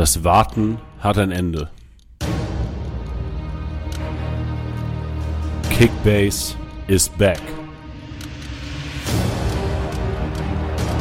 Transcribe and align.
Das 0.00 0.24
Warten 0.24 0.78
hat 1.00 1.18
ein 1.18 1.30
Ende. 1.30 1.68
Kickbase 5.68 6.56
is 6.86 7.06
back. 7.06 7.38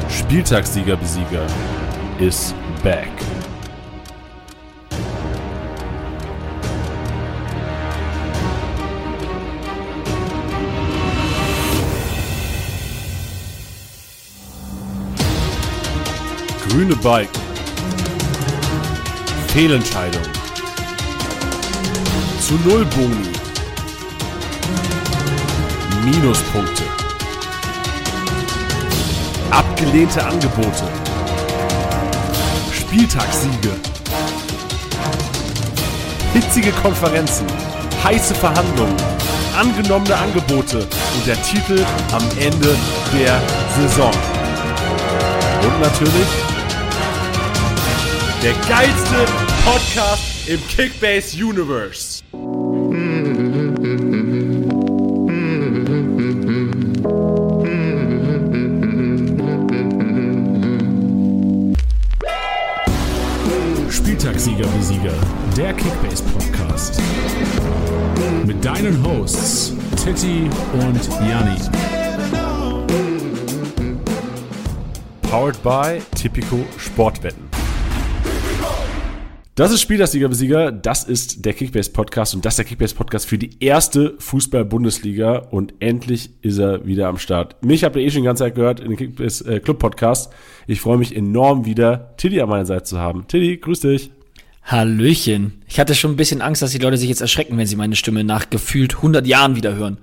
Spieltagssieger-Besieger 0.09 1.47
is 2.19 2.53
back. 2.83 3.07
Grüne 16.67 16.97
Balken. 16.97 17.48
Fehlentscheidung. 19.53 20.21
Zu 22.39 22.53
Null 22.65 22.85
Boni. 22.85 23.29
Minuspunkte. 26.05 26.83
Abgelehnte 29.49 30.23
Angebote. 30.23 30.83
Spieltagssiege. 32.71 33.71
Hitzige 36.33 36.71
Konferenzen. 36.83 37.47
Heiße 38.03 38.35
Verhandlungen. 38.35 38.95
Angenommene 39.59 40.15
Angebote. 40.15 40.77
Und 40.77 41.25
der 41.25 41.41
Titel 41.41 41.83
am 42.11 42.23
Ende 42.39 42.77
der 43.17 43.41
Saison. 43.75 44.11
Und 45.63 45.81
natürlich 45.81 46.48
der 48.43 48.53
geilste 48.69 49.25
Podcast 49.65 50.47
im 50.47 50.65
Kickbase 50.67 51.35
Universe. 51.43 52.23
Spieltagssieger 63.89 64.67
Besieger, 64.67 65.13
der 65.57 65.73
Kickbase 65.73 66.23
Podcast. 66.23 67.01
Mit 68.45 68.63
deinen 68.63 69.03
Hosts 69.03 69.73
Titti 70.01 70.49
und 70.73 71.09
Janni. 71.27 71.59
Powered 75.23 75.61
by 75.61 76.01
Tipico 76.15 76.65
Sportwetten. 76.77 77.48
Das 79.59 79.73
ist 79.73 79.81
Spieltagssieger-Besieger, 79.81 80.71
das 80.71 81.03
ist 81.03 81.43
der 81.43 81.51
Kickbase-Podcast 81.51 82.33
und 82.33 82.45
das 82.45 82.53
ist 82.53 82.59
der 82.59 82.65
Kickbase-Podcast 82.65 83.27
für 83.27 83.37
die 83.37 83.61
erste 83.61 84.15
Fußball-Bundesliga 84.17 85.39
und 85.51 85.73
endlich 85.81 86.29
ist 86.41 86.59
er 86.59 86.85
wieder 86.85 87.09
am 87.09 87.17
Start. 87.17 87.61
Mich 87.61 87.83
habt 87.83 87.97
ihr 87.97 88.01
eh 88.03 88.09
schon 88.09 88.21
die 88.21 88.27
ganze 88.27 88.45
Zeit 88.45 88.55
gehört 88.55 88.79
in 88.79 88.87
den 88.87 88.95
Kickbase-Club-Podcast. 88.95 90.31
Ich 90.65 90.79
freue 90.79 90.97
mich 90.97 91.13
enorm 91.13 91.65
wieder, 91.65 92.13
Tilly 92.15 92.39
an 92.39 92.47
meiner 92.47 92.65
Seite 92.65 92.83
zu 92.85 92.99
haben. 92.99 93.27
Tilly, 93.27 93.57
grüß 93.57 93.81
dich. 93.81 94.11
Hallöchen. 94.63 95.61
Ich 95.67 95.77
hatte 95.77 95.93
schon 95.93 96.11
ein 96.11 96.15
bisschen 96.15 96.41
Angst, 96.41 96.61
dass 96.61 96.71
die 96.71 96.77
Leute 96.77 96.95
sich 96.95 97.09
jetzt 97.09 97.19
erschrecken, 97.19 97.57
wenn 97.57 97.67
sie 97.67 97.75
meine 97.75 97.97
Stimme 97.97 98.23
nach 98.23 98.49
gefühlt 98.49 98.95
100 98.95 99.27
Jahren 99.27 99.57
wieder 99.57 99.75
hören. 99.75 99.97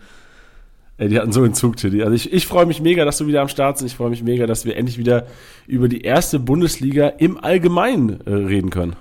Ey, 0.99 1.09
die 1.09 1.19
hatten 1.19 1.33
so 1.33 1.43
einen 1.43 1.55
Zug, 1.55 1.79
Tilly. 1.79 2.03
Also 2.03 2.15
ich, 2.15 2.31
ich 2.31 2.47
freue 2.47 2.67
mich 2.67 2.83
mega, 2.83 3.07
dass 3.07 3.17
du 3.17 3.27
wieder 3.27 3.41
am 3.41 3.49
Start 3.49 3.77
bist. 3.77 3.87
Ich 3.87 3.97
freue 3.97 4.11
mich 4.11 4.23
mega, 4.23 4.47
dass 4.47 4.67
wir 4.67 4.77
endlich 4.77 4.99
wieder 4.99 5.27
über 5.67 5.89
die 5.89 6.03
erste 6.03 6.39
Bundesliga 6.39 7.09
im 7.09 7.43
Allgemeinen 7.43 8.21
äh, 8.27 8.34
reden 8.34 8.69
können. 8.69 8.97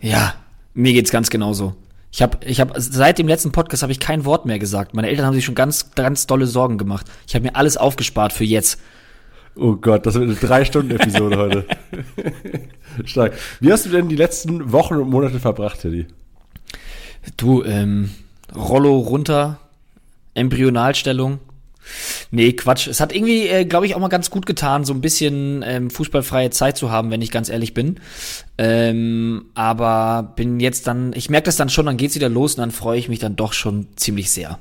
Ja, 0.00 0.34
mir 0.74 0.92
geht's 0.92 1.10
ganz 1.10 1.30
genauso. 1.30 1.74
Ich 2.12 2.22
habe 2.22 2.38
ich 2.44 2.60
hab, 2.60 2.72
seit 2.76 3.18
dem 3.18 3.28
letzten 3.28 3.52
Podcast 3.52 3.82
habe 3.82 3.92
ich 3.92 4.00
kein 4.00 4.24
Wort 4.24 4.44
mehr 4.44 4.58
gesagt. 4.58 4.94
Meine 4.94 5.08
Eltern 5.08 5.26
haben 5.26 5.34
sich 5.34 5.44
schon 5.44 5.54
ganz 5.54 5.94
ganz 5.94 6.26
dolle 6.26 6.46
Sorgen 6.46 6.76
gemacht. 6.76 7.06
Ich 7.26 7.34
habe 7.34 7.44
mir 7.44 7.54
alles 7.54 7.76
aufgespart 7.76 8.32
für 8.32 8.44
jetzt. 8.44 8.80
Oh 9.56 9.76
Gott, 9.76 10.06
das 10.06 10.14
wird 10.14 10.24
eine 10.24 10.34
drei 10.34 10.64
Stunden 10.64 10.92
Episode 10.92 11.36
heute. 11.36 11.66
Stark. 13.04 13.34
Wie 13.60 13.72
hast 13.72 13.84
du 13.84 13.90
denn 13.90 14.08
die 14.08 14.16
letzten 14.16 14.72
Wochen 14.72 14.94
und 14.94 15.10
Monate 15.10 15.38
verbracht, 15.38 15.80
Teddy? 15.80 16.06
Du 17.36 17.62
ähm, 17.64 18.10
Rollo 18.54 18.98
runter, 18.98 19.58
Embryonalstellung, 20.34 21.38
Nee, 22.30 22.52
Quatsch. 22.52 22.86
Es 22.86 23.00
hat 23.00 23.14
irgendwie, 23.14 23.48
äh, 23.48 23.64
glaube 23.64 23.86
ich, 23.86 23.94
auch 23.94 24.00
mal 24.00 24.08
ganz 24.08 24.30
gut 24.30 24.46
getan, 24.46 24.84
so 24.84 24.92
ein 24.92 25.00
bisschen 25.00 25.64
ähm, 25.66 25.90
fußballfreie 25.90 26.50
Zeit 26.50 26.76
zu 26.76 26.90
haben, 26.90 27.10
wenn 27.10 27.22
ich 27.22 27.30
ganz 27.30 27.48
ehrlich 27.48 27.74
bin. 27.74 28.00
Ähm, 28.58 29.46
aber 29.54 30.32
bin 30.36 30.60
jetzt 30.60 30.86
dann, 30.86 31.12
ich 31.14 31.30
merke 31.30 31.46
das 31.46 31.56
dann 31.56 31.68
schon, 31.68 31.86
dann 31.86 31.96
geht's 31.96 32.14
wieder 32.14 32.28
los 32.28 32.54
und 32.54 32.60
dann 32.60 32.70
freue 32.70 32.98
ich 32.98 33.08
mich 33.08 33.18
dann 33.18 33.36
doch 33.36 33.52
schon 33.52 33.88
ziemlich 33.96 34.30
sehr. 34.30 34.58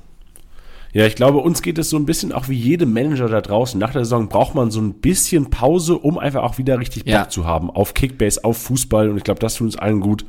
Ja, 0.91 1.05
ich 1.05 1.15
glaube, 1.15 1.37
uns 1.39 1.61
geht 1.61 1.77
es 1.77 1.89
so 1.89 1.97
ein 1.97 2.05
bisschen 2.05 2.31
auch 2.31 2.49
wie 2.49 2.55
jedem 2.55 2.93
Manager 2.93 3.27
da 3.27 3.41
draußen. 3.41 3.79
Nach 3.79 3.91
der 3.91 4.05
Saison 4.05 4.27
braucht 4.27 4.55
man 4.55 4.71
so 4.71 4.81
ein 4.81 4.95
bisschen 4.95 5.51
Pause, 5.51 5.97
um 5.97 6.17
einfach 6.17 6.41
auch 6.41 6.57
wieder 6.57 6.79
richtig 6.79 7.05
Bock 7.05 7.13
ja. 7.13 7.29
zu 7.29 7.45
haben 7.45 7.69
auf 7.69 7.93
Kickbase, 7.93 8.43
auf 8.43 8.57
Fußball. 8.57 9.09
Und 9.09 9.17
ich 9.17 9.23
glaube, 9.23 9.39
das 9.39 9.55
tut 9.55 9.65
uns 9.65 9.77
allen 9.77 9.99
gut. 9.99 10.25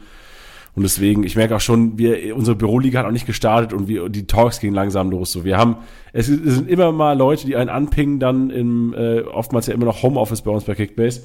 Und 0.75 0.85
deswegen, 0.85 1.25
ich 1.25 1.37
merke 1.37 1.57
auch 1.57 1.61
schon, 1.61 1.99
wir, 1.99 2.37
unsere 2.37 2.57
Büroliga 2.57 3.01
hat 3.01 3.07
auch 3.07 3.13
nicht 3.13 3.27
gestartet 3.27 3.73
und 3.73 3.89
wir, 3.89 4.09
die 4.09 4.27
Talks 4.27 4.61
gehen 4.61 4.73
langsam 4.73 5.11
los. 5.11 5.33
So, 5.33 5.45
wir 5.45 5.59
haben, 5.59 5.79
es, 6.13 6.27
sind 6.27 6.69
immer 6.69 6.93
mal 6.93 7.19
Leute, 7.19 7.47
die 7.47 7.57
einen 7.57 7.71
anpingen, 7.71 8.21
dann 8.21 8.51
im, 8.51 8.95
äh, 8.95 9.23
oftmals 9.23 9.67
ja 9.67 9.75
immer 9.75 9.87
noch 9.87 10.03
Homeoffice 10.03 10.43
bei 10.43 10.51
uns 10.51 10.65
bei 10.65 10.75
Kickbase. 10.75 11.23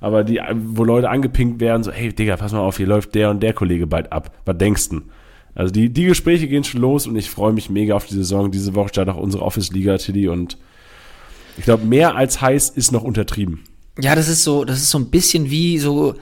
Aber 0.00 0.24
die, 0.24 0.40
wo 0.54 0.84
Leute 0.84 1.10
angepinkt 1.10 1.60
werden, 1.60 1.82
so, 1.82 1.90
hey 1.90 2.12
Digga, 2.12 2.36
pass 2.36 2.52
mal 2.52 2.60
auf, 2.60 2.76
hier 2.76 2.86
läuft 2.86 3.14
der 3.14 3.30
und 3.30 3.42
der 3.42 3.52
Kollege 3.52 3.86
bald 3.86 4.12
ab. 4.12 4.32
Was 4.44 4.56
denkst 4.56 4.88
du? 4.90 5.00
Also 5.54 5.72
die, 5.72 5.90
die 5.92 6.04
Gespräche 6.04 6.46
gehen 6.46 6.64
schon 6.64 6.80
los 6.80 7.06
und 7.06 7.16
ich 7.16 7.28
freue 7.28 7.52
mich 7.52 7.68
mega 7.68 7.94
auf 7.94 8.06
die 8.06 8.14
Saison. 8.14 8.50
Diese 8.50 8.74
Woche 8.74 8.90
startet 8.90 9.14
auch 9.14 9.20
unsere 9.20 9.44
Office-Liga, 9.44 9.98
Tilly, 9.98 10.28
und 10.28 10.56
ich 11.56 11.64
glaube, 11.64 11.84
mehr 11.84 12.14
als 12.14 12.40
heiß 12.40 12.70
ist 12.70 12.92
noch 12.92 13.02
untertrieben. 13.02 13.64
Ja, 14.00 14.14
das 14.14 14.28
ist 14.28 14.44
so, 14.44 14.64
das 14.64 14.78
ist 14.78 14.90
so 14.90 14.98
ein 14.98 15.10
bisschen 15.10 15.50
wie 15.50 15.78
so, 15.78 16.14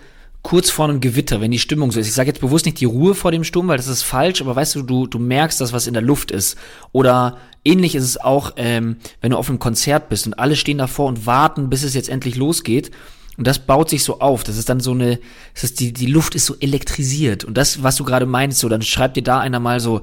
kurz 0.47 0.71
vor 0.71 0.85
einem 0.85 1.01
Gewitter, 1.01 1.41
wenn 1.41 1.51
die 1.51 1.59
Stimmung 1.59 1.91
so 1.91 1.99
ist. 1.99 2.07
Ich 2.07 2.15
sage 2.15 2.29
jetzt 2.29 2.41
bewusst 2.41 2.67
nicht 2.67 2.79
die 2.79 2.85
Ruhe 2.85 3.17
vor 3.17 3.33
dem 3.33 3.43
Sturm, 3.43 3.67
weil 3.67 3.79
das 3.79 3.89
ist 3.89 4.05
falsch, 4.05 4.41
aber 4.41 4.55
weißt 4.55 4.77
du, 4.77 4.83
du, 4.83 5.09
du 5.09 5.19
merkst, 5.19 5.61
dass 5.61 5.73
was 5.73 5.89
in 5.89 5.93
der 5.93 6.05
Luft 6.05 6.31
ist. 6.31 6.57
Oder 6.93 7.39
ähnlich 7.65 7.97
ist 7.97 8.05
es 8.05 8.17
auch, 8.17 8.53
ähm, 8.57 8.99
wenn 9.21 9.33
du 9.33 9.39
auf 9.39 9.49
einem 9.49 9.59
Konzert 9.59 10.09
bist 10.09 10.25
und 10.25 10.35
alle 10.35 10.55
stehen 10.55 10.79
davor 10.79 11.09
und 11.09 11.27
warten, 11.27 11.69
bis 11.69 11.83
es 11.83 11.95
jetzt 11.95 12.09
endlich 12.09 12.37
losgeht. 12.37 12.93
Und 13.37 13.47
das 13.47 13.59
baut 13.59 13.91
sich 13.91 14.03
so 14.03 14.21
auf. 14.21 14.45
Das 14.45 14.57
ist 14.57 14.69
dann 14.69 14.81
so 14.81 14.93
eine, 14.93 15.19
das 15.55 15.65
ist 15.65 15.81
die, 15.81 15.93
die 15.93 16.07
Luft 16.07 16.35
ist 16.35 16.47
so 16.47 16.57
elektrisiert. 16.59 17.45
Und 17.45 17.57
das, 17.57 17.83
was 17.83 17.97
du 17.97 18.05
gerade 18.05 18.27
meinst, 18.27 18.59
so, 18.59 18.69
dann 18.69 18.83
schreibt 18.83 19.17
dir 19.17 19.23
da 19.23 19.41
einer 19.41 19.61
mal 19.61 19.81
so, 19.81 20.01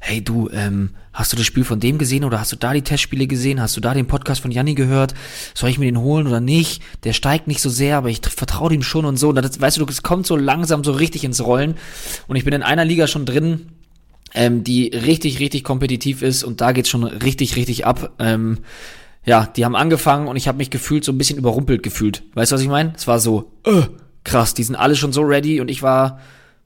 hey 0.00 0.22
du, 0.22 0.48
ähm, 0.52 0.90
hast 1.12 1.32
du 1.32 1.36
das 1.36 1.46
Spiel 1.46 1.64
von 1.64 1.78
dem 1.78 1.98
gesehen 1.98 2.24
oder 2.24 2.40
hast 2.40 2.52
du 2.52 2.56
da 2.56 2.72
die 2.72 2.82
Testspiele 2.82 3.26
gesehen? 3.26 3.60
Hast 3.60 3.76
du 3.76 3.80
da 3.80 3.94
den 3.94 4.06
Podcast 4.06 4.40
von 4.40 4.50
Janni 4.50 4.74
gehört? 4.74 5.14
Soll 5.54 5.70
ich 5.70 5.78
mir 5.78 5.84
den 5.84 6.00
holen 6.00 6.26
oder 6.26 6.40
nicht? 6.40 6.82
Der 7.04 7.12
steigt 7.12 7.46
nicht 7.46 7.60
so 7.60 7.70
sehr, 7.70 7.98
aber 7.98 8.08
ich 8.08 8.20
vertraue 8.24 8.70
dem 8.70 8.82
schon 8.82 9.04
und 9.04 9.16
so. 9.16 9.28
Und 9.28 9.36
das, 9.36 9.60
weißt 9.60 9.78
du, 9.78 9.86
es 9.86 10.02
kommt 10.02 10.26
so 10.26 10.36
langsam 10.36 10.82
so 10.82 10.92
richtig 10.92 11.24
ins 11.24 11.44
Rollen. 11.44 11.76
Und 12.26 12.36
ich 12.36 12.44
bin 12.44 12.54
in 12.54 12.62
einer 12.62 12.84
Liga 12.84 13.06
schon 13.06 13.26
drin, 13.26 13.68
ähm, 14.34 14.64
die 14.64 14.88
richtig, 14.88 15.38
richtig 15.40 15.62
kompetitiv 15.64 16.22
ist 16.22 16.42
und 16.42 16.60
da 16.60 16.72
geht's 16.72 16.88
schon 16.88 17.04
richtig, 17.04 17.56
richtig 17.56 17.86
ab. 17.86 18.12
Ähm, 18.18 18.58
ja, 19.24 19.46
die 19.46 19.64
haben 19.64 19.76
angefangen 19.76 20.26
und 20.26 20.36
ich 20.36 20.48
habe 20.48 20.58
mich 20.58 20.70
gefühlt 20.70 21.04
so 21.04 21.12
ein 21.12 21.18
bisschen 21.18 21.38
überrumpelt 21.38 21.82
gefühlt. 21.82 22.22
Weißt 22.34 22.52
du, 22.52 22.54
was 22.54 22.62
ich 22.62 22.68
meine? 22.68 22.92
Es 22.96 23.06
war 23.06 23.18
so, 23.18 23.52
äh, 23.64 23.82
krass, 24.24 24.54
die 24.54 24.64
sind 24.64 24.76
alle 24.76 24.96
schon 24.96 25.12
so 25.12 25.22
ready 25.22 25.60
und 25.60 25.68
ich 25.68 25.82
war, 25.82 26.20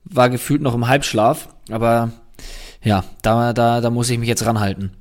war 0.04 0.30
gefühlt 0.30 0.62
noch 0.62 0.74
im 0.74 0.88
Halbschlaf. 0.88 1.48
Aber 1.70 2.10
ja, 2.82 3.04
da, 3.22 3.52
da, 3.52 3.80
da 3.80 3.90
muss 3.90 4.08
ich 4.10 4.18
mich 4.18 4.28
jetzt 4.28 4.46
ranhalten. 4.46 4.92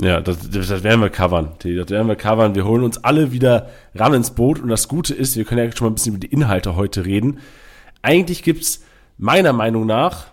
Ja, 0.00 0.20
das, 0.20 0.48
das 0.50 0.82
werden 0.82 1.02
wir 1.02 1.10
covern. 1.10 1.52
Das 1.58 1.90
werden 1.90 2.08
wir 2.08 2.16
covern. 2.16 2.54
Wir 2.54 2.64
holen 2.64 2.84
uns 2.84 3.04
alle 3.04 3.32
wieder 3.32 3.68
ran 3.94 4.14
ins 4.14 4.30
Boot. 4.30 4.58
Und 4.58 4.68
das 4.68 4.88
Gute 4.88 5.14
ist, 5.14 5.36
wir 5.36 5.44
können 5.44 5.64
ja 5.64 5.76
schon 5.76 5.86
mal 5.86 5.90
ein 5.90 5.94
bisschen 5.94 6.14
über 6.14 6.20
die 6.20 6.32
Inhalte 6.32 6.74
heute 6.74 7.04
reden. 7.04 7.38
Eigentlich 8.00 8.42
gibt's 8.42 8.82
meiner 9.18 9.52
Meinung 9.52 9.84
nach 9.84 10.28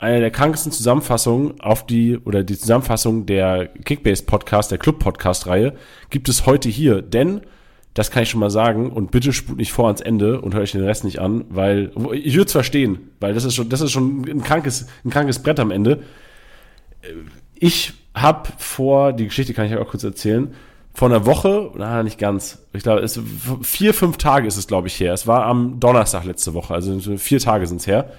eine 0.00 0.20
der 0.20 0.30
krankesten 0.30 0.72
Zusammenfassungen 0.72 1.60
auf 1.60 1.84
die, 1.84 2.16
oder 2.16 2.42
die 2.42 2.58
Zusammenfassung 2.58 3.26
der 3.26 3.66
Kickbase 3.84 4.24
Podcast, 4.24 4.70
der 4.70 4.78
Club 4.78 4.98
Podcast 4.98 5.46
Reihe, 5.46 5.74
gibt 6.08 6.30
es 6.30 6.46
heute 6.46 6.70
hier. 6.70 7.02
Denn, 7.02 7.42
das 7.92 8.10
kann 8.10 8.22
ich 8.22 8.30
schon 8.30 8.40
mal 8.40 8.50
sagen, 8.50 8.90
und 8.90 9.10
bitte 9.10 9.34
spult 9.34 9.58
nicht 9.58 9.72
vor 9.72 9.88
ans 9.88 10.00
Ende 10.00 10.40
und 10.40 10.54
hört 10.54 10.62
euch 10.62 10.72
den 10.72 10.84
Rest 10.84 11.04
nicht 11.04 11.18
an, 11.18 11.44
weil, 11.50 11.92
ich 12.14 12.34
würde 12.34 12.46
es 12.46 12.52
verstehen, 12.52 13.10
weil 13.20 13.34
das 13.34 13.44
ist 13.44 13.54
schon, 13.54 13.68
das 13.68 13.82
ist 13.82 13.92
schon 13.92 14.22
ein 14.22 14.42
krankes, 14.42 14.86
ein 15.04 15.10
krankes 15.10 15.42
Brett 15.42 15.60
am 15.60 15.70
Ende. 15.70 16.02
Ich 17.54 17.92
habe 18.14 18.48
vor, 18.56 19.12
die 19.12 19.26
Geschichte 19.26 19.52
kann 19.52 19.66
ich 19.66 19.76
auch 19.76 19.88
kurz 19.88 20.02
erzählen, 20.02 20.54
vor 20.94 21.08
einer 21.08 21.26
Woche, 21.26 21.72
na, 21.76 22.02
nicht 22.02 22.18
ganz, 22.18 22.58
ich 22.72 22.82
glaube, 22.82 23.02
es, 23.02 23.20
vier, 23.60 23.92
fünf 23.92 24.16
Tage 24.16 24.48
ist 24.48 24.56
es, 24.56 24.66
glaube 24.66 24.88
ich, 24.88 24.98
her. 24.98 25.12
Es 25.12 25.26
war 25.26 25.44
am 25.44 25.78
Donnerstag 25.78 26.24
letzte 26.24 26.54
Woche, 26.54 26.72
also 26.72 26.98
vier 27.18 27.38
Tage 27.38 27.66
sind 27.66 27.82
es 27.82 27.86
her 27.86 28.10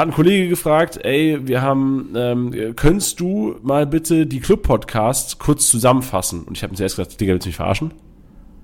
hat 0.00 0.08
ein 0.08 0.14
Kollege 0.14 0.48
gefragt, 0.48 0.98
ey, 1.04 1.38
wir 1.46 1.62
haben, 1.62 2.12
ähm, 2.16 2.74
könntest 2.76 3.20
du 3.20 3.56
mal 3.62 3.86
bitte 3.86 4.26
die 4.26 4.40
Club-Podcasts 4.40 5.38
kurz 5.38 5.68
zusammenfassen? 5.68 6.42
Und 6.44 6.56
ich 6.56 6.62
habe 6.62 6.72
mir 6.72 6.76
zuerst 6.76 6.96
gesagt, 6.96 7.20
Digga, 7.20 7.32
willst 7.32 7.46
du 7.46 7.50
mich 7.50 7.56
verarschen? 7.56 7.92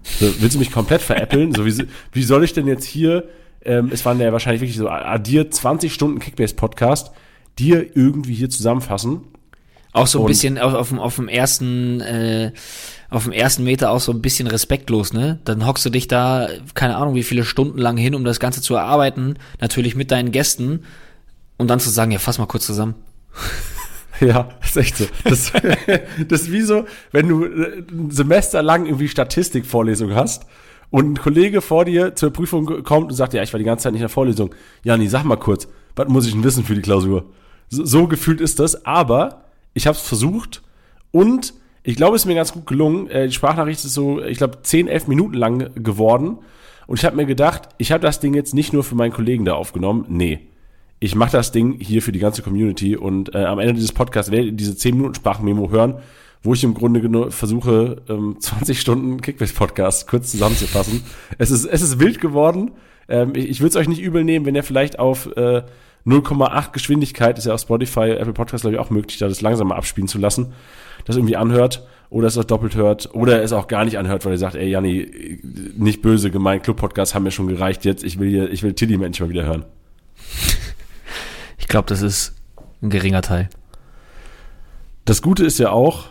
So, 0.03 0.27
willst 0.41 0.55
du 0.55 0.59
mich 0.59 0.71
komplett 0.71 1.03
veräppeln? 1.03 1.53
So, 1.55 1.67
wie, 1.67 1.87
wie 2.13 2.23
soll 2.23 2.45
ich 2.45 2.53
denn 2.53 2.67
jetzt 2.67 2.85
hier 2.85 3.25
ähm, 3.67 3.91
es 3.93 4.05
waren 4.05 4.21
ja 4.21 4.33
wahrscheinlich 4.33 4.63
wirklich 4.63 4.79
so 4.79 4.89
addiert 4.89 5.53
20 5.53 5.93
Stunden 5.93 6.21
Kickbase-Podcast, 6.21 7.11
die 7.59 7.71
irgendwie 7.71 8.35
hier 8.35 8.49
zusammenfassen. 8.49 9.23
Auch 9.93 10.07
so 10.07 10.19
ein 10.19 10.23
Und- 10.23 10.29
bisschen 10.29 10.59
auf, 10.59 10.75
auf, 10.75 10.89
dem, 10.91 11.01
auf 11.01 11.17
dem 11.17 11.29
ersten, 11.29 12.01
äh, 12.01 12.53
auf 13.11 13.25
dem 13.25 13.33
ersten 13.33 13.65
Meter 13.65 13.91
auch 13.91 14.01
so 14.01 14.13
ein 14.13 14.23
bisschen 14.23 14.47
respektlos, 14.47 15.13
ne? 15.13 15.41
Dann 15.45 15.67
hockst 15.67 15.85
du 15.85 15.91
dich 15.91 16.07
da, 16.07 16.49
keine 16.75 16.97
Ahnung, 16.97 17.15
wie 17.15 17.23
viele 17.23 17.45
Stunden 17.45 17.79
lang 17.79 17.97
hin, 17.97 18.15
um 18.15 18.25
das 18.25 18.39
Ganze 18.39 18.63
zu 18.63 18.75
erarbeiten, 18.75 19.35
natürlich 19.61 19.97
mit 19.97 20.11
deinen 20.11 20.31
Gästen, 20.33 20.85
und 21.59 21.69
dann 21.69 21.81
zu 21.81 21.91
sagen, 21.91 22.11
ja, 22.11 22.19
fass 22.19 22.39
mal 22.39 22.47
kurz 22.47 22.67
zusammen. 22.67 22.95
Ja, 24.19 24.49
ist 24.65 24.79
echt 24.79 24.97
so. 24.97 25.05
Das, 25.25 25.53
das 26.29 26.41
ist 26.41 26.51
wie 26.51 26.63
so, 26.63 26.87
wenn 27.13 27.29
du 27.29 27.45
ein 27.45 28.11
Semester 28.11 28.63
lang 28.63 28.87
irgendwie 28.87 29.09
Statistikvorlesung 29.09 30.15
hast 30.15 30.47
und 30.89 31.13
ein 31.13 31.17
Kollege 31.19 31.61
vor 31.61 31.85
dir 31.85 32.15
zur 32.15 32.33
Prüfung 32.33 32.83
kommt 32.83 33.11
und 33.11 33.15
sagt, 33.15 33.35
ja, 33.35 33.43
ich 33.43 33.53
war 33.53 33.59
die 33.59 33.65
ganze 33.67 33.83
Zeit 33.83 33.93
nicht 33.93 34.01
in 34.01 34.05
der 34.05 34.09
Vorlesung. 34.09 34.55
Jani, 34.85 35.07
sag 35.09 35.25
mal 35.25 35.37
kurz, 35.37 35.69
was 35.97 36.09
muss 36.09 36.27
ich 36.27 36.33
denn 36.33 36.45
wissen 36.45 36.65
für 36.65 36.75
die 36.75 36.81
Klausur? 36.81 37.27
So, 37.69 37.85
so 37.85 38.07
gefühlt 38.07 38.41
ist 38.41 38.59
das, 38.59 38.87
aber 38.87 39.45
ich 39.75 39.87
habe 39.87 39.99
es 39.99 40.03
versucht 40.03 40.63
und 41.11 41.53
ich 41.83 41.97
glaube, 41.97 42.17
es 42.17 42.23
ist 42.23 42.27
mir 42.27 42.35
ganz 42.35 42.53
gut 42.53 42.67
gelungen. 42.67 43.09
Äh, 43.09 43.27
Die 43.27 43.35
Sprachnachricht 43.35 43.85
ist 43.85 43.93
so, 43.93 44.23
ich 44.23 44.39
glaube, 44.39 44.63
10, 44.63 44.89
11 44.89 45.09
Minuten 45.09 45.35
lang 45.35 45.71
geworden. 45.75 46.39
Und 46.87 46.99
ich 46.99 47.05
habe 47.05 47.17
mir 47.17 47.27
gedacht, 47.27 47.69
ich 47.79 47.93
habe 47.93 48.01
das 48.01 48.19
Ding 48.19 48.35
jetzt 48.35 48.55
nicht 48.55 48.73
nur 48.73 48.83
für 48.83 48.95
meinen 48.95 49.13
Kollegen 49.13 49.45
da 49.45 49.55
aufgenommen. 49.55 50.05
Nee, 50.09 50.41
ich 50.99 51.15
mache 51.15 51.33
das 51.33 51.53
Ding 51.53 51.79
hier 51.79 52.03
für 52.03 52.13
die 52.13 52.19
ganze 52.19 52.43
Community 52.43 52.97
und 52.97 53.35
äh, 53.35 53.45
am 53.45 53.59
Ende 53.59 53.75
dieses 53.75 53.93
Podcasts 53.93 54.31
werdet 54.31 54.47
ihr 54.47 54.53
diese 54.53 54.77
10 54.77 54.97
Minuten 54.97 55.15
Sprachmemo 55.15 55.71
hören, 55.71 55.97
wo 56.43 56.55
ich 56.55 56.65
im 56.65 56.75
Grunde 56.75 57.31
versuche, 57.31 58.03
ähm, 58.09 58.37
20 58.41 58.81
Stunden 58.81 59.21
Kickbase-Podcast 59.21 60.09
kurz 60.09 60.31
zusammenzufassen. 60.31 61.03
es, 61.39 61.51
ist, 61.51 61.67
es 61.67 61.83
ist 61.83 61.99
wild 61.99 62.21
geworden. 62.21 62.73
Ähm, 63.09 63.33
ich 63.35 63.49
ich 63.51 63.61
würde 63.61 63.71
es 63.71 63.77
euch 63.77 63.89
nicht 63.89 64.01
übel 64.01 64.25
nehmen, 64.25 64.47
wenn 64.47 64.55
ihr 64.55 64.63
vielleicht 64.63 64.99
auf 64.99 65.27
äh, 65.37 65.63
0,8 66.07 66.73
Geschwindigkeit, 66.73 67.37
ist 67.37 67.47
ja 67.47 67.55
auf 67.55 67.61
Spotify, 67.61 68.11
Apple 68.13 68.33
Podcast, 68.33 68.63
glaube 68.63 68.77
ich, 68.77 68.81
auch 68.81 68.91
möglich, 68.91 69.19
da 69.19 69.29
das 69.29 69.41
langsamer 69.41 69.77
abspielen 69.77 70.09
zu 70.09 70.19
lassen, 70.19 70.53
das 71.05 71.17
irgendwie 71.17 71.37
anhört 71.37 71.87
oder 72.11 72.29
es 72.29 72.39
auch 72.39 72.45
doppelt 72.45 72.77
hört 72.77 73.13
oder 73.15 73.43
es 73.43 73.53
auch 73.53 73.67
gar 73.67 73.85
nicht 73.85 73.99
anhört, 73.99 74.25
weil 74.25 74.33
ihr 74.33 74.39
sagt, 74.39 74.55
ey 74.55 74.69
Janni, 74.69 75.41
nicht 75.77 76.03
böse 76.03 76.31
gemeint, 76.31 76.63
Club-Podcast 76.63 77.15
haben 77.15 77.25
mir 77.25 77.33
schon 77.33 77.49
gereicht 77.49 77.85
jetzt, 77.85 78.05
ich 78.05 78.19
will 78.21 78.29
hier, 78.31 78.51
ich 78.51 78.63
will 78.63 78.73
Tilly 78.73 78.95
endlich 78.95 79.21
mal 79.21 79.29
wieder 79.29 79.45
hören. 79.45 79.65
Ich 81.59 81.69
glaube, 81.69 81.89
das 81.89 82.03
ist 82.03 82.35
ein 82.83 82.91
geringer 82.91 83.23
Teil. 83.23 83.49
Das 85.05 85.23
Gute 85.23 85.45
ist 85.45 85.59
ja 85.59 85.71
auch, 85.71 86.07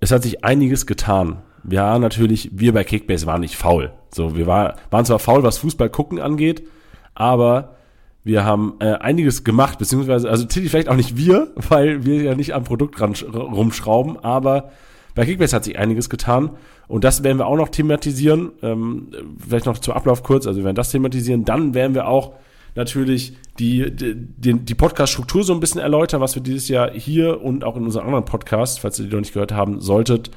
es 0.00 0.10
hat 0.10 0.22
sich 0.22 0.44
einiges 0.44 0.86
getan. 0.86 1.42
Ja, 1.68 1.98
natürlich, 1.98 2.50
wir 2.52 2.72
bei 2.72 2.84
Kickbase 2.84 3.26
waren 3.26 3.40
nicht 3.40 3.56
faul. 3.56 3.92
So, 4.10 4.36
wir 4.36 4.46
war, 4.46 4.76
waren 4.90 5.04
zwar 5.04 5.18
faul, 5.18 5.42
was 5.42 5.58
Fußball 5.58 5.90
gucken 5.90 6.20
angeht, 6.20 6.66
aber 7.14 7.76
wir 8.24 8.44
haben 8.44 8.74
äh, 8.80 8.94
einiges 8.94 9.44
gemacht, 9.44 9.78
beziehungsweise, 9.78 10.28
also 10.28 10.44
Tilly 10.44 10.68
vielleicht 10.68 10.88
auch 10.88 10.96
nicht 10.96 11.16
wir, 11.16 11.52
weil 11.68 12.04
wir 12.04 12.22
ja 12.22 12.34
nicht 12.34 12.54
am 12.54 12.64
Produkt 12.64 13.00
ran, 13.00 13.14
rumschrauben, 13.14 14.18
aber 14.18 14.70
bei 15.14 15.24
Kickbase 15.24 15.56
hat 15.56 15.64
sich 15.64 15.78
einiges 15.78 16.10
getan 16.10 16.50
und 16.88 17.04
das 17.04 17.24
werden 17.24 17.38
wir 17.38 17.46
auch 17.46 17.56
noch 17.56 17.68
thematisieren. 17.68 18.52
Ähm, 18.62 19.08
vielleicht 19.38 19.66
noch 19.66 19.78
zum 19.78 19.94
Ablauf 19.94 20.22
kurz, 20.22 20.46
also 20.46 20.58
wir 20.58 20.64
werden 20.64 20.76
das 20.76 20.90
thematisieren. 20.90 21.44
Dann 21.44 21.74
werden 21.74 21.94
wir 21.94 22.06
auch 22.06 22.34
natürlich 22.76 23.32
die, 23.58 23.90
die, 23.90 24.54
die, 24.54 24.74
Podcast-Struktur 24.74 25.42
so 25.42 25.52
ein 25.54 25.60
bisschen 25.60 25.80
erläutern, 25.80 26.20
was 26.20 26.34
wir 26.34 26.42
dieses 26.42 26.68
Jahr 26.68 26.90
hier 26.90 27.42
und 27.42 27.64
auch 27.64 27.76
in 27.76 27.84
unseren 27.84 28.04
anderen 28.04 28.24
Podcasts, 28.24 28.78
falls 28.78 28.98
ihr 28.98 29.06
die 29.06 29.12
noch 29.12 29.20
nicht 29.20 29.32
gehört 29.32 29.52
haben 29.52 29.80
solltet, 29.80 30.30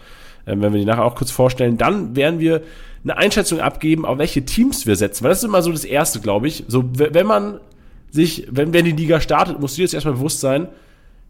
ähm, 0.48 0.62
werden 0.62 0.74
wir 0.74 0.80
die 0.80 0.86
nachher 0.86 1.06
auch 1.06 1.16
kurz 1.16 1.32
vorstellen. 1.32 1.78
Dann 1.78 2.16
werden 2.16 2.40
wir 2.40 2.62
eine 3.04 3.18
Einschätzung 3.18 3.60
abgeben, 3.60 4.06
auf 4.06 4.18
welche 4.18 4.44
Teams 4.46 4.88
wir 4.88 4.96
setzen, 4.96 5.24
weil 5.24 5.30
das 5.30 5.40
ist 5.40 5.44
immer 5.44 5.62
so 5.62 5.72
das 5.72 5.86
Erste, 5.86 6.20
glaube 6.22 6.48
ich. 6.48 6.64
So, 6.68 6.86
wenn 6.94 7.28
man 7.28 7.60
sich, 8.10 8.48
wenn, 8.50 8.74
wenn 8.74 8.86
die 8.86 8.92
Liga 8.92 9.22
startet, 9.22 9.60
muss 9.60 9.76
dir 9.76 9.84
jetzt 9.84 9.94
erstmal 9.94 10.16
bewusst 10.16 10.40
sein, 10.40 10.68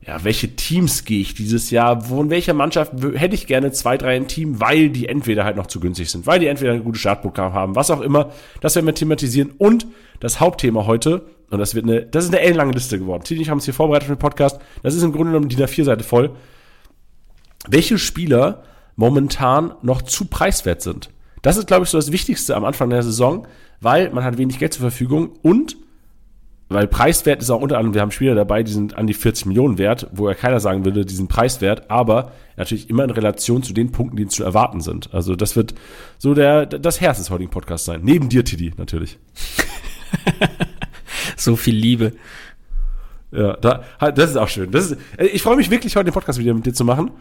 ja, 0.06 0.24
welche 0.24 0.56
Teams 0.56 1.04
gehe 1.04 1.20
ich 1.20 1.34
dieses 1.34 1.72
Jahr? 1.72 2.10
Wo 2.10 2.22
in 2.22 2.30
welcher 2.30 2.54
Mannschaft 2.54 2.94
hätte 3.16 3.36
ich 3.36 3.48
gerne 3.48 3.72
zwei, 3.72 3.98
drei 3.98 4.16
im 4.16 4.28
Team, 4.28 4.62
weil 4.62 4.90
die 4.90 5.10
entweder 5.10 5.44
halt 5.44 5.58
noch 5.58 5.68
zu 5.68 5.80
günstig 5.80 6.10
sind, 6.10 6.26
weil 6.26 6.40
die 6.40 6.48
entweder 6.48 6.72
ein 6.72 6.84
gutes 6.84 7.02
Startprogramm 7.02 7.54
haben, 7.54 7.76
was 7.76 7.92
auch 7.92 8.02
immer. 8.02 8.32
Das 8.62 8.76
werden 8.76 8.86
wir 8.86 8.96
thematisieren. 8.96 9.52
Und 9.58 9.88
das 10.22 10.40
Hauptthema 10.40 10.86
heute, 10.86 11.26
und 11.50 11.60
das 11.60 11.76
wird 11.76 11.86
eine, 11.86 12.04
das 12.04 12.26
ist 12.26 12.34
eine 12.34 12.40
ellenlange 12.40 12.72
Liste 12.72 12.98
geworden. 12.98 13.24
Tini 13.24 13.40
und 13.40 13.44
ich 13.44 13.50
haben 13.50 13.58
es 13.58 13.66
hier 13.66 13.74
vorbereitet 13.74 14.08
für 14.08 14.16
den 14.16 14.20
Podcast. 14.20 14.60
Das 14.84 14.96
ist 14.96 15.04
im 15.04 15.12
Grunde 15.12 15.32
genommen 15.32 15.50
die 15.50 15.58
A4-Seite 15.58 16.04
voll. 16.04 16.32
Welche 17.68 17.98
Spieler 17.98 18.64
momentan 18.96 19.74
noch 19.82 20.02
zu 20.02 20.26
preiswert 20.26 20.82
sind. 20.82 21.10
Das 21.42 21.58
ist, 21.58 21.68
glaube 21.68 21.84
ich, 21.84 21.90
so 21.90 21.98
das 21.98 22.12
Wichtigste 22.12 22.56
am 22.56 22.66
Anfang 22.66 22.90
der 22.90 23.04
Saison, 23.04 23.48
weil 23.82 24.12
man 24.12 24.24
hat 24.24 24.38
wenig 24.38 24.60
Geld 24.60 24.74
zur 24.74 24.82
Verfügung 24.82 25.32
und 25.42 25.78
weil 26.70 26.88
preiswert 26.88 27.42
ist 27.42 27.50
auch 27.50 27.62
unter 27.62 27.78
anderem, 27.78 27.96
wir 27.96 28.02
haben 28.02 28.12
Spieler 28.12 28.36
dabei, 28.36 28.64
die 28.64 28.72
sind 28.72 28.98
an 28.98 29.08
die 29.08 29.14
40 29.14 29.48
Millionen 29.48 29.78
wert, 29.78 30.08
wo 30.12 30.30
ja 30.30 30.36
keiner 30.36 30.60
sagen 30.60 30.86
würde, 30.86 31.06
die 31.06 31.16
sind 31.16 31.28
preiswert, 31.28 31.90
aber 31.90 32.32
natürlich 32.58 32.90
immer 32.90 33.04
in 33.04 33.10
Relation 33.10 33.64
zu 33.64 33.74
den 33.74 33.92
Punkten, 33.92 34.18
die 34.18 34.28
zu 34.28 34.44
erwarten 34.44 34.80
sind. 34.80 35.14
Also 35.14 35.36
das 35.36 35.56
wird 35.56 35.74
so 36.18 36.34
der, 36.34 36.66
das 36.66 37.02
Herz 37.02 37.18
des 37.18 37.30
heutigen 37.30 37.50
Podcasts 37.50 37.86
sein. 37.86 38.02
Neben 38.04 38.30
dir, 38.30 38.46
Tidi, 38.46 38.74
natürlich. 38.78 39.18
So 41.40 41.56
viel 41.56 41.76
Liebe. 41.76 42.14
Ja, 43.32 43.56
da, 43.58 43.84
das 44.12 44.32
ist 44.32 44.38
auch 44.38 44.48
schön. 44.48 44.72
Das 44.72 44.92
ist, 44.92 45.00
äh, 45.18 45.26
ich 45.26 45.42
freue 45.42 45.56
mich 45.56 45.70
wirklich, 45.70 45.96
heute 45.96 46.06
den 46.06 46.14
Podcast 46.14 46.40
wieder 46.40 46.54
mit 46.54 46.66
dir 46.66 46.74
zu 46.74 46.84
machen 46.84 47.12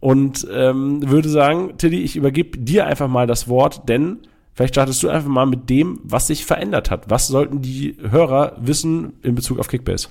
und 0.00 0.46
ähm, 0.50 1.08
würde 1.08 1.28
sagen, 1.28 1.76
Tilly, 1.76 2.00
ich 2.00 2.16
übergebe 2.16 2.58
dir 2.58 2.86
einfach 2.86 3.08
mal 3.08 3.26
das 3.26 3.48
Wort, 3.48 3.88
denn 3.88 4.18
vielleicht 4.60 4.74
startest 4.74 5.02
du 5.02 5.08
einfach 5.08 5.30
mal 5.30 5.46
mit 5.46 5.70
dem, 5.70 6.00
was 6.02 6.26
sich 6.26 6.44
verändert 6.44 6.90
hat. 6.90 7.08
Was 7.08 7.28
sollten 7.28 7.62
die 7.62 7.96
Hörer 8.10 8.58
wissen 8.60 9.14
in 9.22 9.34
Bezug 9.34 9.58
auf 9.58 9.68
Kickbase? 9.68 10.08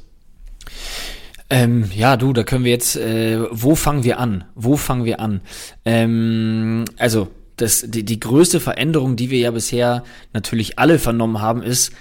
Ähm, 1.51 1.85
ja, 1.95 2.17
du, 2.17 2.33
da 2.33 2.41
können 2.41 2.63
wir 2.63 2.71
jetzt, 2.71 2.95
äh, 2.95 3.45
wo 3.51 3.75
fangen 3.75 4.03
wir 4.03 4.17
an? 4.17 4.45
Wo 4.55 4.75
fangen 4.75 5.05
wir 5.05 5.19
an? 5.19 5.41
Ähm, 5.85 6.85
also, 6.97 7.27
das, 7.57 7.85
die, 7.87 8.03
die 8.03 8.19
größte 8.19 8.59
Veränderung, 8.59 9.15
die 9.15 9.29
wir 9.29 9.37
ja 9.37 9.51
bisher 9.51 10.03
natürlich 10.33 10.79
alle 10.79 10.97
vernommen 10.97 11.41
haben, 11.41 11.61
ist, 11.61 11.91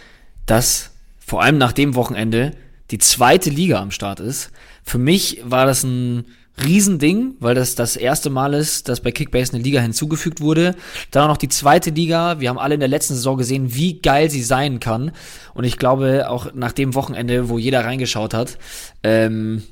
dass 0.47 0.93
vor 1.19 1.43
allem 1.43 1.59
nach 1.59 1.73
dem 1.73 1.97
Wochenende 1.97 2.53
die 2.91 2.99
zweite 2.99 3.51
Liga 3.51 3.79
am 3.79 3.91
Start 3.91 4.21
ist. 4.21 4.53
Für 4.83 4.97
mich 4.97 5.43
war 5.45 5.67
das 5.67 5.85
ein 5.85 6.25
Riesending, 6.65 7.35
weil 7.41 7.55
das 7.55 7.75
das 7.75 7.97
erste 7.97 8.31
Mal 8.31 8.55
ist, 8.55 8.89
dass 8.89 9.01
bei 9.01 9.13
Kickbase 9.13 9.53
eine 9.53 9.63
Liga 9.63 9.81
hinzugefügt 9.81 10.41
wurde. 10.41 10.75
Dann 11.11 11.25
auch 11.25 11.29
noch 11.29 11.37
die 11.37 11.49
zweite 11.49 11.91
Liga. 11.91 12.41
Wir 12.41 12.49
haben 12.49 12.59
alle 12.59 12.75
in 12.75 12.81
der 12.81 12.89
letzten 12.89 13.15
Saison 13.15 13.37
gesehen, 13.37 13.75
wie 13.75 14.01
geil 14.01 14.31
sie 14.31 14.43
sein 14.43 14.81
kann. 14.81 15.13
Und 15.55 15.65
ich 15.65 15.79
glaube, 15.79 16.29
auch 16.29 16.55
nach 16.55 16.73
dem 16.73 16.95
Wochenende, 16.95 17.49
wo 17.49 17.59
jeder 17.59 17.85
reingeschaut 17.85 18.35
hat, 18.35 18.59
ähm, 19.03 19.63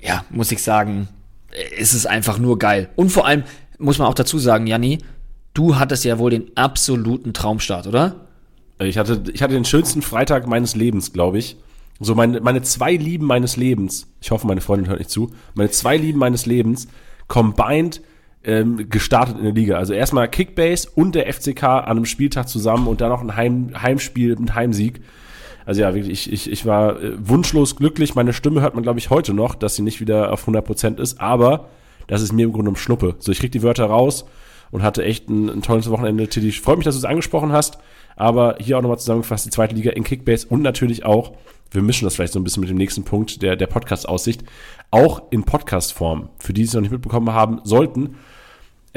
ja, 0.00 0.24
muss 0.30 0.52
ich 0.52 0.62
sagen, 0.62 1.08
äh, 1.50 1.80
ist 1.80 1.94
es 1.94 2.06
einfach 2.06 2.38
nur 2.38 2.58
geil. 2.58 2.88
Und 2.96 3.10
vor 3.10 3.26
allem 3.26 3.44
muss 3.78 3.98
man 3.98 4.08
auch 4.08 4.14
dazu 4.14 4.38
sagen, 4.38 4.66
Janni, 4.66 4.98
du 5.54 5.76
hattest 5.76 6.04
ja 6.04 6.18
wohl 6.18 6.30
den 6.30 6.56
absoluten 6.56 7.32
Traumstart, 7.34 7.86
oder? 7.86 8.26
Ich 8.78 8.98
hatte, 8.98 9.22
ich 9.32 9.42
hatte 9.42 9.54
den 9.54 9.64
schönsten 9.64 10.02
Freitag 10.02 10.46
meines 10.46 10.76
Lebens, 10.76 11.12
glaube 11.12 11.38
ich. 11.38 11.56
So 12.00 12.14
meine, 12.14 12.40
meine 12.40 12.62
zwei 12.62 12.94
Lieben 12.94 13.26
meines 13.26 13.56
Lebens, 13.56 14.12
ich 14.20 14.30
hoffe, 14.30 14.46
meine 14.46 14.60
Freundin 14.60 14.88
hört 14.88 14.98
nicht 14.98 15.10
zu, 15.10 15.30
meine 15.54 15.70
zwei 15.70 15.96
Lieben 15.96 16.18
meines 16.18 16.46
Lebens 16.46 16.88
combined 17.28 18.02
ähm, 18.44 18.88
gestartet 18.88 19.38
in 19.38 19.44
der 19.44 19.52
Liga. 19.52 19.76
Also 19.76 19.92
erstmal 19.92 20.28
Kickbase 20.28 20.88
und 20.94 21.14
der 21.14 21.32
FCK 21.32 21.64
an 21.64 21.84
einem 21.84 22.04
Spieltag 22.04 22.48
zusammen 22.48 22.86
und 22.86 23.00
dann 23.00 23.08
noch 23.08 23.22
ein 23.22 23.36
Heim, 23.36 23.70
Heimspiel 23.80 24.36
mit 24.36 24.54
Heimsieg. 24.54 25.00
Also 25.64 25.80
ja, 25.80 25.94
wirklich, 25.94 26.26
ich, 26.28 26.32
ich, 26.32 26.52
ich 26.52 26.64
war 26.64 27.02
äh, 27.02 27.12
wunschlos 27.18 27.76
glücklich. 27.76 28.14
Meine 28.14 28.32
Stimme 28.32 28.60
hört 28.60 28.74
man, 28.74 28.84
glaube 28.84 29.00
ich, 29.00 29.10
heute 29.10 29.34
noch, 29.34 29.56
dass 29.56 29.74
sie 29.74 29.82
nicht 29.82 30.00
wieder 30.00 30.32
auf 30.32 30.46
100% 30.46 31.00
ist, 31.00 31.20
aber 31.20 31.68
das 32.06 32.22
ist 32.22 32.32
mir 32.32 32.46
im 32.46 32.52
Grunde 32.52 32.70
um 32.70 32.76
Schnuppe. 32.76 33.16
So, 33.18 33.32
ich 33.32 33.40
krieg 33.40 33.50
die 33.50 33.64
Wörter 33.64 33.86
raus 33.86 34.26
und 34.70 34.84
hatte 34.84 35.04
echt 35.04 35.28
ein, 35.28 35.48
ein 35.48 35.62
tolles 35.62 35.90
Wochenende. 35.90 36.28
Tilly, 36.28 36.48
ich 36.48 36.60
freue 36.60 36.76
mich, 36.76 36.84
dass 36.84 36.94
du 36.94 37.00
es 37.00 37.04
angesprochen 37.04 37.50
hast, 37.50 37.78
aber 38.16 38.56
hier 38.58 38.76
auch 38.76 38.82
nochmal 38.82 38.98
zusammengefasst, 38.98 39.46
die 39.46 39.50
zweite 39.50 39.74
Liga 39.74 39.92
in 39.92 40.04
Kickbase 40.04 40.46
und 40.48 40.62
natürlich 40.62 41.04
auch, 41.04 41.32
wir 41.70 41.82
mischen 41.82 42.04
das 42.04 42.16
vielleicht 42.16 42.32
so 42.32 42.40
ein 42.40 42.44
bisschen 42.44 42.62
mit 42.62 42.70
dem 42.70 42.78
nächsten 42.78 43.04
Punkt 43.04 43.42
der, 43.42 43.56
der 43.56 43.66
Podcast-Aussicht, 43.66 44.42
auch 44.90 45.30
in 45.30 45.44
Podcast-Form. 45.44 46.30
Für 46.38 46.52
die, 46.52 46.62
die 46.62 46.68
es 46.68 46.74
noch 46.74 46.80
nicht 46.80 46.92
mitbekommen 46.92 47.32
haben 47.32 47.60
sollten, 47.64 48.16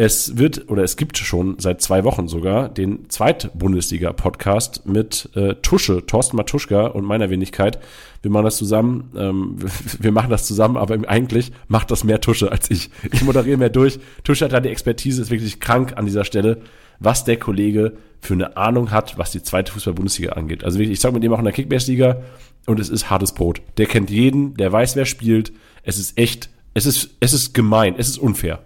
es 0.02 0.38
wird 0.38 0.70
oder 0.70 0.82
es 0.82 0.96
gibt 0.96 1.18
schon 1.18 1.60
seit 1.60 1.82
zwei 1.82 2.06
Wochen 2.06 2.30
sogar 2.30 2.70
den 2.70 3.10
Zweit-Bundesliga-Podcast 3.10 4.86
mit 4.86 5.30
äh, 5.36 5.56
Tusche, 5.56 6.06
Thorsten 6.06 6.38
Matuschka 6.38 6.88
und 6.88 7.04
meiner 7.04 7.30
Wenigkeit. 7.30 7.80
Wir 8.22 8.32
machen 8.32 8.46
das 8.46 8.56
zusammen. 8.56 9.12
Ähm, 9.18 9.58
wir 10.00 10.14
machen 10.14 10.30
das 10.30 10.48
zusammen, 10.48 10.78
aber 10.78 10.98
eigentlich 11.10 11.52
macht 11.68 11.92
das 11.92 12.06
mehr 12.06 12.22
Tusche 12.22 12.50
als 12.50 12.72
ich. 12.72 12.92
Ich 13.12 13.24
moderiere 13.24 13.58
mehr 13.58 13.70
durch. 13.70 14.00
Tusche 14.24 14.46
hat 14.46 14.54
da 14.54 14.62
die 14.62 14.70
Expertise, 14.70 15.22
ist 15.22 15.32
wirklich 15.32 15.60
krank 15.60 15.98
an 15.98 16.06
dieser 16.06 16.24
Stelle, 16.24 16.62
was 17.00 17.24
der 17.24 17.38
Kollege 17.38 17.94
für 18.22 18.34
eine 18.34 18.58
Ahnung 18.58 18.92
hat, 18.92 19.18
was 19.18 19.32
die 19.32 19.42
zweite 19.42 19.72
Fußball-Bundesliga 19.72 20.34
angeht. 20.34 20.64
Also 20.64 20.80
ich 20.80 21.00
sage 21.00 21.14
mit 21.14 21.24
dem 21.24 21.34
auch 21.34 21.40
in 21.40 21.46
der 21.46 21.54
Kickbase-Liga 21.54 22.22
und 22.66 22.80
es 22.80 22.90
ist 22.90 23.10
hartes 23.10 23.34
Brot. 23.34 23.62
Der 23.78 23.86
kennt 23.86 24.10
jeden, 24.10 24.56
der 24.56 24.72
weiß, 24.72 24.96
wer 24.96 25.06
spielt. 25.06 25.54
Es 25.84 25.98
ist 25.98 26.18
echt, 26.18 26.50
es 26.74 26.86
ist, 26.86 27.12
es 27.20 27.34
ist 27.34 27.54
gemein, 27.54 27.96
es 27.98 28.10
ist 28.10 28.18
unfair. 28.18 28.60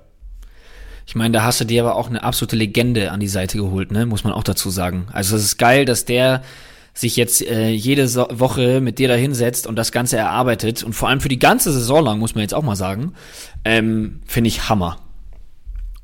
Ich 1.06 1.16
meine, 1.16 1.34
da 1.34 1.44
hast 1.44 1.60
du 1.60 1.66
dir 1.66 1.84
aber 1.84 1.96
auch 1.96 2.10
eine 2.10 2.24
absolute 2.24 2.56
Legende 2.56 3.12
an 3.12 3.20
die 3.20 3.28
Seite 3.28 3.58
geholt, 3.58 3.92
ne? 3.92 4.06
Muss 4.06 4.24
man 4.24 4.34
auch 4.34 4.44
dazu 4.44 4.70
sagen. 4.70 5.08
Also 5.12 5.36
es 5.36 5.44
ist 5.44 5.58
geil, 5.58 5.86
dass 5.86 6.06
der 6.06 6.44
sich 6.94 7.16
jetzt 7.16 7.42
äh, 7.46 7.70
jede 7.70 8.08
so 8.08 8.28
Woche 8.32 8.80
mit 8.80 9.00
dir 9.00 9.08
da 9.08 9.16
hinsetzt 9.16 9.68
und 9.68 9.76
das 9.76 9.92
Ganze 9.92 10.18
erarbeitet 10.18 10.84
und 10.84 10.94
vor 10.94 11.10
allem 11.10 11.22
für 11.22 11.30
die 11.30 11.40
ganze 11.40 11.74
Saison 11.74 12.04
lang, 12.04 12.20
muss 12.20 12.36
man 12.36 12.44
jetzt 12.44 12.54
auch 12.54 12.62
mal 12.62 12.76
sagen, 12.76 13.14
ähm, 13.66 14.22
finde 14.26 14.48
ich 14.48 14.70
Hammer. 14.70 15.00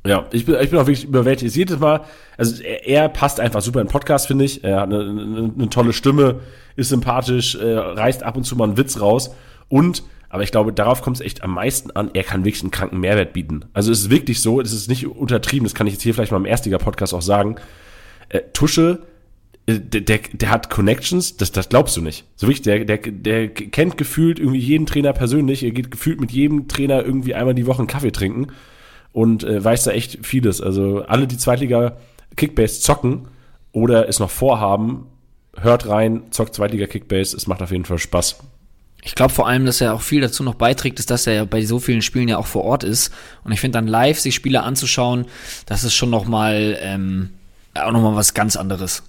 Ja, 0.05 0.25
ich 0.31 0.45
bin, 0.45 0.55
ich 0.61 0.69
bin 0.69 0.79
auch 0.79 0.87
wirklich 0.87 1.05
überwältigt. 1.05 1.55
Jedes 1.55 1.79
Mal, 1.79 2.01
also 2.37 2.63
er, 2.63 2.87
er 2.87 3.09
passt 3.09 3.39
einfach 3.39 3.61
super 3.61 3.81
in 3.81 3.87
den 3.87 3.91
Podcast, 3.91 4.27
finde 4.27 4.45
ich. 4.45 4.63
Er 4.63 4.81
hat 4.81 4.93
eine, 4.93 5.01
eine, 5.01 5.51
eine, 5.55 5.69
tolle 5.69 5.91
Stimme, 5.91 6.39
ist 6.77 6.89
sympathisch, 6.89 7.55
äh, 7.55 7.77
reißt 7.77 8.23
ab 8.23 8.37
und 8.37 8.45
zu 8.45 8.55
mal 8.55 8.65
einen 8.65 8.77
Witz 8.77 9.01
raus. 9.01 9.31
Und, 9.67 10.03
aber 10.29 10.43
ich 10.43 10.51
glaube, 10.51 10.71
darauf 10.71 11.01
kommt 11.01 11.17
es 11.17 11.21
echt 11.21 11.43
am 11.43 11.53
meisten 11.53 11.91
an, 11.91 12.11
er 12.13 12.23
kann 12.23 12.45
wirklich 12.45 12.63
einen 12.63 12.71
kranken 12.71 12.99
Mehrwert 12.99 13.33
bieten. 13.33 13.65
Also 13.73 13.91
es 13.91 14.01
ist 14.01 14.09
wirklich 14.09 14.39
so, 14.39 14.61
es 14.61 14.71
ist 14.71 14.87
nicht 14.87 15.05
untertrieben, 15.05 15.65
das 15.65 15.75
kann 15.75 15.85
ich 15.85 15.93
jetzt 15.93 16.03
hier 16.03 16.13
vielleicht 16.13 16.31
mal 16.31 16.37
im 16.37 16.45
Erstiger-Podcast 16.45 17.13
auch 17.13 17.21
sagen. 17.21 17.57
Äh, 18.29 18.41
Tusche, 18.53 18.99
äh, 19.65 19.79
der, 19.79 20.01
der, 20.01 20.19
der 20.31 20.49
hat 20.49 20.69
Connections, 20.69 21.35
das, 21.35 21.51
das 21.51 21.67
glaubst 21.67 21.97
du 21.97 22.01
nicht. 22.01 22.23
So 22.37 22.47
wirklich, 22.47 22.61
der, 22.61 22.85
der, 22.85 22.99
der 22.99 23.49
kennt 23.49 23.97
gefühlt 23.97 24.39
irgendwie 24.39 24.59
jeden 24.59 24.85
Trainer 24.85 25.11
persönlich, 25.11 25.61
er 25.61 25.71
geht 25.71 25.91
gefühlt 25.91 26.21
mit 26.21 26.31
jedem 26.31 26.69
Trainer 26.69 27.03
irgendwie 27.03 27.35
einmal 27.35 27.53
die 27.53 27.67
Woche 27.67 27.79
einen 27.79 27.87
Kaffee 27.87 28.11
trinken 28.11 28.47
und 29.13 29.43
äh, 29.43 29.63
weiß 29.63 29.83
da 29.83 29.91
echt 29.91 30.25
vieles. 30.25 30.61
Also 30.61 31.03
alle, 31.03 31.27
die 31.27 31.37
Zweitliga 31.37 31.97
Kickbase 32.35 32.81
zocken 32.81 33.27
oder 33.71 34.07
es 34.07 34.19
noch 34.19 34.29
vorhaben, 34.29 35.07
hört 35.57 35.87
rein, 35.87 36.23
zockt 36.31 36.55
Zweitliga 36.55 36.87
Kickbase, 36.87 37.35
es 37.35 37.47
macht 37.47 37.61
auf 37.61 37.71
jeden 37.71 37.85
Fall 37.85 37.97
Spaß. 37.97 38.37
Ich 39.01 39.15
glaube 39.15 39.33
vor 39.33 39.47
allem, 39.47 39.65
dass 39.65 39.79
er 39.79 39.93
auch 39.93 40.01
viel 40.01 40.21
dazu 40.21 40.43
noch 40.43 40.55
beiträgt, 40.55 40.99
ist, 40.99 41.09
dass 41.09 41.25
er 41.25 41.33
ja 41.33 41.45
bei 41.45 41.63
so 41.63 41.79
vielen 41.79 42.01
Spielen 42.01 42.27
ja 42.27 42.37
auch 42.37 42.47
vor 42.47 42.65
Ort 42.65 42.83
ist. 42.83 43.13
Und 43.45 43.51
ich 43.53 43.61
finde 43.61 43.77
dann 43.77 43.87
live 43.87 44.19
sich 44.19 44.35
Spiele 44.35 44.63
anzuschauen, 44.63 45.25
das 45.65 45.83
ist 45.83 45.93
schon 45.93 46.09
noch 46.09 46.25
mal 46.25 46.77
ähm, 46.81 47.29
auch 47.75 47.91
noch 47.91 48.01
mal 48.01 48.15
was 48.15 48.33
ganz 48.33 48.57
anderes. 48.57 49.03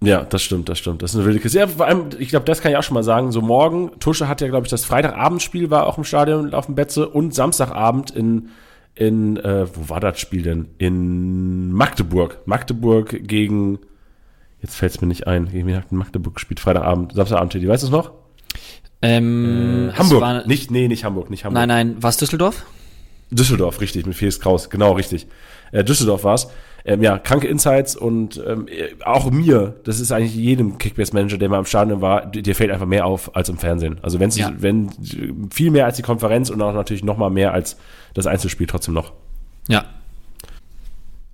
Ja, 0.00 0.22
das 0.24 0.42
stimmt, 0.42 0.68
das 0.68 0.78
stimmt. 0.78 1.02
Das 1.02 1.12
ist 1.12 1.16
eine 1.16 1.24
wilde 1.26 1.38
Kiste. 1.38 1.58
Ja, 1.58 1.68
vor 1.68 1.86
allem, 1.86 2.10
ich 2.18 2.28
glaube, 2.28 2.44
das 2.44 2.60
kann 2.60 2.72
ich 2.72 2.76
auch 2.76 2.82
schon 2.82 2.94
mal 2.94 3.04
sagen. 3.04 3.30
So 3.30 3.40
morgen, 3.40 3.92
Tusche 4.00 4.26
hat 4.26 4.40
ja, 4.40 4.48
glaube 4.48 4.66
ich, 4.66 4.70
das 4.70 4.84
Freitagabendspiel 4.84 5.70
war 5.70 5.86
auch 5.86 5.96
im 5.96 6.04
Stadion 6.04 6.52
auf 6.54 6.66
dem 6.66 6.74
Betze 6.74 7.08
und 7.08 7.34
Samstagabend 7.34 8.10
in 8.10 8.48
in, 8.94 9.36
äh, 9.38 9.66
wo 9.74 9.88
war 9.88 10.00
das 10.00 10.20
Spiel 10.20 10.42
denn? 10.42 10.68
In 10.78 11.72
Magdeburg. 11.72 12.38
Magdeburg 12.46 13.26
gegen, 13.26 13.78
jetzt 14.60 14.76
fällt 14.76 14.92
es 14.92 15.00
mir 15.00 15.06
nicht 15.06 15.26
ein, 15.26 15.48
gegen 15.50 15.82
Magdeburg 15.90 16.34
gespielt, 16.34 16.60
Freitagabend, 16.60 17.14
Samstagabend, 17.14 17.54
die 17.54 17.68
weißt 17.68 17.82
du 17.82 17.86
es 17.86 17.92
noch? 17.92 18.12
Ähm, 19.00 19.90
äh, 19.90 19.98
Hamburg. 19.98 20.20
War, 20.20 20.46
nicht, 20.46 20.70
nee, 20.70 20.88
nicht 20.88 21.04
Hamburg, 21.04 21.30
nicht 21.30 21.44
Hamburg. 21.44 21.66
Nein, 21.66 21.68
nein, 21.68 21.96
was 22.00 22.18
Düsseldorf? 22.18 22.64
Düsseldorf, 23.30 23.80
richtig, 23.80 24.06
mit 24.06 24.14
Felix 24.14 24.38
Kraus, 24.38 24.68
genau, 24.68 24.92
richtig. 24.92 25.26
Äh, 25.72 25.84
Düsseldorf 25.84 26.24
war's. 26.24 26.48
Ähm, 26.84 27.00
ja, 27.00 27.18
kranke 27.18 27.46
Insights 27.46 27.94
und 27.94 28.42
ähm, 28.44 28.66
auch 29.04 29.30
mir, 29.30 29.76
das 29.84 30.00
ist 30.00 30.10
eigentlich 30.10 30.34
jedem 30.34 30.78
Kickbase-Manager, 30.78 31.38
der 31.38 31.48
mal 31.48 31.60
im 31.60 31.64
Stadion 31.64 32.00
war, 32.00 32.26
dir 32.26 32.56
fällt 32.56 32.72
einfach 32.72 32.86
mehr 32.86 33.06
auf 33.06 33.36
als 33.36 33.48
im 33.48 33.56
Fernsehen. 33.56 33.98
Also 34.02 34.18
wenn 34.18 34.30
ja. 34.30 34.52
wenn 34.58 34.90
viel 35.52 35.70
mehr 35.70 35.86
als 35.86 35.96
die 35.96 36.02
Konferenz 36.02 36.50
und 36.50 36.60
auch 36.60 36.74
natürlich 36.74 37.04
noch 37.04 37.16
mal 37.16 37.30
mehr 37.30 37.54
als 37.54 37.76
das 38.14 38.26
Einzelspiel 38.26 38.66
trotzdem 38.66 38.94
noch. 38.94 39.12
Ja. 39.68 39.84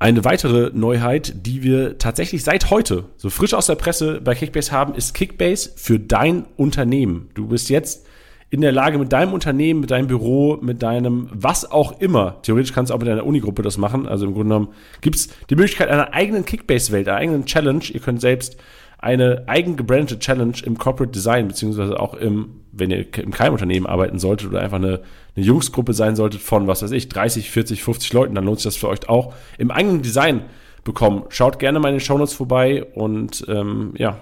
Eine 0.01 0.25
weitere 0.25 0.71
Neuheit, 0.75 1.35
die 1.47 1.63
wir 1.65 1.99
tatsächlich 1.99 2.45
seit 2.45 2.71
heute 2.71 3.07
so 3.17 3.31
frisch 3.31 3.53
aus 3.53 3.67
der 3.67 3.75
Presse 3.75 4.21
bei 4.21 4.35
Kickbase 4.35 4.71
haben, 4.71 4.95
ist 4.95 5.13
Kickbase 5.13 5.73
für 5.75 5.99
dein 5.99 6.45
Unternehmen. 6.57 7.31
Du 7.35 7.49
bist 7.49 7.69
jetzt 7.69 8.07
in 8.51 8.61
der 8.61 8.73
Lage, 8.73 8.99
mit 8.99 9.13
deinem 9.13 9.33
Unternehmen, 9.35 9.81
mit 9.81 9.91
deinem 9.91 10.07
Büro, 10.07 10.57
mit 10.63 10.83
deinem 10.83 11.29
was 11.33 11.71
auch 11.71 12.01
immer, 12.01 12.41
theoretisch 12.43 12.73
kannst 12.73 12.91
du 12.91 12.95
auch 12.95 12.99
mit 12.99 13.09
deiner 13.09 13.27
Unigruppe 13.27 13.63
das 13.63 13.77
machen, 13.77 14.07
also 14.07 14.25
im 14.25 14.33
Grunde 14.33 14.49
genommen 14.55 14.69
gibt 15.03 15.17
es 15.17 15.29
die 15.51 15.57
Möglichkeit 15.57 15.89
einer 15.89 16.15
eigenen 16.15 16.45
Kickbase-Welt, 16.45 17.09
einer 17.09 17.19
eigenen 17.19 17.45
Challenge. 17.45 17.85
Ihr 17.93 18.01
könnt 18.01 18.21
selbst 18.21 18.57
eine 18.99 19.45
eigen 19.47 19.77
gebrandete 19.77 20.19
Challenge 20.19 20.57
im 20.65 20.77
Corporate 20.77 21.13
Design, 21.13 21.49
beziehungsweise 21.49 21.99
auch 21.99 22.15
im, 22.15 22.61
wenn 22.73 22.91
ihr 22.91 23.07
im 23.19 23.31
Keimunternehmen 23.31 23.89
arbeiten 23.89 24.19
solltet 24.19 24.49
oder 24.49 24.61
einfach 24.61 24.79
eine, 24.79 25.01
eine 25.37 25.45
Jungsgruppe 25.45 25.95
sein 25.95 26.17
solltet 26.17 26.41
von, 26.41 26.67
was 26.67 26.83
weiß 26.83 26.91
ich, 26.91 27.09
30, 27.09 27.51
40, 27.51 27.83
50 27.83 28.13
Leuten, 28.13 28.35
dann 28.35 28.45
lohnt 28.45 28.59
sich 28.59 28.65
das 28.65 28.77
für 28.77 28.89
euch 28.89 29.09
auch, 29.09 29.35
im 29.57 29.71
eigenen 29.71 30.03
Design 30.03 30.43
bekommen. 30.83 31.25
Schaut 31.29 31.59
gerne 31.61 31.79
mal 31.79 31.99
Shownotes 32.01 32.35
vorbei 32.35 32.85
und 32.95 33.45
ähm, 33.49 33.95
ja, 33.97 34.19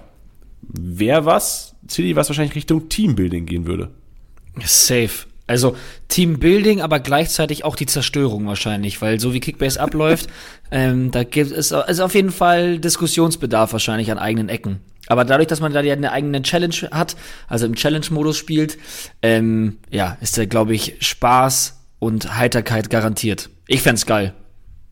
wer 0.61 1.25
was, 1.25 1.75
City, 1.89 2.15
was 2.15 2.29
wahrscheinlich 2.29 2.55
Richtung 2.55 2.87
Teambuilding 2.87 3.45
gehen 3.45 3.65
würde. 3.65 3.89
Safe. 4.63 5.27
Also 5.47 5.77
Teambuilding, 6.09 6.81
aber 6.81 6.99
gleichzeitig 6.99 7.63
auch 7.63 7.75
die 7.75 7.85
Zerstörung 7.85 8.45
wahrscheinlich, 8.47 9.01
weil 9.01 9.19
so 9.19 9.33
wie 9.33 9.39
Kickbase 9.39 9.79
abläuft, 9.79 10.29
ähm, 10.71 11.11
da 11.11 11.23
gibt 11.23 11.51
es 11.51 11.71
ist 11.71 11.99
auf 12.01 12.15
jeden 12.15 12.31
Fall 12.31 12.79
Diskussionsbedarf 12.79 13.71
wahrscheinlich 13.71 14.11
an 14.11 14.19
eigenen 14.19 14.49
Ecken. 14.49 14.81
Aber 15.07 15.23
dadurch, 15.23 15.47
dass 15.47 15.61
man 15.61 15.71
da 15.71 15.81
ja 15.81 15.93
eine 15.93 16.11
eigene 16.11 16.41
Challenge 16.41 16.75
hat, 16.91 17.15
also 17.47 17.65
im 17.65 17.75
Challenge-Modus 17.75 18.37
spielt, 18.37 18.77
ähm, 19.21 19.77
ja, 19.89 20.17
ist 20.19 20.37
da, 20.37 20.45
glaube 20.45 20.75
ich, 20.75 20.97
Spaß 20.99 21.79
und 21.99 22.37
Heiterkeit 22.37 22.89
garantiert. 22.89 23.49
Ich 23.67 23.81
fände 23.81 24.01
geil. 24.05 24.33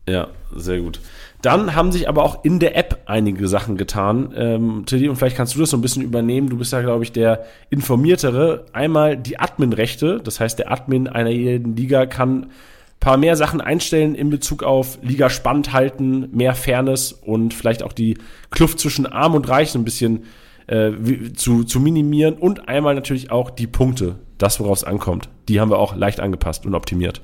Ja, 0.08 0.28
sehr 0.54 0.80
gut. 0.80 1.00
Dann 1.46 1.76
haben 1.76 1.92
sich 1.92 2.08
aber 2.08 2.24
auch 2.24 2.42
in 2.42 2.58
der 2.58 2.76
App 2.76 3.04
einige 3.06 3.46
Sachen 3.46 3.76
getan. 3.76 4.34
Ähm, 4.36 4.82
Tilly, 4.84 5.08
und 5.08 5.14
vielleicht 5.14 5.36
kannst 5.36 5.54
du 5.54 5.60
das 5.60 5.70
so 5.70 5.76
ein 5.76 5.80
bisschen 5.80 6.02
übernehmen. 6.02 6.48
Du 6.48 6.56
bist 6.56 6.72
ja, 6.72 6.80
glaube 6.80 7.04
ich, 7.04 7.12
der 7.12 7.44
informiertere. 7.70 8.66
Einmal 8.72 9.16
die 9.16 9.38
Admin-Rechte. 9.38 10.20
Das 10.24 10.40
heißt, 10.40 10.58
der 10.58 10.72
Admin 10.72 11.06
einer 11.06 11.30
jeden 11.30 11.76
Liga 11.76 12.06
kann 12.06 12.50
paar 12.98 13.16
mehr 13.16 13.36
Sachen 13.36 13.60
einstellen 13.60 14.16
in 14.16 14.28
Bezug 14.28 14.64
auf 14.64 14.98
Liga 15.02 15.30
spannend 15.30 15.72
halten, 15.72 16.30
mehr 16.32 16.56
Fairness 16.56 17.12
und 17.12 17.54
vielleicht 17.54 17.84
auch 17.84 17.92
die 17.92 18.18
Kluft 18.50 18.80
zwischen 18.80 19.06
Arm 19.06 19.36
und 19.36 19.48
Reich 19.48 19.70
so 19.70 19.78
ein 19.78 19.84
bisschen 19.84 20.24
äh, 20.66 20.90
zu, 21.36 21.62
zu 21.62 21.78
minimieren. 21.78 22.34
Und 22.34 22.68
einmal 22.68 22.96
natürlich 22.96 23.30
auch 23.30 23.50
die 23.50 23.68
Punkte, 23.68 24.16
das 24.38 24.58
worauf 24.58 24.78
es 24.78 24.84
ankommt. 24.84 25.28
Die 25.48 25.60
haben 25.60 25.70
wir 25.70 25.78
auch 25.78 25.94
leicht 25.94 26.18
angepasst 26.18 26.66
und 26.66 26.74
optimiert. 26.74 27.22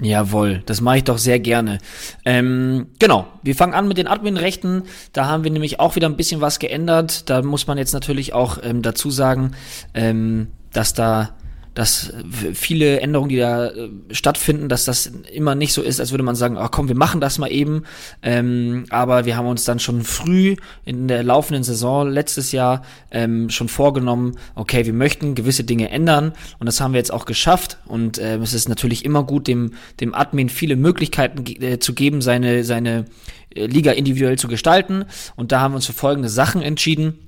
Jawohl, 0.00 0.62
das 0.66 0.80
mache 0.80 0.98
ich 0.98 1.04
doch 1.04 1.18
sehr 1.18 1.38
gerne. 1.38 1.78
Ähm, 2.24 2.88
genau, 2.98 3.28
wir 3.42 3.54
fangen 3.54 3.74
an 3.74 3.86
mit 3.86 3.96
den 3.96 4.08
Admin-Rechten. 4.08 4.82
Da 5.12 5.26
haben 5.26 5.44
wir 5.44 5.50
nämlich 5.50 5.78
auch 5.78 5.94
wieder 5.94 6.08
ein 6.08 6.16
bisschen 6.16 6.40
was 6.40 6.58
geändert. 6.58 7.30
Da 7.30 7.42
muss 7.42 7.66
man 7.66 7.78
jetzt 7.78 7.94
natürlich 7.94 8.32
auch 8.32 8.58
ähm, 8.62 8.82
dazu 8.82 9.10
sagen, 9.10 9.52
ähm, 9.94 10.48
dass 10.72 10.94
da 10.94 11.30
dass 11.74 12.12
viele 12.52 13.00
Änderungen, 13.00 13.28
die 13.28 13.36
da 13.36 13.66
äh, 13.66 13.90
stattfinden, 14.10 14.68
dass 14.68 14.84
das 14.84 15.10
immer 15.32 15.54
nicht 15.54 15.72
so 15.72 15.82
ist, 15.82 16.00
als 16.00 16.12
würde 16.12 16.22
man 16.22 16.36
sagen, 16.36 16.56
ach 16.56 16.70
komm, 16.70 16.88
wir 16.88 16.96
machen 16.96 17.20
das 17.20 17.38
mal 17.38 17.50
eben. 17.50 17.82
Ähm, 18.22 18.84
aber 18.90 19.24
wir 19.24 19.36
haben 19.36 19.46
uns 19.46 19.64
dann 19.64 19.80
schon 19.80 20.02
früh 20.02 20.56
in 20.84 21.08
der 21.08 21.24
laufenden 21.24 21.64
Saison 21.64 22.08
letztes 22.08 22.52
Jahr 22.52 22.82
ähm, 23.10 23.50
schon 23.50 23.68
vorgenommen, 23.68 24.36
okay, 24.54 24.86
wir 24.86 24.92
möchten 24.92 25.34
gewisse 25.34 25.64
Dinge 25.64 25.90
ändern 25.90 26.32
und 26.60 26.66
das 26.66 26.80
haben 26.80 26.92
wir 26.92 26.98
jetzt 26.98 27.12
auch 27.12 27.24
geschafft. 27.24 27.78
Und 27.86 28.18
äh, 28.18 28.36
es 28.36 28.54
ist 28.54 28.68
natürlich 28.68 29.04
immer 29.04 29.24
gut, 29.24 29.48
dem, 29.48 29.72
dem 30.00 30.14
Admin 30.14 30.48
viele 30.48 30.76
Möglichkeiten 30.76 31.44
äh, 31.60 31.80
zu 31.80 31.94
geben, 31.94 32.22
seine, 32.22 32.62
seine 32.62 33.06
äh, 33.54 33.66
Liga 33.66 33.90
individuell 33.92 34.38
zu 34.38 34.46
gestalten. 34.46 35.06
Und 35.34 35.50
da 35.50 35.60
haben 35.60 35.72
wir 35.72 35.76
uns 35.76 35.86
für 35.86 35.92
folgende 35.92 36.28
Sachen 36.28 36.62
entschieden. 36.62 37.18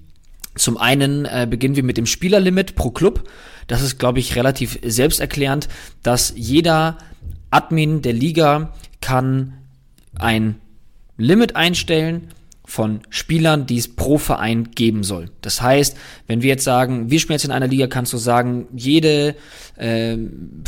Zum 0.54 0.78
einen 0.78 1.26
äh, 1.26 1.46
beginnen 1.48 1.76
wir 1.76 1.82
mit 1.82 1.98
dem 1.98 2.06
Spielerlimit 2.06 2.76
pro 2.76 2.90
Club. 2.90 3.28
Das 3.66 3.82
ist, 3.82 3.98
glaube 3.98 4.18
ich, 4.18 4.36
relativ 4.36 4.78
selbsterklärend, 4.82 5.68
dass 6.02 6.32
jeder 6.36 6.98
Admin 7.50 8.02
der 8.02 8.12
Liga 8.12 8.72
kann 9.00 9.54
ein 10.14 10.56
Limit 11.16 11.56
einstellen 11.56 12.28
von 12.64 13.00
Spielern, 13.10 13.66
die 13.66 13.78
es 13.78 13.94
pro 13.94 14.18
Verein 14.18 14.72
geben 14.72 15.04
soll. 15.04 15.30
Das 15.40 15.62
heißt, 15.62 15.96
wenn 16.26 16.42
wir 16.42 16.48
jetzt 16.48 16.64
sagen, 16.64 17.10
wir 17.10 17.20
spielen 17.20 17.36
jetzt 17.36 17.44
in 17.44 17.52
einer 17.52 17.68
Liga, 17.68 17.86
kannst 17.86 18.12
du 18.12 18.18
sagen, 18.18 18.66
jede 18.74 19.36
äh, 19.76 20.16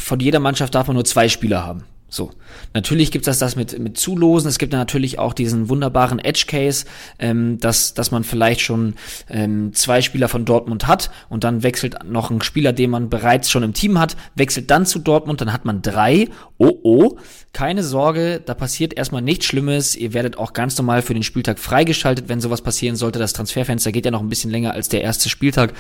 von 0.00 0.21
jeder 0.21 0.38
Mannschaft 0.38 0.75
darf 0.75 0.87
man 0.87 0.95
nur 0.95 1.05
zwei 1.05 1.28
Spieler 1.28 1.67
haben. 1.67 1.85
So. 2.10 2.30
Natürlich 2.72 3.10
gibt 3.10 3.26
es 3.26 3.38
das, 3.38 3.50
das 3.50 3.56
mit, 3.56 3.78
mit 3.78 3.98
Zulosen. 3.98 4.48
Es 4.48 4.58
gibt 4.58 4.72
natürlich 4.72 5.18
auch 5.18 5.34
diesen 5.34 5.68
wunderbaren 5.68 6.18
Edge-Case, 6.18 6.86
ähm, 7.18 7.58
dass, 7.60 7.92
dass 7.92 8.10
man 8.10 8.24
vielleicht 8.24 8.60
schon 8.62 8.94
ähm, 9.28 9.74
zwei 9.74 10.00
Spieler 10.00 10.28
von 10.28 10.46
Dortmund 10.46 10.86
hat 10.86 11.10
und 11.28 11.44
dann 11.44 11.62
wechselt 11.62 12.04
noch 12.04 12.30
ein 12.30 12.40
Spieler, 12.40 12.72
den 12.72 12.90
man 12.90 13.10
bereits 13.10 13.50
schon 13.50 13.62
im 13.62 13.74
Team 13.74 13.98
hat, 13.98 14.16
wechselt 14.34 14.70
dann 14.70 14.86
zu 14.86 15.00
Dortmund, 15.00 15.42
dann 15.42 15.52
hat 15.52 15.66
man 15.66 15.82
drei. 15.82 16.28
Oh 16.56 16.78
oh, 16.82 17.18
keine 17.52 17.82
Sorge, 17.82 18.40
da 18.44 18.54
passiert 18.54 18.94
erstmal 18.96 19.22
nichts 19.22 19.44
Schlimmes. 19.46 19.94
Ihr 19.94 20.14
werdet 20.14 20.38
auch 20.38 20.54
ganz 20.54 20.78
normal 20.78 21.02
für 21.02 21.14
den 21.14 21.22
Spieltag 21.22 21.58
freigeschaltet, 21.58 22.28
wenn 22.28 22.40
sowas 22.40 22.62
passieren 22.62 22.96
sollte. 22.96 23.18
Das 23.18 23.34
Transferfenster 23.34 23.92
geht 23.92 24.06
ja 24.06 24.10
noch 24.10 24.20
ein 24.20 24.28
bisschen 24.28 24.50
länger 24.50 24.72
als 24.72 24.88
der 24.88 25.02
erste 25.02 25.28
Spieltag. 25.28 25.74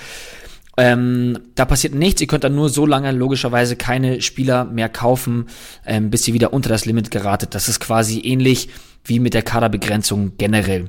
Ähm, 0.78 1.38
da 1.56 1.64
passiert 1.64 1.94
nichts. 1.94 2.20
Ihr 2.20 2.28
könnt 2.28 2.44
dann 2.44 2.54
nur 2.54 2.68
so 2.68 2.86
lange 2.86 3.10
logischerweise 3.10 3.74
keine 3.74 4.22
Spieler 4.22 4.64
mehr 4.64 4.88
kaufen, 4.88 5.46
ähm, 5.84 6.08
bis 6.08 6.26
ihr 6.28 6.34
wieder 6.34 6.52
unter 6.52 6.68
das 6.68 6.86
Limit 6.86 7.10
geratet. 7.10 7.54
Das 7.56 7.68
ist 7.68 7.80
quasi 7.80 8.20
ähnlich 8.20 8.68
wie 9.04 9.18
mit 9.18 9.34
der 9.34 9.42
Kaderbegrenzung 9.42 10.38
generell. 10.38 10.88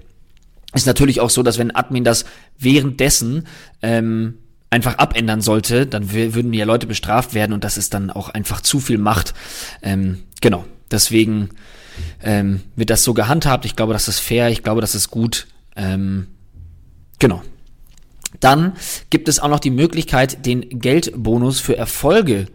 Ist 0.75 0.85
natürlich 0.85 1.19
auch 1.19 1.31
so, 1.31 1.41
dass 1.41 1.57
wenn 1.57 1.75
Admin 1.75 2.03
das 2.03 2.25
währenddessen 2.59 3.47
ähm, 3.81 4.35
einfach 4.69 4.99
abändern 4.99 5.41
sollte, 5.41 5.87
dann 5.87 6.11
würden 6.11 6.53
ja 6.53 6.65
Leute 6.65 6.85
bestraft 6.85 7.33
werden 7.33 7.53
und 7.53 7.63
das 7.63 7.77
ist 7.77 7.95
dann 7.95 8.11
auch 8.11 8.29
einfach 8.29 8.61
zu 8.61 8.79
viel 8.79 8.99
Macht. 8.99 9.33
Ähm, 9.81 10.19
genau. 10.41 10.65
Deswegen 10.91 11.49
ähm, 12.23 12.61
wird 12.75 12.91
das 12.91 13.03
so 13.03 13.15
gehandhabt. 13.15 13.65
Ich 13.65 13.75
glaube, 13.75 13.93
das 13.93 14.07
ist 14.07 14.19
fair. 14.19 14.49
Ich 14.49 14.61
glaube, 14.61 14.81
das 14.81 14.93
ist 14.93 15.09
gut. 15.09 15.47
Ähm, 15.75 16.27
genau. 17.17 17.41
Dann 18.39 18.73
gibt 19.09 19.27
es 19.27 19.39
auch 19.39 19.49
noch 19.49 19.59
die 19.59 19.71
Möglichkeit, 19.71 20.45
den 20.45 20.67
Geldbonus 20.69 21.59
für 21.59 21.77
Erfolge 21.77 22.47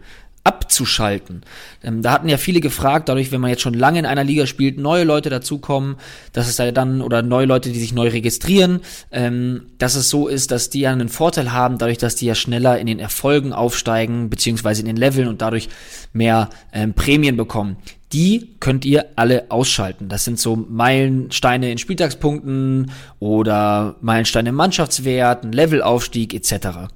abzuschalten. 0.45 1.41
Ähm, 1.83 2.03
da 2.03 2.11
hatten 2.11 2.29
ja 2.29 2.37
viele 2.37 2.61
gefragt, 2.61 3.09
dadurch, 3.09 3.31
wenn 3.31 3.41
man 3.41 3.49
jetzt 3.49 3.63
schon 3.63 3.73
lange 3.73 3.97
in 3.97 4.05
einer 4.05 4.23
Liga 4.23 4.45
spielt, 4.45 4.77
neue 4.77 5.03
Leute 5.03 5.31
dazukommen, 5.31 5.95
dass 6.33 6.47
es 6.47 6.55
da 6.55 6.71
dann, 6.71 7.01
oder 7.01 7.23
neue 7.23 7.47
Leute, 7.47 7.71
die 7.71 7.79
sich 7.79 7.93
neu 7.93 8.09
registrieren, 8.09 8.81
ähm, 9.11 9.63
dass 9.79 9.95
es 9.95 10.09
so 10.09 10.27
ist, 10.27 10.51
dass 10.51 10.69
die 10.69 10.81
ja 10.81 10.91
einen 10.91 11.09
Vorteil 11.09 11.51
haben, 11.51 11.79
dadurch, 11.79 11.97
dass 11.97 12.15
die 12.15 12.27
ja 12.27 12.35
schneller 12.35 12.77
in 12.77 12.85
den 12.85 12.99
Erfolgen 12.99 13.53
aufsteigen, 13.53 14.29
beziehungsweise 14.29 14.81
in 14.81 14.85
den 14.85 14.97
Leveln 14.97 15.27
und 15.27 15.41
dadurch 15.41 15.67
mehr 16.13 16.49
ähm, 16.71 16.93
Prämien 16.93 17.37
bekommen. 17.37 17.77
Die 18.15 18.55
könnt 18.61 18.85
ihr 18.85 19.07
alle 19.17 19.51
ausschalten. 19.51 20.07
Das 20.07 20.23
sind 20.23 20.39
so 20.39 20.55
Meilensteine 20.55 21.69
in 21.69 21.77
Spieltagspunkten 21.77 22.89
oder 23.19 23.97
Meilensteine 23.99 24.49
im 24.49 24.55
Mannschaftswert, 24.55 25.43
ein 25.43 25.51
Levelaufstieg 25.51 26.33
etc. 26.33 26.87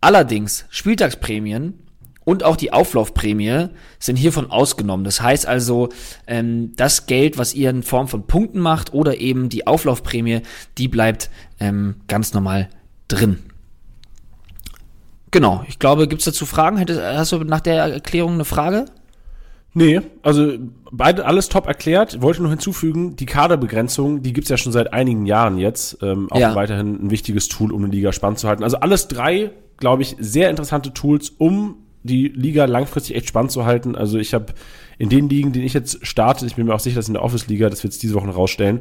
Allerdings 0.00 0.64
Spieltagsprämien 0.70 1.74
und 2.24 2.44
auch 2.44 2.56
die 2.56 2.72
Auflaufprämie 2.72 3.66
sind 3.98 4.16
hiervon 4.16 4.50
ausgenommen. 4.50 5.04
Das 5.04 5.20
heißt 5.20 5.44
also, 5.44 5.90
ähm, 6.26 6.72
das 6.76 7.04
Geld, 7.04 7.36
was 7.36 7.52
ihr 7.52 7.68
in 7.68 7.82
Form 7.82 8.08
von 8.08 8.26
Punkten 8.26 8.60
macht 8.60 8.94
oder 8.94 9.18
eben 9.18 9.50
die 9.50 9.66
Auflaufprämie, 9.66 10.40
die 10.78 10.88
bleibt 10.88 11.28
ähm, 11.60 11.96
ganz 12.08 12.32
normal 12.32 12.70
drin. 13.06 13.36
Genau, 15.30 15.62
ich 15.68 15.78
glaube, 15.78 16.08
gibt's 16.08 16.24
dazu 16.24 16.46
Fragen? 16.46 16.82
Hast 16.88 17.32
du 17.32 17.44
nach 17.44 17.60
der 17.60 17.82
Erklärung 17.82 18.32
eine 18.32 18.46
Frage? 18.46 18.86
Nee, 19.74 20.00
also 20.22 20.52
beide 20.90 21.24
alles 21.24 21.48
top 21.48 21.66
erklärt. 21.66 22.20
Wollte 22.20 22.42
nur 22.42 22.50
hinzufügen, 22.50 23.16
die 23.16 23.24
Kaderbegrenzung, 23.26 24.22
die 24.22 24.32
gibt's 24.34 24.50
ja 24.50 24.58
schon 24.58 24.72
seit 24.72 24.92
einigen 24.92 25.24
Jahren 25.24 25.56
jetzt. 25.56 25.98
Ähm, 26.02 26.28
auch 26.30 26.38
Ja. 26.38 26.54
weiterhin 26.54 27.06
ein 27.06 27.10
wichtiges 27.10 27.48
Tool, 27.48 27.72
um 27.72 27.82
eine 27.82 27.92
Liga 27.92 28.12
spannend 28.12 28.38
zu 28.38 28.48
halten. 28.48 28.64
Also 28.64 28.78
alles 28.78 29.08
drei, 29.08 29.50
glaube 29.78 30.02
ich, 30.02 30.14
sehr 30.18 30.50
interessante 30.50 30.92
Tools, 30.92 31.30
um 31.38 31.76
die 32.02 32.28
Liga 32.28 32.66
langfristig 32.66 33.16
echt 33.16 33.28
spannend 33.28 33.52
zu 33.52 33.64
halten. 33.64 33.96
Also 33.96 34.18
ich 34.18 34.34
habe 34.34 34.46
in 34.98 35.08
den 35.08 35.28
Ligen, 35.28 35.52
die 35.52 35.62
ich 35.62 35.72
jetzt 35.72 36.06
starte, 36.06 36.44
ich 36.44 36.56
bin 36.56 36.66
mir 36.66 36.74
auch 36.74 36.80
sicher, 36.80 36.96
dass 36.96 37.08
in 37.08 37.14
der 37.14 37.22
Office-Liga, 37.22 37.70
das 37.70 37.82
wird 37.82 38.00
diese 38.02 38.14
Woche 38.14 38.28
rausstellen, 38.28 38.80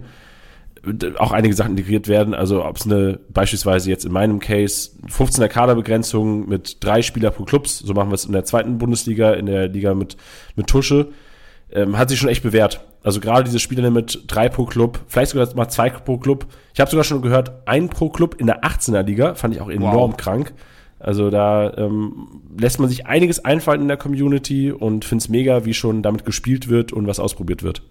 auch 1.18 1.32
einige 1.32 1.54
Sachen 1.54 1.72
integriert 1.72 2.08
werden. 2.08 2.34
Also 2.34 2.66
ob 2.66 2.78
es 2.78 2.86
eine, 2.86 3.20
beispielsweise 3.30 3.90
jetzt 3.90 4.06
in 4.06 4.12
meinem 4.12 4.40
Case, 4.40 4.92
15er 5.08 5.48
Kaderbegrenzung 5.48 6.48
mit 6.50 6.84
drei 6.84 7.02
Spieler 7.02 7.32
pro 7.32 7.44
Clubs, 7.44 7.80
so 7.80 7.94
machen 7.94 8.10
wir 8.10 8.16
es 8.16 8.26
in 8.26 8.32
der 8.32 8.46
zweiten 8.46 8.78
Bundesliga, 8.78 9.34
in 9.34 9.46
der 9.46 9.68
Liga 9.68 9.94
mit, 9.94 10.18
mit 10.56 10.68
Tusche, 10.68 11.10
ähm, 11.72 11.98
hat 11.98 12.10
sich 12.10 12.20
schon 12.20 12.30
echt 12.30 12.44
bewährt. 12.44 12.82
Also 13.04 13.20
gerade 13.20 13.44
diese 13.44 13.60
Spielerlimit, 13.60 14.24
drei 14.28 14.50
pro 14.50 14.66
Club, 14.66 15.00
vielleicht 15.08 15.32
sogar 15.32 15.54
mal 15.56 15.70
zwei 15.70 15.90
pro 15.90 16.18
Club. 16.18 16.48
Ich 16.74 16.80
habe 16.80 16.90
sogar 16.90 17.04
schon 17.04 17.22
gehört, 17.22 17.68
ein 17.68 17.90
pro 17.90 18.10
Club 18.10 18.36
in 18.40 18.48
der 18.48 18.64
18er 18.64 19.04
Liga, 19.04 19.36
fand 19.36 19.54
ich 19.56 19.62
auch 19.62 19.70
enorm 19.70 20.12
Wow. 20.12 20.18
krank. 20.18 20.54
Also 21.00 21.32
da 21.32 21.74
ähm, 21.78 22.42
lässt 22.60 22.80
man 22.80 22.88
sich 22.90 23.08
einiges 23.08 23.44
einfallen 23.44 23.82
in 23.82 23.88
der 23.88 23.98
Community 23.98 24.72
und 24.72 25.04
find's 25.04 25.30
mega, 25.30 25.66
wie 25.66 25.74
schon 25.74 26.04
damit 26.04 26.26
gespielt 26.26 26.70
wird 26.70 26.94
und 26.94 27.08
was 27.08 27.20
ausprobiert 27.20 27.64
wird. 27.64 27.82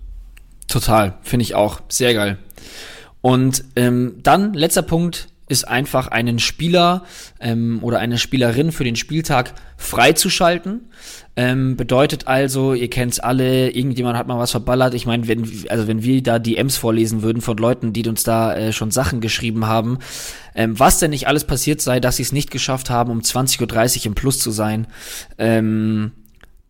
Total, 0.68 1.18
finde 1.23 1.42
ich 1.42 1.56
auch. 1.56 1.80
Sehr 1.88 2.14
geil. 2.14 2.38
Und 3.21 3.64
ähm, 3.76 4.14
dann, 4.23 4.55
letzter 4.55 4.83
Punkt, 4.83 5.29
ist 5.50 5.67
einfach 5.67 6.07
einen 6.07 6.38
Spieler 6.38 7.02
ähm, 7.40 7.81
oder 7.83 7.99
eine 7.99 8.19
Spielerin 8.19 8.71
für 8.71 8.85
den 8.85 8.95
Spieltag 8.95 9.52
freizuschalten. 9.76 10.83
Ähm, 11.35 11.76
bedeutet 11.76 12.29
also, 12.29 12.73
ihr 12.73 12.88
kennt's 12.88 13.19
alle, 13.19 13.71
irgendjemand 13.71 14.17
hat 14.17 14.29
mal 14.29 14.38
was 14.38 14.52
verballert. 14.52 14.95
Ich 14.95 15.07
meine, 15.07 15.26
wenn, 15.26 15.50
also 15.69 15.88
wenn 15.88 16.05
wir 16.05 16.23
da 16.23 16.38
DMs 16.38 16.76
vorlesen 16.76 17.23
würden 17.23 17.43
von 17.43 17.57
Leuten, 17.57 17.93
die 17.93 18.09
uns 18.09 18.23
da 18.23 18.55
äh, 18.55 18.73
schon 18.73 18.93
Sachen 18.93 19.21
geschrieben 19.21 19.67
haben, 19.67 19.99
ähm, 20.54 20.78
was 20.78 21.00
denn 21.00 21.11
nicht 21.11 21.26
alles 21.26 21.45
passiert 21.45 21.80
sei, 21.80 21.99
dass 21.99 22.17
sie 22.17 22.23
es 22.23 22.32
nicht 22.32 22.52
geschafft 22.52 22.89
haben, 22.89 23.11
um 23.11 23.21
20.30 23.21 24.00
Uhr 24.00 24.06
im 24.06 24.15
Plus 24.15 24.39
zu 24.39 24.52
sein. 24.52 24.87
Ähm, 25.37 26.13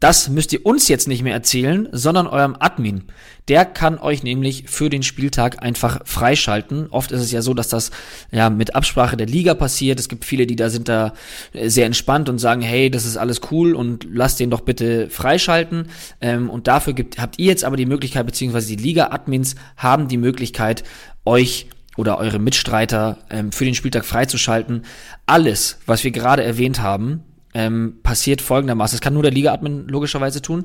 das 0.00 0.30
müsst 0.30 0.54
ihr 0.54 0.64
uns 0.64 0.88
jetzt 0.88 1.08
nicht 1.08 1.22
mehr 1.22 1.34
erzählen, 1.34 1.86
sondern 1.92 2.26
eurem 2.26 2.56
Admin. 2.58 3.04
Der 3.48 3.66
kann 3.66 3.98
euch 3.98 4.22
nämlich 4.22 4.64
für 4.66 4.88
den 4.88 5.02
Spieltag 5.02 5.62
einfach 5.62 6.00
freischalten. 6.06 6.86
Oft 6.90 7.12
ist 7.12 7.20
es 7.20 7.30
ja 7.32 7.42
so, 7.42 7.52
dass 7.52 7.68
das 7.68 7.90
ja 8.30 8.48
mit 8.48 8.74
Absprache 8.74 9.18
der 9.18 9.26
Liga 9.26 9.52
passiert. 9.52 10.00
Es 10.00 10.08
gibt 10.08 10.24
viele, 10.24 10.46
die 10.46 10.56
da 10.56 10.70
sind 10.70 10.88
da 10.88 11.12
äh, 11.52 11.68
sehr 11.68 11.84
entspannt 11.84 12.30
und 12.30 12.38
sagen, 12.38 12.62
hey, 12.62 12.90
das 12.90 13.04
ist 13.04 13.18
alles 13.18 13.42
cool 13.50 13.74
und 13.74 14.06
lasst 14.10 14.40
den 14.40 14.48
doch 14.48 14.62
bitte 14.62 15.10
freischalten. 15.10 15.88
Ähm, 16.22 16.48
und 16.48 16.66
dafür 16.66 16.94
gibt, 16.94 17.18
habt 17.18 17.38
ihr 17.38 17.46
jetzt 17.46 17.64
aber 17.64 17.76
die 17.76 17.86
Möglichkeit, 17.86 18.24
beziehungsweise 18.24 18.68
die 18.74 18.82
Liga-Admins 18.82 19.54
haben 19.76 20.08
die 20.08 20.16
Möglichkeit, 20.16 20.82
euch 21.26 21.66
oder 21.98 22.16
eure 22.16 22.38
Mitstreiter 22.38 23.18
ähm, 23.28 23.52
für 23.52 23.66
den 23.66 23.74
Spieltag 23.74 24.06
freizuschalten. 24.06 24.86
Alles, 25.26 25.78
was 25.84 26.04
wir 26.04 26.10
gerade 26.10 26.42
erwähnt 26.42 26.80
haben, 26.80 27.24
ähm, 27.54 27.98
passiert 28.02 28.40
folgendermaßen. 28.40 28.96
Das 28.96 29.00
kann 29.00 29.14
nur 29.14 29.22
der 29.22 29.32
Liga-Admin 29.32 29.88
logischerweise 29.88 30.42
tun. 30.42 30.64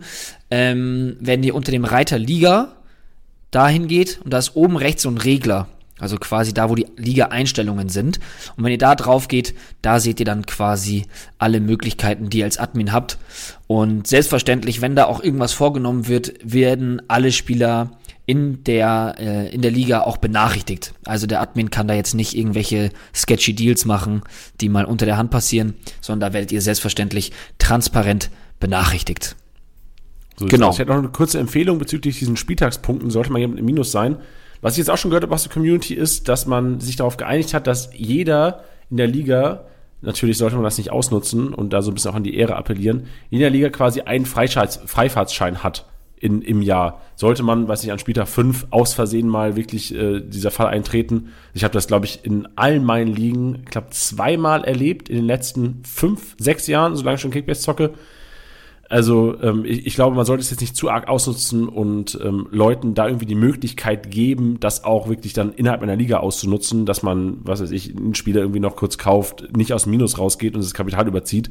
Ähm, 0.51 1.17
wenn 1.19 1.43
ihr 1.43 1.55
unter 1.55 1.71
dem 1.71 1.85
Reiter 1.85 2.17
Liga 2.17 2.75
dahin 3.51 3.87
geht 3.87 4.19
und 4.23 4.31
da 4.33 4.37
ist 4.37 4.55
oben 4.55 4.77
rechts 4.77 5.03
so 5.03 5.09
ein 5.09 5.17
Regler. 5.17 5.67
Also 5.97 6.17
quasi 6.17 6.53
da, 6.53 6.69
wo 6.69 6.75
die 6.75 6.87
Liga-Einstellungen 6.97 7.87
sind. 7.87 8.19
Und 8.57 8.65
wenn 8.65 8.71
ihr 8.71 8.77
da 8.77 8.95
drauf 8.95 9.29
geht, 9.29 9.55
da 9.81 10.01
seht 10.01 10.19
ihr 10.19 10.25
dann 10.25 10.45
quasi 10.45 11.05
alle 11.37 11.61
Möglichkeiten, 11.61 12.29
die 12.29 12.39
ihr 12.39 12.43
als 12.43 12.57
Admin 12.57 12.91
habt. 12.91 13.17
Und 13.67 14.05
selbstverständlich, 14.05 14.81
wenn 14.81 14.97
da 14.97 15.05
auch 15.05 15.23
irgendwas 15.23 15.53
vorgenommen 15.53 16.09
wird, 16.09 16.33
werden 16.43 17.01
alle 17.07 17.31
Spieler 17.31 17.91
in 18.25 18.63
der, 18.63 19.15
äh, 19.19 19.53
in 19.53 19.61
der 19.61 19.71
Liga 19.71 20.01
auch 20.01 20.17
benachrichtigt. 20.17 20.93
Also 21.05 21.27
der 21.27 21.41
Admin 21.41 21.69
kann 21.69 21.87
da 21.87 21.93
jetzt 21.93 22.15
nicht 22.15 22.35
irgendwelche 22.35 22.91
sketchy 23.13 23.53
Deals 23.53 23.85
machen, 23.85 24.23
die 24.61 24.69
mal 24.69 24.85
unter 24.85 25.05
der 25.05 25.17
Hand 25.17 25.29
passieren, 25.29 25.75
sondern 26.01 26.31
da 26.31 26.33
werdet 26.33 26.51
ihr 26.51 26.61
selbstverständlich 26.61 27.31
transparent 27.59 28.31
benachrichtigt. 28.59 29.35
So 30.37 30.47
Genau. 30.47 30.71
Ich 30.71 30.79
hätte 30.79 30.91
noch 30.91 30.97
eine 30.97 31.09
kurze 31.09 31.39
Empfehlung 31.39 31.77
bezüglich 31.77 32.17
diesen 32.17 32.35
Spieltagspunkten, 32.35 33.11
sollte 33.11 33.31
man 33.31 33.41
jemand 33.41 33.59
im 33.59 33.65
Minus 33.65 33.91
sein. 33.91 34.17
Was 34.61 34.73
ich 34.73 34.79
jetzt 34.79 34.89
auch 34.89 34.97
schon 34.97 35.11
gehört 35.11 35.23
habe 35.23 35.33
aus 35.33 35.43
der 35.43 35.51
Community 35.51 35.93
ist, 35.93 36.27
dass 36.27 36.47
man 36.47 36.79
sich 36.79 36.95
darauf 36.95 37.17
geeinigt 37.17 37.53
hat, 37.53 37.67
dass 37.67 37.91
jeder 37.93 38.63
in 38.89 38.97
der 38.97 39.07
Liga, 39.07 39.65
natürlich 40.01 40.37
sollte 40.37 40.55
man 40.55 40.63
das 40.63 40.79
nicht 40.79 40.91
ausnutzen 40.91 41.53
und 41.53 41.73
da 41.73 41.83
so 41.83 41.91
ein 41.91 41.93
bisschen 41.93 42.11
auch 42.11 42.15
an 42.15 42.23
die 42.23 42.35
Ehre 42.35 42.55
appellieren, 42.55 43.05
in 43.29 43.39
der 43.39 43.51
Liga 43.51 43.69
quasi 43.69 44.01
einen 44.01 44.25
Freifahrtsschein 44.25 45.61
hat 45.61 45.85
in, 46.25 46.41
im 46.41 46.63
Jahr. 46.63 47.01
Sollte 47.15 47.43
man, 47.43 47.67
weiß 47.67 47.83
ich, 47.83 47.91
an 47.91 47.99
Spieltag 47.99 48.27
5 48.27 48.67
aus 48.71 48.95
Versehen 48.95 49.29
mal 49.29 49.55
wirklich 49.55 49.93
äh, 49.93 50.21
dieser 50.21 50.49
Fall 50.49 50.67
eintreten. 50.67 51.29
Ich 51.53 51.63
habe 51.63 51.73
das, 51.73 51.85
glaube 51.85 52.05
ich, 52.05 52.25
in 52.25 52.47
allen 52.55 52.83
meinen 52.83 53.13
Ligen, 53.13 53.59
ich 53.63 53.69
glaube, 53.69 53.89
zweimal 53.91 54.63
erlebt 54.63 55.07
in 55.07 55.17
den 55.17 55.25
letzten 55.25 55.83
fünf, 55.85 56.35
sechs 56.39 56.65
Jahren, 56.65 56.95
solange 56.95 57.15
ich 57.15 57.21
schon 57.21 57.29
Kickbase 57.29 57.61
zocke. 57.61 57.93
Also 58.89 59.39
ähm, 59.41 59.65
ich, 59.65 59.85
ich 59.85 59.95
glaube, 59.95 60.15
man 60.15 60.25
sollte 60.25 60.41
es 60.41 60.49
jetzt 60.49 60.61
nicht 60.61 60.75
zu 60.75 60.89
arg 60.89 61.07
ausnutzen 61.07 61.67
und 61.67 62.19
ähm, 62.23 62.47
Leuten 62.51 62.95
da 62.95 63.07
irgendwie 63.07 63.25
die 63.25 63.35
Möglichkeit 63.35 64.09
geben, 64.09 64.59
das 64.59 64.83
auch 64.83 65.07
wirklich 65.07 65.33
dann 65.33 65.53
innerhalb 65.53 65.83
einer 65.83 65.95
Liga 65.95 66.17
auszunutzen, 66.17 66.85
dass 66.85 67.03
man, 67.03 67.37
was 67.43 67.61
weiß 67.61 67.71
ich, 67.71 67.95
einen 67.95 68.15
Spieler 68.15 68.41
irgendwie 68.41 68.59
noch 68.59 68.75
kurz 68.75 68.97
kauft, 68.97 69.55
nicht 69.55 69.73
aus 69.73 69.83
dem 69.83 69.91
Minus 69.91 70.17
rausgeht 70.17 70.55
und 70.55 70.63
das 70.63 70.73
Kapital 70.73 71.07
überzieht. 71.07 71.49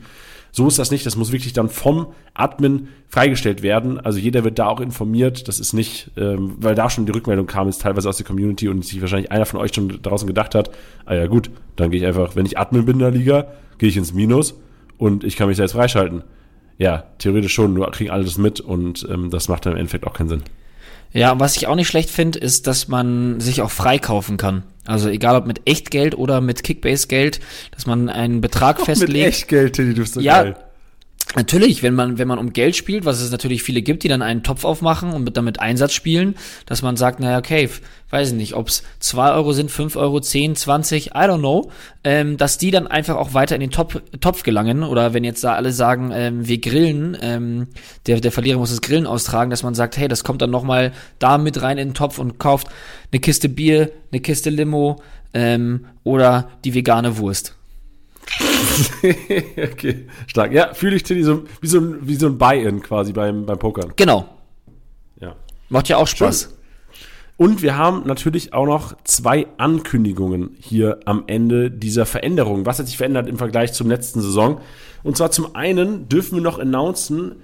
So 0.56 0.68
ist 0.68 0.78
das 0.78 0.92
nicht. 0.92 1.04
Das 1.04 1.16
muss 1.16 1.32
wirklich 1.32 1.52
dann 1.52 1.68
vom 1.68 2.06
Admin 2.32 2.86
freigestellt 3.08 3.62
werden. 3.62 3.98
Also 3.98 4.20
jeder 4.20 4.44
wird 4.44 4.60
da 4.60 4.68
auch 4.68 4.78
informiert. 4.78 5.48
Das 5.48 5.58
ist 5.58 5.72
nicht, 5.72 6.12
ähm, 6.16 6.54
weil 6.58 6.76
da 6.76 6.88
schon 6.88 7.06
die 7.06 7.12
Rückmeldung 7.12 7.48
kam, 7.48 7.66
ist 7.66 7.82
teilweise 7.82 8.08
aus 8.08 8.18
der 8.18 8.24
Community 8.24 8.68
und 8.68 8.84
sich 8.84 9.00
wahrscheinlich 9.00 9.32
einer 9.32 9.46
von 9.46 9.58
euch 9.58 9.74
schon 9.74 10.00
draußen 10.00 10.28
gedacht 10.28 10.54
hat, 10.54 10.70
ah 11.06 11.14
ja 11.14 11.26
gut, 11.26 11.50
dann 11.74 11.90
gehe 11.90 11.98
ich 11.98 12.06
einfach, 12.06 12.36
wenn 12.36 12.46
ich 12.46 12.56
Admin 12.56 12.84
bin 12.84 12.94
in 12.94 13.00
der 13.00 13.10
Liga, 13.10 13.48
gehe 13.78 13.88
ich 13.88 13.96
ins 13.96 14.14
Minus 14.14 14.54
und 14.96 15.24
ich 15.24 15.34
kann 15.34 15.48
mich 15.48 15.56
selbst 15.56 15.72
freischalten. 15.72 16.22
Ja, 16.78 17.02
theoretisch 17.18 17.52
schon, 17.52 17.74
nur 17.74 17.90
kriegen 17.90 18.10
alle 18.10 18.22
das 18.22 18.38
mit 18.38 18.60
und 18.60 19.08
ähm, 19.10 19.30
das 19.30 19.48
macht 19.48 19.66
dann 19.66 19.72
im 19.72 19.78
Endeffekt 19.80 20.06
auch 20.06 20.14
keinen 20.14 20.28
Sinn. 20.28 20.44
Ja, 21.14 21.38
was 21.38 21.56
ich 21.56 21.68
auch 21.68 21.76
nicht 21.76 21.86
schlecht 21.88 22.10
finde, 22.10 22.40
ist, 22.40 22.66
dass 22.66 22.88
man 22.88 23.40
sich 23.40 23.62
auch 23.62 23.70
freikaufen 23.70 24.36
kann. 24.36 24.64
Also 24.84 25.08
egal 25.08 25.36
ob 25.36 25.46
mit 25.46 25.62
Echtgeld 25.64 26.18
oder 26.18 26.40
mit 26.40 26.62
Kickbase-Geld, 26.62 27.40
dass 27.70 27.86
man 27.86 28.10
einen 28.10 28.40
Betrag 28.40 28.80
festlegt. 28.80 29.28
Echtgeld, 29.28 29.74
Teddy, 29.74 29.94
du 29.94 30.04
so 30.04 30.20
Ja, 30.20 30.54
Natürlich, 31.36 31.82
wenn 31.82 31.94
man, 31.94 32.18
wenn 32.18 32.28
man 32.28 32.38
um 32.38 32.52
Geld 32.52 32.76
spielt, 32.76 33.04
was 33.04 33.20
es 33.20 33.32
natürlich 33.32 33.64
viele 33.64 33.82
gibt, 33.82 34.04
die 34.04 34.08
dann 34.08 34.22
einen 34.22 34.44
Topf 34.44 34.64
aufmachen 34.64 35.12
und 35.12 35.24
mit, 35.24 35.36
damit 35.36 35.58
Einsatz 35.58 35.92
spielen, 35.92 36.36
dass 36.66 36.82
man 36.82 36.96
sagt, 36.96 37.18
naja, 37.18 37.38
okay, 37.38 37.68
weiß 38.10 38.28
ich 38.28 38.34
nicht, 38.34 38.54
ob 38.54 38.68
es 38.68 38.84
2 39.00 39.32
Euro 39.32 39.52
sind, 39.52 39.70
5 39.70 39.96
Euro, 39.96 40.20
10, 40.20 40.54
20, 40.54 41.06
I 41.06 41.10
don't 41.10 41.38
know, 41.38 41.72
ähm, 42.04 42.36
dass 42.36 42.58
die 42.58 42.70
dann 42.70 42.86
einfach 42.86 43.16
auch 43.16 43.34
weiter 43.34 43.56
in 43.56 43.60
den 43.60 43.72
Top, 43.72 44.00
Topf 44.20 44.44
gelangen 44.44 44.84
oder 44.84 45.12
wenn 45.12 45.24
jetzt 45.24 45.42
da 45.42 45.54
alle 45.54 45.72
sagen, 45.72 46.12
ähm, 46.14 46.46
wir 46.46 46.58
grillen, 46.60 47.16
ähm, 47.20 47.66
der, 48.06 48.20
der 48.20 48.30
Verlierer 48.30 48.58
muss 48.58 48.70
das 48.70 48.80
Grillen 48.80 49.06
austragen, 49.06 49.50
dass 49.50 49.64
man 49.64 49.74
sagt, 49.74 49.96
hey, 49.96 50.06
das 50.06 50.22
kommt 50.22 50.40
dann 50.40 50.50
nochmal 50.50 50.92
da 51.18 51.38
mit 51.38 51.60
rein 51.60 51.78
in 51.78 51.88
den 51.88 51.94
Topf 51.94 52.18
und 52.20 52.38
kauft 52.38 52.68
eine 53.10 53.20
Kiste 53.20 53.48
Bier, 53.48 53.90
eine 54.12 54.20
Kiste 54.20 54.50
Limo 54.50 55.02
ähm, 55.32 55.86
oder 56.04 56.48
die 56.64 56.74
vegane 56.74 57.18
Wurst. 57.18 57.56
okay, 59.02 60.06
stark. 60.26 60.52
Ja, 60.52 60.74
fühle 60.74 60.96
ich 60.96 61.02
Teddy 61.02 61.22
so, 61.22 61.44
wie 61.60 61.66
so 61.66 61.78
ein, 61.80 61.98
wie 62.02 62.14
so 62.16 62.26
ein 62.26 62.38
Buy-In 62.38 62.82
quasi 62.82 63.12
beim, 63.12 63.46
beim 63.46 63.58
Pokern. 63.58 63.92
Genau, 63.96 64.28
Ja. 65.20 65.36
macht 65.68 65.88
ja 65.88 65.96
auch 65.96 66.06
Spaß. 66.06 66.50
Und 67.36 67.62
wir 67.62 67.76
haben 67.76 68.06
natürlich 68.06 68.52
auch 68.52 68.66
noch 68.66 68.96
zwei 69.02 69.46
Ankündigungen 69.58 70.56
hier 70.60 71.00
am 71.04 71.24
Ende 71.26 71.68
dieser 71.70 72.06
Veränderung. 72.06 72.64
Was 72.64 72.78
hat 72.78 72.86
sich 72.86 72.96
verändert 72.96 73.26
im 73.28 73.38
Vergleich 73.38 73.72
zum 73.72 73.88
letzten 73.88 74.20
Saison? 74.20 74.60
Und 75.02 75.16
zwar 75.16 75.32
zum 75.32 75.56
einen 75.56 76.08
dürfen 76.08 76.36
wir 76.36 76.42
noch 76.42 76.60
announcen, 76.60 77.36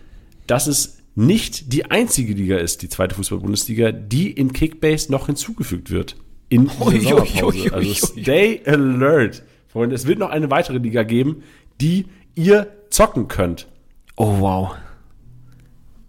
dass 0.47 0.69
es 0.69 0.99
nicht 1.17 1.73
die 1.73 1.91
einzige 1.91 2.35
Liga 2.35 2.59
ist, 2.59 2.83
die 2.83 2.89
zweite 2.89 3.17
Fußball-Bundesliga, 3.17 3.91
die 3.91 4.31
in 4.31 4.53
Kickbase 4.53 5.11
noch 5.11 5.27
hinzugefügt 5.27 5.91
wird. 5.91 6.17
In 6.49 6.71
dieser 6.93 7.27
Sommerpause. 7.27 7.73
Also 7.75 7.95
stay 7.95 8.61
alert, 8.65 9.43
Freunde. 9.73 9.95
Es 9.95 10.07
wird 10.07 10.19
noch 10.19 10.31
eine 10.31 10.51
weitere 10.51 10.79
Liga 10.79 11.03
geben, 11.03 11.43
die 11.81 12.07
ihr 12.35 12.69
zocken 12.91 13.29
könnt. 13.29 13.69
Oh 14.17 14.41
wow. 14.41 14.75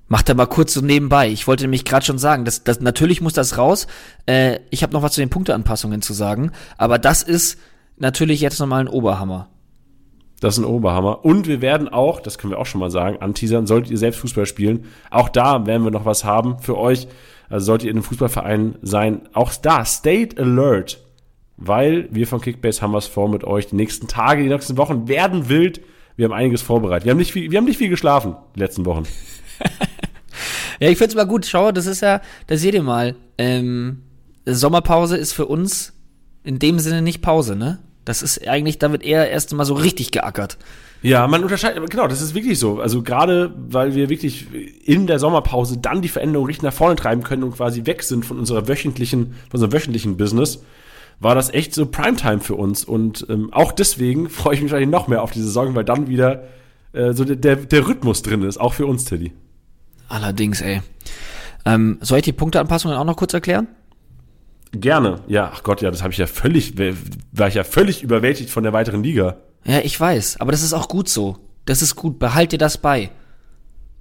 Macht 0.08 0.28
er 0.28 0.36
mal 0.36 0.48
kurz 0.48 0.74
so 0.74 0.82
nebenbei. 0.82 1.30
Ich 1.30 1.48
wollte 1.48 1.64
nämlich 1.64 1.86
gerade 1.86 2.06
schon 2.06 2.18
sagen, 2.18 2.44
dass, 2.44 2.64
dass 2.64 2.82
natürlich 2.82 3.22
muss 3.22 3.34
das 3.34 3.58
raus. 3.58 3.88
Äh, 4.26 4.60
ich 4.70 4.84
habe 4.84 4.92
noch 4.94 5.04
was 5.04 5.14
zu 5.14 5.22
den 5.22 5.30
Punkteanpassungen 5.30 6.02
zu 6.02 6.14
sagen, 6.14 6.52
aber 6.78 7.00
das 7.00 7.24
ist 7.24 7.60
natürlich 7.98 8.42
jetzt 8.42 8.60
nochmal 8.60 8.82
ein 8.82 8.90
Oberhammer. 8.90 9.48
Das 10.42 10.58
ist 10.58 10.64
ein 10.64 10.66
Oberhammer. 10.66 11.24
Und 11.24 11.48
wir 11.48 11.62
werden 11.62 11.88
auch, 11.88 12.20
das 12.20 12.38
können 12.38 12.52
wir 12.52 12.60
auch 12.60 12.66
schon 12.66 12.82
mal 12.82 12.90
sagen, 12.90 13.22
anteasern, 13.22 13.68
solltet 13.68 13.92
ihr 13.92 13.98
selbst 13.98 14.20
Fußball 14.20 14.48
spielen, 14.48 14.86
auch 15.12 15.30
da 15.30 15.66
werden 15.68 15.84
wir 15.84 15.92
noch 15.92 16.06
was 16.06 16.26
haben 16.26 16.60
für 16.60 16.78
euch. 16.78 17.08
Also 17.48 17.68
solltet 17.68 17.86
ihr 17.86 17.92
in 17.92 17.98
einem 17.98 18.04
Fußballverein 18.04 18.76
sein, 18.82 19.30
auch 19.34 19.54
da, 19.54 19.86
state 19.86 20.42
alert. 20.42 21.00
Weil 21.64 22.08
wir 22.12 22.26
von 22.26 22.42
Kickbase 22.42 22.82
haben 22.82 22.94
was 22.94 23.06
vor 23.06 23.30
mit 23.30 23.44
euch. 23.44 23.68
Die 23.68 23.76
nächsten 23.76 24.08
Tage, 24.08 24.42
die 24.42 24.50
nächsten 24.50 24.78
Wochen 24.78 25.08
werden 25.08 25.48
wild. 25.48 25.82
Wir 26.16 26.26
haben 26.26 26.34
einiges 26.34 26.64
vorbereitet. 26.64 27.06
Wir 27.06 27.12
haben 27.12 27.20
nicht 27.20 27.32
viel, 27.32 27.52
wir 27.52 27.58
haben 27.60 27.66
nicht 27.66 27.78
viel 27.78 27.90
geschlafen 27.90 28.36
die 28.56 28.60
letzten 28.60 28.86
Wochen. 28.86 29.04
ja, 30.80 30.90
ich 30.90 30.98
find's 30.98 31.14
mal 31.14 31.28
gut. 31.28 31.46
Schau, 31.46 31.72
das 31.72 31.86
ist 31.86 32.02
ja, 32.02 32.22
da 32.48 32.58
seht 32.58 32.74
ihr 32.74 32.82
mal. 32.82 33.16
Ähm, 33.38 34.02
Sommerpause 34.46 35.18
ist 35.18 35.34
für 35.34 35.46
uns 35.46 35.94
in 36.44 36.58
dem 36.58 36.80
Sinne 36.80 37.04
nicht 37.04 37.22
Pause, 37.22 37.56
ne? 37.56 37.80
Das 38.06 38.24
ist 38.24 38.48
eigentlich, 38.48 38.80
da 38.80 38.92
wird 38.92 39.04
eher 39.04 39.30
erst 39.30 39.54
mal 39.54 39.66
so 39.66 39.76
richtig 39.76 40.12
geackert. 40.12 40.58
Ja, 41.04 41.28
man 41.28 41.44
unterscheidet, 41.44 41.88
genau, 41.90 42.08
das 42.08 42.22
ist 42.22 42.36
wirklich 42.36 42.60
so. 42.60 42.80
Also 42.80 43.02
gerade, 43.02 43.54
weil 43.70 43.96
wir 43.96 44.10
wirklich 44.10 44.48
in 44.86 45.08
der 45.08 45.20
Sommerpause 45.20 45.78
dann 45.78 46.02
die 46.02 46.10
Veränderung 46.10 46.48
richtig 46.48 46.64
nach 46.64 46.74
vorne 46.74 46.96
treiben 46.96 47.24
können 47.24 47.44
und 47.44 47.56
quasi 47.56 47.86
weg 47.86 48.04
sind 48.04 48.26
von 48.26 48.40
unserer 48.40 48.68
wöchentlichen, 48.68 49.34
von 49.50 49.54
unserem 49.54 49.74
wöchentlichen 49.74 50.18
Business, 50.18 50.64
war 51.22 51.36
das 51.36 51.54
echt 51.54 51.74
so 51.74 51.86
Primetime 51.86 52.42
für 52.42 52.56
uns. 52.56 52.84
Und 52.84 53.26
ähm, 53.30 53.54
auch 53.54 53.72
deswegen 53.72 54.30
freue 54.30 54.56
ich 54.56 54.62
mich 54.62 54.74
eigentlich 54.74 54.90
noch 54.90 55.08
mehr 55.08 55.22
auf 55.22 55.32
die 55.32 55.42
Saison, 55.42 55.74
weil 55.76 55.86
dann 55.86 56.08
wieder 56.08 56.44
äh, 56.92 57.14
so 57.14 57.24
der, 57.24 57.56
der 57.56 57.88
Rhythmus 57.88 58.24
drin 58.24 58.42
ist, 58.44 58.60
auch 58.60 58.74
für 58.74 58.86
uns, 58.86 59.06
Teddy. 59.06 59.32
Allerdings, 60.10 60.60
ey. 60.62 60.82
Ähm, 61.64 62.00
soll 62.02 62.18
ich 62.18 62.26
die 62.26 62.34
Punkteanpassungen 62.34 62.98
auch 62.98 63.06
noch 63.06 63.16
kurz 63.16 63.34
erklären? 63.34 63.68
Gerne. 64.74 65.22
Ja, 65.28 65.52
ach 65.54 65.64
Gott, 65.64 65.82
ja, 65.82 65.92
das 65.92 66.02
habe 66.02 66.12
ich 66.12 66.18
ja 66.18 66.28
völlig, 66.28 66.74
war 67.32 67.48
ich 67.48 67.56
ja 67.56 67.64
völlig 67.64 68.04
überwältigt 68.04 68.50
von 68.50 68.64
der 68.64 68.74
weiteren 68.74 69.04
Liga. 69.04 69.38
Ja, 69.64 69.80
ich 69.80 70.00
weiß, 70.00 70.40
aber 70.42 70.52
das 70.52 70.64
ist 70.64 70.74
auch 70.74 70.88
gut 70.88 71.08
so. 71.08 71.38
Das 71.66 71.82
ist 71.82 71.96
gut, 71.96 72.18
behalt 72.20 72.52
dir 72.52 72.58
das 72.58 72.78
bei. 72.78 73.12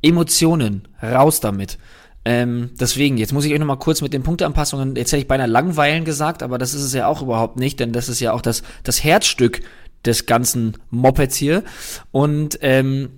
Emotionen, 0.00 0.88
raus 1.02 1.40
damit. 1.40 1.78
Ähm, 2.24 2.70
deswegen, 2.78 3.16
jetzt 3.16 3.32
muss 3.32 3.44
ich 3.44 3.52
euch 3.52 3.58
noch 3.58 3.66
mal 3.66 3.76
kurz 3.76 4.02
mit 4.02 4.12
den 4.12 4.22
Punkteanpassungen, 4.22 4.94
jetzt 4.96 5.12
hätte 5.12 5.22
ich 5.22 5.28
beinahe 5.28 5.46
langweilen 5.46 6.04
gesagt, 6.04 6.42
aber 6.42 6.58
das 6.58 6.74
ist 6.74 6.82
es 6.82 6.92
ja 6.92 7.06
auch 7.06 7.22
überhaupt 7.22 7.58
nicht, 7.58 7.80
denn 7.80 7.92
das 7.92 8.08
ist 8.08 8.20
ja 8.20 8.32
auch 8.32 8.42
das, 8.42 8.62
das 8.82 9.02
Herzstück 9.02 9.62
des 10.04 10.26
ganzen 10.26 10.76
Mopeds 10.90 11.36
hier. 11.36 11.64
Und 12.10 12.58
ähm, 12.60 13.10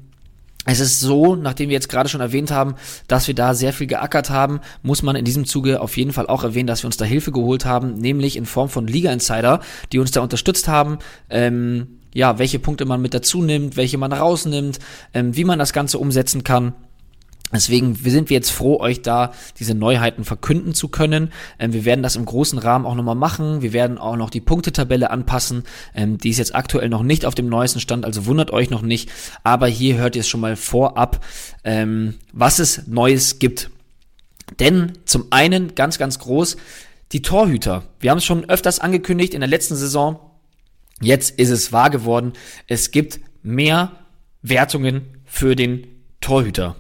es 0.65 0.79
ist 0.79 1.01
so, 1.01 1.35
nachdem 1.35 1.71
wir 1.71 1.75
jetzt 1.75 1.89
gerade 1.89 2.09
schon 2.09 2.21
erwähnt 2.21 2.53
haben, 2.53 2.77
dass 3.09 3.27
wir 3.27 3.35
da 3.35 3.55
sehr 3.55 3.73
viel 3.73 3.89
geackert 3.89 4.31
haben, 4.31 4.61
muss 4.83 5.03
man 5.03 5.17
in 5.17 5.25
diesem 5.25 5.45
Zuge 5.45 5.81
auf 5.81 5.97
jeden 5.97 6.13
Fall 6.13 6.29
auch 6.29 6.45
erwähnen, 6.45 6.69
dass 6.69 6.85
wir 6.85 6.87
uns 6.87 6.97
da 6.97 7.05
Hilfe 7.05 7.33
geholt 7.33 7.65
haben, 7.65 7.95
nämlich 7.95 8.37
in 8.37 8.47
Form 8.47 8.69
von 8.69 8.87
Liga 8.87 9.13
Insider, 9.13 9.61
die 9.91 9.99
uns 9.99 10.13
da 10.13 10.21
unterstützt 10.21 10.69
haben. 10.69 10.99
Ähm, 11.31 11.99
ja, 12.15 12.39
welche 12.39 12.61
Punkte 12.61 12.85
man 12.85 13.03
mit 13.03 13.15
dazu 13.15 13.43
nimmt, 13.43 13.77
welche 13.77 13.99
man 13.99 14.13
rausnimmt, 14.13 14.79
ähm, 15.15 15.35
wie 15.35 15.45
man 15.45 15.59
das 15.59 15.73
Ganze 15.73 15.99
umsetzen 15.99 16.45
kann. 16.45 16.75
Deswegen 17.53 17.95
sind 17.95 18.31
wir 18.31 18.37
jetzt 18.37 18.51
froh, 18.51 18.81
euch 18.81 19.03
da 19.03 19.33
diese 19.59 19.75
Neuheiten 19.75 20.25
verkünden 20.25 20.75
zu 20.75 20.89
können. 20.89 21.33
Ähm, 21.59 21.73
wir 21.73 21.85
werden 21.85 22.03
das 22.03 22.17
im 22.17 22.25
großen 22.25 22.59
Rahmen 22.59 22.87
auch 22.87 22.95
nochmal 22.95 23.15
machen. 23.15 23.63
Wir 23.63 23.73
werden 23.73 23.99
auch 23.99 24.17
noch 24.17 24.31
die 24.31 24.41
Punktetabelle 24.41 25.11
anpassen. 25.11 25.65
Ähm, 25.95 26.19
die 26.19 26.31
ist 26.31 26.39
jetzt 26.39 26.55
aktuell 26.55 26.89
noch 26.89 27.03
nicht 27.03 27.27
auf 27.27 27.35
dem 27.35 27.49
neuesten 27.49 27.81
Stand, 27.81 28.05
also 28.05 28.27
wundert 28.27 28.51
euch 28.51 28.71
noch 28.71 28.83
nicht. 28.83 29.11
Aber 29.45 29.67
hier 29.67 29.97
hört 29.97 30.17
ihr 30.17 30.21
es 30.21 30.29
schon 30.29 30.41
mal 30.41 30.57
vorab, 30.57 31.25
ähm, 31.65 32.15
was 32.33 32.59
es 32.59 32.87
Neues 32.87 33.39
gibt. 33.39 33.71
Denn 34.59 34.93
zum 35.05 35.27
einen 35.31 35.75
ganz, 35.75 35.99
ganz 35.99 36.19
groß 36.19 36.57
die 37.13 37.23
Torhüter. 37.23 37.85
Wir 38.01 38.11
haben 38.11 38.19
es 38.19 38.25
schon 38.25 38.49
öfters 38.49 38.81
angekündigt 38.81 39.35
in 39.35 39.41
der 39.41 39.49
letzten 39.49 39.77
Saison. 39.77 40.19
Jetzt 41.01 41.39
ist 41.39 41.51
es 41.51 41.73
wahr 41.73 41.91
geworden. 41.91 42.33
Es 42.67 42.91
gibt 42.91 43.21
mehr 43.43 43.93
Wertungen 44.41 45.03
für 45.25 45.57
den 45.57 45.87
Torhüter. 46.21 46.77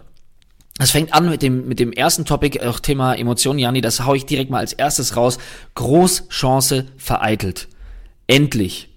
Es 0.82 0.90
fängt 0.90 1.14
an 1.14 1.30
mit 1.30 1.42
dem, 1.42 1.68
mit 1.68 1.78
dem 1.78 1.92
ersten 1.92 2.24
Topic, 2.24 2.60
auch 2.60 2.80
Thema 2.80 3.14
Emotionen, 3.14 3.60
Jani, 3.60 3.80
das 3.80 4.04
hau 4.04 4.14
ich 4.14 4.26
direkt 4.26 4.50
mal 4.50 4.58
als 4.58 4.72
erstes 4.72 5.16
raus. 5.16 5.38
Großchance 5.76 6.86
vereitelt. 6.96 7.68
Endlich. 8.26 8.88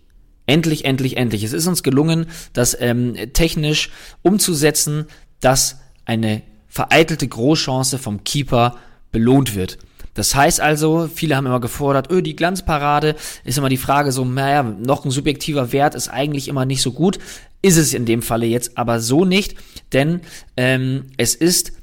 Endlich, 0.47 0.85
endlich, 0.85 1.15
endlich. 1.15 1.43
Es 1.43 1.53
ist 1.53 1.67
uns 1.67 1.83
gelungen, 1.83 2.25
das 2.53 2.75
ähm, 2.79 3.13
technisch 3.33 3.91
umzusetzen, 4.23 5.05
dass 5.41 5.79
eine 6.05 6.41
vereitelte 6.67 7.27
Großchance 7.27 7.99
vom 7.99 8.23
Keeper 8.23 8.77
belohnt 9.11 9.53
wird. 9.53 9.77
Das 10.15 10.33
heißt 10.33 10.61
also, 10.61 11.07
viele 11.13 11.35
haben 11.35 11.45
immer 11.45 11.59
gefordert, 11.59 12.09
öh, 12.09 12.23
die 12.23 12.35
Glanzparade 12.35 13.15
ist 13.43 13.59
immer 13.59 13.69
die 13.69 13.77
Frage 13.77 14.11
so, 14.11 14.25
naja, 14.25 14.63
noch 14.63 15.05
ein 15.05 15.11
subjektiver 15.11 15.71
Wert 15.71 15.93
ist 15.93 16.07
eigentlich 16.07 16.47
immer 16.47 16.65
nicht 16.65 16.81
so 16.81 16.93
gut. 16.93 17.19
Ist 17.61 17.77
es 17.77 17.93
in 17.93 18.05
dem 18.05 18.21
Falle 18.21 18.45
jetzt 18.45 18.77
aber 18.77 18.99
so 18.99 19.25
nicht, 19.25 19.55
denn 19.91 20.21
ähm, 20.55 21.07
es 21.17 21.35
ist 21.35 21.73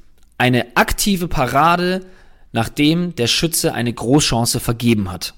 eine 0.42 0.76
aktive 0.76 1.28
Parade, 1.28 2.04
nachdem 2.50 3.14
der 3.14 3.28
Schütze 3.28 3.74
eine 3.74 3.92
Großchance 3.92 4.58
vergeben 4.58 5.12
hat. 5.12 5.34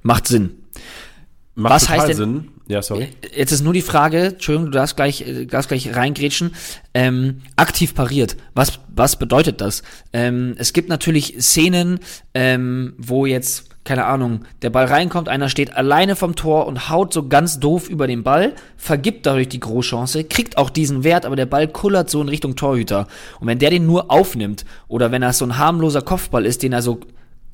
Macht 0.00 0.26
Sinn. 0.26 0.64
Macht 1.54 1.74
Was 1.74 1.88
heißt 1.90 2.08
denn, 2.08 2.16
Sinn. 2.16 2.48
Ja, 2.68 2.82
sorry. 2.82 3.08
Jetzt 3.34 3.50
ist 3.50 3.62
nur 3.62 3.72
die 3.72 3.82
Frage, 3.82 4.26
Entschuldigung, 4.26 4.66
du 4.66 4.72
darfst 4.72 4.94
gleich, 4.94 5.26
äh, 5.26 5.46
darfst 5.46 5.70
gleich 5.70 5.96
reingrätschen, 5.96 6.54
ähm, 6.92 7.40
aktiv 7.56 7.94
pariert. 7.94 8.36
Was, 8.54 8.78
was 8.94 9.16
bedeutet 9.16 9.62
das? 9.62 9.82
Ähm, 10.12 10.54
es 10.58 10.74
gibt 10.74 10.90
natürlich 10.90 11.36
Szenen, 11.40 11.98
ähm, 12.34 12.92
wo 12.98 13.24
jetzt, 13.24 13.70
keine 13.84 14.04
Ahnung, 14.04 14.44
der 14.60 14.68
Ball 14.68 14.84
reinkommt, 14.84 15.30
einer 15.30 15.48
steht 15.48 15.74
alleine 15.74 16.14
vom 16.14 16.36
Tor 16.36 16.66
und 16.66 16.90
haut 16.90 17.14
so 17.14 17.26
ganz 17.26 17.58
doof 17.58 17.88
über 17.88 18.06
den 18.06 18.22
Ball, 18.22 18.52
vergibt 18.76 19.24
dadurch 19.24 19.48
die 19.48 19.60
Großchance, 19.60 20.24
kriegt 20.24 20.58
auch 20.58 20.68
diesen 20.68 21.04
Wert, 21.04 21.24
aber 21.24 21.36
der 21.36 21.46
Ball 21.46 21.68
kullert 21.68 22.10
so 22.10 22.20
in 22.20 22.28
Richtung 22.28 22.54
Torhüter. 22.54 23.06
Und 23.40 23.46
wenn 23.46 23.58
der 23.58 23.70
den 23.70 23.86
nur 23.86 24.10
aufnimmt, 24.10 24.66
oder 24.88 25.10
wenn 25.10 25.22
das 25.22 25.38
so 25.38 25.46
ein 25.46 25.56
harmloser 25.56 26.02
Kopfball 26.02 26.44
ist, 26.44 26.62
den 26.62 26.74
er 26.74 26.82
so 26.82 27.00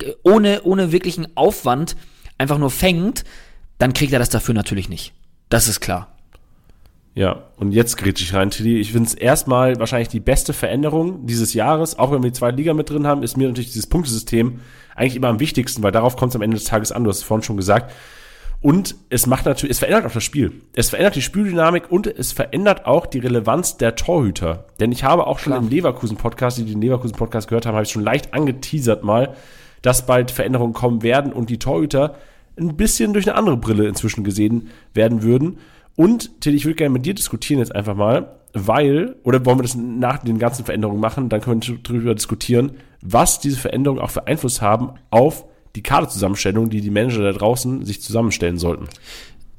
äh, 0.03 0.11
ohne, 0.23 0.63
ohne 0.63 0.91
wirklichen 0.91 1.25
Aufwand 1.37 1.95
einfach 2.37 2.57
nur 2.57 2.69
fängt, 2.69 3.23
dann 3.77 3.93
kriegt 3.93 4.13
er 4.13 4.19
das 4.19 4.29
dafür 4.29 4.53
natürlich 4.53 4.89
nicht. 4.89 5.13
Das 5.49 5.67
ist 5.67 5.79
klar. 5.79 6.07
Ja, 7.15 7.43
und 7.55 7.71
jetzt 7.71 7.95
grätsch 7.95 8.21
ich 8.21 8.33
rein, 8.33 8.51
Tilly. 8.51 8.77
Ich 8.77 8.91
finde 8.91 9.07
es 9.07 9.13
erstmal 9.13 9.79
wahrscheinlich 9.79 10.09
die 10.09 10.19
beste 10.19 10.51
Veränderung 10.51 11.25
dieses 11.25 11.53
Jahres, 11.53 11.97
auch 11.97 12.11
wenn 12.11 12.21
wir 12.21 12.29
die 12.29 12.37
zweite 12.37 12.57
Liga 12.57 12.73
mit 12.73 12.89
drin 12.89 13.07
haben, 13.07 13.23
ist 13.23 13.37
mir 13.37 13.47
natürlich 13.47 13.71
dieses 13.71 13.87
Punktesystem 13.87 14.59
eigentlich 14.95 15.15
immer 15.15 15.29
am 15.29 15.39
wichtigsten, 15.39 15.81
weil 15.81 15.93
darauf 15.93 16.17
kommt 16.17 16.31
es 16.31 16.35
am 16.35 16.41
Ende 16.41 16.57
des 16.57 16.65
Tages 16.65 16.91
an, 16.91 17.05
du 17.05 17.09
hast 17.09 17.19
es 17.19 17.23
vorhin 17.23 17.43
schon 17.43 17.55
gesagt. 17.55 17.91
Und 18.61 18.95
es 19.09 19.27
macht 19.27 19.45
natürlich, 19.45 19.71
es 19.71 19.79
verändert 19.79 20.05
auch 20.07 20.13
das 20.13 20.23
Spiel. 20.23 20.61
Es 20.75 20.89
verändert 20.89 21.15
die 21.15 21.21
Spieldynamik 21.21 21.89
und 21.89 22.07
es 22.07 22.33
verändert 22.33 22.85
auch 22.85 23.05
die 23.05 23.19
Relevanz 23.19 23.77
der 23.77 23.95
Torhüter. 23.95 24.65
Denn 24.79 24.91
ich 24.91 25.03
habe 25.03 25.27
auch 25.27 25.39
schon 25.39 25.53
Klar. 25.53 25.61
im 25.61 25.69
Leverkusen-Podcast, 25.69 26.57
die 26.57 26.65
den 26.65 26.81
Leverkusen-Podcast 26.81 27.47
gehört 27.47 27.65
haben, 27.65 27.75
habe 27.75 27.85
ich 27.85 27.91
schon 27.91 28.03
leicht 28.03 28.33
angeteasert 28.33 29.03
mal, 29.03 29.35
dass 29.81 30.05
bald 30.05 30.31
Veränderungen 30.31 30.73
kommen 30.73 31.03
werden 31.03 31.31
und 31.31 31.49
die 31.49 31.59
Torhüter 31.59 32.15
ein 32.57 32.75
bisschen 32.75 33.13
durch 33.13 33.27
eine 33.27 33.37
andere 33.37 33.57
Brille 33.57 33.87
inzwischen 33.87 34.23
gesehen 34.23 34.69
werden 34.93 35.23
würden. 35.23 35.57
Und, 35.95 36.41
Till, 36.41 36.55
ich 36.55 36.65
würde 36.65 36.75
gerne 36.75 36.93
mit 36.93 37.05
dir 37.05 37.13
diskutieren 37.13 37.59
jetzt 37.59 37.73
einfach 37.73 37.95
mal, 37.95 38.35
weil, 38.53 39.15
oder 39.23 39.45
wollen 39.45 39.59
wir 39.59 39.63
das 39.63 39.75
nach 39.75 40.19
den 40.19 40.39
ganzen 40.39 40.65
Veränderungen 40.65 40.99
machen, 40.99 41.29
dann 41.29 41.41
können 41.41 41.61
wir 41.61 41.77
darüber 41.83 42.15
diskutieren, 42.15 42.71
was 43.01 43.39
diese 43.39 43.57
Veränderungen 43.57 44.01
auch 44.01 44.09
für 44.09 44.27
Einfluss 44.27 44.61
haben 44.61 44.91
auf 45.09 45.45
die 45.75 45.83
Kaderzusammenstellung, 45.83 46.69
die 46.69 46.81
die 46.81 46.89
Manager 46.89 47.23
da 47.23 47.37
draußen 47.37 47.85
sich 47.85 48.01
zusammenstellen 48.01 48.57
sollten. 48.57 48.87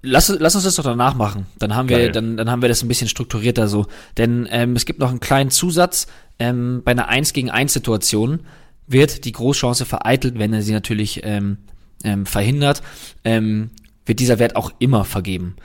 Lass, 0.03 0.29
lass 0.29 0.55
uns 0.55 0.65
das 0.65 0.77
doch 0.77 0.85
danach 0.85 1.15
machen. 1.15 1.47
Dann 1.59 1.75
haben 1.75 1.89
wir, 1.89 2.13
dann, 2.13 2.37
dann 2.37 2.51
haben 2.51 2.63
wir 2.63 2.69
das 2.69 2.83
ein 2.83 2.89
bisschen 2.89 3.09
strukturierter 3.09 3.67
so. 3.67 3.87
Denn 4.17 4.47
ähm, 4.51 4.77
es 4.77 4.87
gibt 4.87 5.01
noch 5.01 5.11
einen 5.11 5.21
kleinen 5.21 5.51
Zusatz. 5.51 6.07
Ähm, 6.39 6.83
bei 6.85 6.93
einer 6.93 7.09
1 7.09 7.33
gegen 7.33 7.51
1 7.51 7.73
Situation 7.73 8.41
wird 8.87 9.25
die 9.25 9.33
Großchance 9.33 9.85
vereitelt, 9.85 10.39
wenn 10.39 10.53
er 10.53 10.63
sie 10.63 10.73
natürlich 10.73 11.23
ähm, 11.25 11.59
ähm, 12.05 12.27
verhindert, 12.27 12.83
ähm, 13.25 13.71
wird 14.05 14.21
dieser 14.21 14.39
Wert 14.39 14.57
auch 14.57 14.73
immer 14.79 15.05
vergeben. 15.05 15.57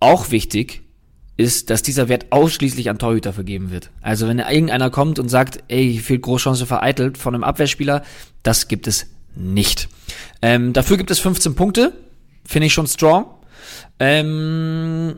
Auch 0.00 0.30
wichtig 0.30 0.82
ist, 1.36 1.70
dass 1.70 1.82
dieser 1.82 2.08
Wert 2.08 2.26
ausschließlich 2.30 2.90
an 2.90 2.98
Torhüter 2.98 3.32
vergeben 3.32 3.70
wird. 3.70 3.90
Also 4.02 4.28
wenn 4.28 4.38
irgendeiner 4.38 4.90
kommt 4.90 5.18
und 5.18 5.28
sagt, 5.28 5.64
ey, 5.68 5.98
viel 5.98 6.18
Großchance 6.18 6.66
vereitelt 6.66 7.16
von 7.16 7.34
einem 7.34 7.44
Abwehrspieler, 7.44 8.02
das 8.42 8.68
gibt 8.68 8.86
es 8.86 9.06
nicht. 9.34 9.88
Ähm, 10.42 10.72
dafür 10.72 10.98
gibt 10.98 11.10
es 11.10 11.18
15 11.18 11.54
Punkte. 11.54 11.92
Finde 12.44 12.66
ich 12.66 12.74
schon 12.74 12.86
strong. 12.86 13.26
Ähm, 13.98 15.16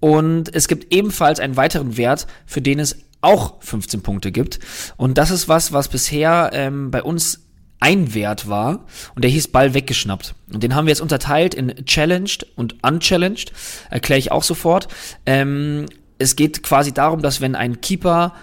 und 0.00 0.54
es 0.54 0.68
gibt 0.68 0.92
ebenfalls 0.92 1.38
einen 1.38 1.56
weiteren 1.56 1.96
Wert, 1.96 2.26
für 2.44 2.60
den 2.60 2.80
es 2.80 2.98
auch 3.20 3.62
15 3.62 4.02
Punkte 4.02 4.32
gibt. 4.32 4.58
Und 4.96 5.18
das 5.18 5.30
ist 5.30 5.48
was, 5.48 5.72
was 5.72 5.88
bisher 5.88 6.50
ähm, 6.52 6.90
bei 6.90 7.02
uns 7.02 7.45
ein 7.80 8.14
Wert 8.14 8.48
war 8.48 8.86
und 9.14 9.22
der 9.22 9.30
hieß 9.30 9.48
Ball 9.48 9.74
weggeschnappt. 9.74 10.34
Und 10.52 10.62
den 10.62 10.74
haben 10.74 10.86
wir 10.86 10.92
jetzt 10.92 11.00
unterteilt 11.00 11.54
in 11.54 11.84
Challenged 11.84 12.46
und 12.56 12.82
Unchallenged. 12.84 13.52
Erkläre 13.90 14.18
ich 14.18 14.32
auch 14.32 14.42
sofort. 14.42 14.88
Ähm, 15.26 15.86
es 16.18 16.36
geht 16.36 16.62
quasi 16.62 16.92
darum, 16.92 17.22
dass 17.22 17.40
wenn 17.40 17.54
ein 17.54 17.80
Keeper 17.80 18.34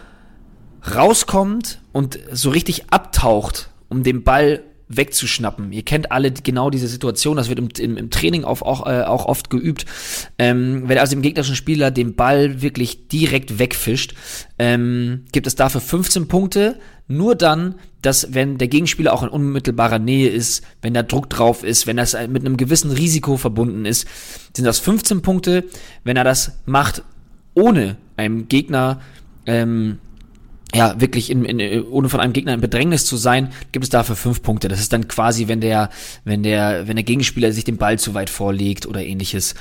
rauskommt 0.93 1.81
und 1.91 2.19
so 2.31 2.49
richtig 2.49 2.91
abtaucht, 2.91 3.69
um 3.89 4.03
den 4.03 4.23
Ball 4.23 4.63
wegzuschnappen. 4.97 5.71
Ihr 5.71 5.83
kennt 5.83 6.11
alle 6.11 6.31
genau 6.31 6.69
diese 6.69 6.87
Situation, 6.87 7.37
das 7.37 7.49
wird 7.49 7.59
im, 7.59 7.69
im, 7.77 7.97
im 7.97 8.09
Training 8.09 8.43
auch, 8.43 8.61
auch, 8.61 8.85
äh, 8.85 9.03
auch 9.03 9.25
oft 9.25 9.49
geübt. 9.49 9.85
Ähm, 10.37 10.83
wenn 10.87 10.97
also 10.97 11.15
dem 11.15 11.21
gegnerischen 11.21 11.55
Spieler 11.55 11.91
den 11.91 12.15
Ball 12.15 12.61
wirklich 12.61 13.07
direkt 13.07 13.59
wegfischt, 13.59 14.13
ähm, 14.59 15.25
gibt 15.31 15.47
es 15.47 15.55
dafür 15.55 15.81
15 15.81 16.27
Punkte. 16.27 16.79
Nur 17.07 17.35
dann, 17.35 17.75
dass 18.01 18.33
wenn 18.33 18.57
der 18.57 18.69
Gegenspieler 18.69 19.13
auch 19.13 19.23
in 19.23 19.29
unmittelbarer 19.29 19.99
Nähe 19.99 20.29
ist, 20.29 20.63
wenn 20.81 20.93
da 20.93 21.03
Druck 21.03 21.29
drauf 21.29 21.63
ist, 21.63 21.85
wenn 21.85 21.97
das 21.97 22.15
mit 22.29 22.45
einem 22.45 22.57
gewissen 22.57 22.91
Risiko 22.91 23.37
verbunden 23.37 23.85
ist, 23.85 24.07
sind 24.55 24.65
das 24.65 24.79
15 24.79 25.21
Punkte. 25.21 25.65
Wenn 26.03 26.17
er 26.17 26.23
das 26.23 26.59
macht, 26.65 27.03
ohne 27.53 27.97
einem 28.15 28.47
Gegner 28.47 29.01
ähm, 29.45 29.99
ja, 30.73 30.99
wirklich 30.99 31.29
in, 31.29 31.45
in, 31.45 31.83
ohne 31.83 32.09
von 32.09 32.19
einem 32.19 32.33
Gegner 32.33 32.53
in 32.53 32.61
Bedrängnis 32.61 33.05
zu 33.05 33.15
sein, 33.15 33.51
gibt 33.71 33.83
es 33.83 33.89
dafür 33.89 34.15
fünf 34.15 34.41
Punkte. 34.41 34.67
Das 34.67 34.79
ist 34.79 34.91
dann 34.91 35.07
quasi, 35.07 35.47
wenn 35.47 35.61
der, 35.61 35.89
wenn 36.25 36.41
der, 36.41 36.87
wenn 36.87 36.95
der 36.95 37.03
Gegenspieler 37.03 37.51
sich 37.51 37.63
den 37.63 37.77
Ball 37.77 37.99
zu 37.99 38.13
weit 38.13 38.29
vorlegt 38.29 38.85
oder 38.85 39.03
ähnliches. 39.03 39.53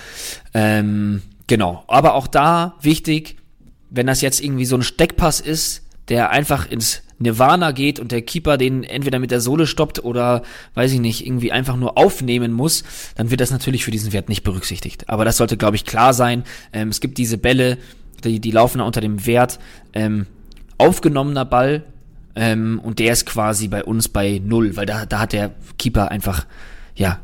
Ähm, 0.55 1.22
genau. 1.46 1.85
Aber 1.87 2.14
auch 2.14 2.27
da 2.27 2.77
wichtig, 2.81 3.37
wenn 3.90 4.07
das 4.07 4.22
jetzt 4.22 4.42
irgendwie 4.42 4.64
so 4.64 4.77
ein 4.77 4.83
Steckpass 4.83 5.40
ist, 5.40 5.83
der 6.09 6.31
einfach 6.31 6.70
ins 6.70 7.03
Nirvana 7.18 7.72
geht 7.72 8.01
und 8.01 8.11
der 8.11 8.22
Keeper 8.22 8.57
den 8.57 8.83
entweder 8.83 9.18
mit 9.18 9.31
der 9.31 9.40
Sohle 9.40 9.66
stoppt 9.66 10.03
oder, 10.03 10.42
weiß 10.75 10.92
ich 10.92 11.01
nicht, 11.01 11.27
irgendwie 11.27 11.53
einfach 11.53 11.77
nur 11.77 11.96
aufnehmen 11.96 12.53
muss, 12.53 12.85
dann 13.14 13.31
wird 13.31 13.40
das 13.40 13.51
natürlich 13.51 13.85
für 13.85 13.90
diesen 13.90 14.12
Wert 14.12 14.29
nicht 14.29 14.42
berücksichtigt. 14.42 15.09
Aber 15.09 15.25
das 15.25 15.37
sollte, 15.37 15.57
glaube 15.57 15.77
ich, 15.77 15.85
klar 15.85 16.14
sein. 16.14 16.44
Ähm, 16.72 16.88
es 16.88 17.01
gibt 17.01 17.18
diese 17.18 17.38
Bälle, 17.38 17.79
die, 18.25 18.40
die 18.40 18.51
laufen 18.51 18.79
da 18.79 18.85
unter 18.85 19.01
dem 19.01 19.27
Wert 19.27 19.59
ähm, 19.92 20.27
aufgenommener 20.79 21.45
Ball 21.45 21.85
ähm, 22.35 22.81
und 22.83 22.99
der 22.99 23.13
ist 23.13 23.27
quasi 23.27 23.69
bei 23.69 23.85
uns 23.85 24.09
bei 24.09 24.41
null, 24.45 24.77
weil 24.77 24.87
da, 24.87 25.07
da 25.07 25.21
hat 25.21 25.33
der 25.33 25.53
Keeper 25.79 26.11
einfach, 26.11 26.47
ja, 26.95 27.21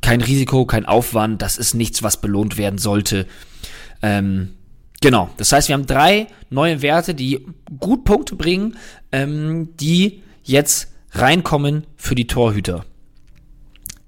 kein 0.00 0.20
Risiko, 0.20 0.64
kein 0.66 0.86
Aufwand, 0.86 1.42
das 1.42 1.58
ist 1.58 1.74
nichts, 1.74 2.02
was 2.02 2.20
belohnt 2.20 2.56
werden 2.56 2.78
sollte. 2.78 3.26
Ähm, 4.02 4.50
Genau, 5.00 5.30
das 5.36 5.52
heißt, 5.52 5.68
wir 5.68 5.74
haben 5.74 5.86
drei 5.86 6.26
neue 6.50 6.82
Werte, 6.82 7.14
die 7.14 7.46
gut 7.78 8.04
Punkte 8.04 8.34
bringen, 8.34 8.76
ähm, 9.12 9.76
die 9.76 10.22
jetzt 10.42 10.92
reinkommen 11.12 11.86
für 11.96 12.14
die 12.14 12.26
Torhüter. 12.26 12.84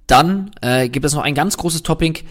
Dann 0.07 0.51
äh, 0.61 0.89
gibt 0.89 1.07
es 1.07 1.15
noch 1.15 1.23
ein 1.23 1.37
ganz 1.37 1.57
großes 1.57 1.85
Topic, 1.85 2.25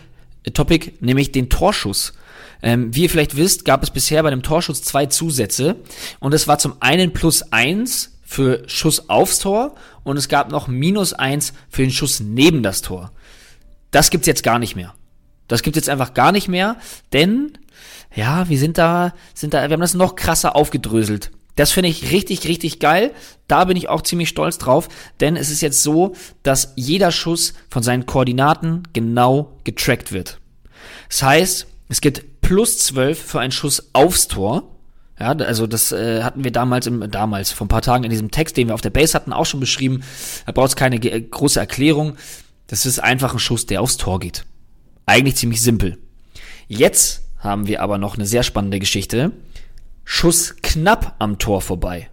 äh, 0.44 0.52
Topic 0.52 0.94
nämlich 1.00 1.32
den 1.32 1.50
Torschuss. 1.50 2.14
Ähm, 2.62 2.94
wie 2.94 3.04
ihr 3.04 3.10
vielleicht 3.10 3.38
wisst, 3.38 3.66
gab 3.66 3.84
es 3.84 3.92
bisher 3.92 4.22
bei 4.24 4.30
dem 4.30 4.44
Torschuss 4.44 4.82
zwei 4.82 5.06
Zusätze 5.06 5.78
und 6.20 6.34
es 6.34 6.48
war 6.48 6.60
zum 6.60 6.76
einen 6.82 7.14
plus 7.14 7.52
eins 7.54 8.18
für 8.22 8.64
Schuss 8.68 9.10
aufs 9.10 9.40
Tor 9.40 9.76
und 10.04 10.18
es 10.18 10.28
gab 10.28 10.52
noch 10.52 10.68
minus 10.68 11.14
eins 11.14 11.54
für 11.70 11.82
den 11.82 11.92
Schuss 11.92 12.20
neben 12.20 12.62
das 12.62 12.82
Tor. 12.82 13.12
Das 13.92 14.10
gibt's 14.10 14.28
jetzt 14.28 14.44
gar 14.44 14.60
nicht 14.60 14.76
mehr. 14.76 14.94
Das 15.48 15.64
gibt's 15.64 15.78
jetzt 15.78 15.90
einfach 15.90 16.14
gar 16.14 16.32
nicht 16.32 16.48
mehr, 16.48 16.78
denn 17.14 17.58
ja, 18.16 18.50
wir 18.50 18.60
sind 18.60 18.78
da, 18.78 19.14
sind 19.34 19.54
da, 19.54 19.68
wir 19.68 19.74
haben 19.74 19.82
das 19.82 19.94
noch 19.94 20.16
krasser 20.16 20.56
aufgedröselt. 20.56 21.32
Das 21.56 21.72
finde 21.72 21.90
ich 21.90 22.12
richtig, 22.12 22.48
richtig 22.48 22.80
geil. 22.80 23.12
Da 23.48 23.66
bin 23.66 23.76
ich 23.76 23.90
auch 23.90 24.02
ziemlich 24.02 24.30
stolz 24.30 24.58
drauf, 24.58 24.88
denn 25.20 25.36
es 25.36 25.50
ist 25.50 25.62
jetzt 25.62 25.84
so, 25.84 26.16
dass 26.42 26.74
jeder 26.76 27.12
Schuss 27.12 27.54
von 27.70 27.84
seinen 27.84 28.06
Koordinaten 28.06 28.84
genau 28.94 29.58
getrackt 29.64 30.12
wird. 30.12 30.40
Das 31.10 31.24
heißt, 31.24 31.68
es 31.90 32.00
gibt 32.00 32.39
plus 32.50 32.80
12 32.80 33.22
für 33.22 33.40
einen 33.40 33.52
Schuss 33.52 33.92
aufs 33.94 34.28
Tor. 34.28 34.76
Ja, 35.20 35.34
also 35.34 35.68
das 35.68 35.92
äh, 35.92 36.24
hatten 36.24 36.44
wir 36.44 36.52
damals, 36.52 36.88
im, 36.88 37.12
damals, 37.12 37.52
vor 37.52 37.66
ein 37.66 37.68
paar 37.68 37.84
Tagen 37.84 38.06
in 38.06 38.10
diesem 38.10 38.32
Text, 38.32 38.58
den 38.58 38.70
wir 38.70 38.74
auf 38.74 38.82
der 38.82 38.90
Base 38.90 39.14
hatten, 39.14 39.34
auch 39.34 39.46
schon 39.46 39.60
beschrieben. 39.60 40.02
Da 40.48 40.52
braucht 40.52 40.70
es 40.70 40.76
keine 40.76 41.00
große 41.00 41.60
Erklärung. 41.60 42.18
Das 42.66 42.88
ist 42.88 42.98
einfach 42.98 43.34
ein 43.34 43.40
Schuss, 43.40 43.68
der 43.68 43.84
aufs 43.84 43.98
Tor 43.98 44.20
geht. 44.20 44.46
Eigentlich 45.06 45.36
ziemlich 45.36 45.62
simpel. 45.62 46.00
Jetzt 46.68 47.22
haben 47.38 47.68
wir 47.68 47.84
aber 47.84 48.00
noch 48.00 48.16
eine 48.16 48.26
sehr 48.26 48.42
spannende 48.42 48.80
Geschichte. 48.80 49.32
Schuss 50.04 50.56
knapp 50.64 51.18
am 51.20 51.38
Tor 51.38 51.62
vorbei. 51.62 52.10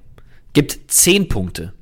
Gibt 0.53 0.79
10 0.89 1.29
Punkte. 1.29 1.73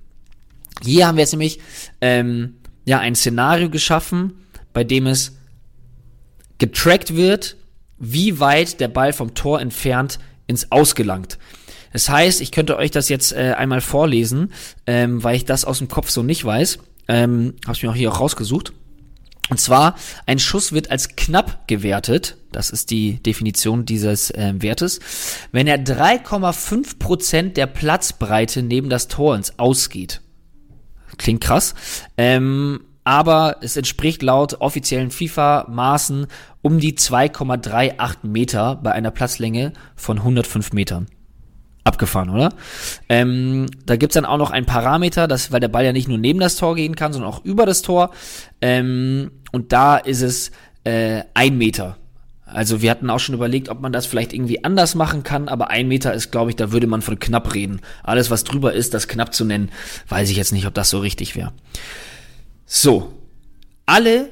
Hier 0.80 1.08
haben 1.08 1.16
wir 1.16 1.22
jetzt 1.22 1.32
nämlich 1.32 1.58
ähm, 2.00 2.58
ja, 2.84 3.00
ein 3.00 3.16
Szenario 3.16 3.68
geschaffen, 3.68 4.34
bei 4.72 4.84
dem 4.84 5.08
es 5.08 5.38
getrackt 6.58 7.16
wird, 7.16 7.56
wie 8.12 8.40
weit 8.40 8.80
der 8.80 8.88
Ball 8.88 9.12
vom 9.12 9.34
Tor 9.34 9.60
entfernt 9.60 10.18
ins 10.46 10.70
Ausgelangt. 10.72 11.38
Das 11.92 12.08
heißt, 12.08 12.40
ich 12.40 12.50
könnte 12.50 12.76
euch 12.76 12.90
das 12.90 13.08
jetzt 13.08 13.32
äh, 13.32 13.54
einmal 13.56 13.80
vorlesen, 13.80 14.52
ähm, 14.86 15.22
weil 15.22 15.36
ich 15.36 15.44
das 15.44 15.64
aus 15.64 15.78
dem 15.78 15.88
Kopf 15.88 16.10
so 16.10 16.22
nicht 16.22 16.44
weiß. 16.44 16.78
Ähm, 17.06 17.54
Habe 17.64 17.76
ich 17.76 17.82
mir 17.82 17.90
auch 17.90 17.94
hier 17.94 18.10
auch 18.12 18.20
rausgesucht. 18.20 18.72
Und 19.50 19.60
zwar, 19.60 19.94
ein 20.26 20.38
Schuss 20.38 20.72
wird 20.72 20.90
als 20.90 21.16
knapp 21.16 21.68
gewertet, 21.68 22.38
das 22.50 22.70
ist 22.70 22.90
die 22.90 23.22
Definition 23.22 23.84
dieses 23.84 24.30
äh, 24.30 24.54
Wertes, 24.56 25.00
wenn 25.52 25.66
er 25.66 25.78
3,5 25.78 26.98
Prozent 26.98 27.56
der 27.56 27.66
Platzbreite 27.66 28.62
neben 28.62 28.88
das 28.88 29.06
Tor 29.08 29.36
ins 29.36 29.58
Ausgeht. 29.58 30.22
Klingt 31.18 31.42
krass. 31.42 31.74
Ähm, 32.16 32.80
aber 33.04 33.58
es 33.60 33.76
entspricht 33.76 34.22
laut 34.22 34.60
offiziellen 34.60 35.10
FIFA-Maßen 35.10 36.26
um 36.62 36.80
die 36.80 36.94
2,38 36.94 38.16
Meter 38.22 38.76
bei 38.76 38.92
einer 38.92 39.10
Platzlänge 39.10 39.74
von 39.94 40.18
105 40.18 40.72
Metern. 40.72 41.06
Abgefahren, 41.84 42.30
oder? 42.30 42.54
Ähm, 43.10 43.66
da 43.84 43.96
gibt's 43.96 44.14
dann 44.14 44.24
auch 44.24 44.38
noch 44.38 44.50
ein 44.50 44.64
Parameter, 44.64 45.28
das, 45.28 45.52
weil 45.52 45.60
der 45.60 45.68
Ball 45.68 45.84
ja 45.84 45.92
nicht 45.92 46.08
nur 46.08 46.16
neben 46.16 46.40
das 46.40 46.56
Tor 46.56 46.74
gehen 46.76 46.96
kann, 46.96 47.12
sondern 47.12 47.30
auch 47.30 47.44
über 47.44 47.66
das 47.66 47.82
Tor. 47.82 48.10
Ähm, 48.62 49.30
und 49.52 49.72
da 49.72 49.98
ist 49.98 50.22
es 50.22 50.50
äh, 50.84 51.24
ein 51.34 51.58
Meter. 51.58 51.98
Also 52.46 52.80
wir 52.80 52.90
hatten 52.90 53.10
auch 53.10 53.18
schon 53.18 53.34
überlegt, 53.34 53.68
ob 53.68 53.80
man 53.80 53.92
das 53.92 54.06
vielleicht 54.06 54.32
irgendwie 54.32 54.64
anders 54.64 54.94
machen 54.94 55.24
kann, 55.24 55.48
aber 55.48 55.68
ein 55.68 55.88
Meter 55.88 56.14
ist, 56.14 56.30
glaube 56.30 56.50
ich, 56.50 56.56
da 56.56 56.72
würde 56.72 56.86
man 56.86 57.02
von 57.02 57.18
knapp 57.18 57.52
reden. 57.52 57.80
Alles, 58.02 58.30
was 58.30 58.44
drüber 58.44 58.72
ist, 58.72 58.94
das 58.94 59.08
knapp 59.08 59.34
zu 59.34 59.44
nennen, 59.44 59.70
weiß 60.08 60.30
ich 60.30 60.36
jetzt 60.36 60.52
nicht, 60.52 60.66
ob 60.66 60.72
das 60.72 60.88
so 60.88 61.00
richtig 61.00 61.36
wäre. 61.36 61.52
So, 62.66 63.12
alle 63.86 64.30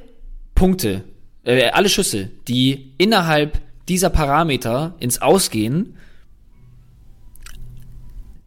Punkte, 0.55 1.05
äh, 1.45 1.71
alle 1.71 1.89
Schüsse, 1.89 2.31
die 2.49 2.93
innerhalb 2.99 3.61
dieser 3.89 4.11
Parameter 4.11 4.95
ins 5.01 5.21
Ausgehen, 5.21 5.97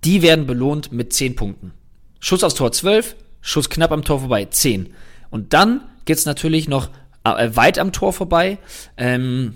die 0.04 0.22
werden 0.22 0.46
belohnt 0.46 0.92
mit 0.92 1.14
10 1.14 1.36
Punkten. 1.36 1.72
Schuss 2.20 2.44
aufs 2.44 2.56
Tor 2.56 2.72
12, 2.72 3.16
Schuss 3.42 3.70
knapp 3.70 3.92
am 3.92 4.04
Tor 4.04 4.20
vorbei 4.20 4.46
10. 4.46 4.94
Und 5.30 5.54
dann 5.54 5.82
geht's 6.06 6.26
natürlich 6.26 6.68
noch 6.68 6.90
äh, 7.24 7.50
weit 7.56 7.80
am 7.80 7.92
Tor 7.92 8.14
vorbei. 8.14 8.58
Ähm, 8.98 9.56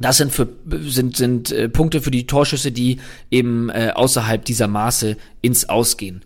das 0.00 0.16
sind 0.16 0.32
für 0.32 0.48
sind 0.80 1.16
sind 1.16 1.52
äh, 1.52 1.68
Punkte 1.68 2.00
für 2.00 2.10
die 2.10 2.26
Torschüsse, 2.26 2.72
die 2.72 2.98
eben 3.30 3.70
äh, 3.70 3.92
außerhalb 3.94 4.44
dieser 4.44 4.66
Maße 4.66 5.16
ins 5.40 5.68
Ausgehen. 5.68 6.24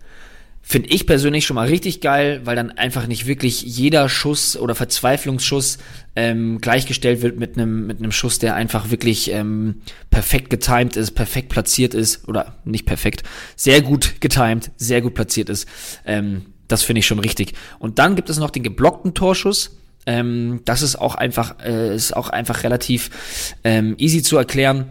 Finde 0.70 0.90
ich 0.90 1.06
persönlich 1.06 1.46
schon 1.46 1.54
mal 1.54 1.66
richtig 1.66 2.02
geil, 2.02 2.42
weil 2.44 2.54
dann 2.54 2.70
einfach 2.70 3.06
nicht 3.06 3.26
wirklich 3.26 3.62
jeder 3.62 4.10
Schuss 4.10 4.54
oder 4.54 4.74
Verzweiflungsschuss 4.74 5.78
ähm, 6.14 6.60
gleichgestellt 6.60 7.22
wird 7.22 7.38
mit 7.38 7.56
einem 7.56 7.86
mit 7.86 8.00
einem 8.00 8.12
Schuss, 8.12 8.38
der 8.38 8.54
einfach 8.54 8.90
wirklich 8.90 9.30
ähm, 9.32 9.80
perfekt 10.10 10.50
getimed 10.50 10.94
ist, 10.98 11.12
perfekt 11.12 11.48
platziert 11.48 11.94
ist 11.94 12.28
oder 12.28 12.58
nicht 12.66 12.84
perfekt, 12.84 13.22
sehr 13.56 13.80
gut 13.80 14.20
getimed, 14.20 14.70
sehr 14.76 15.00
gut 15.00 15.14
platziert 15.14 15.48
ist. 15.48 15.66
Ähm, 16.04 16.44
das 16.68 16.82
finde 16.82 16.98
ich 16.98 17.06
schon 17.06 17.20
richtig. 17.20 17.54
Und 17.78 17.98
dann 17.98 18.14
gibt 18.14 18.28
es 18.28 18.36
noch 18.36 18.50
den 18.50 18.62
geblockten 18.62 19.14
Torschuss. 19.14 19.74
Ähm, 20.04 20.60
das 20.66 20.82
ist 20.82 20.96
auch 20.96 21.14
einfach 21.14 21.64
äh, 21.64 21.96
ist 21.96 22.14
auch 22.14 22.28
einfach 22.28 22.62
relativ 22.62 23.56
ähm, 23.64 23.94
easy 23.96 24.22
zu 24.22 24.36
erklären 24.36 24.84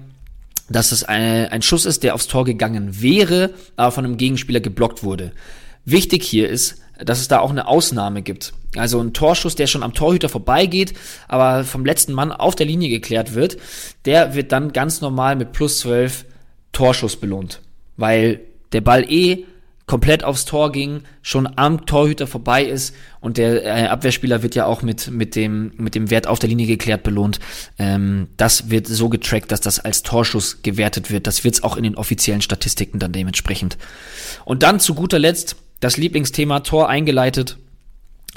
dass 0.69 0.91
es 0.91 1.05
eine, 1.05 1.49
ein 1.53 1.61
Schuss 1.61 1.85
ist, 1.85 2.03
der 2.03 2.13
aufs 2.13 2.27
Tor 2.27 2.43
gegangen 2.43 3.01
wäre, 3.01 3.51
aber 3.77 3.91
von 3.91 4.03
einem 4.03 4.17
Gegenspieler 4.17 4.59
geblockt 4.59 5.01
wurde. 5.01 5.31
Wichtig 5.89 6.23
hier 6.25 6.49
ist, 6.49 6.81
dass 6.99 7.21
es 7.21 7.29
da 7.29 7.39
auch 7.39 7.49
eine 7.49 7.65
Ausnahme 7.65 8.21
gibt. 8.21 8.51
Also 8.75 8.99
ein 8.99 9.13
Torschuss, 9.13 9.55
der 9.55 9.67
schon 9.67 9.83
am 9.83 9.93
Torhüter 9.93 10.27
vorbeigeht, 10.27 10.93
aber 11.29 11.63
vom 11.63 11.85
letzten 11.85 12.11
Mann 12.11 12.33
auf 12.33 12.55
der 12.55 12.65
Linie 12.65 12.89
geklärt 12.89 13.35
wird, 13.35 13.55
der 14.03 14.35
wird 14.35 14.51
dann 14.51 14.73
ganz 14.73 14.99
normal 14.99 15.37
mit 15.37 15.53
plus 15.53 15.79
12 15.79 16.25
Torschuss 16.73 17.15
belohnt. 17.15 17.61
Weil 17.95 18.41
der 18.73 18.81
Ball 18.81 19.09
eh 19.09 19.45
komplett 19.85 20.25
aufs 20.25 20.43
Tor 20.43 20.73
ging, 20.73 21.03
schon 21.21 21.47
am 21.55 21.85
Torhüter 21.85 22.27
vorbei 22.27 22.65
ist 22.65 22.93
und 23.21 23.37
der 23.37 23.63
äh, 23.63 23.87
Abwehrspieler 23.87 24.43
wird 24.43 24.55
ja 24.55 24.65
auch 24.65 24.81
mit, 24.81 25.09
mit, 25.09 25.37
dem, 25.37 25.71
mit 25.77 25.95
dem 25.95 26.09
Wert 26.09 26.27
auf 26.27 26.39
der 26.39 26.49
Linie 26.49 26.67
geklärt 26.67 27.03
belohnt. 27.03 27.39
Ähm, 27.79 28.27
das 28.35 28.69
wird 28.69 28.87
so 28.87 29.07
getrackt, 29.07 29.53
dass 29.53 29.61
das 29.61 29.79
als 29.79 30.03
Torschuss 30.03 30.61
gewertet 30.63 31.09
wird. 31.09 31.25
Das 31.25 31.45
wird 31.45 31.55
es 31.55 31.63
auch 31.63 31.77
in 31.77 31.83
den 31.83 31.95
offiziellen 31.95 32.41
Statistiken 32.41 32.99
dann 32.99 33.13
dementsprechend. 33.13 33.77
Und 34.43 34.63
dann 34.63 34.81
zu 34.81 34.93
guter 34.93 35.19
Letzt 35.19 35.55
das 35.79 35.97
Lieblingsthema 35.97 36.61
Tor 36.61 36.89
eingeleitet. 36.89 37.57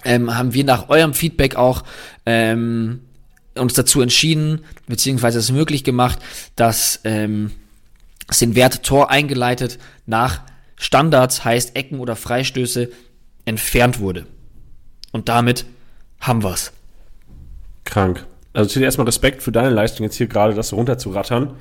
Ähm, 0.05 0.37
haben 0.37 0.55
wir 0.55 0.65
nach 0.65 0.89
eurem 0.89 1.15
Feedback 1.15 1.57
auch 1.57 1.85
ähm, 2.25 3.01
uns 3.55 3.75
dazu 3.75 4.01
entschieden, 4.01 4.65
beziehungsweise 4.87 5.39
es 5.39 5.51
möglich 5.51 5.85
gemacht, 5.85 6.19
dass 6.57 7.01
ähm, 7.05 7.51
es 8.29 8.39
den 8.39 8.55
Wert 8.55 8.83
Tor 8.83 9.11
eingeleitet 9.11 9.79
nach 10.07 10.43
Standards, 10.77 11.45
heißt 11.45 11.77
Ecken 11.77 12.01
oder 12.01 12.17
Freistöße, 12.17 12.91
entfernt 13.45 14.01
wurde. 14.01 14.27
Und 15.13 15.29
damit 15.29 15.67
haben 16.21 16.43
wir's. 16.43 16.73
Krank. 17.85 18.25
Also 18.53 18.71
zuerst 18.71 18.85
erstmal 18.85 19.07
Respekt 19.07 19.43
für 19.43 19.53
deine 19.53 19.71
Leistung, 19.71 20.05
jetzt 20.05 20.17
hier 20.17 20.27
gerade 20.27 20.55
das 20.55 20.73
runterzurattern. 20.73 21.57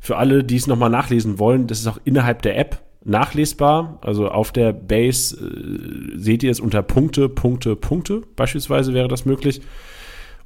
Für 0.00 0.16
alle, 0.16 0.44
die 0.44 0.56
es 0.56 0.66
nochmal 0.66 0.90
nachlesen 0.90 1.38
wollen, 1.38 1.66
das 1.66 1.80
ist 1.80 1.86
auch 1.86 1.98
innerhalb 2.04 2.42
der 2.42 2.58
App 2.58 2.80
nachlesbar. 3.08 3.98
Also 4.02 4.28
auf 4.28 4.52
der 4.52 4.72
Base 4.72 5.36
äh, 5.36 6.18
seht 6.18 6.42
ihr 6.42 6.50
es 6.50 6.60
unter 6.60 6.82
Punkte, 6.82 7.28
Punkte, 7.28 7.76
Punkte. 7.76 8.22
Beispielsweise 8.36 8.94
wäre 8.94 9.08
das 9.08 9.24
möglich. 9.24 9.60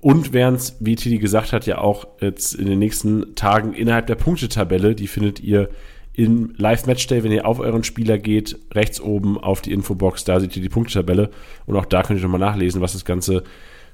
Und 0.01 0.33
während 0.33 0.59
es, 0.59 0.77
wie 0.81 0.97
Tidi 0.97 1.19
gesagt 1.19 1.53
hat, 1.53 1.67
ja 1.67 1.79
auch 1.79 2.07
jetzt 2.21 2.55
in 2.55 2.67
den 2.67 2.79
nächsten 2.79 3.35
Tagen 3.37 3.73
innerhalb 3.73 4.09
der 4.09 4.17
Punktetabelle, 4.17 4.97
die 4.97 5.07
findet 5.07 5.39
ihr 5.41 5.69
im 6.15 6.55
Live-Matchday, 6.57 7.23
wenn 7.23 7.33
ihr 7.33 7.47
auf 7.47 7.61
euren 7.61 7.85
Spieler 7.85 8.19
geht, 8.19 8.59
rechts 8.73 9.01
oben 9.01 9.39
auf 9.39 9.63
die 9.63 9.73
Infobox, 9.73 10.25
da 10.25 10.41
seht 10.41 10.57
ihr 10.57 10.63
die 10.63 10.69
Punktetabelle 10.69 11.31
und 11.67 11.77
auch 11.77 11.87
da 11.87 12.03
könnt 12.03 12.19
ihr 12.19 12.25
nochmal 12.25 12.41
nachlesen, 12.41 12.81
was 12.81 12.93
das 12.93 13.05
Ganze 13.05 13.45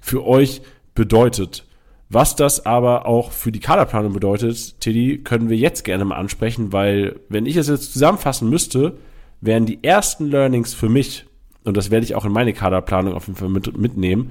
für 0.00 0.26
euch 0.26 0.62
bedeutet. 0.94 1.67
Was 2.10 2.36
das 2.36 2.64
aber 2.64 3.06
auch 3.06 3.32
für 3.32 3.52
die 3.52 3.60
Kaderplanung 3.60 4.14
bedeutet, 4.14 4.80
Teddy, 4.80 5.18
können 5.18 5.50
wir 5.50 5.56
jetzt 5.56 5.84
gerne 5.84 6.04
mal 6.04 6.16
ansprechen, 6.16 6.72
weil 6.72 7.20
wenn 7.28 7.44
ich 7.44 7.56
es 7.56 7.68
jetzt 7.68 7.92
zusammenfassen 7.92 8.48
müsste, 8.48 8.96
wären 9.40 9.66
die 9.66 9.84
ersten 9.84 10.26
Learnings 10.26 10.72
für 10.72 10.88
mich, 10.88 11.26
und 11.64 11.76
das 11.76 11.90
werde 11.90 12.04
ich 12.04 12.14
auch 12.14 12.24
in 12.24 12.32
meine 12.32 12.54
Kaderplanung 12.54 13.12
auf 13.12 13.26
jeden 13.26 13.38
Fall 13.38 13.50
mit, 13.50 13.76
mitnehmen, 13.76 14.30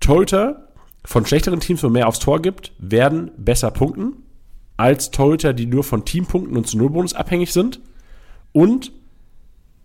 Torhüter 0.00 0.68
von 1.04 1.24
schlechteren 1.24 1.60
Teams, 1.60 1.82
wo 1.82 1.88
mehr 1.88 2.08
aufs 2.08 2.18
Tor 2.18 2.42
gibt, 2.42 2.72
werden 2.78 3.30
besser 3.36 3.70
punkten 3.70 4.14
als 4.76 5.10
Torhüter, 5.10 5.52
die 5.52 5.66
nur 5.66 5.84
von 5.84 6.04
Teampunkten 6.04 6.56
und 6.56 6.66
zu 6.66 6.78
Nullbonus 6.78 7.14
abhängig 7.14 7.52
sind. 7.52 7.80
Und 8.52 8.92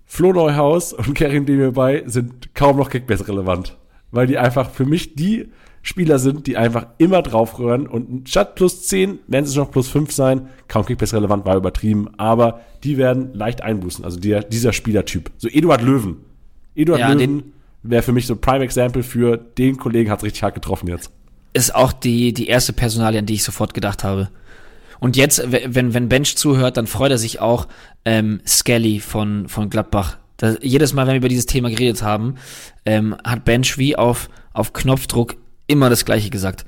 Flo 0.05 0.33
Neuhaus 0.33 0.93
und 0.93 1.15
Karim 1.15 1.45
Demirbay 1.45 2.03
sind 2.05 2.53
kaum 2.53 2.77
noch 2.77 2.89
Kickbase 2.89 3.27
relevant, 3.27 3.77
weil 4.11 4.27
die 4.27 4.37
einfach 4.37 4.69
für 4.69 4.85
mich 4.85 5.15
die 5.15 5.49
Spieler 5.85 6.17
sind, 6.17 6.47
die 6.47 6.55
einfach 6.55 6.87
immer 6.97 7.21
draufrühren 7.21 7.87
und 7.87 8.29
statt 8.29 8.55
plus 8.55 8.87
10 8.87 9.19
werden 9.27 9.43
es 9.43 9.55
noch 9.55 9.69
plus 9.69 9.89
5 9.89 10.13
sein. 10.13 10.47
Kaum 10.69 10.85
Kickbase 10.85 11.17
relevant 11.17 11.45
war 11.45 11.57
übertrieben, 11.57 12.09
aber 12.17 12.61
die 12.85 12.97
werden 12.97 13.33
leicht 13.33 13.61
einbußen. 13.61 14.05
Also 14.05 14.17
der, 14.17 14.43
dieser 14.43 14.71
Spielertyp. 14.71 15.29
So 15.37 15.49
Eduard 15.49 15.81
Löwen. 15.81 16.17
Eduard 16.73 17.01
ja, 17.01 17.11
Löwen 17.11 17.51
wäre 17.83 18.01
für 18.01 18.13
mich 18.13 18.27
so 18.27 18.35
ein 18.35 18.39
Prime 18.39 18.63
Example 18.63 19.03
für 19.03 19.35
den 19.37 19.75
Kollegen, 19.75 20.09
hat 20.09 20.19
es 20.19 20.23
richtig 20.23 20.43
hart 20.43 20.55
getroffen 20.55 20.87
jetzt. 20.87 21.11
Ist 21.51 21.75
auch 21.75 21.91
die, 21.91 22.33
die 22.33 22.47
erste 22.47 22.71
Personalie, 22.71 23.19
an 23.19 23.25
die 23.25 23.33
ich 23.33 23.43
sofort 23.43 23.73
gedacht 23.73 24.05
habe. 24.05 24.29
Und 25.01 25.17
jetzt, 25.17 25.43
wenn, 25.51 25.93
wenn 25.93 26.07
Bench 26.07 26.37
zuhört, 26.37 26.77
dann 26.77 26.87
freut 26.87 27.11
er 27.11 27.17
sich 27.17 27.41
auch 27.41 27.67
ähm, 28.05 28.39
Skelly 28.47 29.01
von, 29.01 29.49
von 29.49 29.69
Gladbach. 29.69 30.17
Das, 30.37 30.59
jedes 30.61 30.93
Mal, 30.93 31.07
wenn 31.07 31.15
wir 31.15 31.17
über 31.17 31.27
dieses 31.27 31.45
Thema 31.45 31.69
geredet 31.69 32.03
haben, 32.03 32.35
ähm, 32.85 33.17
hat 33.21 33.43
Bench 33.43 33.77
wie 33.77 33.97
auf, 33.97 34.29
auf 34.53 34.71
Knopfdruck 34.71 35.35
immer 35.67 35.89
das 35.89 36.05
Gleiche 36.05 36.29
gesagt. 36.29 36.65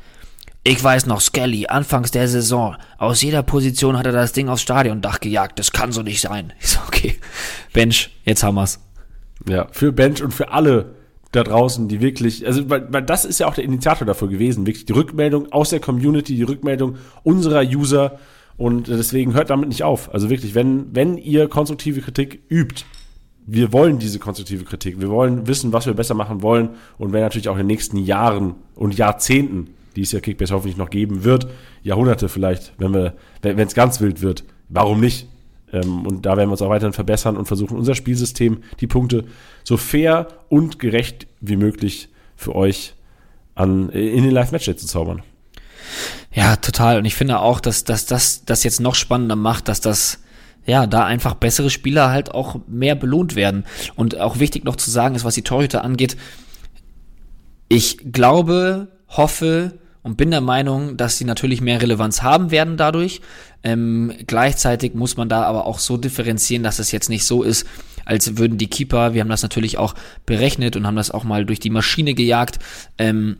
Ich 0.63 0.83
weiß 0.83 1.05
noch, 1.05 1.21
Skelly, 1.21 1.67
anfangs 1.67 2.09
der 2.09 2.27
Saison, 2.27 2.75
aus 2.97 3.21
jeder 3.21 3.43
Position 3.43 3.97
hat 3.97 4.07
er 4.07 4.11
das 4.11 4.33
Ding 4.33 4.49
aufs 4.49 4.63
Stadiondach 4.63 5.19
gejagt. 5.19 5.59
Das 5.59 5.71
kann 5.71 5.91
so 5.91 6.01
nicht 6.01 6.21
sein. 6.21 6.53
Ich 6.59 6.69
so, 6.69 6.79
okay, 6.87 7.19
Bench, 7.71 8.09
jetzt 8.23 8.41
haben 8.41 8.55
wir's. 8.55 8.79
Ja, 9.47 9.67
für 9.71 9.91
Bench 9.91 10.23
und 10.23 10.33
für 10.33 10.51
alle 10.51 10.95
da 11.31 11.43
draußen, 11.43 11.87
die 11.87 12.01
wirklich, 12.01 12.47
also 12.47 12.69
weil, 12.69 12.91
weil 12.91 13.03
das 13.03 13.25
ist 13.25 13.39
ja 13.39 13.47
auch 13.47 13.53
der 13.53 13.63
Initiator 13.63 14.07
dafür 14.07 14.29
gewesen, 14.29 14.65
wirklich 14.65 14.85
die 14.85 14.93
Rückmeldung 14.93 15.51
aus 15.51 15.69
der 15.69 15.79
Community, 15.79 16.35
die 16.35 16.43
Rückmeldung 16.43 16.97
unserer 17.23 17.61
User 17.61 18.17
und 18.57 18.87
deswegen 18.87 19.33
hört 19.33 19.49
damit 19.49 19.69
nicht 19.69 19.83
auf. 19.83 20.13
Also 20.13 20.29
wirklich, 20.29 20.55
wenn, 20.55 20.95
wenn 20.95 21.17
ihr 21.17 21.47
konstruktive 21.49 22.01
Kritik 22.01 22.41
übt, 22.49 22.85
wir 23.45 23.71
wollen 23.71 23.99
diese 23.99 24.19
konstruktive 24.19 24.63
Kritik, 24.63 24.99
wir 24.99 25.09
wollen 25.09 25.47
wissen, 25.47 25.71
was 25.71 25.85
wir 25.85 25.93
besser 25.93 26.15
machen 26.15 26.41
wollen 26.41 26.69
und 26.97 27.13
wenn 27.13 27.21
natürlich 27.21 27.47
auch 27.49 27.53
in 27.53 27.59
den 27.59 27.67
nächsten 27.67 27.97
Jahren 27.97 28.55
und 28.75 28.97
Jahrzehnten, 28.97 29.69
die 29.95 30.01
es 30.01 30.11
ja 30.11 30.19
Kickbase 30.19 30.53
hoffentlich 30.53 30.77
noch 30.77 30.89
geben 30.89 31.23
wird, 31.23 31.47
Jahrhunderte 31.83 32.27
vielleicht, 32.27 32.73
wenn 32.77 32.93
wir, 32.93 33.13
wenn 33.41 33.59
es 33.59 33.75
ganz 33.75 34.01
wild 34.01 34.21
wird, 34.21 34.43
warum 34.69 34.99
nicht? 34.99 35.27
Ähm, 35.71 36.05
und 36.05 36.25
da 36.25 36.37
werden 36.37 36.49
wir 36.49 36.53
uns 36.53 36.61
auch 36.61 36.69
weiterhin 36.69 36.93
verbessern 36.93 37.37
und 37.37 37.45
versuchen, 37.45 37.77
unser 37.77 37.95
Spielsystem, 37.95 38.63
die 38.79 38.87
Punkte 38.87 39.25
so 39.63 39.77
fair 39.77 40.27
und 40.49 40.79
gerecht 40.79 41.27
wie 41.39 41.57
möglich 41.57 42.09
für 42.35 42.55
euch 42.55 42.93
an, 43.53 43.89
in 43.89 44.23
den 44.23 44.31
Live-Match 44.31 44.65
zu 44.65 44.87
zaubern. 44.87 45.21
Ja, 46.33 46.57
total. 46.57 46.97
Und 46.97 47.05
ich 47.05 47.15
finde 47.15 47.39
auch, 47.39 47.59
dass, 47.59 47.83
dass 47.83 48.05
das 48.05 48.43
das 48.45 48.63
jetzt 48.63 48.81
noch 48.81 48.95
spannender 48.95 49.35
macht, 49.35 49.67
dass 49.67 49.79
das 49.79 50.19
ja, 50.65 50.87
da 50.87 51.05
einfach 51.05 51.35
bessere 51.35 51.69
Spieler 51.69 52.09
halt 52.09 52.31
auch 52.31 52.59
mehr 52.67 52.95
belohnt 52.95 53.35
werden. 53.35 53.65
Und 53.95 54.19
auch 54.19 54.39
wichtig 54.39 54.63
noch 54.63 54.75
zu 54.75 54.89
sagen 54.89 55.15
ist, 55.15 55.23
was 55.23 55.35
die 55.35 55.43
Torhüter 55.43 55.83
angeht, 55.83 56.17
ich 57.67 58.11
glaube, 58.11 58.89
hoffe, 59.09 59.79
und 60.05 60.17
bin 60.17 60.29
der 60.29 60.41
Meinung, 60.41 60.97
dass 60.97 61.17
sie 61.17 61.25
natürlich 61.25 61.61
mehr 61.61 61.81
Relevanz 61.81 62.21
haben 62.21 62.51
werden 62.51 62.77
dadurch. 62.77 63.21
Ähm, 63.63 64.13
gleichzeitig 64.27 64.93
muss 64.93 65.17
man 65.17 65.29
da 65.29 65.41
aber 65.41 65.65
auch 65.65 65.79
so 65.79 65.97
differenzieren, 65.97 66.61
dass 66.61 66.77
es 66.77 66.91
jetzt 66.91 67.09
nicht 67.09 67.25
so 67.25 67.41
ist, 67.41 67.65
als 68.05 68.37
würden 68.37 68.59
die 68.59 68.67
Keeper, 68.67 69.15
wir 69.15 69.21
haben 69.21 69.29
das 69.29 69.41
natürlich 69.41 69.79
auch 69.79 69.95
berechnet 70.27 70.75
und 70.75 70.85
haben 70.85 70.95
das 70.95 71.09
auch 71.09 71.23
mal 71.23 71.43
durch 71.43 71.59
die 71.59 71.71
Maschine 71.71 72.13
gejagt, 72.13 72.59
ähm, 72.99 73.37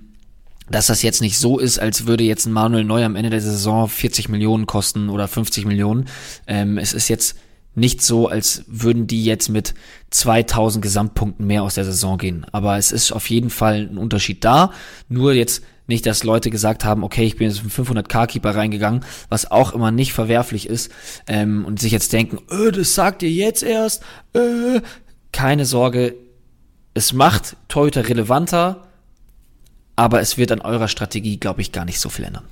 dass 0.70 0.88
das 0.88 1.02
jetzt 1.02 1.22
nicht 1.22 1.38
so 1.38 1.60
ist, 1.60 1.80
als 1.80 2.08
würde 2.08 2.24
jetzt 2.24 2.46
ein 2.46 2.54
Manuel 2.54 2.84
Neu 2.84 3.04
am 3.04 3.16
Ende 3.16 3.30
der 3.30 3.42
Saison 3.42 3.88
40 3.88 4.30
Millionen 4.30 4.66
kosten 4.66 5.10
oder 5.10 5.28
50 5.28 5.66
Millionen. 5.66 6.06
Ähm, 6.48 6.78
es 6.78 6.94
ist 6.94 7.08
jetzt 7.08 7.36
nicht 7.76 8.02
so, 8.02 8.28
als 8.28 8.64
würden 8.68 9.06
die 9.06 9.26
jetzt 9.26 9.50
mit 9.50 9.74
2000 10.10 10.82
Gesamtpunkten 10.82 11.46
mehr 11.46 11.64
aus 11.64 11.76
der 11.76 11.86
Saison 11.86 12.18
gehen. 12.18 12.46
Aber 12.52 12.78
es 12.78 12.92
ist 12.92 13.12
auf 13.12 13.30
jeden 13.30 13.50
Fall 13.50 13.90
ein 13.92 13.98
Unterschied 13.98 14.44
da. 14.44 14.72
Nur 15.10 15.34
jetzt 15.34 15.62
nicht, 15.88 16.06
dass 16.06 16.24
Leute 16.24 16.50
gesagt 16.50 16.84
haben, 16.84 17.04
okay, 17.04 17.26
ich 17.26 17.36
bin 17.36 17.48
jetzt 17.48 17.64
mit 17.64 17.72
500k-Keeper 17.72 18.56
reingegangen, 18.56 19.06
was 19.30 19.52
auch 19.52 19.74
immer 19.74 19.92
nicht 19.92 20.14
verwerflich 20.14 20.68
ist, 20.68 20.92
ähm, 21.28 21.64
und 21.66 21.80
sich 21.80 21.92
jetzt 21.92 22.12
denken, 22.12 22.40
öh, 22.50 22.72
das 22.72 22.96
sagt 22.96 23.22
ihr 23.24 23.32
jetzt 23.32 23.62
erst, 23.64 24.02
äh. 24.34 24.82
Keine 25.32 25.66
Sorge, 25.66 26.16
es 26.94 27.12
macht 27.12 27.58
Torhüter 27.68 28.08
relevanter, 28.08 28.85
aber 29.96 30.20
es 30.22 30.38
wird 30.38 30.52
an 30.52 30.62
eurer 30.62 30.88
Strategie, 30.88 31.38
glaube 31.38 31.62
ich, 31.62 31.72
gar 31.72 31.86
nicht 31.86 32.00
so 32.00 32.10
viel 32.10 32.26
ändern. 32.26 32.44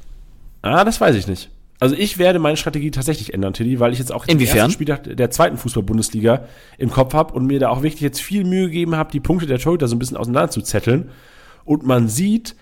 Ah, 0.61 0.83
das 0.83 1.01
weiß 1.01 1.15
ich 1.15 1.27
nicht. 1.27 1.49
Also 1.79 1.95
ich 1.95 2.17
werde 2.17 2.39
meine 2.39 2.55
Strategie 2.55 2.91
tatsächlich 2.91 3.33
ändern, 3.33 3.53
Tilly, 3.53 3.79
weil 3.79 3.91
ich 3.91 3.99
jetzt 3.99 4.13
auch 4.13 4.25
Inwiefern? 4.25 4.71
Spieltag 4.71 5.17
der 5.17 5.31
zweiten 5.31 5.57
Fußball-Bundesliga 5.57 6.45
im 6.77 6.89
Kopf 6.89 7.13
habe 7.13 7.33
und 7.33 7.45
mir 7.45 7.59
da 7.59 7.69
auch 7.69 7.83
wirklich 7.83 8.01
jetzt 8.01 8.21
viel 8.21 8.45
Mühe 8.45 8.67
gegeben 8.67 8.95
habe, 8.95 9.11
die 9.11 9.19
Punkte 9.19 9.47
der 9.47 9.59
Torhüter 9.59 9.89
so 9.89 9.95
ein 9.95 9.99
bisschen 9.99 10.15
auseinander 10.15 10.49
zu 10.49 10.61
zetteln. 10.61 11.09
Und 11.65 11.85
man 11.85 12.07
sieht, 12.07 12.55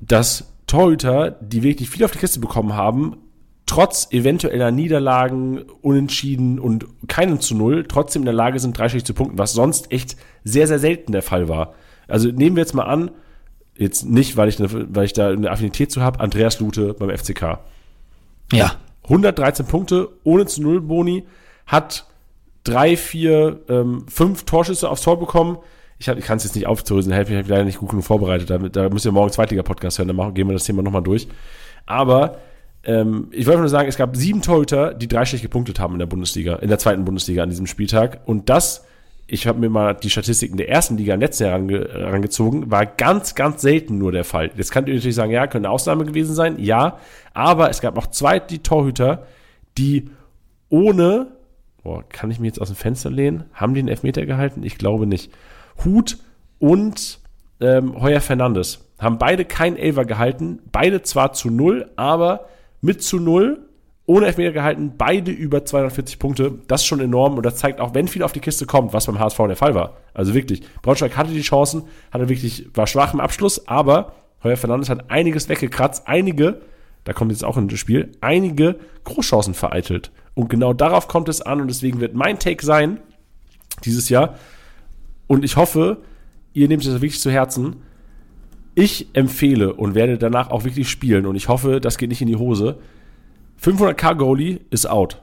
dass 0.00 0.52
Torhüter, 0.66 1.30
die 1.40 1.62
wirklich 1.62 1.88
viel 1.88 2.04
auf 2.04 2.10
die 2.10 2.18
Kiste 2.18 2.40
bekommen 2.40 2.74
haben, 2.74 3.16
trotz 3.64 4.08
eventueller 4.10 4.70
Niederlagen, 4.70 5.62
Unentschieden 5.80 6.58
und 6.58 6.86
keinem 7.06 7.40
zu 7.40 7.54
Null, 7.54 7.86
trotzdem 7.88 8.22
in 8.22 8.26
der 8.26 8.34
Lage 8.34 8.58
sind, 8.60 8.76
dreistellig 8.76 9.04
zu 9.04 9.14
punkten, 9.14 9.38
was 9.38 9.52
sonst 9.52 9.92
echt 9.92 10.16
sehr, 10.44 10.66
sehr 10.66 10.78
selten 10.78 11.12
der 11.12 11.22
Fall 11.22 11.48
war. 11.48 11.74
Also 12.06 12.28
nehmen 12.30 12.56
wir 12.56 12.62
jetzt 12.62 12.74
mal 12.74 12.84
an, 12.84 13.10
jetzt 13.78 14.04
nicht, 14.04 14.36
weil 14.36 14.48
ich, 14.48 14.58
eine, 14.58 14.94
weil 14.94 15.04
ich 15.04 15.12
da 15.12 15.30
eine 15.30 15.50
Affinität 15.50 15.90
zu 15.90 16.02
habe, 16.02 16.20
Andreas 16.20 16.60
Lute 16.60 16.94
beim 16.94 17.16
FCK. 17.16 17.60
Ja. 18.52 18.72
113 19.04 19.66
Punkte, 19.66 20.08
ohne 20.24 20.46
zu 20.46 20.60
Null 20.62 20.82
Boni, 20.82 21.24
hat 21.66 22.06
drei, 22.64 22.96
vier, 22.96 23.60
ähm, 23.68 24.04
fünf 24.08 24.44
Torschüsse 24.44 24.90
aufs 24.90 25.02
Tor 25.02 25.18
bekommen, 25.18 25.58
ich, 25.98 26.08
ich 26.08 26.24
kann 26.24 26.36
es 26.36 26.44
jetzt 26.44 26.54
nicht 26.54 26.66
aufzurüsten, 26.66 27.12
ich 27.12 27.18
habe 27.18 27.48
leider 27.48 27.64
nicht 27.64 27.78
gut 27.78 27.90
genug 27.90 28.04
vorbereitet. 28.04 28.50
Da, 28.50 28.58
da 28.58 28.88
müsst 28.88 29.04
ihr 29.04 29.12
morgen 29.12 29.32
Zweitliga-Podcast 29.32 29.98
hören, 29.98 30.08
dann 30.08 30.16
machen, 30.16 30.34
gehen 30.34 30.46
wir 30.46 30.52
das 30.52 30.64
Thema 30.64 30.82
nochmal 30.82 31.02
durch. 31.02 31.26
Aber 31.86 32.38
ähm, 32.84 33.28
ich 33.32 33.46
wollte 33.46 33.60
nur 33.60 33.68
sagen, 33.68 33.88
es 33.88 33.96
gab 33.96 34.16
sieben 34.16 34.42
Torhüter, 34.42 34.94
die 34.94 35.08
dreistellig 35.08 35.42
gepunktet 35.42 35.80
haben 35.80 35.94
in 35.94 35.98
der 35.98 36.06
Bundesliga, 36.06 36.56
in 36.56 36.68
der 36.68 36.78
zweiten 36.78 37.04
Bundesliga 37.04 37.42
an 37.42 37.50
diesem 37.50 37.66
Spieltag. 37.66 38.20
Und 38.26 38.48
das, 38.48 38.84
ich 39.28 39.46
habe 39.46 39.60
mir 39.60 39.70
mal 39.70 39.94
die 39.94 40.10
Statistiken 40.10 40.56
der 40.56 40.68
ersten 40.68 40.96
Liga 40.96 41.14
im 41.14 41.20
letzten 41.20 41.44
Jahr 41.44 41.60
herangezogen, 41.60 42.70
war 42.70 42.86
ganz, 42.86 43.34
ganz 43.34 43.62
selten 43.62 43.98
nur 43.98 44.10
der 44.10 44.24
Fall. 44.24 44.50
Jetzt 44.56 44.72
könnt 44.72 44.88
ihr 44.88 44.94
natürlich 44.94 45.14
sagen, 45.14 45.30
ja, 45.30 45.46
könnte 45.46 45.68
eine 45.68 45.74
Ausnahme 45.74 46.04
gewesen 46.04 46.34
sein, 46.34 46.58
ja. 46.58 46.98
Aber 47.34 47.70
es 47.70 47.80
gab 47.80 47.94
noch 47.94 48.08
zwei 48.08 48.40
die 48.40 48.60
Torhüter, 48.60 49.26
die 49.76 50.10
ohne 50.70 51.28
boah, 51.88 52.06
kann 52.06 52.30
ich 52.30 52.38
mir 52.38 52.48
jetzt 52.48 52.60
aus 52.60 52.68
dem 52.68 52.76
Fenster 52.76 53.10
lehnen? 53.10 53.44
Haben 53.54 53.74
die 53.74 53.80
einen 53.80 53.88
Elfmeter 53.88 54.26
gehalten? 54.26 54.62
Ich 54.62 54.76
glaube 54.76 55.06
nicht. 55.06 55.32
Hut 55.84 56.18
und 56.58 57.20
ähm, 57.60 58.00
Heuer 58.00 58.20
Fernandes 58.20 58.84
haben 58.98 59.18
beide 59.18 59.44
keinen 59.44 59.76
Elfer 59.76 60.04
gehalten, 60.04 60.58
beide 60.70 61.02
zwar 61.02 61.32
zu 61.32 61.50
null, 61.50 61.90
aber 61.96 62.48
mit 62.80 63.02
zu 63.02 63.18
null, 63.18 63.67
ohne 64.08 64.24
Elfmeter 64.24 64.52
gehalten, 64.52 64.94
beide 64.96 65.30
über 65.30 65.66
240 65.66 66.18
Punkte. 66.18 66.58
Das 66.66 66.80
ist 66.80 66.86
schon 66.86 67.00
enorm 67.00 67.36
und 67.36 67.44
das 67.44 67.56
zeigt 67.56 67.78
auch, 67.78 67.92
wenn 67.92 68.08
viel 68.08 68.22
auf 68.22 68.32
die 68.32 68.40
Kiste 68.40 68.64
kommt, 68.64 68.94
was 68.94 69.04
beim 69.04 69.18
HSV 69.18 69.36
der 69.36 69.56
Fall 69.56 69.74
war. 69.74 69.98
Also 70.14 70.32
wirklich, 70.32 70.62
Braunschweig 70.80 71.14
hatte 71.14 71.30
die 71.30 71.42
Chancen, 71.42 71.82
hatte 72.10 72.30
wirklich, 72.30 72.70
war 72.72 72.86
schwach 72.86 73.12
im 73.12 73.20
Abschluss, 73.20 73.68
aber 73.68 74.14
Heuer 74.42 74.56
Fernandes 74.56 74.88
hat 74.88 75.10
einiges 75.10 75.50
weggekratzt, 75.50 76.08
einige, 76.08 76.62
da 77.04 77.12
kommt 77.12 77.32
jetzt 77.32 77.44
auch 77.44 77.58
in 77.58 77.68
das 77.68 77.78
Spiel, 77.78 78.12
einige 78.22 78.78
Großchancen 79.04 79.52
vereitelt. 79.52 80.10
Und 80.32 80.48
genau 80.48 80.72
darauf 80.72 81.06
kommt 81.06 81.28
es 81.28 81.42
an 81.42 81.60
und 81.60 81.68
deswegen 81.68 82.00
wird 82.00 82.14
mein 82.14 82.38
Take 82.38 82.64
sein, 82.64 83.00
dieses 83.84 84.08
Jahr, 84.08 84.38
und 85.26 85.44
ich 85.44 85.56
hoffe, 85.56 85.98
ihr 86.54 86.66
nehmt 86.66 86.82
es 86.82 86.92
wirklich 86.94 87.20
zu 87.20 87.30
Herzen, 87.30 87.76
ich 88.74 89.08
empfehle 89.12 89.74
und 89.74 89.94
werde 89.94 90.16
danach 90.16 90.50
auch 90.50 90.64
wirklich 90.64 90.88
spielen 90.88 91.26
und 91.26 91.36
ich 91.36 91.48
hoffe, 91.48 91.78
das 91.78 91.98
geht 91.98 92.08
nicht 92.08 92.22
in 92.22 92.28
die 92.28 92.36
Hose. 92.36 92.78
500k 93.60 94.14
Goalie 94.14 94.60
ist 94.70 94.88
out. 94.88 95.22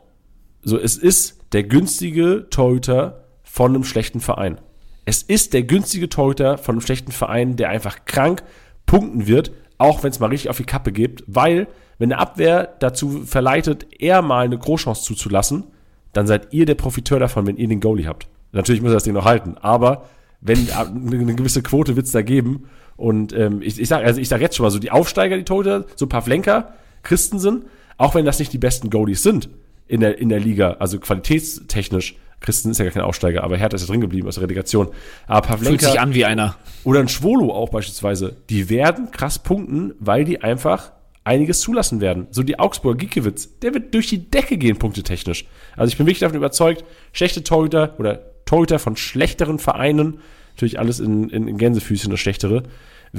So, 0.61 0.77
es 0.77 0.97
ist 0.97 1.39
der 1.53 1.63
günstige 1.63 2.47
Torhüter 2.49 3.25
von 3.43 3.73
einem 3.73 3.83
schlechten 3.83 4.19
Verein. 4.19 4.59
Es 5.05 5.21
ist 5.21 5.53
der 5.53 5.63
günstige 5.63 6.09
Torhüter 6.09 6.57
von 6.57 6.75
einem 6.75 6.81
schlechten 6.81 7.11
Verein, 7.11 7.55
der 7.55 7.69
einfach 7.69 8.05
krank 8.05 8.43
punkten 8.85 9.27
wird, 9.27 9.51
auch 9.77 10.03
wenn 10.03 10.11
es 10.11 10.19
mal 10.19 10.27
richtig 10.27 10.49
auf 10.49 10.57
die 10.57 10.65
Kappe 10.65 10.91
gibt, 10.91 11.23
weil 11.27 11.67
wenn 11.97 12.11
eine 12.11 12.21
Abwehr 12.21 12.75
dazu 12.79 13.23
verleitet, 13.25 13.87
eher 13.99 14.21
mal 14.21 14.45
eine 14.45 14.57
Großchance 14.57 15.03
zuzulassen, 15.03 15.65
dann 16.11 16.27
seid 16.27 16.53
ihr 16.53 16.65
der 16.65 16.75
Profiteur 16.75 17.19
davon, 17.19 17.47
wenn 17.47 17.57
ihr 17.57 17.67
den 17.67 17.79
Goalie 17.79 18.07
habt. 18.07 18.27
Natürlich 18.51 18.81
muss 18.81 18.91
er 18.91 18.95
das 18.95 19.03
Ding 19.03 19.13
noch 19.13 19.25
halten, 19.25 19.57
aber 19.57 20.05
wenn 20.41 20.69
eine 20.71 21.35
gewisse 21.35 21.61
Quote 21.61 21.95
wird 21.95 22.05
es 22.05 22.11
da 22.11 22.21
geben 22.21 22.65
und 22.97 23.33
ähm, 23.33 23.61
ich, 23.61 23.79
ich 23.79 23.87
sage 23.87 24.05
also 24.05 24.19
ich 24.19 24.29
sag 24.29 24.41
jetzt 24.41 24.55
schon 24.55 24.65
mal 24.65 24.69
so, 24.71 24.79
die 24.79 24.91
Aufsteiger, 24.91 25.37
die 25.37 25.43
Torhüter, 25.43 25.85
so 25.95 26.07
Pavlenka, 26.07 26.73
Christensen, 27.03 27.65
auch 27.97 28.15
wenn 28.15 28.25
das 28.25 28.39
nicht 28.39 28.53
die 28.53 28.57
besten 28.57 28.89
Goalies 28.89 29.23
sind 29.23 29.49
in 29.87 30.01
der, 30.01 30.17
in 30.17 30.29
der 30.29 30.39
Liga, 30.39 30.77
also 30.79 30.99
qualitätstechnisch, 30.99 32.15
Christen 32.41 32.71
ist 32.71 32.77
ja 32.77 32.85
gar 32.85 32.93
kein 32.93 33.03
Aufsteiger, 33.03 33.43
aber 33.43 33.57
Hertha 33.57 33.75
ist 33.75 33.83
ja 33.83 33.87
drin 33.87 34.01
geblieben 34.01 34.27
aus 34.27 34.35
der 34.35 34.43
Relegation. 34.43 34.89
Aber 35.25 35.47
Pavlenka. 35.47 35.69
Fühlt 35.69 35.81
sich 35.81 35.99
an 35.99 36.13
wie 36.13 36.25
einer. 36.25 36.57
Oder 36.83 36.99
ein 36.99 37.07
Schwolo 37.07 37.51
auch 37.53 37.69
beispielsweise. 37.69 38.35
Die 38.49 38.69
werden 38.69 39.09
krass 39.11 39.39
punkten, 39.39 39.93
weil 39.99 40.25
die 40.25 40.41
einfach 40.41 40.91
einiges 41.23 41.61
zulassen 41.61 42.01
werden. 42.01 42.27
So 42.31 42.43
die 42.43 42.59
Augsburger 42.59 42.99
Giekewitz, 42.99 43.57
der 43.59 43.73
wird 43.73 43.93
durch 43.93 44.07
die 44.07 44.29
Decke 44.29 44.57
gehen, 44.57 44.77
punktetechnisch. 44.77 45.45
Also 45.75 45.91
ich 45.91 45.97
bin 45.97 46.05
wirklich 46.05 46.19
davon 46.19 46.37
überzeugt, 46.37 46.83
schlechte 47.13 47.43
Torhüter 47.43 47.95
oder 47.97 48.19
Torhüter 48.45 48.77
von 48.77 48.95
schlechteren 48.95 49.57
Vereinen 49.57 50.19
natürlich 50.55 50.79
alles 50.79 50.99
in, 50.99 51.29
in, 51.29 51.47
in 51.47 51.57
Gänsefüßchen 51.57 52.11
das 52.11 52.19
Schlechtere, 52.19 52.63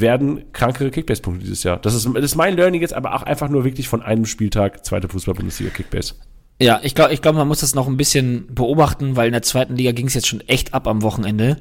werden 0.01 0.53
krankere 0.53 0.90
Kickbase-Punkte 0.90 1.44
dieses 1.44 1.62
Jahr. 1.62 1.78
Das 1.78 1.94
ist, 1.94 2.07
das 2.07 2.24
ist 2.24 2.36
mein 2.36 2.55
Learning 2.55 2.80
jetzt, 2.80 2.94
aber 2.94 3.14
auch 3.14 3.22
einfach 3.22 3.49
nur 3.49 3.64
wirklich 3.64 3.88
von 3.88 4.03
einem 4.03 4.26
Spieltag, 4.26 4.84
zweite 4.84 5.09
Fußball-Bundesliga 5.09 5.70
Kickbase. 5.70 6.14
Ja, 6.59 6.80
ich 6.82 6.94
glaube, 6.94 7.12
ich 7.12 7.20
glaube, 7.20 7.38
man 7.38 7.49
muss 7.49 7.61
das 7.61 7.74
noch 7.74 7.86
ein 7.86 7.97
bisschen 7.97 8.47
beobachten, 8.55 9.16
weil 9.16 9.26
in 9.26 9.32
der 9.32 9.42
zweiten 9.42 9.76
Liga 9.76 9.92
ging 9.92 10.07
es 10.07 10.14
jetzt 10.14 10.26
schon 10.26 10.40
echt 10.40 10.72
ab 10.74 10.86
am 10.86 11.03
Wochenende. 11.03 11.59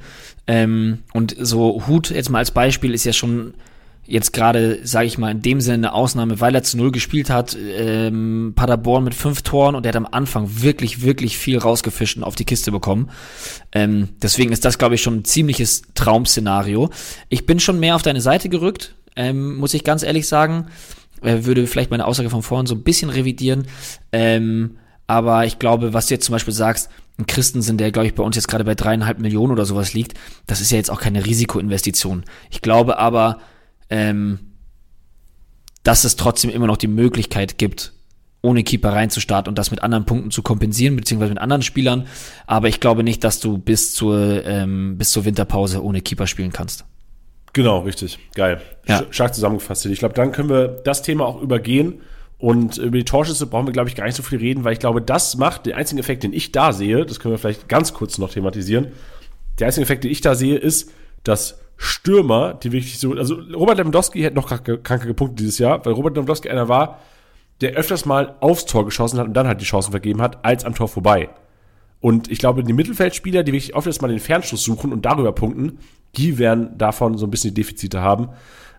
Ähm, 0.48 1.00
und 1.14 1.36
so 1.38 1.86
Hut 1.88 2.12
jetzt 2.12 2.30
mal 2.30 2.40
als 2.40 2.52
Beispiel 2.52 2.94
ist 2.94 3.04
ja 3.04 3.14
schon 3.14 3.56
jetzt 4.08 4.34
gerade, 4.34 4.80
sage 4.84 5.08
ich 5.08 5.18
mal, 5.18 5.32
in 5.32 5.42
dem 5.42 5.62
Sinne 5.62 5.76
eine 5.76 5.94
Ausnahme, 5.94 6.40
weil 6.40 6.54
er 6.54 6.64
zu 6.64 6.78
null 6.78 6.92
gespielt 6.92 7.30
hat. 7.30 7.56
Ähm, 7.56 8.54
Paderborn 8.56 9.04
mit 9.04 9.16
fünf 9.16 9.42
Toren 9.42 9.76
und 9.76 9.86
er 9.86 9.90
hat 9.90 9.96
am 9.96 10.08
Anfang 10.10 10.62
wirklich, 10.62 11.02
wirklich 11.02 11.38
viel 11.38 11.58
rausgefischt 11.58 12.18
und 12.18 12.24
auf 12.24 12.36
die 12.36 12.46
Kiste 12.46 12.72
bekommen. 12.72 13.10
Ähm, 13.72 14.10
deswegen 14.22 14.52
ist 14.52 14.66
das, 14.66 14.78
glaube 14.78 14.96
ich, 14.96 15.02
schon 15.02 15.18
ein 15.18 15.26
ziemliches 15.26 15.84
Traum-Szenario. 15.96 16.90
Ich 17.30 17.46
bin 17.46 17.60
schon 17.60 17.80
mehr 17.80 17.96
auf 17.96 18.04
deine 18.04 18.22
Seite 18.22 18.50
gerückt, 18.50 18.96
ähm, 19.16 19.56
muss 19.58 19.74
ich 19.74 19.84
ganz 19.84 20.04
ehrlich 20.04 20.28
sagen. 20.28 20.68
Äh, 21.22 21.46
würde 21.46 21.66
vielleicht 21.66 21.92
meine 21.92 22.06
Aussage 22.06 22.30
von 22.30 22.44
vorhin 22.44 22.68
so 22.68 22.76
ein 22.76 22.84
bisschen 22.84 23.10
revidieren. 23.10 23.66
Ähm, 24.12 24.78
aber 25.08 25.46
ich 25.46 25.60
glaube, 25.60 25.94
was 25.94 26.08
du 26.08 26.14
jetzt 26.16 26.26
zum 26.26 26.34
Beispiel 26.34 26.54
sagst, 26.54 26.90
ein 27.18 27.28
Christensen, 27.28 27.78
der, 27.78 27.92
glaube 27.92 28.08
ich, 28.08 28.16
bei 28.16 28.24
uns 28.24 28.36
jetzt 28.36 28.48
gerade 28.48 28.66
bei 28.66 28.76
dreieinhalb 28.76 29.20
Millionen 29.20 29.54
oder 29.54 29.66
sowas 29.66 29.94
liegt, 29.94 30.16
das 30.48 30.62
ist 30.62 30.72
ja 30.72 30.78
jetzt 30.78 30.92
auch 30.92 31.00
keine 31.00 31.26
Risikoinvestition. 31.26 32.26
Ich 32.50 32.62
glaube 32.62 32.98
aber, 33.00 33.40
ähm, 33.90 34.40
dass 35.84 36.04
es 36.04 36.16
trotzdem 36.16 36.50
immer 36.50 36.68
noch 36.68 36.78
die 36.78 36.88
Möglichkeit 36.88 37.58
gibt, 37.58 37.94
ohne 38.42 38.64
Keeper 38.64 38.94
reinzustarten 38.94 39.50
und 39.50 39.58
das 39.58 39.72
mit 39.72 39.82
anderen 39.84 40.06
Punkten 40.06 40.32
zu 40.32 40.42
kompensieren, 40.42 40.96
beziehungsweise 40.96 41.34
mit 41.34 41.42
anderen 41.42 41.62
Spielern. 41.62 42.08
Aber 42.48 42.68
ich 42.68 42.80
glaube 42.80 43.04
nicht, 43.04 43.24
dass 43.24 43.40
du 43.40 43.58
bis 43.58 43.94
zur, 43.94 44.46
ähm, 44.46 44.98
bis 44.98 45.12
zur 45.12 45.26
Winterpause 45.26 45.84
ohne 45.84 46.02
Keeper 46.02 46.28
spielen 46.28 46.52
kannst. 46.52 46.86
Genau, 47.54 47.80
richtig. 47.80 48.20
Geil. 48.36 48.62
Ja. 48.88 49.04
Stark 49.12 49.34
zusammengefasst. 49.34 49.86
Ich 49.86 50.00
glaube, 50.00 50.14
dann 50.14 50.32
können 50.32 50.50
wir 50.50 50.68
das 50.84 51.02
Thema 51.02 51.26
auch 51.26 51.42
übergehen. 51.42 52.02
Und 52.38 52.78
über 52.78 52.98
die 52.98 53.06
Torschüsse 53.06 53.48
brauchen 53.48 53.66
wir, 53.66 53.72
glaube 53.72 53.90
ich, 53.90 53.96
gar 53.96 54.06
nicht 54.06 54.16
so 54.16 54.24
viel 54.24 54.40
reden, 54.40 54.66
weil 54.66 54.74
ich 54.74 54.80
glaube, 54.80 55.02
das 55.02 55.38
macht 55.38 55.66
den 55.66 55.74
einzigen 55.74 56.00
Effekt, 56.00 56.24
den 56.24 56.34
ich 56.34 56.52
da 56.52 56.74
sehe, 56.74 57.06
das 57.06 57.20
können 57.20 57.34
wir 57.34 57.40
vielleicht 57.40 57.70
ganz 57.70 57.94
kurz 57.94 58.18
noch 58.18 58.32
thematisieren. 58.32 58.88
Der 59.60 59.68
einzige 59.68 59.84
Effekt, 59.84 60.04
den 60.04 60.12
ich 60.12 60.20
da 60.20 60.36
sehe, 60.36 60.58
ist, 60.58 60.92
dass 61.26 61.60
Stürmer, 61.78 62.54
die 62.54 62.72
wirklich 62.72 63.00
so, 63.00 63.14
also 63.14 63.36
Robert 63.54 63.78
Lewandowski 63.78 64.22
hätte 64.22 64.36
noch 64.36 64.48
kranke, 64.48 64.80
gepunktet 64.80 65.40
dieses 65.40 65.58
Jahr, 65.60 65.86
weil 65.86 65.94
Robert 65.94 66.16
Lewandowski 66.16 66.50
einer 66.50 66.70
war, 66.70 67.02
der 67.62 67.74
öfters 67.74 68.06
mal 68.06 68.36
aufs 68.40 68.66
Tor 68.66 68.86
geschossen 68.86 69.20
hat 69.20 69.28
und 69.28 69.34
dann 69.34 69.48
halt 69.48 69.62
die 69.62 69.66
Chancen 69.66 69.92
vergeben 69.92 70.22
hat, 70.22 70.44
als 70.46 70.66
am 70.66 70.76
Tor 70.76 70.88
vorbei. 70.88 71.30
Und 72.02 72.30
ich 72.30 72.40
glaube, 72.40 72.64
die 72.64 72.74
Mittelfeldspieler, 72.74 73.44
die 73.44 73.52
wirklich 73.52 73.76
oft 73.76 74.02
mal 74.02 74.08
den 74.08 74.20
Fernschuss 74.20 74.64
suchen 74.64 74.94
und 74.94 75.06
darüber 75.06 75.32
punkten, 75.32 75.80
die 76.18 76.38
werden 76.38 76.78
davon 76.78 77.18
so 77.18 77.26
ein 77.26 77.32
bisschen 77.32 77.54
die 77.54 77.62
Defizite 77.62 78.02
haben. 78.02 78.30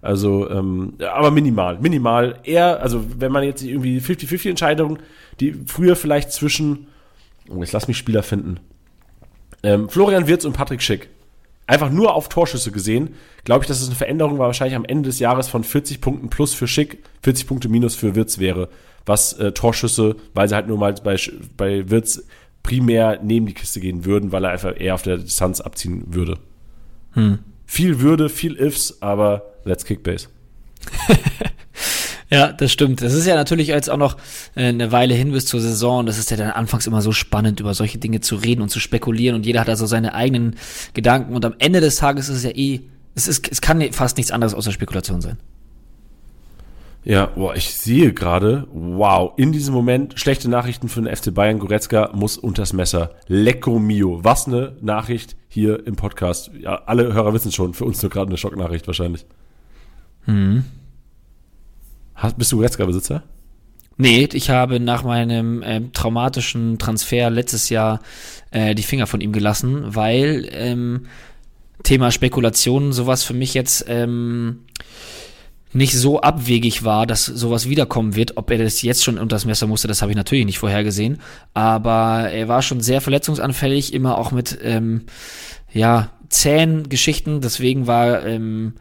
Also, 0.01 0.49
ähm, 0.51 0.95
aber 1.01 1.31
minimal, 1.31 1.79
minimal. 1.81 2.39
Eher, 2.45 2.81
also 2.81 3.05
wenn 3.19 3.33
man 3.33 3.43
jetzt 3.43 3.63
irgendwie 3.63 3.99
50-50 3.99 4.51
Entscheidungen, 4.51 4.99
die 5.41 5.55
früher 5.67 5.97
vielleicht 5.97 6.33
zwischen, 6.33 6.87
oh, 7.51 7.61
jetzt 7.61 7.73
lass 7.73 7.89
mich 7.89 7.99
Spieler 7.99 8.23
finden. 8.23 8.61
Ähm, 9.63 9.89
Florian 9.89 10.29
Wirz 10.29 10.45
und 10.45 10.53
Patrick 10.53 10.83
Schick 10.83 11.09
einfach 11.67 11.91
nur 11.91 12.15
auf 12.15 12.29
Torschüsse 12.29 12.71
gesehen, 12.71 13.15
glaube 13.45 13.65
ich, 13.65 13.69
dass 13.69 13.81
es 13.81 13.87
eine 13.87 13.97
Veränderung 13.97 14.39
war, 14.39 14.47
wahrscheinlich 14.47 14.77
am 14.77 14.85
Ende 14.85 15.09
des 15.09 15.19
Jahres 15.19 15.49
von 15.49 15.65
40 15.65 16.01
Punkten 16.01 16.31
plus 16.31 16.55
für 16.55 16.69
Schick, 16.69 17.03
40 17.23 17.47
Punkte 17.47 17.69
minus 17.69 17.95
für 17.95 18.15
Wirtz 18.15 18.39
wäre, 18.39 18.69
was 19.05 19.33
äh, 19.35 19.53
Torschüsse, 19.53 20.17
weil 20.35 20.49
sie 20.49 20.55
halt 20.55 20.69
nur 20.69 20.79
mal 20.79 20.95
bei, 21.03 21.17
bei 21.57 21.89
Wirtz 21.91 22.23
primär 22.63 23.21
neben 23.23 23.47
die 23.47 23.55
Kiste 23.55 23.81
gehen 23.81 24.05
würden, 24.05 24.33
weil 24.33 24.45
er 24.45 24.51
einfach 24.51 24.79
eher 24.79 24.95
auf 24.95 25.03
der 25.03 25.19
Distanz 25.19 25.61
abziehen 25.61 26.05
würde. 26.09 26.39
Hm. 27.13 27.39
Viel 27.65 28.01
Würde, 28.01 28.29
viel 28.29 28.57
Ifs, 28.57 28.99
aber 29.01 29.43
let's 29.65 29.85
kick 29.85 30.03
base. 30.03 30.29
Ja, 32.29 32.53
das 32.53 32.73
stimmt. 32.73 33.03
Das 33.03 33.13
ist 33.13 33.27
ja 33.27 33.37
natürlich 33.37 33.69
jetzt 33.69 33.89
auch 33.89 33.97
noch 33.97 34.17
äh, 34.57 34.67
eine 34.67 34.91
Weile 34.91 35.15
hin 35.15 35.33
bis 35.33 35.47
zur 35.47 35.61
Saison. 35.61 36.07
Das 36.07 36.19
ist 36.19 36.31
ja 36.31 36.37
dann 36.37 36.51
anfangs 36.51 36.87
immer 36.87 37.01
so 37.01 37.13
spannend, 37.13 37.61
über 37.61 37.73
solche 37.75 37.99
Dinge 37.99 38.21
zu 38.21 38.37
reden 38.37 38.63
und 38.63 38.69
zu 38.69 38.81
spekulieren. 38.81 39.37
Und 39.37 39.47
jeder 39.47 39.61
hat 39.61 39.69
da 39.69 39.77
so 39.77 39.87
seine 39.87 40.15
eigenen 40.15 40.57
Gedanken. 40.93 41.35
Und 41.35 41.45
am 41.45 41.55
Ende 41.59 41.81
des 41.81 41.97
Tages 41.97 42.29
ist 42.29 42.39
es 42.39 42.43
ja 42.43 42.51
eh, 42.51 42.81
es, 43.15 43.29
ist, 43.29 43.51
es 43.51 43.61
kann 43.61 43.81
fast 43.93 44.17
nichts 44.17 44.33
anderes 44.33 44.55
außer 44.55 44.73
Spekulation 44.73 45.21
sein. 45.21 45.39
Ja, 47.05 47.27
boah, 47.27 47.55
ich 47.55 47.73
sehe 47.73 48.13
gerade, 48.13 48.67
wow, 48.73 49.33
in 49.37 49.53
diesem 49.53 49.73
Moment 49.73 50.19
schlechte 50.19 50.51
Nachrichten 50.51 50.89
für 50.89 51.01
den 51.01 51.15
FC 51.15 51.33
Bayern. 51.33 51.61
Goretzka 51.61 52.11
muss 52.13 52.37
unters 52.37 52.73
Messer. 52.73 53.13
Lecco 53.29 53.79
mio. 53.79 54.25
Was 54.25 54.49
eine 54.49 54.77
Nachricht 54.81 55.37
hier 55.47 55.87
im 55.87 55.95
Podcast. 55.95 56.51
Ja, 56.59 56.83
alle 56.87 57.13
Hörer 57.13 57.33
wissen 57.33 57.53
schon, 57.53 57.75
für 57.75 57.85
uns 57.85 58.03
nur 58.03 58.11
gerade 58.11 58.27
eine 58.27 58.37
Schocknachricht 58.37 58.89
wahrscheinlich. 58.89 59.25
Hm. 60.25 60.65
Hast, 62.17 62.37
bist 62.39 62.51
du 62.51 62.57
Goretzka-Besitzer? 62.57 63.23
Nee, 63.99 64.29
ich 64.33 64.51
habe 64.51 64.79
nach 64.81 65.05
meinem 65.05 65.63
äh, 65.63 65.81
traumatischen 65.93 66.79
Transfer 66.79 67.31
letztes 67.31 67.71
Jahr 67.71 68.01
äh, 68.51 68.75
die 68.75 68.83
Finger 68.83 69.07
von 69.07 69.21
ihm 69.21 69.33
gelassen, 69.33 69.95
weil 69.95 70.49
ähm, 70.53 71.07
Thema 71.83 72.11
Spekulationen 72.11 72.93
sowas 72.93 73.23
für 73.23 73.33
mich 73.33 73.55
jetzt 73.55 73.87
ähm, 73.89 74.65
nicht 75.73 75.95
so 75.95 76.21
abwegig 76.21 76.85
war, 76.85 77.07
dass 77.07 77.25
sowas 77.25 77.69
wiederkommen 77.69 78.17
wird. 78.17 78.37
Ob 78.37 78.51
er 78.51 78.59
das 78.59 78.83
jetzt 78.83 79.05
schon 79.05 79.19
unter 79.19 79.37
das 79.37 79.45
Messer 79.45 79.67
musste, 79.67 79.89
das 79.89 80.03
habe 80.03 80.13
ich 80.13 80.17
natürlich 80.17 80.47
nicht 80.47 80.59
vorhergesehen. 80.59 81.21
Aber 81.55 82.31
er 82.31 82.49
war 82.49 82.63
schon 82.63 82.81
sehr 82.81 83.01
verletzungsanfällig, 83.01 83.95
immer 83.95 84.19
auch 84.19 84.31
mit 84.31 84.59
ähm, 84.63 85.05
ja, 85.73 86.11
zähen 86.29 86.89
Geschichten. 86.89 87.41
Deswegen 87.41 87.87
war 87.87 88.25
ähm, 88.27 88.75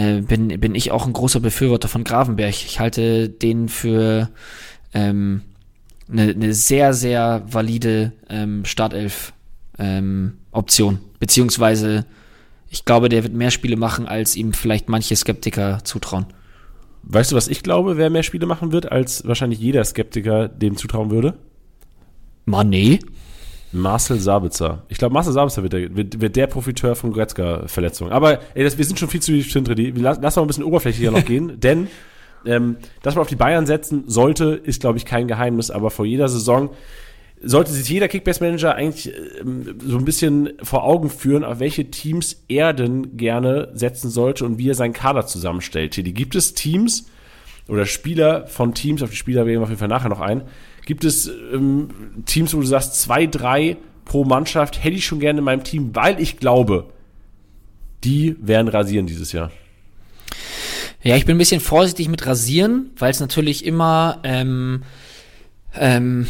äh, 0.00 0.22
bin, 0.22 0.48
bin 0.60 0.74
ich 0.74 0.90
auch 0.92 1.06
ein 1.06 1.12
großer 1.12 1.40
Befürworter 1.40 1.88
von 1.88 2.04
Gravenberg. 2.04 2.54
Ich 2.54 2.80
halte 2.80 3.28
den 3.28 3.68
für 3.68 4.30
ähm, 4.94 5.42
eine, 6.10 6.30
eine 6.30 6.54
sehr, 6.54 6.94
sehr 6.94 7.42
valide 7.46 8.12
ähm, 8.30 8.64
Startelf-Option. 8.64 10.94
Ähm, 10.94 11.00
Beziehungsweise, 11.18 12.06
ich 12.70 12.86
glaube, 12.86 13.10
der 13.10 13.24
wird 13.24 13.34
mehr 13.34 13.50
Spiele 13.50 13.76
machen, 13.76 14.06
als 14.06 14.36
ihm 14.36 14.54
vielleicht 14.54 14.88
manche 14.88 15.16
Skeptiker 15.16 15.84
zutrauen. 15.84 16.24
Weißt 17.02 17.32
du, 17.32 17.36
was 17.36 17.48
ich 17.48 17.62
glaube, 17.62 17.98
wer 17.98 18.08
mehr 18.08 18.22
Spiele 18.22 18.46
machen 18.46 18.72
wird, 18.72 18.90
als 18.90 19.26
wahrscheinlich 19.26 19.58
jeder 19.58 19.84
Skeptiker 19.84 20.48
dem 20.48 20.78
zutrauen 20.78 21.10
würde? 21.10 21.36
Mané? 22.46 23.00
Marcel 23.72 24.18
Sabitzer. 24.18 24.82
Ich 24.88 24.98
glaube, 24.98 25.14
Marcel 25.14 25.32
Sabitzer 25.32 25.62
wird 25.62 25.72
der, 25.72 25.96
wird, 25.96 26.20
wird 26.20 26.36
der 26.36 26.46
Profiteur 26.46 26.96
von 26.96 27.12
Goretzka-Verletzung. 27.12 28.10
Aber 28.10 28.40
ey, 28.54 28.64
das, 28.64 28.78
wir 28.78 28.84
sind 28.84 28.98
schon 28.98 29.08
viel 29.08 29.20
zu 29.20 29.32
tief 29.32 29.52
drin. 29.52 29.94
Lass, 29.96 30.18
lass 30.20 30.36
mal 30.36 30.42
ein 30.42 30.48
bisschen 30.48 30.64
oberflächlicher 30.64 31.12
noch 31.12 31.24
gehen, 31.24 31.60
denn 31.60 31.88
ähm, 32.44 32.76
dass 33.02 33.14
man 33.14 33.22
auf 33.22 33.28
die 33.28 33.36
Bayern 33.36 33.66
setzen 33.66 34.04
sollte, 34.06 34.60
ist, 34.62 34.80
glaube 34.80 34.98
ich, 34.98 35.04
kein 35.04 35.28
Geheimnis. 35.28 35.70
Aber 35.70 35.90
vor 35.90 36.06
jeder 36.06 36.28
Saison 36.28 36.70
sollte 37.42 37.72
sich 37.72 37.88
jeder 37.88 38.08
Kickbase-Manager 38.08 38.74
eigentlich 38.74 39.12
ähm, 39.40 39.78
so 39.78 39.96
ein 39.96 40.04
bisschen 40.04 40.50
vor 40.62 40.84
Augen 40.84 41.08
führen, 41.08 41.44
auf 41.44 41.60
welche 41.60 41.90
Teams 41.90 42.44
er 42.48 42.72
denn 42.72 43.16
gerne 43.16 43.70
setzen 43.74 44.10
sollte 44.10 44.44
und 44.44 44.58
wie 44.58 44.70
er 44.70 44.74
seinen 44.74 44.92
Kader 44.92 45.26
zusammenstellt. 45.26 45.94
Hier 45.94 46.04
gibt 46.04 46.34
es 46.34 46.54
Teams 46.54 47.06
oder 47.68 47.86
Spieler 47.86 48.46
von 48.46 48.74
Teams, 48.74 49.02
auf 49.02 49.10
die 49.10 49.16
Spieler 49.16 49.46
wählen 49.46 49.60
wir 49.60 49.64
auf 49.64 49.68
jeden 49.68 49.78
Fall 49.78 49.88
nachher 49.88 50.08
noch 50.08 50.20
ein, 50.20 50.42
gibt 50.86 51.04
es 51.04 51.30
ähm, 51.52 51.88
Teams, 52.26 52.54
wo 52.54 52.60
du 52.60 52.66
sagst, 52.66 53.00
zwei, 53.00 53.26
drei 53.26 53.76
pro 54.04 54.24
Mannschaft 54.24 54.82
hätte 54.82 54.96
ich 54.96 55.06
schon 55.06 55.20
gerne 55.20 55.38
in 55.38 55.44
meinem 55.44 55.64
Team, 55.64 55.94
weil 55.94 56.20
ich 56.20 56.38
glaube, 56.38 56.92
die 58.04 58.36
werden 58.40 58.68
rasieren 58.68 59.06
dieses 59.06 59.32
Jahr. 59.32 59.50
Ja, 61.02 61.16
ich 61.16 61.24
bin 61.24 61.36
ein 61.36 61.38
bisschen 61.38 61.60
vorsichtig 61.60 62.08
mit 62.08 62.26
rasieren, 62.26 62.90
weil 62.98 63.10
es 63.10 63.20
natürlich 63.20 63.64
immer 63.64 64.18
ähm, 64.22 64.82
ähm, 65.74 66.26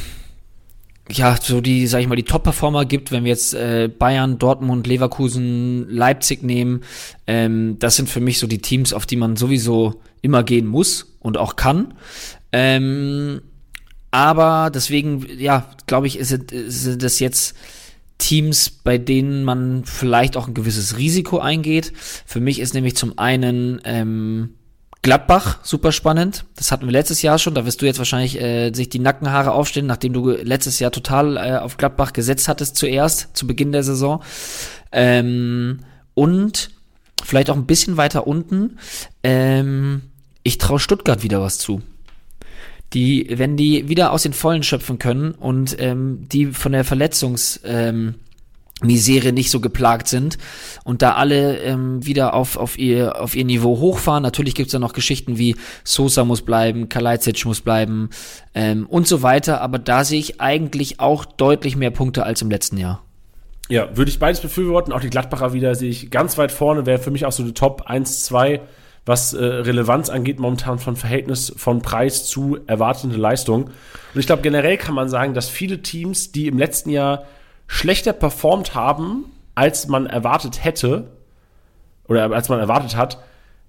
ja, 1.10 1.36
so 1.40 1.60
die, 1.60 1.86
sag 1.86 2.00
ich 2.00 2.06
mal, 2.06 2.16
die 2.16 2.22
Top-Performer 2.22 2.84
gibt, 2.84 3.10
wenn 3.10 3.24
wir 3.24 3.30
jetzt 3.30 3.54
äh, 3.54 3.88
Bayern, 3.88 4.38
Dortmund, 4.38 4.86
Leverkusen, 4.86 5.88
Leipzig 5.88 6.42
nehmen, 6.42 6.82
ähm, 7.26 7.76
das 7.78 7.96
sind 7.96 8.08
für 8.08 8.20
mich 8.20 8.38
so 8.38 8.46
die 8.46 8.60
Teams, 8.60 8.92
auf 8.92 9.06
die 9.06 9.16
man 9.16 9.36
sowieso 9.36 10.00
immer 10.22 10.42
gehen 10.42 10.66
muss 10.66 11.16
und 11.20 11.36
auch 11.36 11.56
kann. 11.56 11.94
Ähm, 12.52 13.40
aber 14.10 14.70
deswegen, 14.72 15.26
ja, 15.38 15.66
glaube 15.86 16.06
ich, 16.06 16.18
ist, 16.18 16.32
ist 16.32 17.02
das 17.02 17.20
jetzt 17.20 17.54
Teams, 18.18 18.70
bei 18.70 18.98
denen 18.98 19.44
man 19.44 19.84
vielleicht 19.84 20.36
auch 20.36 20.46
ein 20.46 20.54
gewisses 20.54 20.98
Risiko 20.98 21.38
eingeht. 21.38 21.92
Für 22.26 22.40
mich 22.40 22.60
ist 22.60 22.74
nämlich 22.74 22.96
zum 22.96 23.18
einen 23.18 23.80
ähm, 23.84 24.50
Gladbach, 25.02 25.60
super 25.62 25.92
spannend. 25.92 26.44
Das 26.56 26.70
hatten 26.70 26.84
wir 26.84 26.92
letztes 26.92 27.22
Jahr 27.22 27.38
schon. 27.38 27.54
Da 27.54 27.64
wirst 27.64 27.80
du 27.80 27.86
jetzt 27.86 27.98
wahrscheinlich 27.98 28.38
äh, 28.38 28.72
sich 28.72 28.90
die 28.90 28.98
Nackenhaare 28.98 29.52
aufstellen, 29.52 29.86
nachdem 29.86 30.12
du 30.12 30.30
letztes 30.30 30.78
Jahr 30.78 30.90
total 30.90 31.36
äh, 31.36 31.56
auf 31.56 31.78
Gladbach 31.78 32.12
gesetzt 32.12 32.48
hattest 32.48 32.76
zuerst, 32.76 33.34
zu 33.34 33.46
Beginn 33.46 33.72
der 33.72 33.82
Saison. 33.82 34.22
Ähm, 34.92 35.80
und 36.14 36.70
vielleicht 37.24 37.48
auch 37.48 37.56
ein 37.56 37.66
bisschen 37.66 37.96
weiter 37.96 38.26
unten. 38.26 38.78
Ähm, 39.22 40.02
ich 40.42 40.58
traue 40.58 40.78
Stuttgart 40.78 41.22
wieder 41.22 41.40
was 41.40 41.58
zu. 41.58 41.80
Die, 42.92 43.26
wenn 43.30 43.56
die 43.56 43.88
wieder 43.88 44.12
aus 44.12 44.24
den 44.24 44.32
Vollen 44.32 44.62
schöpfen 44.62 44.98
können 44.98 45.32
und 45.32 45.76
ähm, 45.78 46.26
die 46.28 46.46
von 46.46 46.72
der 46.72 46.84
Verletzungs 46.84 47.60
ähm, 47.64 48.16
Misere 48.82 49.32
nicht 49.32 49.50
so 49.50 49.60
geplagt 49.60 50.08
sind 50.08 50.38
und 50.84 51.02
da 51.02 51.12
alle 51.12 51.58
ähm, 51.58 52.04
wieder 52.04 52.34
auf, 52.34 52.56
auf, 52.56 52.78
ihr, 52.78 53.20
auf 53.20 53.36
ihr 53.36 53.44
Niveau 53.44 53.78
hochfahren. 53.78 54.22
Natürlich 54.22 54.54
gibt's 54.54 54.72
da 54.72 54.78
noch 54.78 54.92
Geschichten 54.92 55.38
wie 55.38 55.56
Sosa 55.84 56.24
muss 56.24 56.42
bleiben, 56.42 56.88
Kalajdzic 56.88 57.44
muss 57.44 57.60
bleiben 57.60 58.10
ähm, 58.54 58.86
und 58.86 59.06
so 59.06 59.22
weiter, 59.22 59.60
aber 59.60 59.78
da 59.78 60.04
sehe 60.04 60.18
ich 60.18 60.40
eigentlich 60.40 61.00
auch 61.00 61.24
deutlich 61.24 61.76
mehr 61.76 61.90
Punkte 61.90 62.24
als 62.24 62.42
im 62.42 62.50
letzten 62.50 62.78
Jahr. 62.78 63.02
Ja, 63.68 63.96
würde 63.96 64.10
ich 64.10 64.18
beides 64.18 64.40
befürworten. 64.40 64.92
Auch 64.92 65.00
die 65.00 65.10
Gladbacher 65.10 65.52
wieder 65.52 65.74
sehe 65.76 65.90
ich 65.90 66.10
ganz 66.10 66.36
weit 66.38 66.50
vorne, 66.50 66.86
wäre 66.86 66.98
für 66.98 67.12
mich 67.12 67.24
auch 67.24 67.32
so 67.32 67.44
die 67.44 67.54
Top 67.54 67.82
1, 67.86 68.24
2, 68.24 68.60
was 69.10 69.34
äh, 69.34 69.44
Relevanz 69.44 70.08
angeht, 70.08 70.38
momentan 70.38 70.78
von 70.78 70.94
Verhältnis 70.94 71.52
von 71.56 71.82
Preis 71.82 72.26
zu 72.26 72.58
erwartende 72.68 73.16
Leistung. 73.16 73.64
Und 73.64 74.20
ich 74.20 74.26
glaube, 74.26 74.40
generell 74.40 74.76
kann 74.76 74.94
man 74.94 75.08
sagen, 75.08 75.34
dass 75.34 75.48
viele 75.48 75.82
Teams, 75.82 76.30
die 76.30 76.46
im 76.46 76.56
letzten 76.56 76.90
Jahr 76.90 77.24
schlechter 77.66 78.12
performt 78.12 78.76
haben, 78.76 79.24
als 79.56 79.88
man 79.88 80.06
erwartet 80.06 80.64
hätte, 80.64 81.08
oder 82.06 82.30
als 82.32 82.48
man 82.48 82.60
erwartet 82.60 82.96
hat, 82.96 83.18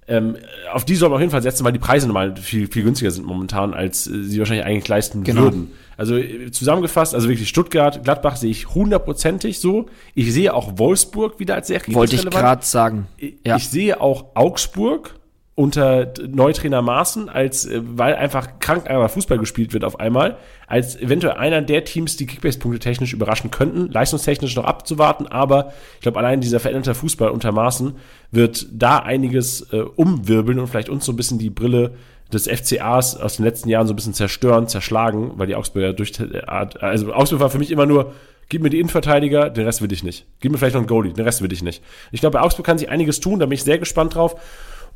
ähm, 0.08 0.38
auf 0.72 0.86
die 0.86 0.96
soll 0.96 1.10
man 1.10 1.16
auf 1.16 1.22
jeden 1.22 1.32
Fall 1.32 1.42
setzen, 1.42 1.64
weil 1.64 1.74
die 1.74 1.80
Preise 1.80 2.06
normal 2.06 2.36
viel, 2.36 2.68
viel 2.68 2.84
günstiger 2.84 3.10
sind 3.10 3.26
momentan, 3.26 3.74
als 3.74 4.06
äh, 4.06 4.24
sie 4.24 4.38
wahrscheinlich 4.38 4.66
eigentlich 4.66 4.88
leisten 4.88 5.24
genau. 5.24 5.42
würden. 5.42 5.72
Also 5.98 6.18
äh, 6.18 6.52
zusammengefasst, 6.52 7.16
also 7.16 7.30
wirklich 7.30 7.50
Stuttgart, 7.50 8.04
Gladbach 8.04 8.36
sehe 8.36 8.52
ich 8.52 8.76
hundertprozentig 8.76 9.60
so. 9.60 9.88
Ich 10.14 10.32
sehe 10.34 10.54
auch 10.54 10.78
Wolfsburg 10.78 11.40
wieder 11.40 11.56
als 11.56 11.68
sehr 11.68 11.82
Wollte 11.88 12.16
ich 12.16 12.30
gerade 12.30 12.64
sagen. 12.64 13.08
Ja. 13.44 13.58
Ich 13.58 13.70
sehe 13.70 14.00
auch 14.02 14.36
Augsburg 14.36 15.16
unter 15.62 16.12
Neutrainer 16.28 16.82
Maaßen, 16.82 17.30
als 17.30 17.68
äh, 17.68 17.82
weil 17.84 18.16
einfach 18.16 18.58
krank 18.58 18.90
einmal 18.90 19.10
Fußball 19.10 19.38
gespielt 19.38 19.74
wird 19.74 19.84
auf 19.84 20.00
einmal, 20.00 20.38
als 20.66 21.00
eventuell 21.00 21.36
einer 21.36 21.62
der 21.62 21.86
Teams, 21.86 22.18
die 22.18 22.26
Kickbase-Punkte 22.26 22.80
technisch 22.80 23.14
überraschen 23.14 23.52
könnten, 23.52 23.92
leistungstechnisch 23.92 24.56
noch 24.56 24.64
abzuwarten, 24.64 25.28
aber 25.28 25.72
ich 25.96 26.02
glaube, 26.02 26.18
allein 26.18 26.42
dieser 26.42 26.60
veränderte 26.60 26.96
Fußball 26.96 27.30
unter 27.30 27.52
Maaßen 27.52 27.94
wird 28.32 28.66
da 28.72 28.98
einiges 28.98 29.72
äh, 29.72 29.82
umwirbeln 29.82 30.58
und 30.58 30.66
vielleicht 30.66 30.90
uns 30.90 31.06
so 31.06 31.12
ein 31.12 31.16
bisschen 31.16 31.38
die 31.38 31.52
Brille 31.52 31.92
des 32.34 32.48
FCAs 32.48 33.18
aus 33.18 33.36
den 33.36 33.46
letzten 33.46 33.70
Jahren 33.70 33.86
so 33.86 33.94
ein 33.94 33.98
bisschen 33.98 34.16
zerstören, 34.16 34.68
zerschlagen, 34.68 35.34
weil 35.36 35.46
die 35.46 35.56
Augsburger 35.56 35.94
durch, 35.94 36.14
äh, 36.20 36.42
also 36.48 37.14
Augsburg 37.14 37.40
war 37.40 37.52
für 37.52 37.60
mich 37.60 37.70
immer 37.70 37.86
nur, 37.86 38.14
gib 38.50 38.64
mir 38.64 38.72
die 38.72 38.80
Innenverteidiger, 38.80 39.52
den 39.52 39.66
Rest 39.66 39.84
will 39.84 39.92
ich 39.94 40.04
nicht. 40.04 40.26
Gib 40.40 40.52
mir 40.52 40.58
vielleicht 40.58 40.74
noch 40.74 40.82
einen 40.82 40.88
Goalie, 40.88 41.14
den 41.14 41.24
Rest 41.24 41.44
will 41.44 41.54
ich 41.54 41.62
nicht. 41.62 41.84
Ich 42.12 42.22
glaube, 42.22 42.40
bei 42.40 42.44
Augsburg 42.44 42.66
kann 42.66 42.80
sich 42.80 42.90
einiges 42.90 43.20
tun, 43.20 43.40
da 43.40 43.46
bin 43.46 43.54
ich 43.54 43.64
sehr 43.64 43.78
gespannt 43.78 44.16
drauf. 44.16 44.36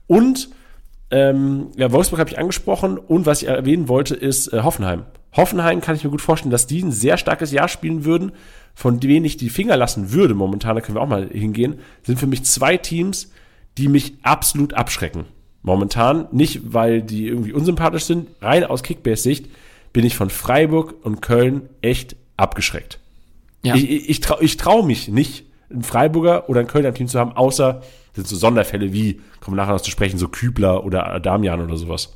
Und 0.08 0.50
ähm, 1.12 1.68
ja, 1.76 1.92
Wolfsburg 1.92 2.20
habe 2.20 2.30
ich 2.30 2.40
angesprochen 2.40 2.98
und 2.98 3.26
was 3.26 3.42
ich 3.42 3.48
erwähnen 3.48 3.88
wollte, 3.88 4.16
ist 4.16 4.52
äh, 4.54 4.62
Hoffenheim. 4.62 5.06
Hoffenheim 5.34 5.82
kann 5.82 5.96
ich 5.96 6.04
mir 6.04 6.10
gut 6.10 6.22
vorstellen, 6.22 6.52
dass 6.52 6.68
die 6.68 6.82
ein 6.82 6.92
sehr 6.92 7.18
starkes 7.18 7.52
Jahr 7.52 7.68
spielen 7.68 8.06
würden, 8.06 8.32
von 8.74 9.00
denen 9.00 9.26
ich 9.26 9.38
die 9.38 9.50
Finger 9.50 9.78
lassen 9.78 10.12
würde 10.12 10.34
momentan, 10.34 10.76
da 10.76 10.82
können 10.82 10.98
wir 10.98 11.02
auch 11.02 11.08
mal 11.08 11.30
hingehen, 11.30 11.80
sind 12.04 12.20
für 12.20 12.28
mich 12.28 12.44
zwei 12.44 12.78
Teams, 12.78 13.32
die 13.78 13.88
mich 13.88 14.16
absolut 14.24 14.74
abschrecken. 14.74 15.26
Momentan 15.62 16.28
nicht, 16.32 16.74
weil 16.74 17.02
die 17.02 17.28
irgendwie 17.28 17.54
unsympathisch 17.54 18.06
sind, 18.06 18.28
rein 18.42 18.64
aus 18.64 18.84
Kickbase-Sicht 18.84 19.50
bin 19.94 20.06
ich 20.06 20.16
von 20.16 20.30
Freiburg 20.30 20.96
und 21.04 21.22
Köln 21.22 21.70
echt 21.82 22.16
abgeschreckt. 22.38 23.00
Ja. 23.64 23.76
Ich, 23.76 23.90
ich, 23.90 24.10
ich 24.10 24.20
traue 24.20 24.44
ich 24.44 24.58
trau 24.58 24.84
mich 24.84 25.08
nicht, 25.08 25.46
einen 25.70 25.84
Freiburger 25.84 26.50
oder 26.50 26.60
einen 26.60 26.68
Kölner 26.68 26.94
Team 26.94 27.08
zu 27.08 27.18
haben, 27.18 27.32
außer 27.32 27.82
sind 28.16 28.28
so 28.28 28.36
Sonderfälle 28.36 28.94
wie, 28.94 29.22
kommen 29.42 29.58
wir 29.58 29.62
nachher 29.62 29.74
noch 29.74 29.82
zu 29.82 29.92
sprechen, 29.92 30.18
so 30.18 30.28
Kübler 30.28 30.84
oder 30.86 31.20
Damian 31.20 31.62
oder 31.62 31.78
sowas. 31.78 32.14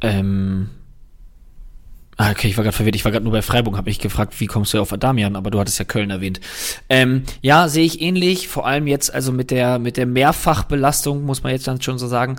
Ähm. 0.00 0.70
Ah, 2.16 2.30
okay, 2.30 2.46
ich 2.46 2.56
war 2.56 2.62
gerade 2.62 2.76
verwirrt. 2.76 2.94
Ich 2.94 3.04
war 3.04 3.10
gerade 3.10 3.24
nur 3.24 3.32
bei 3.32 3.42
Freiburg, 3.42 3.76
habe 3.76 3.90
ich 3.90 3.98
gefragt, 3.98 4.38
wie 4.38 4.46
kommst 4.46 4.72
du 4.72 4.80
auf 4.80 4.92
Adamian, 4.92 5.34
aber 5.34 5.50
du 5.50 5.58
hattest 5.58 5.80
ja 5.80 5.84
Köln 5.84 6.10
erwähnt. 6.10 6.40
Ähm, 6.88 7.24
ja, 7.42 7.68
sehe 7.68 7.84
ich 7.84 8.00
ähnlich, 8.00 8.46
vor 8.46 8.68
allem 8.68 8.86
jetzt 8.86 9.12
also 9.12 9.32
mit 9.32 9.50
der 9.50 9.80
mit 9.80 9.96
der 9.96 10.06
Mehrfachbelastung, 10.06 11.24
muss 11.24 11.42
man 11.42 11.50
jetzt 11.50 11.66
dann 11.66 11.82
schon 11.82 11.98
so 11.98 12.06
sagen, 12.06 12.36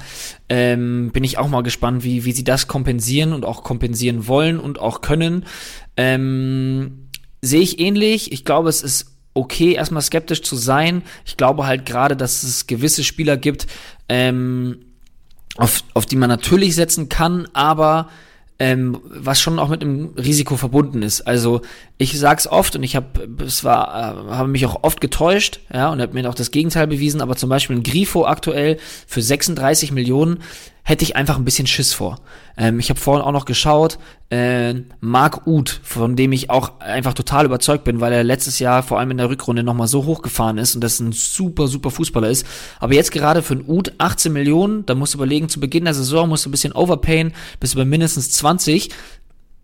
ähm, 0.48 1.12
bin 1.12 1.26
ich 1.26 1.38
auch 1.38 1.50
mal 1.50 1.62
gespannt, 1.62 2.06
wie 2.06 2.24
wie 2.24 2.32
sie 2.32 2.46
das 2.46 2.68
kompensieren 2.68 3.34
und 3.34 3.44
auch 3.44 3.64
kompensieren 3.64 4.28
wollen 4.28 4.62
und 4.62 4.80
auch 4.80 5.02
können. 5.02 5.46
Ähm, 5.98 7.10
sehe 7.42 7.62
ich 7.62 7.80
ähnlich. 7.80 8.32
Ich 8.32 8.46
glaube, 8.46 8.70
es 8.70 8.82
ist 8.82 9.15
okay, 9.36 9.74
erstmal 9.74 10.02
skeptisch 10.02 10.42
zu 10.42 10.56
sein. 10.56 11.04
Ich 11.26 11.38
glaube 11.38 11.68
halt 11.68 11.86
gerade, 11.86 12.16
dass 12.16 12.42
es 12.42 12.66
gewisse 12.66 13.04
Spieler 13.04 13.38
gibt, 13.38 13.68
ähm, 14.10 14.80
auf, 15.58 15.84
auf 15.94 16.06
die 16.06 16.16
man 16.16 16.30
natürlich 16.30 16.74
setzen 16.74 17.10
kann, 17.10 17.48
aber 17.54 18.10
ähm, 18.58 19.02
was 19.04 19.42
schon 19.42 19.60
auch 19.60 19.68
mit 19.68 19.82
einem 19.82 20.14
Risiko 20.18 20.56
verbunden 20.56 21.02
ist. 21.02 21.22
Also 21.22 21.62
ich 21.98 22.18
sag's 22.18 22.48
oft 22.48 22.76
und 22.78 22.84
ich 22.84 22.96
habe 22.96 23.28
es 23.46 23.66
war 23.66 23.90
äh, 23.90 24.34
habe 24.34 24.48
mich 24.48 24.66
auch 24.66 24.84
oft 24.84 25.02
getäuscht, 25.02 25.60
ja, 25.74 25.90
und 25.90 26.02
habe 26.02 26.14
mir 26.14 26.30
auch 26.30 26.36
das 26.36 26.52
Gegenteil 26.52 26.88
bewiesen, 26.88 27.22
aber 27.22 27.36
zum 27.36 27.50
Beispiel 27.50 27.76
ein 27.76 27.84
Grifo 27.84 28.26
aktuell 28.26 28.78
für 29.08 29.22
36 29.22 29.92
Millionen 29.92 30.40
hätte 30.88 31.04
ich 31.04 31.16
einfach 31.16 31.38
ein 31.38 31.44
bisschen 31.44 31.66
Schiss 31.66 31.94
vor. 31.94 32.20
Ähm, 32.58 32.80
ich 32.80 32.90
habe 32.90 33.00
vorhin 33.00 33.26
auch 33.26 33.32
noch 33.32 33.46
geschaut, 33.46 33.98
äh, 34.30 34.76
Marc 35.02 35.48
Uth, 35.48 35.82
von 35.84 36.16
dem 36.16 36.32
ich 36.32 36.52
auch 36.52 36.80
einfach 36.80 37.16
total 37.16 37.46
überzeugt 37.46 37.84
bin, 37.84 38.02
weil 38.02 38.14
er 38.14 38.24
letztes 38.24 38.60
Jahr 38.60 38.84
vor 38.84 39.00
allem 39.00 39.10
in 39.12 39.18
der 39.18 39.30
Rückrunde 39.30 39.64
nochmal 39.64 39.88
so 39.88 40.06
hochgefahren 40.06 40.60
ist 40.60 40.76
und 40.76 40.82
das 40.82 41.00
ein 41.00 41.12
super, 41.12 41.68
super 41.68 41.90
Fußballer 41.90 42.30
ist. 42.30 42.46
Aber 42.80 42.94
jetzt 42.94 43.12
gerade 43.12 43.42
für 43.42 43.56
einen 43.56 43.68
Uth 43.68 43.94
18 43.98 44.32
Millionen, 44.32 44.86
da 44.86 44.94
musst 44.94 45.16
du 45.16 45.18
überlegen, 45.18 45.50
zu 45.50 45.60
Beginn 45.60 45.86
der 45.86 45.96
Saison 45.96 46.30
musst 46.30 46.46
du 46.46 46.50
ein 46.50 46.52
bisschen 46.52 46.74
overpayen, 46.74 47.34
bist 47.60 47.74
du 47.74 47.80
bei 47.80 47.86
mindestens 47.86 48.32
20. 48.32 48.92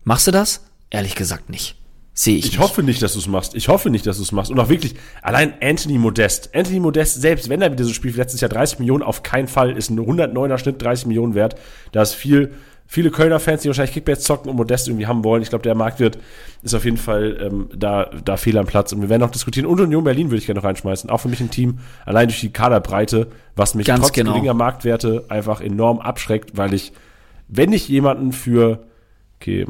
Machst 0.03 0.25
du 0.25 0.31
das? 0.31 0.65
Ehrlich 0.89 1.13
gesagt 1.13 1.51
nicht. 1.51 1.80
Sehe 2.13 2.35
ich. 2.35 2.45
Ich 2.45 2.51
nicht. 2.51 2.59
hoffe 2.59 2.83
nicht, 2.83 3.01
dass 3.01 3.13
du 3.13 3.19
es 3.19 3.27
machst. 3.27 3.55
Ich 3.55 3.69
hoffe 3.69 3.89
nicht, 3.89 4.05
dass 4.05 4.17
du 4.17 4.23
es 4.23 4.31
machst. 4.33 4.51
Und 4.51 4.59
auch 4.59 4.69
wirklich, 4.69 4.95
allein 5.21 5.53
Anthony 5.61 5.97
Modest. 5.97 6.53
Anthony 6.53 6.79
Modest, 6.79 7.21
selbst 7.21 7.47
wenn 7.47 7.61
er 7.61 7.71
wieder 7.71 7.85
so 7.85 7.93
spielt 7.93 8.15
wie 8.15 8.19
letztes 8.19 8.41
Jahr 8.41 8.49
30 8.49 8.79
Millionen, 8.79 9.01
auf 9.01 9.23
keinen 9.23 9.47
Fall 9.47 9.77
ist 9.77 9.89
ein 9.89 9.99
109er 9.99 10.57
Schnitt 10.57 10.81
30 10.81 11.05
Millionen 11.05 11.35
wert. 11.35 11.55
Da 11.93 12.01
ist 12.01 12.13
viel, 12.13 12.51
viele 12.85 13.11
Kölner 13.11 13.39
Fans, 13.39 13.61
die 13.61 13.69
wahrscheinlich 13.69 13.93
Kickbacks 13.93 14.23
zocken 14.23 14.49
und 14.49 14.57
Modest 14.57 14.89
irgendwie 14.89 15.07
haben 15.07 15.23
wollen. 15.23 15.41
Ich 15.41 15.49
glaube, 15.49 15.63
der 15.63 15.73
Marktwert 15.73 16.17
ist 16.63 16.73
auf 16.73 16.83
jeden 16.83 16.97
Fall 16.97 17.37
ähm, 17.41 17.69
da, 17.73 18.09
da 18.25 18.35
fehl 18.35 18.57
am 18.57 18.65
Platz. 18.65 18.91
Und 18.91 19.01
wir 19.01 19.07
werden 19.07 19.21
noch 19.21 19.31
diskutieren. 19.31 19.65
Und 19.65 19.79
Union 19.79 20.03
Berlin 20.03 20.31
würde 20.31 20.39
ich 20.39 20.47
gerne 20.47 20.59
noch 20.59 20.65
reinschmeißen. 20.65 21.09
Auch 21.09 21.21
für 21.21 21.29
mich 21.29 21.39
ein 21.39 21.49
Team, 21.49 21.79
allein 22.05 22.27
durch 22.27 22.41
die 22.41 22.51
Kaderbreite, 22.51 23.27
was 23.55 23.73
mich 23.73 23.87
Ganz 23.87 24.01
trotz 24.01 24.11
genau. 24.11 24.33
geringer 24.33 24.53
Marktwerte 24.53 25.27
einfach 25.29 25.61
enorm 25.61 25.99
abschreckt, 25.99 26.57
weil 26.57 26.73
ich, 26.73 26.91
wenn 27.47 27.71
ich 27.71 27.87
jemanden 27.87 28.33
für 28.33 28.83
okay, 29.41 29.65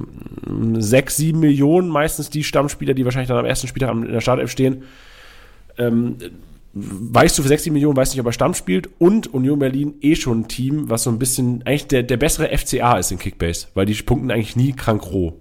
sechs, 0.80 1.16
sieben 1.16 1.40
Millionen, 1.40 1.88
meistens 1.88 2.30
die 2.30 2.44
Stammspieler, 2.44 2.94
die 2.94 3.06
wahrscheinlich 3.06 3.30
dann 3.30 3.38
am 3.38 3.46
ersten 3.46 3.68
Spieltag 3.68 3.92
in 3.92 4.12
der 4.12 4.22
Startelf 4.22 4.52
stehen. 4.52 4.84
Ähm, 5.78 6.18
weißt 6.74 7.38
du 7.38 7.42
für 7.42 7.48
60 7.48 7.72
Millionen, 7.72 7.98
weißt 7.98 8.14
nicht, 8.14 8.22
ob 8.22 8.28
er 8.28 8.34
Stamm 8.34 8.54
spielt 8.54 8.90
und 9.00 9.34
Union 9.34 9.60
Berlin 9.60 9.96
eh 10.02 10.16
schon 10.16 10.42
ein 10.42 10.48
Team, 10.48 10.90
was 10.90 11.04
so 11.04 11.10
ein 11.10 11.20
bisschen 11.20 11.64
eigentlich 11.66 11.88
der, 11.88 12.04
der 12.04 12.18
bessere 12.18 12.56
FCA 12.58 12.98
ist 12.98 13.12
in 13.12 13.20
Kickbase, 13.20 13.68
weil 13.74 13.86
die 13.86 13.94
punkten 13.94 14.32
eigentlich 14.32 14.56
nie 14.56 14.74
krank 14.74 15.04
roh. 15.12 15.34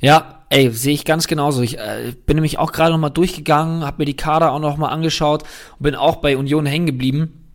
Ja, 0.00 0.44
ey, 0.50 0.70
sehe 0.70 0.94
ich 0.94 1.04
ganz 1.04 1.26
genauso. 1.26 1.62
Ich 1.62 1.78
äh, 1.78 2.12
bin 2.26 2.36
nämlich 2.36 2.58
auch 2.58 2.72
gerade 2.72 2.92
nochmal 2.92 3.10
durchgegangen, 3.10 3.84
habe 3.84 3.98
mir 3.98 4.04
die 4.04 4.16
Kader 4.16 4.52
auch 4.52 4.60
nochmal 4.60 4.92
angeschaut 4.92 5.44
und 5.78 5.82
bin 5.82 5.94
auch 5.94 6.16
bei 6.16 6.36
Union 6.36 6.66
hängen 6.66 6.86
geblieben. 6.86 7.45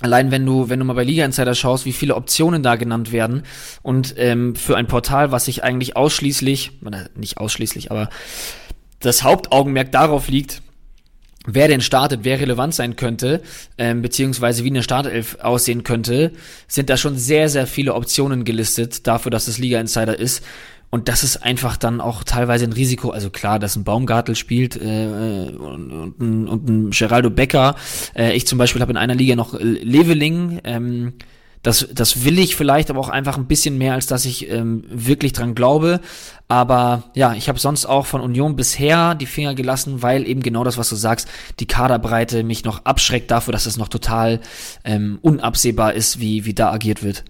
Allein 0.00 0.30
wenn 0.30 0.46
du, 0.46 0.70
wenn 0.70 0.78
du 0.78 0.84
mal 0.84 0.94
bei 0.94 1.04
Liga 1.04 1.24
Insider 1.24 1.54
schaust, 1.54 1.84
wie 1.84 1.92
viele 1.92 2.16
Optionen 2.16 2.62
da 2.62 2.76
genannt 2.76 3.12
werden 3.12 3.42
und 3.82 4.14
ähm, 4.16 4.56
für 4.56 4.76
ein 4.76 4.86
Portal, 4.86 5.30
was 5.30 5.44
sich 5.44 5.62
eigentlich 5.62 5.96
ausschließlich, 5.96 6.72
nicht 7.16 7.36
ausschließlich, 7.36 7.90
aber 7.90 8.08
das 9.00 9.22
Hauptaugenmerk 9.22 9.92
darauf 9.92 10.28
liegt, 10.28 10.62
wer 11.46 11.68
denn 11.68 11.80
startet, 11.80 12.20
wer 12.22 12.40
relevant 12.40 12.74
sein 12.74 12.96
könnte, 12.96 13.42
ähm, 13.78 14.02
beziehungsweise 14.02 14.64
wie 14.64 14.70
eine 14.70 14.82
Startelf 14.82 15.38
aussehen 15.42 15.84
könnte, 15.84 16.32
sind 16.66 16.90
da 16.90 16.96
schon 16.96 17.16
sehr, 17.16 17.48
sehr 17.48 17.66
viele 17.66 17.94
Optionen 17.94 18.44
gelistet 18.44 19.06
dafür, 19.06 19.30
dass 19.30 19.48
es 19.48 19.58
Liga 19.58 19.80
Insider 19.80 20.18
ist. 20.18 20.44
Und 20.90 21.08
das 21.08 21.22
ist 21.22 21.36
einfach 21.38 21.76
dann 21.76 22.00
auch 22.00 22.24
teilweise 22.24 22.64
ein 22.64 22.72
Risiko. 22.72 23.10
Also 23.10 23.30
klar, 23.30 23.58
dass 23.60 23.76
ein 23.76 23.84
Baumgartel 23.84 24.34
spielt 24.34 24.76
äh, 24.76 25.48
und, 25.56 25.92
und, 25.92 26.20
ein, 26.20 26.48
und 26.48 26.68
ein 26.68 26.90
Geraldo 26.90 27.30
Becker. 27.30 27.76
Äh, 28.16 28.36
ich 28.36 28.46
zum 28.46 28.58
Beispiel 28.58 28.82
habe 28.82 28.90
in 28.90 28.98
einer 28.98 29.14
Liga 29.14 29.36
noch 29.36 29.54
Leveling. 29.58 30.60
Ähm, 30.64 31.12
das, 31.62 31.86
das 31.92 32.24
will 32.24 32.38
ich 32.38 32.56
vielleicht, 32.56 32.90
aber 32.90 33.00
auch 33.00 33.10
einfach 33.10 33.36
ein 33.36 33.46
bisschen 33.46 33.76
mehr, 33.76 33.92
als 33.92 34.06
dass 34.06 34.24
ich 34.24 34.50
ähm, 34.50 34.82
wirklich 34.88 35.32
dran 35.34 35.54
glaube. 35.54 36.00
Aber 36.48 37.04
ja, 37.14 37.34
ich 37.34 37.48
habe 37.48 37.58
sonst 37.58 37.84
auch 37.84 38.06
von 38.06 38.22
Union 38.22 38.56
bisher 38.56 39.14
die 39.14 39.26
Finger 39.26 39.54
gelassen, 39.54 40.02
weil 40.02 40.26
eben 40.26 40.42
genau 40.42 40.64
das, 40.64 40.78
was 40.78 40.88
du 40.88 40.96
sagst, 40.96 41.28
die 41.60 41.66
Kaderbreite 41.66 42.44
mich 42.44 42.64
noch 42.64 42.86
abschreckt 42.86 43.30
dafür, 43.30 43.52
dass 43.52 43.66
es 43.66 43.76
noch 43.76 43.88
total 43.88 44.40
ähm, 44.84 45.18
unabsehbar 45.20 45.92
ist, 45.92 46.18
wie, 46.18 46.46
wie 46.46 46.54
da 46.54 46.72
agiert 46.72 47.02
wird. 47.02 47.24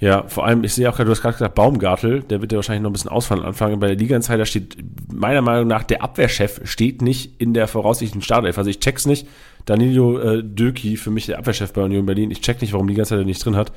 Ja, 0.00 0.24
vor 0.28 0.46
allem, 0.46 0.64
ich 0.64 0.72
sehe 0.72 0.88
auch 0.88 0.96
gerade, 0.96 1.04
du 1.04 1.10
hast 1.10 1.20
gerade 1.20 1.34
gesagt, 1.34 1.54
Baumgartel, 1.54 2.22
der 2.22 2.40
wird 2.40 2.52
ja 2.52 2.56
wahrscheinlich 2.56 2.82
noch 2.82 2.88
ein 2.88 2.94
bisschen 2.94 3.10
ausfallen 3.10 3.44
anfangen. 3.44 3.80
Bei 3.80 3.86
der 3.88 3.96
Liga 3.96 4.16
Insider 4.16 4.46
steht, 4.46 4.78
meiner 5.12 5.42
Meinung 5.42 5.68
nach, 5.68 5.82
der 5.82 6.02
Abwehrchef 6.02 6.62
steht 6.64 7.02
nicht 7.02 7.38
in 7.38 7.52
der 7.52 7.68
voraussichtlichen 7.68 8.22
Startelf. 8.22 8.56
Also 8.56 8.70
ich 8.70 8.80
check's 8.80 9.04
nicht. 9.04 9.28
Danilo 9.66 10.18
äh, 10.18 10.42
Döki, 10.42 10.96
für 10.96 11.10
mich 11.10 11.26
der 11.26 11.38
Abwehrchef 11.38 11.74
bei 11.74 11.82
Union 11.82 12.06
Berlin. 12.06 12.30
Ich 12.30 12.40
check 12.40 12.62
nicht, 12.62 12.72
warum 12.72 12.88
Liga 12.88 13.02
Insider 13.02 13.24
nicht 13.24 13.44
drin 13.44 13.56
hat. 13.56 13.72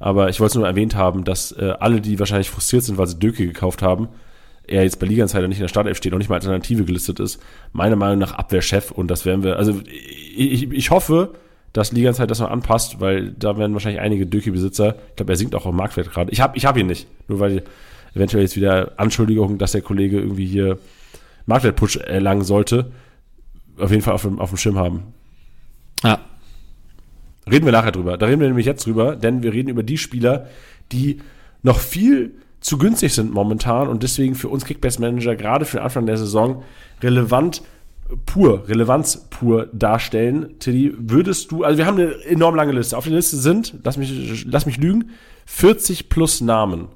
Aber 0.00 0.28
ich 0.28 0.38
wollte 0.38 0.50
es 0.50 0.54
nur 0.56 0.66
erwähnt 0.66 0.96
haben, 0.96 1.24
dass 1.24 1.52
äh, 1.52 1.72
alle, 1.80 2.02
die 2.02 2.18
wahrscheinlich 2.18 2.50
frustriert 2.50 2.82
sind, 2.82 2.98
weil 2.98 3.06
sie 3.06 3.18
Döki 3.18 3.46
gekauft 3.46 3.80
haben, 3.80 4.08
er 4.66 4.82
jetzt 4.82 4.98
bei 4.98 5.06
Liga 5.06 5.22
Insider 5.22 5.48
nicht 5.48 5.58
in 5.58 5.64
der 5.64 5.68
Startelf 5.68 5.96
steht 5.96 6.12
und 6.12 6.18
nicht 6.18 6.28
mal 6.28 6.36
Alternative 6.36 6.84
gelistet 6.84 7.20
ist, 7.20 7.40
meiner 7.72 7.96
Meinung 7.96 8.18
nach 8.18 8.32
Abwehrchef. 8.32 8.90
Und 8.90 9.10
das 9.10 9.24
werden 9.24 9.42
wir, 9.42 9.56
also 9.56 9.80
ich, 9.86 10.70
ich 10.70 10.90
hoffe, 10.90 11.32
dass 11.74 11.90
Liganzeit 11.90 12.30
das 12.30 12.38
noch 12.38 12.50
anpasst, 12.50 13.00
weil 13.00 13.32
da 13.32 13.58
werden 13.58 13.74
wahrscheinlich 13.74 14.00
einige 14.00 14.26
Döki-Besitzer, 14.26 14.94
ich 15.10 15.16
glaube, 15.16 15.32
er 15.32 15.36
sinkt 15.36 15.56
auch 15.56 15.66
im 15.66 15.74
Marktwert 15.74 16.10
gerade. 16.10 16.30
Ich 16.30 16.40
habe 16.40 16.56
ich 16.56 16.64
hab 16.64 16.76
ihn 16.78 16.86
nicht, 16.86 17.08
nur 17.28 17.40
weil 17.40 17.64
eventuell 18.14 18.44
jetzt 18.44 18.54
wieder 18.54 18.92
Anschuldigungen, 18.96 19.58
dass 19.58 19.72
der 19.72 19.82
Kollege 19.82 20.20
irgendwie 20.20 20.46
hier 20.46 20.78
Marktwertputsch 21.46 21.96
erlangen 21.96 22.44
sollte, 22.44 22.92
auf 23.76 23.90
jeden 23.90 24.02
Fall 24.02 24.14
auf 24.14 24.22
dem, 24.22 24.38
auf 24.38 24.50
dem 24.50 24.56
Schirm 24.56 24.78
haben. 24.78 25.02
Ja. 26.04 26.20
Reden 27.50 27.64
wir 27.64 27.72
nachher 27.72 27.92
drüber. 27.92 28.16
Da 28.16 28.26
reden 28.26 28.40
wir 28.40 28.46
nämlich 28.46 28.66
jetzt 28.66 28.86
drüber, 28.86 29.16
denn 29.16 29.42
wir 29.42 29.52
reden 29.52 29.68
über 29.68 29.82
die 29.82 29.98
Spieler, 29.98 30.46
die 30.92 31.18
noch 31.62 31.80
viel 31.80 32.36
zu 32.60 32.78
günstig 32.78 33.12
sind 33.12 33.34
momentan 33.34 33.88
und 33.88 34.04
deswegen 34.04 34.36
für 34.36 34.48
uns 34.48 34.64
Kickbase-Manager 34.64 35.34
gerade 35.34 35.64
für 35.64 35.78
den 35.78 35.84
Anfang 35.84 36.06
der 36.06 36.18
Saison 36.18 36.62
relevant 37.02 37.62
pur, 38.26 38.68
Relevanz 38.68 39.28
pur 39.30 39.68
darstellen. 39.72 40.58
Tilly, 40.58 40.94
würdest 40.96 41.50
du, 41.50 41.64
also 41.64 41.78
wir 41.78 41.86
haben 41.86 41.98
eine 41.98 42.24
enorm 42.24 42.54
lange 42.54 42.72
Liste. 42.72 42.96
Auf 42.96 43.04
der 43.04 43.14
Liste 43.14 43.36
sind, 43.36 43.74
lass 43.82 43.96
mich, 43.96 44.44
lass 44.46 44.66
mich 44.66 44.76
lügen, 44.78 45.10
40 45.46 46.08
plus 46.08 46.40
Namen. 46.40 46.88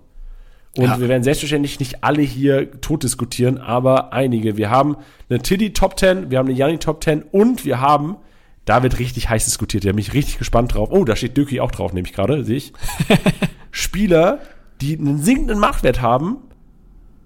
Und 0.76 0.84
ja. 0.84 1.00
wir 1.00 1.08
werden 1.08 1.22
selbstverständlich 1.22 1.80
nicht 1.80 2.04
alle 2.04 2.22
hier 2.22 2.80
tot 2.80 3.02
diskutieren, 3.02 3.58
aber 3.58 4.12
einige. 4.12 4.56
Wir 4.56 4.70
haben 4.70 4.96
eine 5.28 5.40
Tiddy 5.40 5.72
Top 5.72 5.98
10, 5.98 6.30
wir 6.30 6.38
haben 6.38 6.46
eine 6.46 6.56
Janni 6.56 6.78
Top 6.78 7.02
10 7.02 7.22
und 7.22 7.64
wir 7.64 7.80
haben, 7.80 8.16
da 8.64 8.82
wird 8.82 8.98
richtig 8.98 9.28
heiß 9.28 9.44
diskutiert, 9.44 9.84
da 9.84 9.90
bin 9.90 9.98
ich 9.98 10.14
richtig 10.14 10.38
gespannt 10.38 10.74
drauf. 10.74 10.90
Oh, 10.92 11.04
da 11.04 11.16
steht 11.16 11.36
Döki 11.36 11.60
auch 11.60 11.72
drauf, 11.72 11.92
nehme 11.92 12.06
ich 12.06 12.14
gerade, 12.14 12.44
sehe 12.44 12.58
ich. 12.58 12.72
Spieler, 13.70 14.40
die 14.80 14.96
einen 14.96 15.18
sinkenden 15.18 15.58
Marktwert 15.58 16.00
haben, 16.00 16.36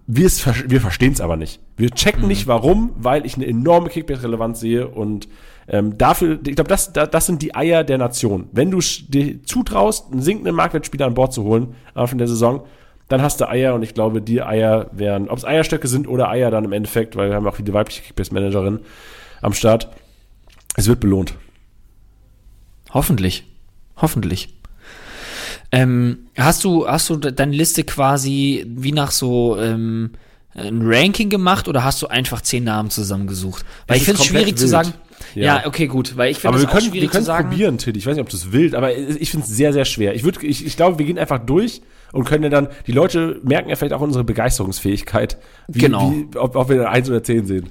wir, 0.06 0.30
wir 0.66 0.80
verstehen 0.80 1.12
es 1.12 1.20
aber 1.20 1.36
nicht. 1.36 1.60
Wir 1.76 1.90
checken 1.90 2.22
mhm. 2.22 2.28
nicht, 2.28 2.46
warum, 2.46 2.92
weil 2.96 3.24
ich 3.24 3.36
eine 3.36 3.46
enorme 3.46 3.88
Kickback-Relevanz 3.88 4.60
sehe 4.60 4.88
und 4.88 5.28
ähm, 5.68 5.96
dafür, 5.96 6.40
ich 6.44 6.56
glaube, 6.56 6.68
das, 6.68 6.92
das 6.92 7.26
sind 7.26 7.40
die 7.40 7.54
Eier 7.54 7.84
der 7.84 7.98
Nation. 7.98 8.48
Wenn 8.52 8.70
du 8.70 8.80
dir 8.80 9.42
zutraust, 9.44 10.10
einen 10.10 10.20
sinkenden 10.20 10.56
Marktwertspieler 10.56 11.06
an 11.06 11.14
Bord 11.14 11.32
zu 11.32 11.44
holen 11.44 11.74
am 11.94 12.02
Anfang 12.02 12.18
der 12.18 12.26
Saison, 12.26 12.64
dann 13.08 13.22
hast 13.22 13.40
du 13.40 13.48
Eier 13.48 13.74
und 13.74 13.82
ich 13.82 13.94
glaube, 13.94 14.22
die 14.22 14.42
Eier 14.42 14.90
wären, 14.92 15.28
ob 15.28 15.38
es 15.38 15.44
Eierstöcke 15.44 15.86
sind 15.86 16.08
oder 16.08 16.30
Eier 16.30 16.50
dann 16.50 16.64
im 16.64 16.72
Endeffekt, 16.72 17.14
weil 17.14 17.28
wir 17.28 17.36
haben 17.36 17.46
auch 17.46 17.56
viele 17.56 17.72
weibliche 17.72 18.02
Kickbase-Managerin 18.02 18.80
am 19.40 19.52
Start. 19.52 19.88
Es 20.76 20.88
wird 20.88 21.00
belohnt. 21.00 21.34
Hoffentlich. 22.92 23.44
Hoffentlich. 23.96 24.54
Ähm, 25.72 26.26
hast 26.36 26.64
du, 26.64 26.86
hast 26.86 27.08
du 27.08 27.16
deine 27.16 27.52
Liste 27.52 27.82
quasi 27.84 28.64
wie 28.68 28.92
nach 28.92 29.10
so 29.10 29.58
ähm, 29.58 30.10
ein 30.54 30.82
Ranking 30.82 31.30
gemacht 31.30 31.66
oder 31.66 31.82
hast 31.82 32.02
du 32.02 32.08
einfach 32.08 32.42
zehn 32.42 32.64
Namen 32.64 32.90
zusammengesucht? 32.90 33.64
Weil 33.86 33.96
es 33.96 34.02
ich 34.02 34.06
finde 34.06 34.20
es 34.20 34.26
schwierig 34.26 34.46
wild. 34.48 34.58
zu 34.58 34.68
sagen. 34.68 34.92
Ja. 35.34 35.60
ja. 35.60 35.66
okay, 35.66 35.86
gut, 35.86 36.16
weil 36.16 36.30
ich 36.30 36.38
finde 36.38 36.58
es 36.58 36.66
können, 36.66 36.90
schwierig 36.90 37.12
wir 37.12 37.20
zu 37.20 37.24
sagen. 37.24 37.48
probieren, 37.48 37.78
Tilly. 37.78 37.98
Ich 37.98 38.06
weiß 38.06 38.16
nicht, 38.16 38.22
ob 38.22 38.28
du 38.28 38.36
es 38.36 38.52
willst, 38.52 38.74
aber 38.74 38.94
ich 38.94 39.30
finde 39.30 39.46
es 39.46 39.56
sehr, 39.56 39.72
sehr 39.72 39.86
schwer. 39.86 40.14
Ich 40.14 40.24
würde, 40.24 40.44
ich, 40.44 40.66
ich 40.66 40.76
glaube, 40.76 40.98
wir 40.98 41.06
gehen 41.06 41.18
einfach 41.18 41.38
durch 41.38 41.80
und 42.12 42.24
können 42.24 42.44
ja 42.44 42.50
dann, 42.50 42.68
die 42.86 42.92
Leute 42.92 43.40
merken 43.42 43.70
ja 43.70 43.76
vielleicht 43.76 43.94
auch 43.94 44.02
unsere 44.02 44.24
Begeisterungsfähigkeit, 44.24 45.38
wie, 45.68 45.78
genau. 45.78 46.12
wie, 46.12 46.36
ob, 46.36 46.54
ob 46.54 46.68
wir 46.68 46.76
dann 46.76 46.86
eins 46.86 47.08
oder 47.08 47.22
zehn 47.22 47.46
sehen. 47.46 47.70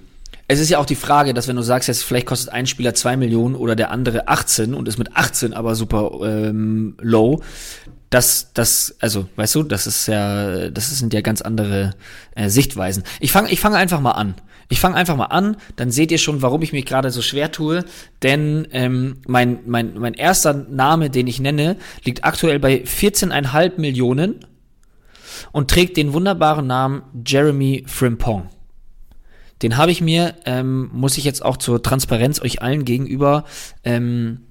Es 0.51 0.59
ist 0.59 0.69
ja 0.69 0.79
auch 0.79 0.85
die 0.85 0.95
Frage, 0.95 1.33
dass 1.33 1.47
wenn 1.47 1.55
du 1.55 1.61
sagst, 1.61 1.87
jetzt 1.87 2.03
vielleicht 2.03 2.25
kostet 2.25 2.51
ein 2.51 2.67
Spieler 2.67 2.93
zwei 2.93 3.15
Millionen 3.15 3.55
oder 3.55 3.73
der 3.73 3.89
andere 3.89 4.27
18 4.27 4.73
und 4.73 4.85
ist 4.85 4.97
mit 4.97 5.15
18 5.15 5.53
aber 5.53 5.75
super 5.75 6.11
ähm, 6.25 6.97
low, 6.99 7.41
das, 8.09 8.51
das, 8.53 8.97
also, 8.99 9.29
weißt 9.37 9.55
du, 9.55 9.63
das 9.63 9.87
ist 9.87 10.07
ja, 10.07 10.69
das 10.69 10.89
sind 10.89 11.13
ja 11.13 11.21
ganz 11.21 11.41
andere 11.41 11.91
äh, 12.35 12.49
Sichtweisen. 12.49 13.03
Ich 13.21 13.31
fange 13.31 13.49
ich 13.49 13.61
fange 13.61 13.77
einfach 13.77 14.01
mal 14.01 14.11
an. 14.11 14.35
Ich 14.67 14.81
fange 14.81 14.97
einfach 14.97 15.15
mal 15.15 15.27
an, 15.27 15.55
dann 15.77 15.89
seht 15.89 16.11
ihr 16.11 16.17
schon, 16.17 16.41
warum 16.41 16.61
ich 16.63 16.73
mich 16.73 16.85
gerade 16.85 17.11
so 17.11 17.21
schwer 17.21 17.53
tue. 17.53 17.85
Denn 18.21 18.67
ähm, 18.73 19.21
mein, 19.27 19.59
mein, 19.65 19.97
mein 19.97 20.15
erster 20.15 20.53
Name, 20.53 21.09
den 21.09 21.27
ich 21.27 21.39
nenne, 21.39 21.77
liegt 22.03 22.25
aktuell 22.25 22.59
bei 22.59 22.83
14,5 22.83 23.79
Millionen 23.79 24.45
und 25.53 25.71
trägt 25.71 25.95
den 25.95 26.11
wunderbaren 26.11 26.67
Namen 26.67 27.03
Jeremy 27.25 27.85
Frimpong. 27.87 28.49
Den 29.61 29.77
habe 29.77 29.91
ich 29.91 30.01
mir, 30.01 30.35
ähm, 30.45 30.89
muss 30.93 31.17
ich 31.17 31.23
jetzt 31.23 31.43
auch 31.43 31.57
zur 31.57 31.83
Transparenz 31.83 32.41
euch 32.41 32.61
allen 32.61 32.85
gegenüber, 32.85 33.45
ähm, 33.83 34.41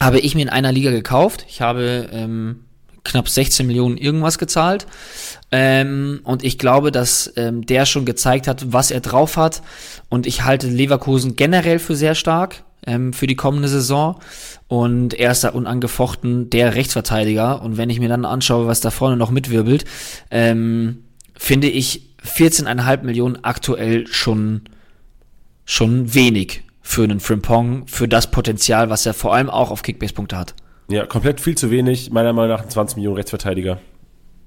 habe 0.00 0.18
ich 0.18 0.34
mir 0.34 0.42
in 0.42 0.48
einer 0.48 0.72
Liga 0.72 0.90
gekauft. 0.90 1.44
Ich 1.48 1.60
habe 1.60 2.08
ähm, 2.12 2.64
knapp 3.04 3.28
16 3.28 3.66
Millionen 3.66 3.96
irgendwas 3.96 4.38
gezahlt. 4.38 4.86
Ähm, 5.52 6.20
und 6.24 6.44
ich 6.44 6.58
glaube, 6.58 6.92
dass 6.92 7.32
ähm, 7.36 7.66
der 7.66 7.86
schon 7.86 8.04
gezeigt 8.04 8.46
hat, 8.46 8.72
was 8.72 8.90
er 8.90 9.00
drauf 9.00 9.36
hat. 9.36 9.62
Und 10.08 10.26
ich 10.26 10.44
halte 10.44 10.68
Leverkusen 10.68 11.36
generell 11.36 11.78
für 11.78 11.96
sehr 11.96 12.14
stark 12.14 12.64
ähm, 12.86 13.12
für 13.12 13.26
die 13.26 13.36
kommende 13.36 13.68
Saison. 13.68 14.20
Und 14.68 15.14
er 15.14 15.32
ist 15.32 15.44
da 15.44 15.50
unangefochten 15.50 16.50
der 16.50 16.74
Rechtsverteidiger. 16.74 17.62
Und 17.62 17.76
wenn 17.76 17.90
ich 17.90 18.00
mir 18.00 18.08
dann 18.08 18.24
anschaue, 18.24 18.66
was 18.66 18.80
da 18.80 18.90
vorne 18.90 19.16
noch 19.16 19.30
mitwirbelt, 19.30 19.84
ähm, 20.30 21.04
finde 21.36 21.68
ich 21.68 22.09
14,5 22.24 23.02
Millionen 23.02 23.44
aktuell 23.44 24.06
schon, 24.06 24.62
schon 25.64 26.14
wenig 26.14 26.62
für 26.82 27.04
einen 27.04 27.20
Frimpong, 27.20 27.86
für 27.86 28.08
das 28.08 28.30
Potenzial, 28.30 28.90
was 28.90 29.06
er 29.06 29.14
vor 29.14 29.34
allem 29.34 29.48
auch 29.48 29.70
auf 29.70 29.82
Kickbase-Punkte 29.82 30.36
hat. 30.36 30.54
Ja, 30.88 31.06
komplett 31.06 31.40
viel 31.40 31.56
zu 31.56 31.70
wenig. 31.70 32.10
Meiner 32.10 32.32
Meinung 32.32 32.50
nach 32.50 32.62
ein 32.62 32.70
20 32.70 32.96
Millionen 32.96 33.16
Rechtsverteidiger. 33.16 33.78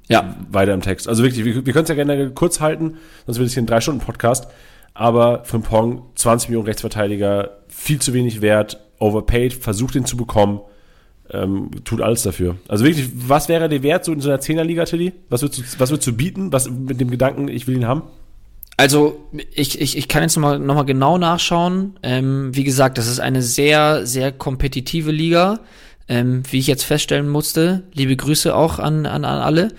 Ja. 0.10 0.36
Weiter 0.50 0.74
im 0.74 0.82
Text. 0.82 1.08
Also 1.08 1.24
wirklich, 1.24 1.46
wir, 1.46 1.66
wir 1.66 1.74
können 1.74 1.84
es 1.84 1.90
ja 1.90 1.96
gerne 1.96 2.32
kurz 2.32 2.60
halten, 2.60 2.98
sonst 3.26 3.38
wird 3.38 3.48
es 3.48 3.54
hier 3.54 3.64
ein 3.64 3.68
3-Stunden-Podcast. 3.68 4.48
Aber 4.94 5.44
Frimpong, 5.46 6.12
20 6.16 6.50
Millionen 6.50 6.68
Rechtsverteidiger, 6.68 7.60
viel 7.70 8.00
zu 8.00 8.14
wenig 8.14 8.42
wert, 8.42 8.80
overpaid, 9.00 9.54
versucht 9.54 9.96
ihn 9.96 10.06
zu 10.06 10.18
bekommen, 10.18 10.62
ähm, 11.34 11.72
tut 11.84 12.02
alles 12.02 12.24
dafür. 12.24 12.56
Also 12.68 12.86
wirklich, 12.86 13.10
was 13.14 13.50
wäre 13.50 13.68
der 13.68 13.84
Wert 13.84 14.06
so 14.06 14.14
in 14.14 14.22
so 14.22 14.30
einer 14.30 14.40
10er-Liga, 14.40 14.86
Tilly? 14.86 15.14
Was 15.30 15.42
würdest 15.42 15.60
du, 15.60 15.80
was 15.80 15.90
würdest 15.90 16.08
du 16.08 16.14
bieten? 16.14 16.54
Was 16.54 16.70
mit 16.70 17.02
dem 17.02 17.12
Gedanken, 17.12 17.48
ich 17.48 17.68
will 17.68 17.76
ihn 17.76 17.88
haben? 17.88 18.04
Also 18.78 19.20
ich, 19.54 19.80
ich, 19.80 19.98
ich 19.98 20.08
kann 20.08 20.24
jetzt 20.24 20.36
nochmal 20.36 20.60
noch 20.60 20.76
mal 20.76 20.84
genau 20.84 21.18
nachschauen. 21.18 22.00
Ähm, 22.02 22.56
wie 22.56 22.64
gesagt, 22.64 22.98
das 22.98 23.08
ist 23.08 23.20
eine 23.20 23.42
sehr, 23.42 24.06
sehr 24.06 24.32
kompetitive 24.32 25.12
Liga. 25.12 25.60
ähm, 26.08 26.44
wie 26.50 26.60
ich 26.60 26.68
jetzt 26.68 26.84
feststellen 26.84 27.30
musste. 27.30 27.84
Liebe 27.94 28.16
Grüße 28.16 28.56
auch 28.56 28.80
an, 28.80 29.06
an, 29.06 29.26
an 29.26 29.42
alle. 29.42 29.70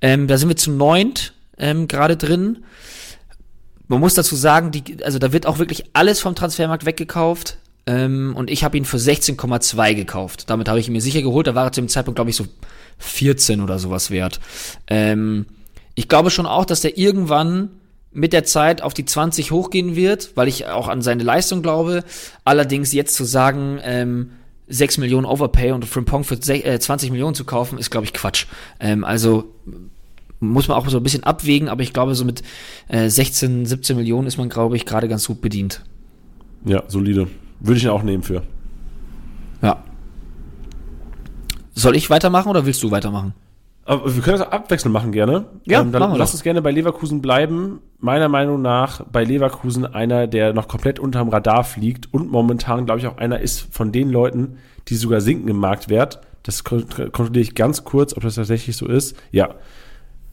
Ähm, 0.00 0.26
da 0.26 0.36
sind 0.36 0.48
wir 0.48 0.56
zu 0.56 0.70
neunt 0.70 1.32
ähm, 1.58 1.88
gerade 1.88 2.16
drin. 2.16 2.64
Man 3.88 4.00
muss 4.00 4.14
dazu 4.14 4.36
sagen, 4.36 4.70
die, 4.70 5.02
also 5.02 5.18
da 5.18 5.32
wird 5.32 5.46
auch 5.46 5.58
wirklich 5.58 5.84
alles 5.94 6.20
vom 6.20 6.34
Transfermarkt 6.34 6.86
weggekauft. 6.86 7.58
Ähm, 7.86 8.34
und 8.36 8.50
ich 8.50 8.64
habe 8.64 8.76
ihn 8.76 8.84
für 8.84 8.98
16,2 8.98 9.94
gekauft. 9.94 10.50
Damit 10.50 10.68
habe 10.68 10.80
ich 10.80 10.88
ihn 10.88 10.92
mir 10.92 11.00
sicher 11.00 11.22
geholt. 11.22 11.46
Da 11.46 11.54
war 11.54 11.66
er 11.66 11.72
zu 11.72 11.80
dem 11.80 11.88
Zeitpunkt, 11.88 12.16
glaube 12.16 12.30
ich, 12.30 12.36
so 12.36 12.46
14 12.98 13.60
oder 13.60 13.78
sowas 13.78 14.10
wert. 14.10 14.40
Ähm, 14.86 15.46
ich 15.94 16.08
glaube 16.08 16.30
schon 16.30 16.46
auch, 16.46 16.64
dass 16.64 16.82
der 16.82 16.98
irgendwann 16.98 17.70
mit 18.12 18.32
der 18.32 18.44
Zeit 18.44 18.82
auf 18.82 18.94
die 18.94 19.04
20 19.04 19.50
hochgehen 19.50 19.96
wird, 19.96 20.32
weil 20.34 20.48
ich 20.48 20.66
auch 20.66 20.88
an 20.88 21.02
seine 21.02 21.22
Leistung 21.22 21.62
glaube. 21.62 22.04
Allerdings 22.44 22.92
jetzt 22.92 23.14
zu 23.14 23.24
sagen, 23.24 23.78
ähm, 23.82 24.30
6 24.68 24.98
Millionen 24.98 25.26
Overpay 25.26 25.72
und 25.72 25.84
Frimpong 25.84 26.24
für 26.24 26.38
20 26.38 27.08
äh, 27.08 27.12
Millionen 27.12 27.34
zu 27.34 27.44
kaufen, 27.44 27.78
ist, 27.78 27.90
glaube 27.90 28.06
ich, 28.06 28.12
Quatsch. 28.12 28.46
Ähm, 28.78 29.04
also 29.04 29.52
muss 30.40 30.68
man 30.68 30.76
auch 30.76 30.88
so 30.88 30.96
ein 30.96 31.02
bisschen 31.02 31.24
abwägen, 31.24 31.68
aber 31.68 31.82
ich 31.82 31.92
glaube, 31.92 32.14
so 32.14 32.24
mit 32.24 32.42
äh, 32.88 33.08
16, 33.08 33.66
17 33.66 33.96
Millionen 33.96 34.26
ist 34.26 34.38
man, 34.38 34.48
glaube 34.48 34.76
ich, 34.76 34.86
gerade 34.86 35.08
ganz 35.08 35.26
gut 35.26 35.40
bedient. 35.40 35.82
Ja, 36.64 36.82
solide. 36.88 37.28
Würde 37.60 37.78
ich 37.78 37.84
ihn 37.84 37.90
auch 37.90 38.02
nehmen 38.02 38.22
für. 38.22 38.42
Ja. 39.62 39.82
Soll 41.74 41.96
ich 41.96 42.10
weitermachen 42.10 42.48
oder 42.48 42.66
willst 42.66 42.82
du 42.82 42.90
weitermachen? 42.90 43.34
Aber 43.84 44.14
wir 44.14 44.22
können 44.22 44.38
das 44.38 44.52
abwechselnd 44.52 44.92
machen 44.92 45.12
gerne. 45.12 45.46
Ja, 45.64 45.80
ähm, 45.80 45.92
dann 45.92 46.14
lass 46.14 46.32
uns 46.32 46.42
gerne 46.42 46.62
bei 46.62 46.70
Leverkusen 46.70 47.22
bleiben. 47.22 47.80
Meiner 47.98 48.28
Meinung 48.28 48.62
nach 48.62 49.02
bei 49.10 49.24
Leverkusen 49.24 49.84
einer, 49.84 50.26
der 50.26 50.52
noch 50.52 50.68
komplett 50.68 51.00
unterm 51.00 51.28
Radar 51.28 51.64
fliegt 51.64 52.12
und 52.12 52.30
momentan, 52.30 52.86
glaube 52.86 53.00
ich, 53.00 53.06
auch 53.06 53.18
einer 53.18 53.40
ist 53.40 53.74
von 53.74 53.92
den 53.92 54.10
Leuten, 54.10 54.58
die 54.88 54.94
sogar 54.94 55.20
sinken 55.20 55.48
im 55.48 55.56
Marktwert. 55.56 56.20
Das 56.42 56.64
kontrolliere 56.64 57.40
ich 57.40 57.54
ganz 57.54 57.84
kurz, 57.84 58.16
ob 58.16 58.22
das 58.22 58.36
tatsächlich 58.36 58.76
so 58.76 58.86
ist. 58.86 59.16
Ja. 59.30 59.56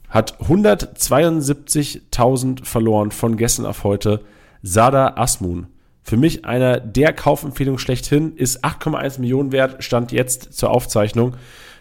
Hat 0.08 0.38
172.000 0.40 2.64
verloren 2.64 3.10
von 3.10 3.36
gestern 3.36 3.66
auf 3.66 3.84
heute. 3.84 4.22
Sada 4.62 5.16
Asmun. 5.16 5.66
Für 6.08 6.16
mich 6.16 6.46
einer 6.46 6.80
der 6.80 7.12
Kaufempfehlungen 7.12 7.78
schlechthin, 7.78 8.34
ist 8.34 8.64
8,1 8.64 9.20
Millionen 9.20 9.52
wert, 9.52 9.84
stand 9.84 10.10
jetzt 10.10 10.54
zur 10.54 10.70
Aufzeichnung. 10.70 11.34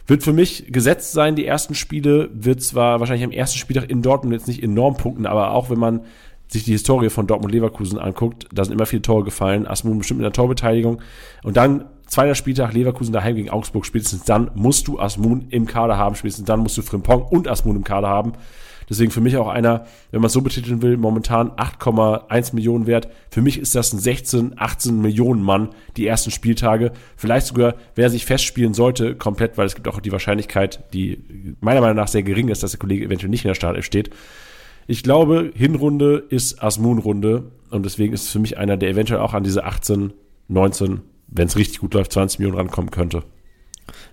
Wird 0.06 0.22
für 0.22 0.34
mich 0.34 0.66
gesetzt 0.68 1.14
sein, 1.14 1.38
die 1.38 1.46
ersten 1.46 1.76
Spiele, 1.76 2.30
wird 2.34 2.62
zwar 2.62 3.00
wahrscheinlich 3.00 3.24
am 3.24 3.32
ersten 3.32 3.58
Spieltag 3.58 3.90
in 3.90 4.02
Dortmund 4.02 4.34
jetzt 4.34 4.50
nicht 4.50 4.62
enorm 4.62 4.98
punkten, 4.98 5.26
aber 5.26 5.52
auch 5.52 5.70
wenn 5.70 5.80
man 5.80 6.02
sich 6.50 6.66
die 6.66 6.74
Historie 6.74 7.10
von 7.10 7.26
Dortmund 7.26 7.54
Leverkusen 7.54 8.00
anguckt, 8.00 8.50
da 8.54 8.66
sind 8.66 8.74
immer 8.74 8.86
viele 8.86 9.02
Tore 9.02 9.24
gefallen, 9.24 9.66
Asmun 9.66 10.00
bestimmt 10.00 10.20
in 10.20 10.24
der 10.24 10.34
Torbeteiligung 10.34 11.02
und 11.44 11.56
dann 11.56 11.86
zweiter 12.06 12.36
Spieltag 12.36 12.74
Leverkusen 12.74 13.14
daheim 13.14 13.38
gegen 13.38 13.50
Augsburg, 13.50 13.86
spätestens 13.86 14.26
dann 14.26 14.52
musst 14.56 14.90
du 14.90 15.00
Asmun 15.00 15.46
im 15.52 15.68
Kader 15.68 15.96
haben, 15.96 16.16
spätestens 16.16 16.48
dann 16.48 16.60
musst 16.60 16.78
du 16.78 16.82
Frimpong 16.82 17.22
und 17.22 17.48
Asmun 17.48 17.78
im 17.78 17.86
Kader 17.86 18.10
haben. 18.10 18.34
Deswegen 18.90 19.12
für 19.12 19.22
mich 19.22 19.36
auch 19.38 19.50
einer, 19.50 19.86
wenn 20.12 20.22
man 20.22 20.28
es 20.28 20.34
so 20.34 20.42
betiteln 20.42 20.82
will, 20.82 20.98
momentan 20.98 21.52
8,1 21.52 22.56
Millionen 22.56 22.88
wert. 22.88 23.10
Für 23.30 23.42
mich 23.42 23.60
ist 23.60 23.76
das 23.76 23.92
ein 23.94 24.00
16, 24.00 24.54
18 24.56 25.02
Millionen 25.02 25.42
Mann, 25.42 25.70
die 25.98 26.08
ersten 26.08 26.32
Spieltage. 26.32 26.92
Vielleicht 27.18 27.48
sogar, 27.48 27.76
wer 27.96 28.10
sich 28.10 28.26
festspielen 28.26 28.74
sollte, 28.74 29.16
komplett, 29.16 29.58
weil 29.58 29.66
es 29.66 29.76
gibt 29.76 29.88
auch 29.88 30.00
die 30.00 30.12
Wahrscheinlichkeit, 30.12 30.86
die 30.94 31.22
meiner 31.60 31.82
Meinung 31.82 31.98
nach 31.98 32.08
sehr 32.08 32.24
gering 32.24 32.48
ist, 32.48 32.64
dass 32.64 32.72
der 32.72 32.80
Kollege 32.80 33.06
eventuell 33.06 33.30
nicht 33.30 33.44
in 33.44 33.50
der 33.50 33.56
Startelf 33.56 33.86
steht. 33.86 34.10
Ich 34.88 35.04
glaube, 35.04 35.52
Hinrunde 35.54 36.24
ist 36.30 36.64
Asmun-Runde 36.64 37.52
und 37.70 37.86
deswegen 37.86 38.14
ist 38.14 38.24
es 38.24 38.32
für 38.32 38.40
mich 38.40 38.58
einer, 38.58 38.78
der 38.78 38.90
eventuell 38.90 39.20
auch 39.20 39.34
an 39.34 39.44
diese 39.44 39.66
18, 39.66 40.14
19, 40.48 41.02
wenn 41.28 41.48
es 41.48 41.58
richtig 41.58 41.80
gut 41.80 41.94
läuft, 41.94 42.14
20 42.14 42.40
Millionen 42.40 42.58
rankommen 42.58 42.90
könnte. 42.90 43.24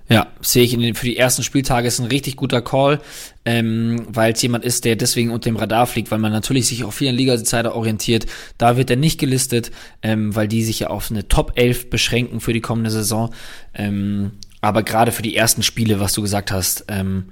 Ja, 0.09 0.27
sehe 0.43 0.65
ich 0.65 0.75
in 0.75 0.81
den, 0.81 0.95
für 0.95 1.07
die 1.07 1.17
ersten 1.17 1.43
Spieltage 1.43 1.89
ist 1.89 1.99
ein 1.99 2.07
richtig 2.07 2.37
guter 2.37 2.61
Call, 2.61 3.01
ähm, 3.47 4.05
weil 4.09 4.35
es 4.35 4.43
jemand 4.43 4.63
ist, 4.65 4.85
der 4.85 4.97
deswegen 4.97 5.31
unter 5.31 5.49
dem 5.49 5.57
Radar 5.57 5.87
fliegt, 5.87 6.11
weil 6.11 6.19
man 6.19 6.31
natürlich 6.31 6.67
sich 6.67 6.85
auf 6.85 6.95
vielen 6.95 7.17
Liga-Zeiter 7.17 7.75
orientiert. 7.75 8.27
Da 8.59 8.77
wird 8.77 8.91
er 8.91 8.97
nicht 8.97 9.19
gelistet, 9.19 9.71
ähm, 10.03 10.35
weil 10.37 10.47
die 10.47 10.63
sich 10.63 10.81
ja 10.81 10.89
auf 10.89 11.11
eine 11.11 11.27
Top 11.29 11.53
11 11.55 11.89
beschränken 11.89 12.41
für 12.41 12.53
die 12.53 12.61
kommende 12.61 12.91
Saison. 12.91 13.35
Ähm, 13.73 14.33
aber 14.61 14.83
gerade 14.83 15.11
für 15.11 15.23
die 15.23 15.37
ersten 15.37 15.63
Spiele, 15.63 16.01
was 16.01 16.13
du 16.13 16.21
gesagt 16.21 16.53
hast, 16.53 16.85
ähm, 16.89 17.31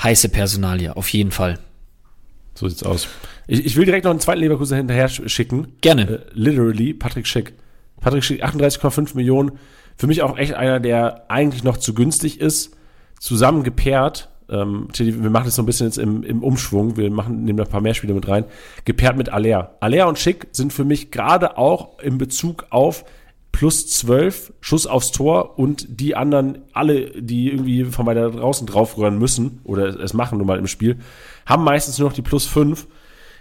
heiße 0.00 0.28
Personalie, 0.28 0.96
auf 0.96 1.08
jeden 1.08 1.32
Fall. 1.32 1.58
So 2.54 2.68
sieht's 2.68 2.84
aus. 2.84 3.08
Ich, 3.48 3.66
ich 3.66 3.76
will 3.76 3.84
direkt 3.84 4.04
noch 4.04 4.12
einen 4.12 4.20
zweiten 4.20 4.40
Leverkusen 4.40 4.76
hinterher 4.76 5.08
schicken. 5.08 5.72
Gerne. 5.80 6.02
Äh, 6.02 6.18
literally, 6.34 6.94
Patrick 6.94 7.26
Schick. 7.26 7.54
Patrick 8.00 8.22
Schick, 8.22 8.44
38,5 8.44 9.16
Millionen 9.16 9.58
für 9.96 10.06
mich 10.06 10.22
auch 10.22 10.38
echt 10.38 10.54
einer, 10.54 10.80
der 10.80 11.30
eigentlich 11.30 11.64
noch 11.64 11.76
zu 11.76 11.94
günstig 11.94 12.40
ist. 12.40 12.76
Zusammen 13.18 13.62
gepaart, 13.62 14.30
ähm, 14.48 14.88
wir 14.96 15.30
machen 15.30 15.46
das 15.46 15.54
so 15.54 15.62
ein 15.62 15.66
bisschen 15.66 15.86
jetzt 15.86 15.98
im, 15.98 16.22
im 16.22 16.42
Umschwung, 16.42 16.96
wir 16.96 17.10
machen, 17.10 17.44
nehmen 17.44 17.56
da 17.56 17.64
ein 17.64 17.70
paar 17.70 17.80
mehr 17.80 17.94
Spiele 17.94 18.14
mit 18.14 18.28
rein, 18.28 18.44
gepaart 18.84 19.16
mit 19.16 19.30
Aller. 19.30 19.76
Aller 19.80 20.08
und 20.08 20.18
Schick 20.18 20.48
sind 20.52 20.72
für 20.72 20.84
mich 20.84 21.10
gerade 21.10 21.56
auch 21.56 21.98
in 22.00 22.18
Bezug 22.18 22.66
auf 22.70 23.04
plus 23.52 23.86
12 23.86 24.52
Schuss 24.60 24.86
aufs 24.86 25.12
Tor 25.12 25.58
und 25.58 25.86
die 26.00 26.16
anderen, 26.16 26.58
alle, 26.72 27.10
die 27.22 27.50
irgendwie 27.50 27.84
von 27.84 28.06
weiter 28.06 28.30
draußen 28.30 28.66
draufrühren 28.66 29.18
müssen 29.18 29.60
oder 29.64 30.00
es 30.00 30.14
machen 30.14 30.38
nun 30.38 30.46
mal 30.46 30.58
im 30.58 30.66
Spiel, 30.66 30.98
haben 31.46 31.64
meistens 31.64 31.98
nur 31.98 32.08
noch 32.08 32.14
die 32.14 32.22
plus 32.22 32.46
5 32.46 32.86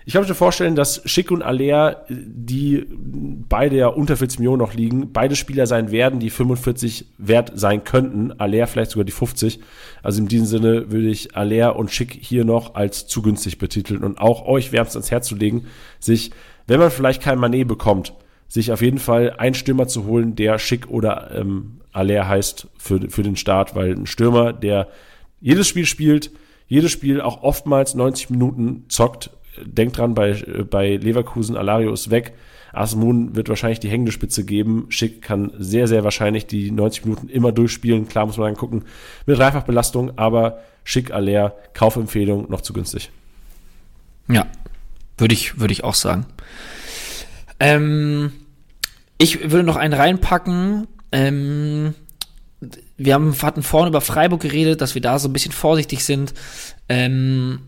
ich 0.05 0.13
kann 0.13 0.27
mir 0.27 0.33
vorstellen, 0.33 0.75
dass 0.75 1.01
Schick 1.05 1.29
und 1.29 1.43
Aller, 1.43 2.05
die 2.09 2.87
beide 2.89 3.77
ja 3.77 3.87
unter 3.87 4.17
40 4.17 4.39
Millionen 4.39 4.59
noch 4.59 4.73
liegen, 4.73 5.11
beide 5.13 5.35
Spieler 5.35 5.67
sein 5.67 5.91
werden, 5.91 6.19
die 6.19 6.31
45 6.31 7.05
wert 7.17 7.51
sein 7.55 7.83
könnten. 7.83 8.31
Aller 8.39 8.65
vielleicht 8.65 8.91
sogar 8.91 9.05
die 9.05 9.11
50. 9.11 9.59
Also 10.01 10.21
in 10.21 10.27
diesem 10.27 10.47
Sinne 10.47 10.91
würde 10.91 11.07
ich 11.07 11.35
Aller 11.35 11.75
und 11.75 11.91
Schick 11.91 12.17
hier 12.19 12.45
noch 12.45 12.73
als 12.73 13.05
zu 13.05 13.21
günstig 13.21 13.59
betiteln 13.59 14.03
und 14.03 14.19
auch 14.19 14.45
euch 14.45 14.71
wärmst 14.71 14.95
ans 14.95 15.11
Herz 15.11 15.27
zu 15.27 15.35
legen, 15.35 15.67
sich, 15.99 16.31
wenn 16.65 16.79
man 16.79 16.89
vielleicht 16.89 17.21
kein 17.21 17.37
Manet 17.37 17.67
bekommt, 17.67 18.13
sich 18.47 18.71
auf 18.71 18.81
jeden 18.81 18.99
Fall 18.99 19.35
einen 19.37 19.55
Stürmer 19.55 19.87
zu 19.87 20.05
holen, 20.05 20.35
der 20.35 20.57
Schick 20.57 20.89
oder 20.89 21.31
ähm, 21.35 21.81
Aller 21.91 22.27
heißt 22.27 22.67
für, 22.77 23.09
für 23.09 23.23
den 23.23 23.35
Start, 23.35 23.75
weil 23.75 23.91
ein 23.91 24.07
Stürmer, 24.07 24.51
der 24.51 24.87
jedes 25.39 25.67
Spiel 25.67 25.85
spielt, 25.85 26.31
jedes 26.67 26.91
Spiel 26.91 27.21
auch 27.21 27.43
oftmals 27.43 27.95
90 27.95 28.29
Minuten 28.29 28.85
zockt, 28.87 29.29
denkt 29.63 29.97
dran, 29.97 30.13
bei, 30.13 30.33
bei 30.69 30.95
Leverkusen, 30.95 31.57
Alario 31.57 31.93
ist 31.93 32.09
weg. 32.09 32.33
Asmun 32.73 33.35
wird 33.35 33.49
wahrscheinlich 33.49 33.79
die 33.79 33.89
hängende 33.89 34.11
Spitze 34.11 34.45
geben. 34.45 34.85
Schick 34.89 35.21
kann 35.21 35.51
sehr, 35.57 35.87
sehr 35.87 36.03
wahrscheinlich 36.03 36.47
die 36.47 36.71
90 36.71 37.05
Minuten 37.05 37.29
immer 37.29 37.51
durchspielen. 37.51 38.07
Klar 38.07 38.25
muss 38.25 38.37
man 38.37 38.47
dann 38.47 38.55
gucken 38.55 38.85
mit 39.25 39.37
Dreifachbelastung, 39.37 40.17
aber 40.17 40.59
Schick, 40.83 41.11
Aller, 41.11 41.55
Kaufempfehlung 41.73 42.49
noch 42.49 42.61
zu 42.61 42.73
günstig. 42.73 43.11
Ja, 44.29 44.47
würde 45.17 45.33
ich, 45.33 45.59
würde 45.59 45.73
ich 45.73 45.83
auch 45.83 45.95
sagen. 45.95 46.25
Ähm, 47.59 48.31
ich 49.17 49.51
würde 49.51 49.63
noch 49.63 49.75
einen 49.75 49.93
reinpacken. 49.93 50.87
Ähm, 51.11 51.93
wir 52.97 53.13
haben, 53.13 53.35
hatten 53.41 53.63
vorhin 53.63 53.89
über 53.89 54.01
Freiburg 54.01 54.41
geredet, 54.41 54.81
dass 54.81 54.95
wir 54.95 55.01
da 55.01 55.19
so 55.19 55.27
ein 55.27 55.33
bisschen 55.33 55.51
vorsichtig 55.51 56.05
sind. 56.05 56.33
Ähm, 56.87 57.59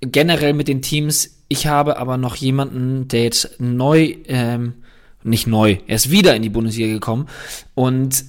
generell 0.00 0.52
mit 0.52 0.68
den 0.68 0.82
Teams. 0.82 1.42
Ich 1.48 1.66
habe 1.66 1.98
aber 1.98 2.16
noch 2.16 2.36
jemanden, 2.36 3.08
der 3.08 3.22
jetzt 3.24 3.60
neu, 3.60 4.16
ähm, 4.26 4.74
nicht 5.22 5.46
neu, 5.46 5.78
er 5.86 5.96
ist 5.96 6.10
wieder 6.10 6.34
in 6.36 6.42
die 6.42 6.48
Bundesliga 6.48 6.92
gekommen 6.92 7.28
und 7.74 8.24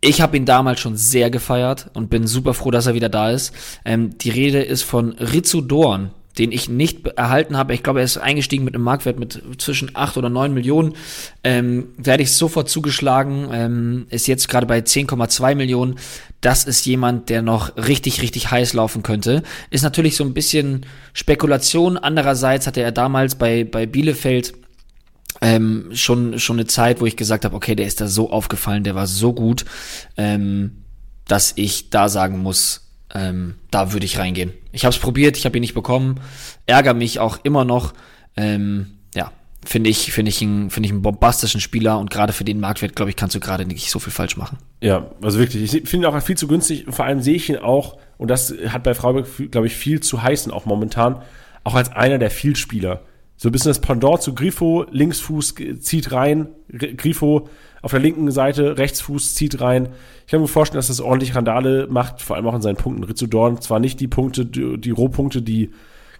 ich 0.00 0.22
habe 0.22 0.36
ihn 0.36 0.46
damals 0.46 0.80
schon 0.80 0.96
sehr 0.96 1.30
gefeiert 1.30 1.90
und 1.92 2.08
bin 2.08 2.26
super 2.26 2.54
froh, 2.54 2.70
dass 2.70 2.86
er 2.86 2.94
wieder 2.94 3.10
da 3.10 3.30
ist. 3.30 3.52
Ähm, 3.84 4.16
die 4.16 4.30
Rede 4.30 4.62
ist 4.62 4.82
von 4.82 5.12
Ritsu 5.12 5.60
Dorn 5.60 6.10
den 6.38 6.52
ich 6.52 6.68
nicht 6.68 7.06
erhalten 7.06 7.56
habe. 7.56 7.74
Ich 7.74 7.82
glaube, 7.82 8.00
er 8.00 8.04
ist 8.04 8.16
eingestiegen 8.16 8.64
mit 8.64 8.74
einem 8.74 8.84
Marktwert 8.84 9.18
mit 9.18 9.42
zwischen 9.58 9.90
8 9.94 10.16
oder 10.16 10.30
9 10.30 10.54
Millionen. 10.54 10.94
Ähm, 11.42 11.88
werde 11.96 12.22
ich 12.22 12.32
sofort 12.32 12.68
zugeschlagen. 12.68 13.48
Ähm, 13.52 14.06
ist 14.10 14.28
jetzt 14.28 14.48
gerade 14.48 14.66
bei 14.66 14.78
10,2 14.78 15.54
Millionen. 15.54 15.96
Das 16.40 16.64
ist 16.64 16.86
jemand, 16.86 17.28
der 17.28 17.42
noch 17.42 17.76
richtig, 17.76 18.22
richtig 18.22 18.50
heiß 18.50 18.72
laufen 18.72 19.02
könnte. 19.02 19.42
Ist 19.68 19.82
natürlich 19.82 20.16
so 20.16 20.24
ein 20.24 20.32
bisschen 20.32 20.86
Spekulation. 21.12 21.98
Andererseits 21.98 22.66
hatte 22.66 22.80
er 22.80 22.92
damals 22.92 23.34
bei, 23.34 23.64
bei 23.64 23.86
Bielefeld 23.86 24.54
ähm, 25.42 25.90
schon, 25.92 26.38
schon 26.38 26.56
eine 26.56 26.66
Zeit, 26.66 27.00
wo 27.00 27.06
ich 27.06 27.16
gesagt 27.16 27.44
habe, 27.44 27.54
okay, 27.56 27.74
der 27.74 27.86
ist 27.86 28.00
da 28.00 28.08
so 28.08 28.30
aufgefallen, 28.30 28.84
der 28.84 28.94
war 28.94 29.06
so 29.06 29.32
gut, 29.32 29.64
ähm, 30.16 30.84
dass 31.26 31.52
ich 31.56 31.90
da 31.90 32.08
sagen 32.08 32.38
muss, 32.38 32.90
ähm, 33.14 33.56
da 33.70 33.92
würde 33.92 34.06
ich 34.06 34.18
reingehen. 34.18 34.52
Ich 34.72 34.84
habe 34.84 34.94
es 34.94 35.00
probiert, 35.00 35.36
ich 35.36 35.44
habe 35.44 35.56
ihn 35.58 35.62
nicht 35.62 35.74
bekommen, 35.74 36.20
ärgere 36.66 36.94
mich 36.94 37.18
auch 37.18 37.38
immer 37.42 37.64
noch. 37.64 37.92
Ähm, 38.36 38.98
finde 39.64 39.90
ich, 39.90 40.12
finde 40.12 40.30
ich, 40.30 40.40
einen, 40.42 40.70
finde 40.70 40.86
ich 40.86 40.92
einen 40.92 41.02
bombastischen 41.02 41.60
Spieler 41.60 41.98
und 41.98 42.10
gerade 42.10 42.32
für 42.32 42.44
den 42.44 42.60
Marktwert, 42.60 42.96
glaube 42.96 43.10
ich, 43.10 43.16
kannst 43.16 43.34
du 43.34 43.40
gerade 43.40 43.66
nicht 43.66 43.90
so 43.90 43.98
viel 43.98 44.12
falsch 44.12 44.36
machen. 44.36 44.58
Ja, 44.80 45.10
also 45.22 45.38
wirklich, 45.38 45.74
ich 45.74 45.88
finde 45.88 46.08
ihn 46.08 46.14
auch 46.14 46.22
viel 46.22 46.36
zu 46.36 46.48
günstig. 46.48 46.86
Vor 46.88 47.04
allem 47.04 47.20
sehe 47.20 47.34
ich 47.34 47.48
ihn 47.48 47.56
auch, 47.56 47.98
und 48.16 48.28
das 48.30 48.54
hat 48.68 48.82
bei 48.82 48.94
Freiburg, 48.94 49.26
glaube 49.50 49.66
ich, 49.66 49.74
viel 49.74 50.00
zu 50.00 50.22
heißen, 50.22 50.50
auch 50.52 50.64
momentan, 50.64 51.22
auch 51.64 51.74
als 51.74 51.92
einer 51.92 52.18
der 52.18 52.30
Vielspieler. 52.30 53.02
So 53.36 53.48
ein 53.48 53.52
bisschen 53.52 53.70
das 53.70 53.80
Pendant 53.80 54.20
zu 54.20 54.34
Grifo, 54.34 54.84
Linksfuß 54.90 55.54
zieht 55.80 56.12
rein, 56.12 56.48
Grifo 56.68 57.48
auf 57.82 57.90
der 57.90 58.00
linken 58.00 58.30
Seite, 58.30 58.76
Rechtsfuß 58.76 59.34
zieht 59.34 59.60
rein. 59.62 59.88
Ich 60.26 60.30
kann 60.30 60.42
mir 60.42 60.48
vorstellen, 60.48 60.78
dass 60.78 60.88
das 60.88 61.00
ordentlich 61.00 61.34
Randale 61.34 61.86
macht, 61.88 62.20
vor 62.20 62.36
allem 62.36 62.46
auch 62.46 62.54
in 62.54 62.60
seinen 62.60 62.76
Punkten. 62.76 63.04
Rizzo 63.04 63.26
Dorn 63.26 63.60
zwar 63.62 63.80
nicht 63.80 63.98
die 64.00 64.08
Punkte, 64.08 64.44
die 64.44 64.90
Rohpunkte, 64.90 65.40
die 65.40 65.70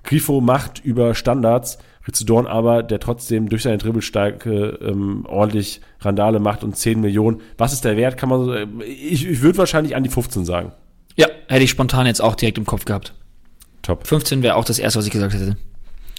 Grifo 0.03 0.41
macht 0.41 0.83
über 0.83 1.15
Standards, 1.15 1.77
Rizzo 2.07 2.25
Dorn 2.25 2.47
aber, 2.47 2.83
der 2.83 2.99
trotzdem 2.99 3.49
durch 3.49 3.63
seine 3.63 3.79
Dribbelstärke 3.79 4.79
ähm, 4.83 5.27
ordentlich 5.27 5.81
Randale 6.01 6.39
macht 6.39 6.65
und 6.65 6.77
10 6.77 7.01
Millionen. 7.01 7.41
Was 7.59 7.73
ist 7.73 7.85
der 7.85 7.97
Wert? 7.97 8.17
Kann 8.17 8.29
man 8.29 8.45
so, 8.45 8.55
ich, 8.85 9.29
ich 9.29 9.43
würde 9.43 9.59
wahrscheinlich 9.59 9.97
an 9.97 10.03
die 10.03 10.09
15 10.09 10.45
sagen. 10.45 10.73
Ja, 11.17 11.27
hätte 11.49 11.65
ich 11.65 11.71
spontan 11.71 12.07
jetzt 12.07 12.23
auch 12.23 12.35
direkt 12.35 12.59
im 12.59 12.65
Kopf 12.65 12.85
gehabt. 12.87 13.15
Top. 13.83 14.07
15 14.07 14.43
wäre 14.43 14.57
auch 14.57 14.65
das 14.65 14.79
erste, 14.79 14.99
was 14.99 15.07
ich 15.07 15.13
gesagt 15.13 15.35
hätte. 15.35 15.57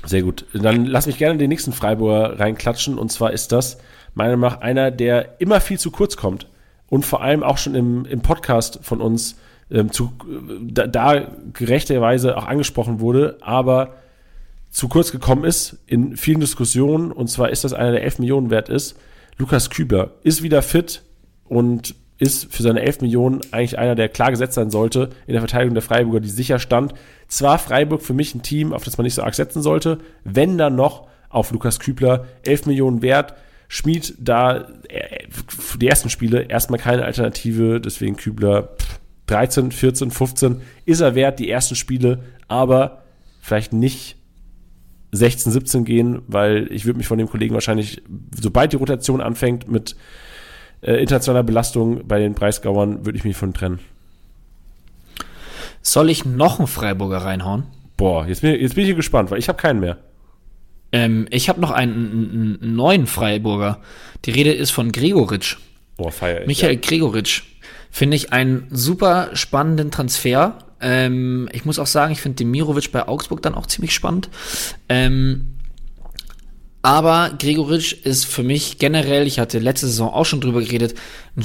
Sehr 0.06 0.24
gut. 0.24 0.46
Dann 0.54 0.86
lass 0.86 1.08
mich 1.08 1.18
gerne 1.18 1.38
den 1.38 1.50
nächsten 1.50 1.74
Freiburger 1.74 2.40
reinklatschen. 2.40 2.98
Und 2.98 3.12
zwar 3.12 3.32
ist 3.32 3.52
das 3.52 3.78
meiner 4.14 4.36
Meinung 4.36 4.56
nach 4.56 4.62
einer, 4.62 4.92
der 4.92 5.40
immer 5.40 5.62
viel 5.62 5.80
zu 5.80 5.92
kurz 5.92 6.18
kommt. 6.18 6.48
Und 6.88 7.06
vor 7.06 7.22
allem 7.22 7.44
auch 7.44 7.58
schon 7.58 7.76
im, 7.76 8.06
im 8.06 8.22
Podcast 8.22 8.80
von 8.82 9.00
uns 9.00 9.38
ähm, 9.72 9.92
zu, 9.92 10.12
da, 10.62 10.88
da 10.88 11.28
gerechterweise 11.54 12.38
auch 12.38 12.46
angesprochen 12.46 13.00
wurde, 13.00 13.38
aber 13.42 13.96
zu 14.72 14.88
kurz 14.88 15.11
gekommen 15.11 15.43
ist 15.43 15.78
in 15.86 16.17
vielen 16.17 16.39
Diskussionen. 16.39 17.11
Und 17.11 17.28
zwar 17.28 17.49
ist 17.49 17.63
das 17.63 17.74
einer, 17.74 17.91
der 17.91 18.03
11 18.03 18.19
Millionen 18.19 18.49
wert 18.49 18.69
ist. 18.69 18.97
Lukas 19.38 19.69
Küber 19.69 20.11
ist 20.24 20.41
wieder 20.41 20.61
fit 20.61 21.03
und 21.45 21.95
ist 22.17 22.53
für 22.53 22.63
seine 22.63 22.82
11 22.82 23.01
Millionen 23.01 23.41
eigentlich 23.51 23.80
einer, 23.80 23.95
der 23.95 24.07
klar 24.07 24.32
gesetzt 24.32 24.53
sein 24.53 24.69
sollte 24.69 25.09
in 25.26 25.34
der 25.34 25.41
Verteidigung 25.41 25.74
der 25.74 25.82
Freiburger, 25.82 26.19
die 26.19 26.30
sicher 26.30 26.59
stand. 26.59 26.93
Zwar 27.28 27.57
Freiburg 27.57 28.01
für 28.03 28.13
mich 28.13 28.36
ein 28.36 28.43
Team, 28.43 28.74
auf 28.74 28.84
das 28.84 28.97
man 28.97 29.05
nicht 29.05 29.15
so 29.15 29.24
arg 29.24 29.34
setzen 29.34 29.61
sollte, 29.61 29.97
wenn 30.24 30.57
dann 30.57 30.76
noch 30.76 31.07
auf 31.30 31.51
Lukas 31.51 31.80
Kübler 31.80 32.26
11 32.43 32.67
Millionen 32.67 33.01
wert. 33.01 33.34
Schmied 33.67 34.15
da 34.19 34.67
äh, 34.89 35.28
die 35.80 35.88
ersten 35.88 36.09
Spiele 36.09 36.43
erstmal 36.43 36.80
keine 36.80 37.05
Alternative, 37.05 37.82
deswegen 37.82 38.17
Kübler 38.17 38.69
13, 39.28 39.72
14, 39.72 40.11
15 40.11 40.61
ist 40.86 40.99
er 40.99 41.15
wert, 41.15 41.39
die 41.39 41.49
ersten 41.49 41.76
Spiele, 41.76 42.19
aber 42.49 43.01
vielleicht 43.41 43.74
nicht 43.74 44.17
16, 45.12 45.51
17 45.51 45.86
gehen, 45.86 46.22
weil 46.28 46.68
ich 46.72 46.86
würde 46.86 46.97
mich 46.97 47.07
von 47.07 47.18
dem 47.18 47.30
Kollegen 47.30 47.53
wahrscheinlich, 47.53 48.01
sobald 48.39 48.72
die 48.72 48.78
Rotation 48.78 49.22
anfängt 49.22 49.70
mit 49.70 49.95
äh, 50.82 50.93
internationaler 50.93 51.43
Belastung 51.43 52.07
bei 52.07 52.20
den 52.20 52.34
Preisgauern, 52.34 53.05
würde 53.05 53.18
ich 53.18 53.24
mich 53.24 53.36
von 53.36 53.53
trennen. 53.53 53.80
Soll 55.82 56.09
ich 56.09 56.26
noch 56.26 56.59
einen 56.59 56.68
Freiburger 56.68 57.18
reinhauen? 57.18 57.64
Boah, 57.97 58.26
jetzt 58.28 58.41
bin, 58.41 58.59
jetzt 58.59 58.76
bin 58.76 58.84
ich 58.84 58.88
hier 58.88 58.95
gespannt, 58.95 59.32
weil 59.32 59.39
ich 59.39 59.49
habe 59.49 59.57
keinen 59.57 59.80
mehr. 59.80 59.97
Ähm, 60.91 61.28
ich 61.30 61.49
habe 61.49 61.62
noch 61.62 61.72
einen, 61.72 61.93
einen, 61.93 62.59
einen, 62.62 62.76
neuen 62.76 63.07
Freiburger. 63.07 63.80
Die 64.26 64.32
Rede 64.32 64.51
ist 64.51 64.72
von 64.72 64.91
Gregoritsch. 64.91 65.57
Boah, 65.97 66.12
feier 66.12 66.41
ich. 66.41 66.47
Michael 66.47 66.76
ja. 66.76 66.80
Gregoritsch. 66.80 67.43
Finde 67.89 68.16
ich 68.16 68.34
einen 68.34 68.68
super 68.70 69.30
spannenden 69.34 69.91
Transfer. 69.91 70.57
Ähm, 70.82 71.50
ich 71.52 71.66
muss 71.66 71.80
auch 71.80 71.88
sagen, 71.88 72.12
ich 72.12 72.22
finde 72.22 72.38
Demirovic 72.38 72.92
bei 72.92 73.08
Augsburg 73.08 73.42
dann 73.42 73.56
auch 73.56 73.68
ziemlich 73.68 73.94
spannend. 73.94 74.30
Ähm, 74.90 75.56
aber 76.84 77.36
Gregoritsch 77.38 77.94
ist 77.94 78.26
für 78.26 78.42
mich 78.42 78.80
generell, 78.80 79.28
ich 79.28 79.38
hatte 79.38 79.60
letzte 79.60 79.86
Saison 79.86 80.12
auch 80.12 80.26
schon 80.26 80.42
drüber 80.42 80.62
geredet, 80.62 80.96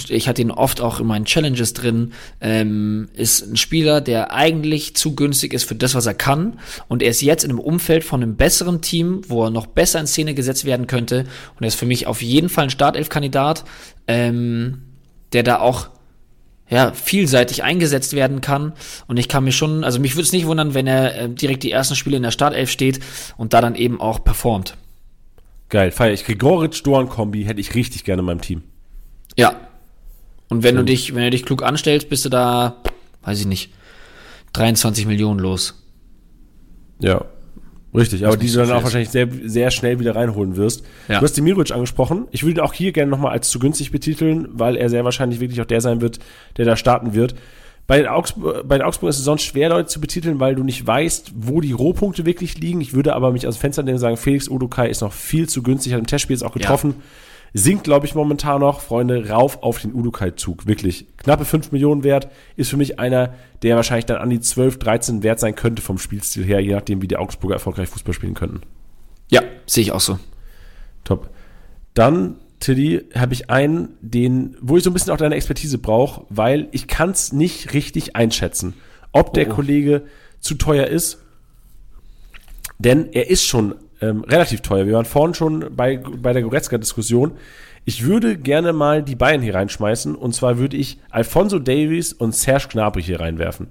ich 0.08 0.28
hatte 0.28 0.40
ihn 0.40 0.50
oft 0.50 0.80
auch 0.80 0.98
in 0.98 1.06
meinen 1.06 1.26
Challenges 1.26 1.74
drin, 1.74 2.14
ähm, 2.40 3.08
ist 3.12 3.42
ein 3.42 3.56
Spieler, 3.56 4.00
der 4.00 4.32
eigentlich 4.32 4.96
zu 4.96 5.14
günstig 5.14 5.52
ist 5.52 5.64
für 5.64 5.74
das, 5.74 5.94
was 5.94 6.06
er 6.06 6.14
kann. 6.14 6.58
Und 6.88 7.02
er 7.02 7.10
ist 7.10 7.20
jetzt 7.20 7.44
in 7.44 7.50
einem 7.50 7.60
Umfeld 7.60 8.02
von 8.02 8.22
einem 8.22 8.36
besseren 8.36 8.80
Team, 8.80 9.20
wo 9.28 9.44
er 9.44 9.50
noch 9.50 9.66
besser 9.66 10.00
in 10.00 10.06
Szene 10.06 10.32
gesetzt 10.32 10.64
werden 10.64 10.86
könnte. 10.86 11.24
Und 11.56 11.62
er 11.64 11.68
ist 11.68 11.74
für 11.74 11.86
mich 11.86 12.06
auf 12.06 12.22
jeden 12.22 12.48
Fall 12.48 12.64
ein 12.64 12.70
Startelf-Kandidat, 12.70 13.64
ähm, 14.06 14.84
der 15.34 15.42
da 15.42 15.58
auch 15.58 15.90
ja, 16.68 16.92
vielseitig 16.92 17.62
eingesetzt 17.62 18.14
werden 18.14 18.40
kann. 18.40 18.72
Und 19.06 19.18
ich 19.18 19.28
kann 19.28 19.44
mir 19.44 19.52
schon, 19.52 19.84
also 19.84 20.00
mich 20.00 20.14
würde 20.14 20.24
es 20.24 20.32
nicht 20.32 20.46
wundern, 20.46 20.74
wenn 20.74 20.86
er 20.86 21.16
äh, 21.16 21.28
direkt 21.28 21.62
die 21.62 21.70
ersten 21.70 21.94
Spiele 21.94 22.16
in 22.16 22.22
der 22.22 22.30
Startelf 22.30 22.70
steht 22.70 23.00
und 23.36 23.52
da 23.52 23.60
dann 23.60 23.74
eben 23.74 24.00
auch 24.00 24.22
performt. 24.24 24.76
Geil, 25.68 25.90
feier 25.90 26.12
ich. 26.12 26.24
Gregoritsch-Dorn-Kombi 26.24 27.44
hätte 27.44 27.60
ich 27.60 27.74
richtig 27.74 28.04
gerne 28.04 28.20
in 28.20 28.26
meinem 28.26 28.40
Team. 28.40 28.62
Ja. 29.36 29.56
Und 30.48 30.62
wenn 30.62 30.76
ja. 30.76 30.80
du 30.80 30.84
dich, 30.84 31.14
wenn 31.14 31.24
du 31.24 31.30
dich 31.30 31.44
klug 31.44 31.62
anstellst, 31.62 32.08
bist 32.08 32.24
du 32.24 32.28
da, 32.28 32.82
weiß 33.22 33.40
ich 33.40 33.46
nicht, 33.46 33.72
23 34.52 35.06
Millionen 35.06 35.40
los. 35.40 35.82
Ja. 37.00 37.24
Richtig, 37.94 38.26
aber 38.26 38.36
die 38.36 38.50
du 38.50 38.58
dann 38.58 38.72
auch 38.72 38.82
wahrscheinlich 38.82 39.08
sehr, 39.08 39.28
sehr 39.44 39.70
schnell 39.70 39.98
wieder 39.98 40.14
reinholen 40.14 40.56
wirst. 40.56 40.84
Ja. 41.08 41.18
Du 41.18 41.24
hast 41.24 41.36
Demirovic 41.36 41.70
angesprochen. 41.70 42.26
Ich 42.30 42.42
würde 42.42 42.60
ihn 42.60 42.60
auch 42.60 42.74
hier 42.74 42.92
gerne 42.92 43.10
nochmal 43.10 43.32
als 43.32 43.48
zu 43.48 43.58
günstig 43.58 43.90
betiteln, 43.90 44.48
weil 44.52 44.76
er 44.76 44.90
sehr 44.90 45.04
wahrscheinlich 45.04 45.40
wirklich 45.40 45.60
auch 45.60 45.66
der 45.66 45.80
sein 45.80 46.00
wird, 46.00 46.18
der 46.56 46.66
da 46.66 46.76
starten 46.76 47.14
wird. 47.14 47.34
Bei 47.86 47.98
den, 47.98 48.08
Augsburg, 48.08 48.66
bei 48.68 48.78
den 48.78 48.84
Augsburg 48.84 49.10
ist 49.10 49.18
es 49.18 49.24
sonst 49.24 49.42
schwer, 49.42 49.68
Leute 49.68 49.88
zu 49.88 50.00
betiteln, 50.00 50.40
weil 50.40 50.56
du 50.56 50.64
nicht 50.64 50.84
weißt, 50.84 51.32
wo 51.36 51.60
die 51.60 51.72
Rohpunkte 51.72 52.26
wirklich 52.26 52.58
liegen. 52.58 52.80
Ich 52.80 52.94
würde 52.94 53.14
aber 53.14 53.30
mich 53.30 53.46
aus 53.46 53.56
dem 53.56 53.60
Fenster 53.60 53.84
nehmen 53.84 53.94
und 53.94 54.00
sagen, 54.00 54.16
Felix 54.16 54.48
Odukai 54.50 54.88
ist 54.90 55.02
noch 55.02 55.12
viel 55.12 55.48
zu 55.48 55.62
günstig, 55.62 55.92
hat 55.92 56.00
im 56.00 56.06
Testspiel 56.06 56.34
jetzt 56.34 56.42
auch 56.42 56.52
getroffen. 56.52 56.96
Ja. 56.98 57.02
Sinkt, 57.58 57.84
glaube 57.84 58.04
ich, 58.04 58.14
momentan 58.14 58.60
noch, 58.60 58.80
Freunde, 58.80 59.30
rauf 59.30 59.62
auf 59.62 59.80
den 59.80 59.94
Udukai-Zug. 59.94 60.66
Wirklich. 60.66 61.06
Knappe 61.16 61.46
5 61.46 61.72
Millionen 61.72 62.04
wert. 62.04 62.28
Ist 62.56 62.68
für 62.68 62.76
mich 62.76 62.98
einer, 62.98 63.34
der 63.62 63.76
wahrscheinlich 63.76 64.04
dann 64.04 64.18
an 64.18 64.28
die 64.28 64.40
12, 64.40 64.78
13 64.78 65.22
wert 65.22 65.40
sein 65.40 65.54
könnte 65.54 65.80
vom 65.80 65.98
Spielstil 65.98 66.44
her, 66.44 66.60
je 66.60 66.74
nachdem, 66.74 67.00
wie 67.00 67.08
die 67.08 67.16
Augsburger 67.16 67.54
erfolgreich 67.54 67.88
Fußball 67.88 68.12
spielen 68.12 68.34
könnten. 68.34 68.60
Ja, 69.30 69.40
sehe 69.66 69.82
ich 69.82 69.92
auch 69.92 70.00
so. 70.00 70.18
Top. 71.04 71.30
Dann 71.94 72.36
Tilly, 72.60 73.04
habe 73.14 73.32
ich 73.32 73.48
einen, 73.48 73.94
den, 74.00 74.56
wo 74.60 74.76
ich 74.76 74.84
so 74.84 74.90
ein 74.90 74.92
bisschen 74.92 75.12
auch 75.12 75.18
deine 75.18 75.34
Expertise 75.34 75.78
brauche, 75.78 76.26
weil 76.28 76.68
ich 76.72 76.88
kann 76.88 77.10
es 77.10 77.32
nicht 77.32 77.74
richtig 77.74 78.16
einschätzen, 78.16 78.74
ob 79.12 79.34
der 79.34 79.48
oh. 79.50 79.54
Kollege 79.54 80.02
zu 80.40 80.56
teuer 80.56 80.86
ist. 80.86 81.22
Denn 82.78 83.12
er 83.12 83.30
ist 83.30 83.44
schon 83.44 83.74
ähm, 84.00 84.24
relativ 84.24 84.60
teuer. 84.60 84.86
Wir 84.86 84.94
waren 84.94 85.04
vorhin 85.04 85.34
schon 85.34 85.74
bei, 85.74 85.98
bei 85.98 86.32
der 86.32 86.42
Goretzka-Diskussion. 86.42 87.32
Ich 87.84 88.04
würde 88.04 88.36
gerne 88.36 88.72
mal 88.72 89.02
die 89.02 89.14
Bayern 89.14 89.42
hier 89.42 89.54
reinschmeißen. 89.54 90.14
Und 90.14 90.34
zwar 90.34 90.58
würde 90.58 90.76
ich 90.76 90.98
Alfonso 91.10 91.58
Davies 91.58 92.12
und 92.12 92.34
Serge 92.34 92.66
Gnabry 92.70 93.02
hier 93.02 93.20
reinwerfen. 93.20 93.68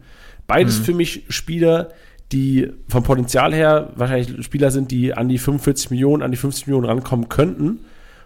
Beides 0.47 0.80
mhm. 0.80 0.84
für 0.84 0.93
mich 0.93 1.23
Spieler, 1.30 1.89
die 2.32 2.71
vom 2.88 3.03
Potenzial 3.03 3.53
her 3.53 3.91
wahrscheinlich 3.95 4.43
Spieler 4.45 4.71
sind, 4.71 4.91
die 4.91 5.13
an 5.13 5.30
die 5.30 5.38
45 5.38 5.91
Millionen, 5.91 6.23
an 6.23 6.32
die 6.32 6.38
50 6.38 6.67
Millionen 6.67 6.86
rankommen 6.86 7.30
könnten. 7.30 7.80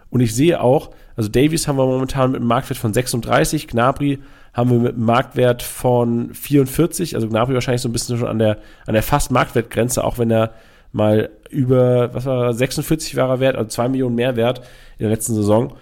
Und 0.10 0.22
ich 0.22 0.34
sehe 0.34 0.62
auch, 0.62 0.92
also 1.16 1.30
Davies 1.30 1.68
haben 1.68 1.78
wir 1.78 1.86
momentan 1.86 2.32
mit 2.32 2.40
einem 2.40 2.48
Marktwert 2.48 2.78
von 2.78 2.94
36, 2.94 3.68
Gnabry 3.68 4.20
haben 4.54 4.72
wir 4.72 4.80
mit 4.80 4.96
einem 4.96 5.06
Marktwert 5.06 5.62
von 5.62 6.34
44, 6.34 7.16
also 7.16 7.28
Gnabry 7.28 7.54
wahrscheinlich 7.54 7.82
so 7.82 7.90
ein 7.90 7.94
bisschen 7.94 8.18
schon 8.18 8.28
an 8.28 8.40
der, 8.40 8.58
an 8.88 8.94
der 8.94 9.04
fast 9.04 9.32
Marktwertgrenze, 9.32 10.04
auch 10.04 10.18
wenn 10.18 10.32
er 10.32 10.54
mal 10.92 11.30
über, 11.50 12.14
was 12.14 12.26
war 12.26 12.54
46 12.54 13.16
war 13.16 13.30
er 13.30 13.40
wert, 13.40 13.56
also 13.56 13.70
2 13.70 13.90
Millionen 13.90 14.16
mehr 14.16 14.36
wert 14.36 14.60
in 14.98 15.04
der 15.04 15.10
letzten 15.10 15.36
Saison. 15.36 15.76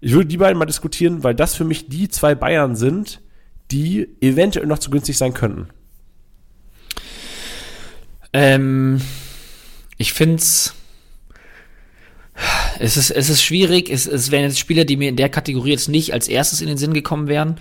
Ich 0.00 0.12
würde 0.12 0.26
die 0.26 0.36
beiden 0.36 0.58
mal 0.58 0.66
diskutieren, 0.66 1.24
weil 1.24 1.34
das 1.34 1.54
für 1.54 1.64
mich 1.64 1.88
die 1.88 2.08
zwei 2.08 2.34
Bayern 2.34 2.76
sind, 2.76 3.20
die 3.70 4.08
eventuell 4.20 4.66
noch 4.66 4.78
zu 4.78 4.90
günstig 4.90 5.16
sein 5.16 5.32
könnten. 5.32 5.68
Ähm, 8.32 9.00
ich 9.96 10.12
finde 10.12 10.36
es 10.36 10.74
ist, 12.96 13.10
es 13.10 13.30
ist 13.30 13.42
schwierig. 13.42 13.88
Es, 13.88 14.06
es 14.06 14.30
wären 14.30 14.42
jetzt 14.44 14.58
Spieler, 14.58 14.84
die 14.84 14.96
mir 14.96 15.08
in 15.08 15.16
der 15.16 15.28
Kategorie 15.28 15.70
jetzt 15.70 15.88
nicht 15.88 16.12
als 16.12 16.28
erstes 16.28 16.60
in 16.60 16.66
den 16.66 16.76
Sinn 16.76 16.92
gekommen 16.92 17.28
wären. 17.28 17.60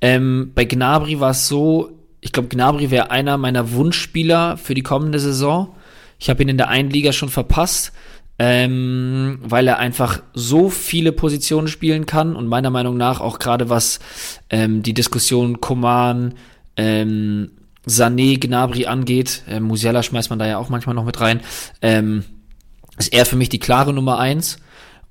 Ähm, 0.00 0.52
bei 0.54 0.64
Gnabry 0.64 1.20
war 1.20 1.30
es 1.30 1.46
so, 1.46 1.90
ich 2.20 2.32
glaube, 2.32 2.48
Gnabry 2.48 2.90
wäre 2.90 3.10
einer 3.10 3.36
meiner 3.36 3.72
Wunschspieler 3.72 4.56
für 4.56 4.74
die 4.74 4.82
kommende 4.82 5.20
Saison. 5.20 5.75
Ich 6.18 6.30
habe 6.30 6.42
ihn 6.42 6.48
in 6.48 6.56
der 6.56 6.68
einen 6.68 6.90
Liga 6.90 7.12
schon 7.12 7.28
verpasst, 7.28 7.92
ähm, 8.38 9.38
weil 9.42 9.66
er 9.66 9.78
einfach 9.78 10.22
so 10.34 10.68
viele 10.68 11.12
Positionen 11.12 11.68
spielen 11.68 12.06
kann 12.06 12.36
und 12.36 12.46
meiner 12.46 12.70
Meinung 12.70 12.96
nach 12.96 13.20
auch 13.20 13.38
gerade 13.38 13.70
was 13.70 13.98
ähm, 14.50 14.82
die 14.82 14.94
Diskussion 14.94 15.60
Koman, 15.60 16.34
ähm, 16.76 17.52
Sané, 17.86 18.38
Gnabry 18.38 18.86
angeht, 18.86 19.42
äh, 19.48 19.60
Musiala 19.60 20.02
schmeißt 20.02 20.30
man 20.30 20.38
da 20.38 20.46
ja 20.46 20.58
auch 20.58 20.68
manchmal 20.68 20.94
noch 20.94 21.04
mit 21.04 21.20
rein, 21.20 21.40
ähm, 21.80 22.24
ist 22.98 23.12
er 23.12 23.26
für 23.26 23.36
mich 23.36 23.48
die 23.48 23.58
klare 23.58 23.92
Nummer 23.92 24.18
eins. 24.18 24.58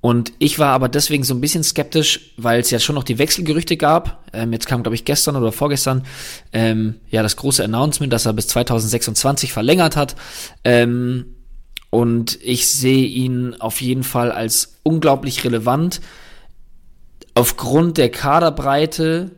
Und 0.00 0.32
ich 0.38 0.58
war 0.58 0.68
aber 0.68 0.88
deswegen 0.88 1.24
so 1.24 1.34
ein 1.34 1.40
bisschen 1.40 1.64
skeptisch, 1.64 2.32
weil 2.36 2.60
es 2.60 2.70
ja 2.70 2.78
schon 2.78 2.94
noch 2.94 3.02
die 3.02 3.18
Wechselgerüchte 3.18 3.76
gab. 3.76 4.24
Ähm, 4.32 4.52
jetzt 4.52 4.66
kam, 4.66 4.82
glaube 4.82 4.94
ich, 4.94 5.04
gestern 5.04 5.36
oder 5.36 5.52
vorgestern 5.52 6.04
ähm, 6.52 6.96
ja 7.10 7.22
das 7.22 7.36
große 7.36 7.64
Announcement, 7.64 8.12
dass 8.12 8.26
er 8.26 8.32
bis 8.32 8.48
2026 8.48 9.52
verlängert 9.52 9.96
hat. 9.96 10.14
Ähm, 10.64 11.36
und 11.90 12.38
ich 12.42 12.68
sehe 12.68 13.06
ihn 13.06 13.56
auf 13.58 13.80
jeden 13.80 14.04
Fall 14.04 14.30
als 14.30 14.76
unglaublich 14.82 15.44
relevant. 15.44 16.00
Aufgrund 17.34 17.98
der 17.98 18.10
Kaderbreite 18.10 19.32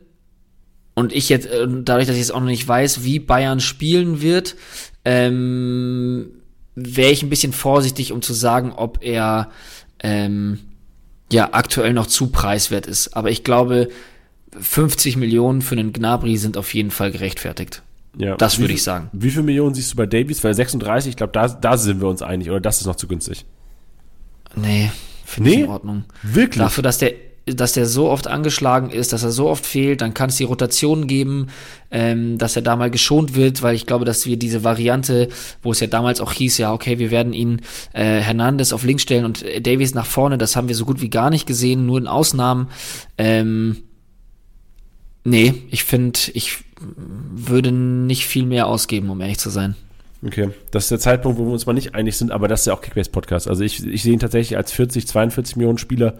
und 0.98 1.12
ich 1.12 1.28
jetzt, 1.28 1.46
äh, 1.46 1.66
dadurch, 1.84 2.08
dass 2.08 2.16
ich 2.16 2.22
jetzt 2.22 2.34
auch 2.34 2.40
noch 2.40 2.46
nicht 2.46 2.66
weiß, 2.66 3.04
wie 3.04 3.20
Bayern 3.20 3.60
spielen 3.60 4.20
wird, 4.20 4.56
ähm, 5.04 6.42
wäre 6.74 7.12
ich 7.12 7.22
ein 7.22 7.30
bisschen 7.30 7.52
vorsichtig, 7.52 8.10
um 8.12 8.20
zu 8.20 8.34
sagen, 8.34 8.72
ob 8.74 8.98
er 9.02 9.50
ähm, 10.00 10.58
ja 11.32 11.50
aktuell 11.52 11.92
noch 11.92 12.06
zu 12.06 12.28
preiswert 12.28 12.86
ist. 12.86 13.16
Aber 13.16 13.30
ich 13.30 13.44
glaube, 13.44 13.88
50 14.58 15.16
Millionen 15.16 15.62
für 15.62 15.74
einen 15.76 15.92
Gnabry 15.92 16.36
sind 16.36 16.56
auf 16.56 16.72
jeden 16.74 16.90
Fall 16.90 17.10
gerechtfertigt. 17.12 17.82
Ja. 18.16 18.36
Das 18.36 18.58
würde 18.58 18.72
ich 18.74 18.82
sagen. 18.82 19.10
Wie 19.12 19.30
viele 19.30 19.42
Millionen 19.44 19.74
siehst 19.74 19.92
du 19.92 19.96
bei 19.96 20.06
Davies? 20.06 20.42
Weil 20.42 20.54
36, 20.54 21.10
ich 21.10 21.16
glaube, 21.16 21.32
da, 21.32 21.48
da 21.48 21.76
sind 21.76 22.00
wir 22.00 22.08
uns 22.08 22.22
einig. 22.22 22.48
Oder 22.50 22.60
das 22.60 22.80
ist 22.80 22.86
noch 22.86 22.96
zu 22.96 23.06
günstig. 23.06 23.44
Nee, 24.56 24.90
finde 25.24 25.50
Nee? 25.50 25.56
ich 25.56 25.62
in 25.62 25.68
Ordnung. 25.68 26.04
Wirklich? 26.22 26.58
Dafür, 26.62 26.82
dass 26.82 26.98
der, 26.98 27.12
dass 27.54 27.72
der 27.72 27.86
so 27.86 28.08
oft 28.08 28.26
angeschlagen 28.26 28.90
ist, 28.90 29.12
dass 29.12 29.22
er 29.22 29.30
so 29.30 29.48
oft 29.48 29.66
fehlt, 29.66 30.00
dann 30.00 30.14
kann 30.14 30.30
es 30.30 30.36
die 30.36 30.44
Rotation 30.44 31.06
geben, 31.06 31.48
ähm, 31.90 32.38
dass 32.38 32.56
er 32.56 32.62
da 32.62 32.76
mal 32.76 32.90
geschont 32.90 33.34
wird, 33.34 33.62
weil 33.62 33.74
ich 33.74 33.86
glaube, 33.86 34.04
dass 34.04 34.26
wir 34.26 34.36
diese 34.36 34.64
Variante, 34.64 35.28
wo 35.62 35.72
es 35.72 35.80
ja 35.80 35.86
damals 35.86 36.20
auch 36.20 36.32
hieß, 36.32 36.58
ja, 36.58 36.72
okay, 36.72 36.98
wir 36.98 37.10
werden 37.10 37.32
ihn 37.32 37.62
äh, 37.92 38.20
Hernandez 38.20 38.72
auf 38.72 38.84
links 38.84 39.02
stellen 39.02 39.24
und 39.24 39.42
äh, 39.42 39.60
Davies 39.60 39.94
nach 39.94 40.06
vorne, 40.06 40.38
das 40.38 40.56
haben 40.56 40.68
wir 40.68 40.74
so 40.74 40.84
gut 40.84 41.00
wie 41.00 41.10
gar 41.10 41.30
nicht 41.30 41.46
gesehen, 41.46 41.86
nur 41.86 41.98
in 41.98 42.06
Ausnahmen. 42.06 42.68
Ähm, 43.16 43.78
nee, 45.24 45.54
ich 45.70 45.84
finde, 45.84 46.18
ich 46.34 46.58
würde 46.80 47.72
nicht 47.72 48.26
viel 48.26 48.46
mehr 48.46 48.66
ausgeben, 48.66 49.10
um 49.10 49.20
ehrlich 49.20 49.38
zu 49.38 49.50
sein. 49.50 49.74
Okay, 50.24 50.50
das 50.72 50.84
ist 50.84 50.90
der 50.90 50.98
Zeitpunkt, 50.98 51.38
wo 51.38 51.44
wir 51.44 51.52
uns 51.52 51.66
mal 51.66 51.74
nicht 51.74 51.94
einig 51.94 52.16
sind, 52.16 52.32
aber 52.32 52.48
das 52.48 52.60
ist 52.60 52.66
ja 52.66 52.74
auch 52.74 52.80
Kickbase-Podcast. 52.80 53.46
Also 53.46 53.62
ich, 53.62 53.86
ich 53.86 54.02
sehe 54.02 54.12
ihn 54.12 54.18
tatsächlich 54.18 54.56
als 54.56 54.72
40, 54.72 55.06
42 55.06 55.56
Millionen 55.56 55.78
Spieler, 55.78 56.14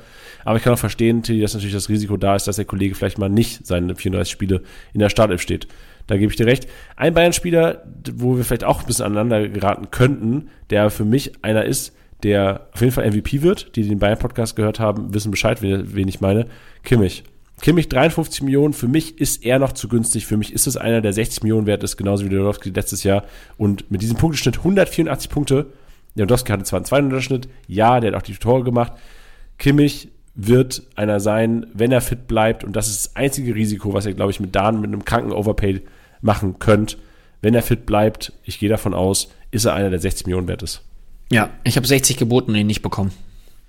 aber 0.45 0.57
ich 0.57 0.63
kann 0.63 0.73
auch 0.73 0.79
verstehen, 0.79 1.25
Tilly, 1.25 1.41
dass 1.41 1.55
natürlich 1.55 1.75
das 1.75 1.89
Risiko 1.89 2.17
da 2.17 2.37
ist, 2.37 2.47
dass 2.47 2.57
der 2.57 2.65
Kollege 2.65 2.95
vielleicht 2.95 3.19
mal 3.19 3.29
nicht 3.29 3.67
seine 3.67 3.97
34 3.97 4.31
Spiele 4.31 4.63
in 4.93 5.01
der 5.01 5.09
Startelf 5.09 5.43
steht. 5.43 5.67
Da 6.07 6.17
gebe 6.17 6.31
ich 6.31 6.37
dir 6.37 6.47
recht. 6.47 6.69
Ein 6.97 7.13
Bayern-Spieler, 7.13 7.85
wo 8.15 8.37
wir 8.37 8.45
vielleicht 8.45 8.65
auch 8.65 8.81
ein 8.81 8.87
bisschen 8.87 9.05
aneinander 9.05 9.49
geraten 9.49 9.91
könnten, 9.91 10.49
der 10.71 10.91
für 10.91 11.05
mich 11.05 11.45
einer 11.45 11.65
ist, 11.65 11.93
der 12.23 12.69
auf 12.73 12.81
jeden 12.81 12.93
Fall 12.93 13.11
MVP 13.11 13.43
wird. 13.43 13.77
Die, 13.77 13.83
die 13.83 13.89
den 13.89 13.99
Bayern-Podcast 13.99 14.55
gehört 14.55 14.79
haben, 14.79 15.13
wissen 15.13 15.33
Bescheid, 15.33 15.61
wen 15.61 16.09
ich 16.09 16.21
meine. 16.21 16.47
Kimmich. 16.85 17.25
Kimmich 17.61 17.89
53 17.89 18.43
Millionen, 18.43 18.73
für 18.73 18.89
mich 18.89 19.19
ist 19.19 19.45
er 19.45 19.59
noch 19.59 19.73
zu 19.73 19.89
günstig. 19.89 20.27
Für 20.27 20.37
mich 20.37 20.53
ist 20.53 20.67
es 20.67 20.77
einer, 20.77 21.01
der 21.01 21.13
60 21.13 21.43
Millionen 21.43 21.67
wert 21.67 21.83
ist, 21.83 21.97
genauso 21.97 22.25
wie 22.25 22.29
Lewandowski 22.29 22.71
letztes 22.71 23.03
Jahr. 23.03 23.25
Und 23.57 23.91
mit 23.91 24.03
diesem 24.03 24.17
Punkteschnitt 24.17 24.59
184 24.59 25.31
Punkte. 25.31 25.67
Lewandowski 26.15 26.53
hatte 26.53 26.65
zwar 26.65 26.79
einen 26.79 27.11
200er 27.11 27.21
Schnitt, 27.21 27.49
ja, 27.67 28.01
der 28.01 28.13
hat 28.13 28.19
auch 28.19 28.23
die 28.27 28.35
Tore 28.35 28.65
gemacht. 28.65 28.93
Kimmich 29.59 30.09
wird 30.35 30.85
einer 30.95 31.19
sein, 31.19 31.67
wenn 31.75 31.91
er 31.91 32.01
fit 32.01 32.29
bleibt. 32.29 32.63
Und 32.63 32.77
das 32.77 32.89
ist 32.89 33.07
das 33.07 33.17
einzige 33.17 33.55
Risiko, 33.55 33.93
was 33.93 34.07
ihr, 34.07 34.15
glaube 34.15 34.31
ich, 34.31 34.39
mit 34.39 34.55
Dan 34.55 34.81
mit 34.81 34.89
einem 34.89 35.05
kranken 35.05 35.33
Overpay 35.33 35.83
machen 36.21 36.61
könnt. 36.61 36.97
Wenn 37.43 37.55
er 37.55 37.63
fit 37.63 37.87
bleibt, 37.87 38.33
ich 38.45 38.59
gehe 38.61 38.69
davon 38.69 38.95
aus, 38.95 39.33
ist 39.51 39.65
er 39.65 39.75
einer, 39.75 39.91
der 39.91 39.99
60 39.99 40.27
Millionen 40.27 40.49
wert 40.49 40.63
ist. 40.63 40.83
Ja, 41.31 41.51
ich 41.65 41.77
habe 41.77 41.87
60 41.87 42.17
geboten 42.17 42.53
und 42.53 42.57
ihn 42.57 42.67
nicht 42.67 42.83
bekommen. 42.83 43.13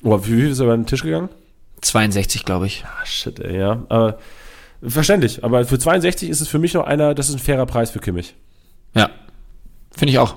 Oh, 0.03 0.17
wie 0.23 0.35
viel 0.35 0.49
ist 0.51 0.59
er 0.59 0.65
über 0.65 0.77
den 0.77 0.85
Tisch 0.85 1.03
gegangen? 1.03 1.29
62, 1.81 2.45
glaube 2.45 2.67
ich. 2.67 2.83
Ah, 2.85 3.05
shit, 3.05 3.39
ey, 3.39 3.57
ja. 3.57 3.83
Aber 3.89 4.19
verständlich. 4.81 5.43
Aber 5.43 5.65
für 5.65 5.79
62 5.79 6.29
ist 6.29 6.41
es 6.41 6.47
für 6.47 6.59
mich 6.59 6.73
noch 6.73 6.85
einer, 6.85 7.13
das 7.13 7.29
ist 7.29 7.35
ein 7.35 7.39
fairer 7.39 7.65
Preis 7.65 7.91
für 7.91 7.99
Kimmich. 7.99 8.35
Ja, 8.95 9.09
finde 9.91 10.11
ich 10.11 10.19
auch. 10.19 10.35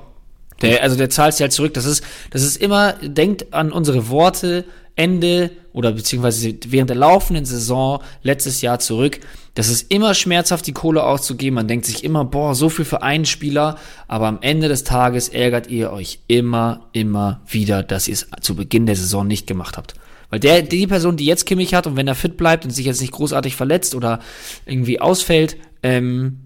Der, 0.60 0.82
also 0.82 0.96
der 0.96 1.10
zahlt 1.10 1.34
sich 1.34 1.42
halt 1.42 1.52
zurück. 1.52 1.74
Das 1.74 1.84
ist, 1.84 2.04
das 2.30 2.42
ist 2.42 2.56
immer, 2.56 2.92
denkt 3.02 3.52
an 3.52 3.72
unsere 3.72 4.08
Worte, 4.08 4.64
Ende 4.94 5.50
oder 5.72 5.92
beziehungsweise 5.92 6.54
während 6.66 6.90
der 6.90 6.96
laufenden 6.96 7.44
Saison 7.44 8.02
letztes 8.22 8.60
Jahr 8.60 8.78
zurück. 8.78 9.20
Das 9.54 9.68
ist 9.68 9.90
immer 9.90 10.14
schmerzhaft, 10.14 10.66
die 10.66 10.72
Kohle 10.72 11.02
auszugeben. 11.02 11.54
Man 11.54 11.68
denkt 11.68 11.86
sich 11.86 12.04
immer, 12.04 12.24
boah, 12.24 12.54
so 12.54 12.68
viel 12.68 12.84
für 12.84 13.02
einen 13.02 13.24
Spieler. 13.24 13.76
Aber 14.06 14.26
am 14.26 14.38
Ende 14.42 14.68
des 14.68 14.84
Tages 14.84 15.28
ärgert 15.28 15.68
ihr 15.68 15.92
euch 15.92 16.20
immer, 16.26 16.88
immer 16.92 17.40
wieder, 17.46 17.82
dass 17.82 18.08
ihr 18.08 18.14
es 18.14 18.26
zu 18.40 18.54
Beginn 18.54 18.86
der 18.86 18.96
Saison 18.96 19.26
nicht 19.26 19.46
gemacht 19.46 19.76
habt. 19.76 19.94
Weil 20.32 20.40
der, 20.40 20.62
die 20.62 20.86
Person, 20.86 21.18
die 21.18 21.26
jetzt 21.26 21.44
Kimmich 21.44 21.74
hat 21.74 21.86
und 21.86 21.94
wenn 21.94 22.08
er 22.08 22.14
fit 22.14 22.38
bleibt 22.38 22.64
und 22.64 22.70
sich 22.70 22.86
jetzt 22.86 23.02
nicht 23.02 23.12
großartig 23.12 23.54
verletzt 23.54 23.94
oder 23.94 24.18
irgendwie 24.64 24.98
ausfällt, 24.98 25.58
ähm, 25.82 26.38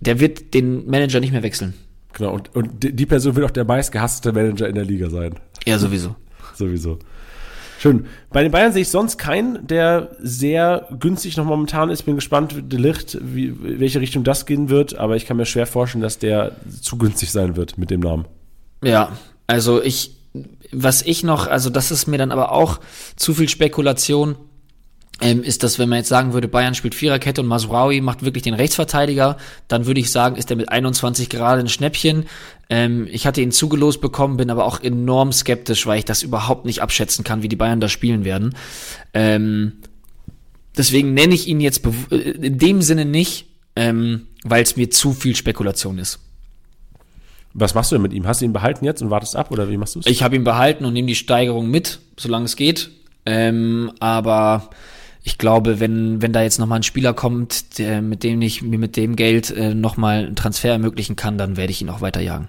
der 0.00 0.18
wird 0.18 0.52
den 0.52 0.90
Manager 0.90 1.20
nicht 1.20 1.30
mehr 1.30 1.44
wechseln. 1.44 1.74
Genau. 2.12 2.32
Und, 2.34 2.56
und 2.56 2.70
die 2.80 3.06
Person 3.06 3.36
wird 3.36 3.46
auch 3.46 3.52
der 3.52 3.64
meistgehasste 3.64 4.32
Manager 4.32 4.68
in 4.68 4.74
der 4.74 4.84
Liga 4.84 5.10
sein. 5.10 5.36
Ja, 5.64 5.78
sowieso. 5.78 6.16
Sowieso. 6.54 6.98
Schön. 7.78 8.06
Bei 8.30 8.42
den 8.42 8.50
Bayern 8.50 8.72
sehe 8.72 8.82
ich 8.82 8.88
sonst 8.88 9.16
keinen, 9.16 9.64
der 9.64 10.10
sehr 10.18 10.88
günstig 10.98 11.36
noch 11.36 11.44
momentan 11.44 11.88
ist. 11.88 12.02
Bin 12.02 12.16
gespannt, 12.16 12.56
De 12.64 12.80
Licht, 12.80 13.16
wie, 13.22 13.54
welche 13.78 14.00
Richtung 14.00 14.24
das 14.24 14.44
gehen 14.44 14.70
wird. 14.70 14.98
Aber 14.98 15.14
ich 15.14 15.24
kann 15.24 15.36
mir 15.36 15.46
schwer 15.46 15.66
vorstellen, 15.66 16.02
dass 16.02 16.18
der 16.18 16.56
zu 16.82 16.98
günstig 16.98 17.30
sein 17.30 17.54
wird 17.54 17.78
mit 17.78 17.90
dem 17.90 18.00
Namen. 18.00 18.24
Ja, 18.82 19.12
also 19.46 19.80
ich, 19.80 20.19
was 20.72 21.02
ich 21.02 21.22
noch, 21.22 21.46
also 21.46 21.70
das 21.70 21.90
ist 21.90 22.06
mir 22.06 22.18
dann 22.18 22.32
aber 22.32 22.52
auch 22.52 22.80
zu 23.16 23.34
viel 23.34 23.48
Spekulation, 23.48 24.36
ähm, 25.20 25.42
ist, 25.42 25.62
dass 25.62 25.78
wenn 25.78 25.88
man 25.88 25.98
jetzt 25.98 26.08
sagen 26.08 26.32
würde, 26.32 26.48
Bayern 26.48 26.74
spielt 26.74 26.94
Viererkette 26.94 27.42
und 27.42 27.46
Masraoui 27.46 28.00
macht 28.00 28.24
wirklich 28.24 28.42
den 28.42 28.54
Rechtsverteidiger, 28.54 29.36
dann 29.68 29.86
würde 29.86 30.00
ich 30.00 30.10
sagen, 30.10 30.36
ist 30.36 30.50
er 30.50 30.56
mit 30.56 30.70
21 30.70 31.28
gerade 31.28 31.60
ein 31.60 31.68
Schnäppchen. 31.68 32.24
Ähm, 32.70 33.06
ich 33.10 33.26
hatte 33.26 33.42
ihn 33.42 33.52
zugelost 33.52 34.00
bekommen, 34.00 34.38
bin 34.38 34.50
aber 34.50 34.64
auch 34.64 34.80
enorm 34.82 35.32
skeptisch, 35.32 35.86
weil 35.86 35.98
ich 35.98 36.04
das 36.06 36.22
überhaupt 36.22 36.64
nicht 36.64 36.80
abschätzen 36.80 37.22
kann, 37.22 37.42
wie 37.42 37.48
die 37.48 37.56
Bayern 37.56 37.80
da 37.80 37.88
spielen 37.88 38.24
werden. 38.24 38.54
Ähm, 39.12 39.72
deswegen 40.76 41.12
nenne 41.12 41.34
ich 41.34 41.46
ihn 41.48 41.60
jetzt 41.60 41.82
äh, 42.10 42.16
in 42.16 42.58
dem 42.58 42.80
Sinne 42.80 43.04
nicht, 43.04 43.46
ähm, 43.76 44.28
weil 44.42 44.62
es 44.62 44.76
mir 44.76 44.90
zu 44.90 45.12
viel 45.12 45.36
Spekulation 45.36 45.98
ist. 45.98 46.20
Was 47.52 47.74
machst 47.74 47.90
du 47.90 47.96
denn 47.96 48.02
mit 48.02 48.12
ihm? 48.12 48.26
Hast 48.26 48.40
du 48.40 48.44
ihn 48.44 48.52
behalten 48.52 48.84
jetzt 48.84 49.02
und 49.02 49.10
wartest 49.10 49.36
ab 49.36 49.50
oder 49.50 49.68
wie 49.68 49.76
machst 49.76 49.96
du 49.96 50.00
es? 50.00 50.06
Ich 50.06 50.22
habe 50.22 50.36
ihn 50.36 50.44
behalten 50.44 50.84
und 50.84 50.92
nehme 50.92 51.08
die 51.08 51.14
Steigerung 51.14 51.68
mit, 51.70 51.98
solange 52.16 52.44
es 52.44 52.56
geht. 52.56 52.90
Ähm, 53.26 53.92
aber 53.98 54.70
ich 55.22 55.36
glaube, 55.36 55.80
wenn, 55.80 56.22
wenn 56.22 56.32
da 56.32 56.42
jetzt 56.42 56.58
nochmal 56.58 56.78
ein 56.78 56.84
Spieler 56.84 57.12
kommt, 57.12 57.78
der, 57.78 58.02
mit 58.02 58.22
dem 58.22 58.40
ich 58.42 58.62
mir 58.62 58.78
mit 58.78 58.96
dem 58.96 59.16
Geld 59.16 59.50
äh, 59.50 59.74
nochmal 59.74 60.26
einen 60.26 60.36
Transfer 60.36 60.70
ermöglichen 60.70 61.16
kann, 61.16 61.38
dann 61.38 61.56
werde 61.56 61.72
ich 61.72 61.82
ihn 61.82 61.90
auch 61.90 62.00
weiterjagen. 62.00 62.48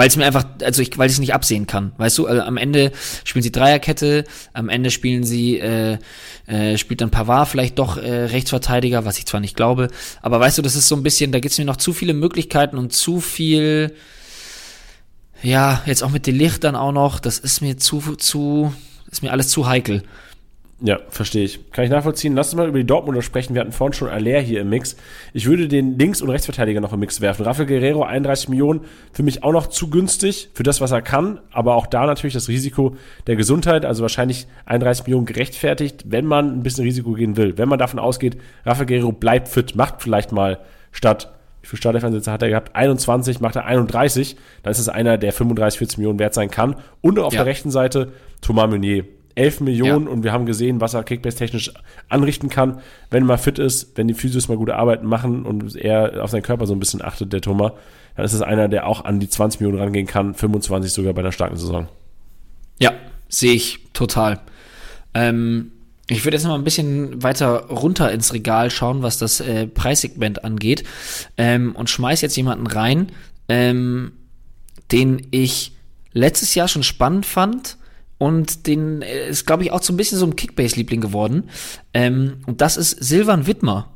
Weil 0.00 0.08
es 0.08 0.16
mir 0.16 0.24
einfach, 0.24 0.46
also 0.62 0.80
ich, 0.80 0.96
weil 0.96 1.08
ich 1.08 1.12
es 1.12 1.18
nicht 1.18 1.34
absehen 1.34 1.66
kann. 1.66 1.92
Weißt 1.98 2.16
du, 2.16 2.26
also 2.26 2.40
am 2.40 2.56
Ende 2.56 2.90
spielen 3.22 3.42
sie 3.42 3.52
Dreierkette, 3.52 4.24
am 4.54 4.70
Ende 4.70 4.90
spielen 4.90 5.24
sie, 5.24 5.58
äh, 5.58 5.98
äh, 6.46 6.78
spielt 6.78 7.02
dann 7.02 7.10
Pavard 7.10 7.48
vielleicht 7.48 7.78
doch 7.78 7.98
äh, 7.98 8.24
Rechtsverteidiger, 8.24 9.04
was 9.04 9.18
ich 9.18 9.26
zwar 9.26 9.40
nicht 9.40 9.56
glaube, 9.56 9.88
aber 10.22 10.40
weißt 10.40 10.56
du, 10.56 10.62
das 10.62 10.74
ist 10.74 10.88
so 10.88 10.96
ein 10.96 11.02
bisschen, 11.02 11.32
da 11.32 11.38
gibt's 11.38 11.58
mir 11.58 11.66
noch 11.66 11.76
zu 11.76 11.92
viele 11.92 12.14
Möglichkeiten 12.14 12.78
und 12.78 12.94
zu 12.94 13.20
viel, 13.20 13.94
ja, 15.42 15.82
jetzt 15.84 16.02
auch 16.02 16.10
mit 16.10 16.26
Delicht 16.26 16.64
dann 16.64 16.76
auch 16.76 16.92
noch, 16.92 17.20
das 17.20 17.38
ist 17.38 17.60
mir 17.60 17.76
zu, 17.76 18.00
zu, 18.16 18.72
ist 19.10 19.22
mir 19.22 19.32
alles 19.32 19.50
zu 19.50 19.68
heikel. 19.68 20.02
Ja, 20.82 20.98
verstehe 21.10 21.44
ich. 21.44 21.70
Kann 21.72 21.84
ich 21.84 21.90
nachvollziehen. 21.90 22.34
Lass 22.34 22.48
uns 22.48 22.56
mal 22.56 22.66
über 22.66 22.78
die 22.78 22.86
Dortmunder 22.86 23.20
sprechen. 23.20 23.52
Wir 23.54 23.60
hatten 23.60 23.72
vorhin 23.72 23.92
schon 23.92 24.08
Aller 24.08 24.40
hier 24.40 24.62
im 24.62 24.70
Mix. 24.70 24.96
Ich 25.34 25.46
würde 25.46 25.68
den 25.68 25.98
Links- 25.98 26.22
und 26.22 26.30
Rechtsverteidiger 26.30 26.80
noch 26.80 26.94
im 26.94 27.00
Mix 27.00 27.20
werfen. 27.20 27.44
Rafael 27.44 27.66
Guerrero, 27.66 28.02
31 28.02 28.48
Millionen, 28.48 28.80
für 29.12 29.22
mich 29.22 29.44
auch 29.44 29.52
noch 29.52 29.66
zu 29.66 29.90
günstig 29.90 30.48
für 30.54 30.62
das, 30.62 30.80
was 30.80 30.90
er 30.90 31.02
kann. 31.02 31.38
Aber 31.52 31.74
auch 31.74 31.86
da 31.86 32.06
natürlich 32.06 32.32
das 32.32 32.48
Risiko 32.48 32.96
der 33.26 33.36
Gesundheit. 33.36 33.84
Also 33.84 34.00
wahrscheinlich 34.02 34.46
31 34.64 35.04
Millionen 35.06 35.26
gerechtfertigt, 35.26 36.04
wenn 36.08 36.24
man 36.24 36.50
ein 36.58 36.62
bisschen 36.62 36.84
Risiko 36.84 37.12
gehen 37.12 37.36
will. 37.36 37.58
Wenn 37.58 37.68
man 37.68 37.78
davon 37.78 37.98
ausgeht, 37.98 38.38
Rafael 38.64 38.86
Guerrero 38.86 39.12
bleibt 39.12 39.48
fit, 39.48 39.76
macht 39.76 40.00
vielleicht 40.00 40.32
mal 40.32 40.60
statt, 40.92 41.30
wie 41.60 41.66
viele 41.68 41.78
Startelf-Einsätze 41.78 42.32
hat 42.32 42.40
er 42.40 42.48
gehabt? 42.48 42.74
21, 42.74 43.40
macht 43.40 43.54
er 43.56 43.66
31. 43.66 44.36
Dann 44.62 44.70
ist 44.70 44.78
es 44.78 44.88
einer, 44.88 45.18
der 45.18 45.34
35, 45.34 45.76
40 45.78 45.98
Millionen 45.98 46.18
wert 46.18 46.32
sein 46.32 46.50
kann. 46.50 46.76
Und 47.02 47.18
auf 47.18 47.34
Ja. 47.34 47.40
der 47.40 47.46
rechten 47.46 47.70
Seite 47.70 48.12
Thomas 48.40 48.70
Meunier. 48.70 49.04
11 49.34 49.60
Millionen 49.60 50.06
Ja. 50.06 50.12
und 50.12 50.24
wir 50.24 50.32
haben 50.32 50.46
gesehen, 50.46 50.80
was 50.80 50.94
er 50.94 51.04
Kickbase-technisch 51.04 51.72
anrichten 52.08 52.48
kann, 52.48 52.80
wenn 53.10 53.22
er 53.24 53.26
mal 53.26 53.38
fit 53.38 53.58
ist, 53.58 53.96
wenn 53.96 54.08
die 54.08 54.14
Physios 54.14 54.48
mal 54.48 54.56
gute 54.56 54.76
Arbeiten 54.76 55.06
machen 55.06 55.44
und 55.46 55.76
er 55.76 56.22
auf 56.22 56.30
seinen 56.30 56.42
Körper 56.42 56.66
so 56.66 56.74
ein 56.74 56.80
bisschen 56.80 57.02
achtet, 57.02 57.32
der 57.32 57.40
Thomas, 57.40 57.72
dann 58.16 58.24
ist 58.24 58.32
es 58.32 58.42
einer, 58.42 58.68
der 58.68 58.86
auch 58.86 59.04
an 59.04 59.20
die 59.20 59.28
20 59.28 59.60
Millionen 59.60 59.80
rangehen 59.82 60.06
kann, 60.06 60.34
25 60.34 60.92
sogar 60.92 61.12
bei 61.12 61.20
einer 61.20 61.32
starken 61.32 61.56
Saison. 61.56 61.88
Ja, 62.80 62.92
sehe 63.28 63.52
ich 63.52 63.78
total. 63.92 64.40
Ähm, 65.14 65.72
ich 66.08 66.24
würde 66.24 66.36
jetzt 66.36 66.42
noch 66.44 66.50
mal 66.50 66.58
ein 66.58 66.64
bisschen 66.64 67.22
weiter 67.22 67.66
runter 67.68 68.10
ins 68.10 68.32
Regal 68.32 68.70
schauen, 68.70 69.02
was 69.02 69.18
das 69.18 69.40
äh, 69.40 69.66
Preissegment 69.68 70.44
angeht 70.44 70.82
ähm, 71.36 71.74
und 71.76 71.88
schmeiß 71.88 72.20
jetzt 72.20 72.36
jemanden 72.36 72.66
rein, 72.66 73.12
ähm, 73.48 74.12
den 74.90 75.26
ich 75.30 75.72
letztes 76.12 76.56
Jahr 76.56 76.66
schon 76.66 76.82
spannend 76.82 77.26
fand 77.26 77.76
und 78.20 78.66
den 78.66 79.00
äh, 79.00 79.30
ist, 79.30 79.46
glaube 79.46 79.62
ich, 79.62 79.72
auch 79.72 79.82
so 79.82 79.94
ein 79.94 79.96
bisschen 79.96 80.18
so 80.18 80.26
ein 80.26 80.36
Kickbase-Liebling 80.36 81.00
geworden. 81.00 81.48
Ähm, 81.94 82.42
und 82.46 82.60
das 82.60 82.76
ist 82.76 82.90
Silvan 83.02 83.46
Wittmer. 83.46 83.88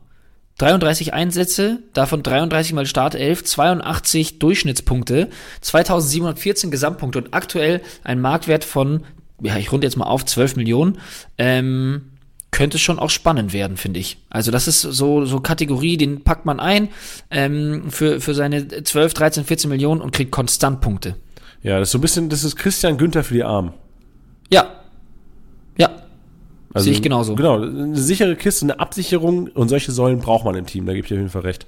33 0.57 1.13
Einsätze, 1.13 1.83
davon 1.93 2.23
33 2.23 2.73
mal 2.73 2.87
Startelf, 2.87 3.45
82 3.45 4.39
Durchschnittspunkte, 4.39 5.29
2714 5.61 6.71
Gesamtpunkte 6.71 7.19
und 7.19 7.35
aktuell 7.35 7.83
ein 8.03 8.19
Marktwert 8.19 8.65
von, 8.65 9.05
ja, 9.43 9.59
ich 9.59 9.71
runde 9.71 9.87
jetzt 9.87 9.97
mal 9.97 10.07
auf, 10.07 10.25
12 10.25 10.57
Millionen. 10.57 10.99
Ähm, 11.37 12.13
könnte 12.51 12.79
schon 12.79 12.99
auch 12.99 13.11
spannend 13.11 13.53
werden, 13.53 13.77
finde 13.77 14.01
ich. 14.01 14.17
Also 14.31 14.51
das 14.51 14.69
ist 14.69 14.81
so, 14.81 15.27
so 15.27 15.41
Kategorie, 15.41 15.99
den 15.99 16.25
packt 16.25 16.47
man 16.47 16.61
ein 16.61 16.89
ähm, 17.31 17.91
für, 17.91 18.23
für 18.23 18.33
seine 18.33 18.85
12, 18.85 19.13
13, 19.13 19.45
14 19.45 19.69
Millionen 19.69 20.01
und 20.01 20.13
kriegt 20.13 20.31
konstant 20.31 20.81
Punkte. 20.81 21.17
Ja, 21.63 21.79
das 21.79 21.89
ist 21.89 21.93
so 21.93 21.99
ein 21.99 22.01
bisschen, 22.01 22.29
das 22.31 22.43
ist 22.43 22.57
Christian 22.57 22.97
Günther 22.97 23.23
für 23.23 23.35
die 23.35 23.45
Armen. 23.45 23.75
Ja. 24.51 24.67
Ja. 25.77 25.91
Also, 26.73 26.85
Sehe 26.85 26.95
ich 26.95 27.03
genauso. 27.03 27.35
Genau, 27.35 27.63
eine 27.63 27.97
sichere 27.97 28.37
Kiste, 28.37 28.65
eine 28.65 28.81
Absicherung 28.81 29.49
und 29.49 29.69
solche 29.69 29.93
Säulen 29.93 30.19
braucht 30.19 30.45
man 30.45 30.55
im 30.55 30.67
Team, 30.67 30.87
da 30.87 30.93
gebe 30.93 31.07
ich 31.07 31.13
auf 31.13 31.19
jeden 31.19 31.31
Fall 31.31 31.43
recht. 31.43 31.67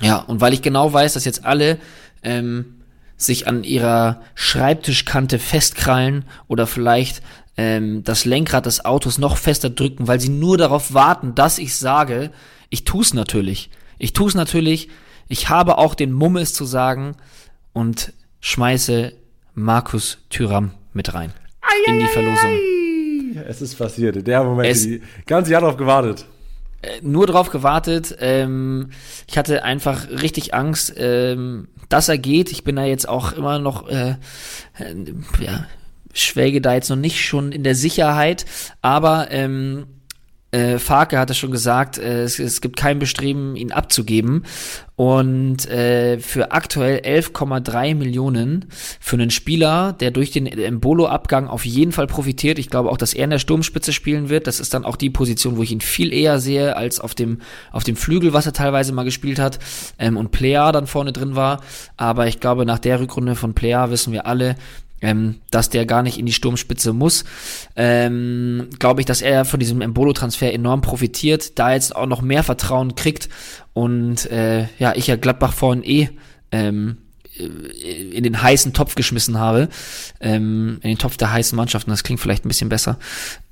Ja, 0.00 0.18
und 0.18 0.40
weil 0.40 0.52
ich 0.52 0.62
genau 0.62 0.92
weiß, 0.92 1.14
dass 1.14 1.24
jetzt 1.24 1.44
alle 1.44 1.78
ähm, 2.22 2.76
sich 3.16 3.48
an 3.48 3.64
ihrer 3.64 4.22
Schreibtischkante 4.34 5.38
festkrallen 5.38 6.24
oder 6.46 6.66
vielleicht 6.66 7.22
ähm, 7.56 8.04
das 8.04 8.24
Lenkrad 8.24 8.66
des 8.66 8.84
Autos 8.84 9.18
noch 9.18 9.36
fester 9.36 9.70
drücken, 9.70 10.06
weil 10.06 10.20
sie 10.20 10.28
nur 10.28 10.56
darauf 10.56 10.94
warten, 10.94 11.34
dass 11.34 11.58
ich 11.58 11.76
sage, 11.76 12.30
ich 12.70 12.84
tu's 12.84 13.12
natürlich. 13.14 13.70
Ich 13.98 14.12
tu's 14.12 14.34
natürlich. 14.34 14.88
Ich 15.26 15.48
habe 15.48 15.76
auch 15.78 15.94
den 15.96 16.12
Mumm, 16.12 16.36
es 16.36 16.54
zu 16.54 16.64
sagen 16.64 17.16
und 17.72 18.12
schmeiße 18.40 19.12
Markus 19.54 20.18
Thüram 20.30 20.70
mit 20.92 21.12
rein 21.12 21.32
ai, 21.68 21.92
in 21.92 22.00
die 22.00 22.06
Verlosung. 22.06 22.50
Ai, 22.50 23.44
es 23.48 23.62
ist 23.62 23.76
passiert. 23.76 24.26
Der 24.26 24.42
Moment, 24.42 24.68
es, 24.68 24.82
die 24.82 25.02
ganze 25.26 25.52
Jahr 25.52 25.60
darauf 25.60 25.76
gewartet. 25.76 26.26
Äh, 26.82 27.00
nur 27.02 27.26
darauf 27.26 27.50
gewartet. 27.50 28.16
Ähm, 28.20 28.90
ich 29.26 29.36
hatte 29.36 29.64
einfach 29.64 30.08
richtig 30.08 30.54
Angst, 30.54 30.94
ähm, 30.96 31.68
dass 31.88 32.08
er 32.08 32.18
geht. 32.18 32.50
Ich 32.52 32.64
bin 32.64 32.76
da 32.76 32.84
jetzt 32.84 33.08
auch 33.08 33.32
immer 33.32 33.58
noch, 33.58 33.88
äh, 33.88 34.10
äh, 34.78 34.94
ja, 35.40 35.66
schwelge 36.12 36.60
da 36.60 36.74
jetzt 36.74 36.88
noch 36.88 36.96
nicht 36.96 37.24
schon 37.24 37.52
in 37.52 37.64
der 37.64 37.74
Sicherheit, 37.74 38.44
aber 38.80 39.28
ähm, 39.30 39.86
äh, 40.50 40.78
Farke 40.78 41.18
hatte 41.18 41.34
schon 41.34 41.50
gesagt, 41.50 41.98
äh, 41.98 42.22
es, 42.22 42.38
es, 42.38 42.62
gibt 42.62 42.76
kein 42.76 42.98
Bestreben, 42.98 43.54
ihn 43.54 43.70
abzugeben. 43.70 44.44
Und 44.96 45.68
äh, 45.68 46.18
für 46.18 46.52
aktuell 46.52 47.00
11,3 47.00 47.94
Millionen 47.94 48.64
für 48.98 49.16
einen 49.16 49.30
Spieler, 49.30 49.92
der 49.92 50.10
durch 50.10 50.30
den 50.30 50.46
Embolo-Abgang 50.46 51.48
auf 51.48 51.66
jeden 51.66 51.92
Fall 51.92 52.06
profitiert. 52.06 52.58
Ich 52.58 52.70
glaube 52.70 52.90
auch, 52.90 52.96
dass 52.96 53.12
er 53.12 53.24
in 53.24 53.30
der 53.30 53.38
Sturmspitze 53.38 53.92
spielen 53.92 54.30
wird. 54.30 54.46
Das 54.46 54.58
ist 54.58 54.72
dann 54.72 54.86
auch 54.86 54.96
die 54.96 55.10
Position, 55.10 55.58
wo 55.58 55.62
ich 55.62 55.70
ihn 55.70 55.82
viel 55.82 56.12
eher 56.12 56.40
sehe 56.40 56.76
als 56.76 56.98
auf 56.98 57.14
dem, 57.14 57.42
auf 57.70 57.84
dem 57.84 57.96
Flügel, 57.96 58.32
was 58.32 58.46
er 58.46 58.54
teilweise 58.54 58.92
mal 58.92 59.04
gespielt 59.04 59.38
hat. 59.38 59.58
Ähm, 59.98 60.16
und 60.16 60.30
Plea 60.30 60.72
dann 60.72 60.86
vorne 60.86 61.12
drin 61.12 61.36
war. 61.36 61.60
Aber 61.98 62.26
ich 62.26 62.40
glaube, 62.40 62.64
nach 62.64 62.78
der 62.78 63.00
Rückrunde 63.00 63.34
von 63.34 63.54
Plea 63.54 63.90
wissen 63.90 64.12
wir 64.14 64.26
alle, 64.26 64.56
ähm, 65.00 65.36
dass 65.50 65.70
der 65.70 65.86
gar 65.86 66.02
nicht 66.02 66.18
in 66.18 66.26
die 66.26 66.32
Sturmspitze 66.32 66.92
muss. 66.92 67.24
Ähm, 67.76 68.68
Glaube 68.78 69.00
ich, 69.00 69.06
dass 69.06 69.22
er 69.22 69.44
von 69.44 69.60
diesem 69.60 69.80
Embolo-Transfer 69.80 70.52
enorm 70.52 70.80
profitiert, 70.80 71.58
da 71.58 71.72
jetzt 71.72 71.94
auch 71.94 72.06
noch 72.06 72.22
mehr 72.22 72.42
Vertrauen 72.42 72.94
kriegt 72.94 73.28
und 73.72 74.30
äh, 74.30 74.66
ja, 74.78 74.94
ich 74.94 75.06
ja 75.06 75.16
Gladbach 75.16 75.52
vorhin 75.52 75.84
eh 75.84 76.08
ähm, 76.50 76.98
in 77.38 78.24
den 78.24 78.42
heißen 78.42 78.72
Topf 78.72 78.96
geschmissen 78.96 79.38
habe, 79.38 79.68
ähm, 80.20 80.78
in 80.82 80.90
den 80.90 80.98
Topf 80.98 81.16
der 81.16 81.32
heißen 81.32 81.54
Mannschaften, 81.54 81.90
das 81.90 82.02
klingt 82.02 82.20
vielleicht 82.20 82.44
ein 82.44 82.48
bisschen 82.48 82.68
besser, 82.68 82.98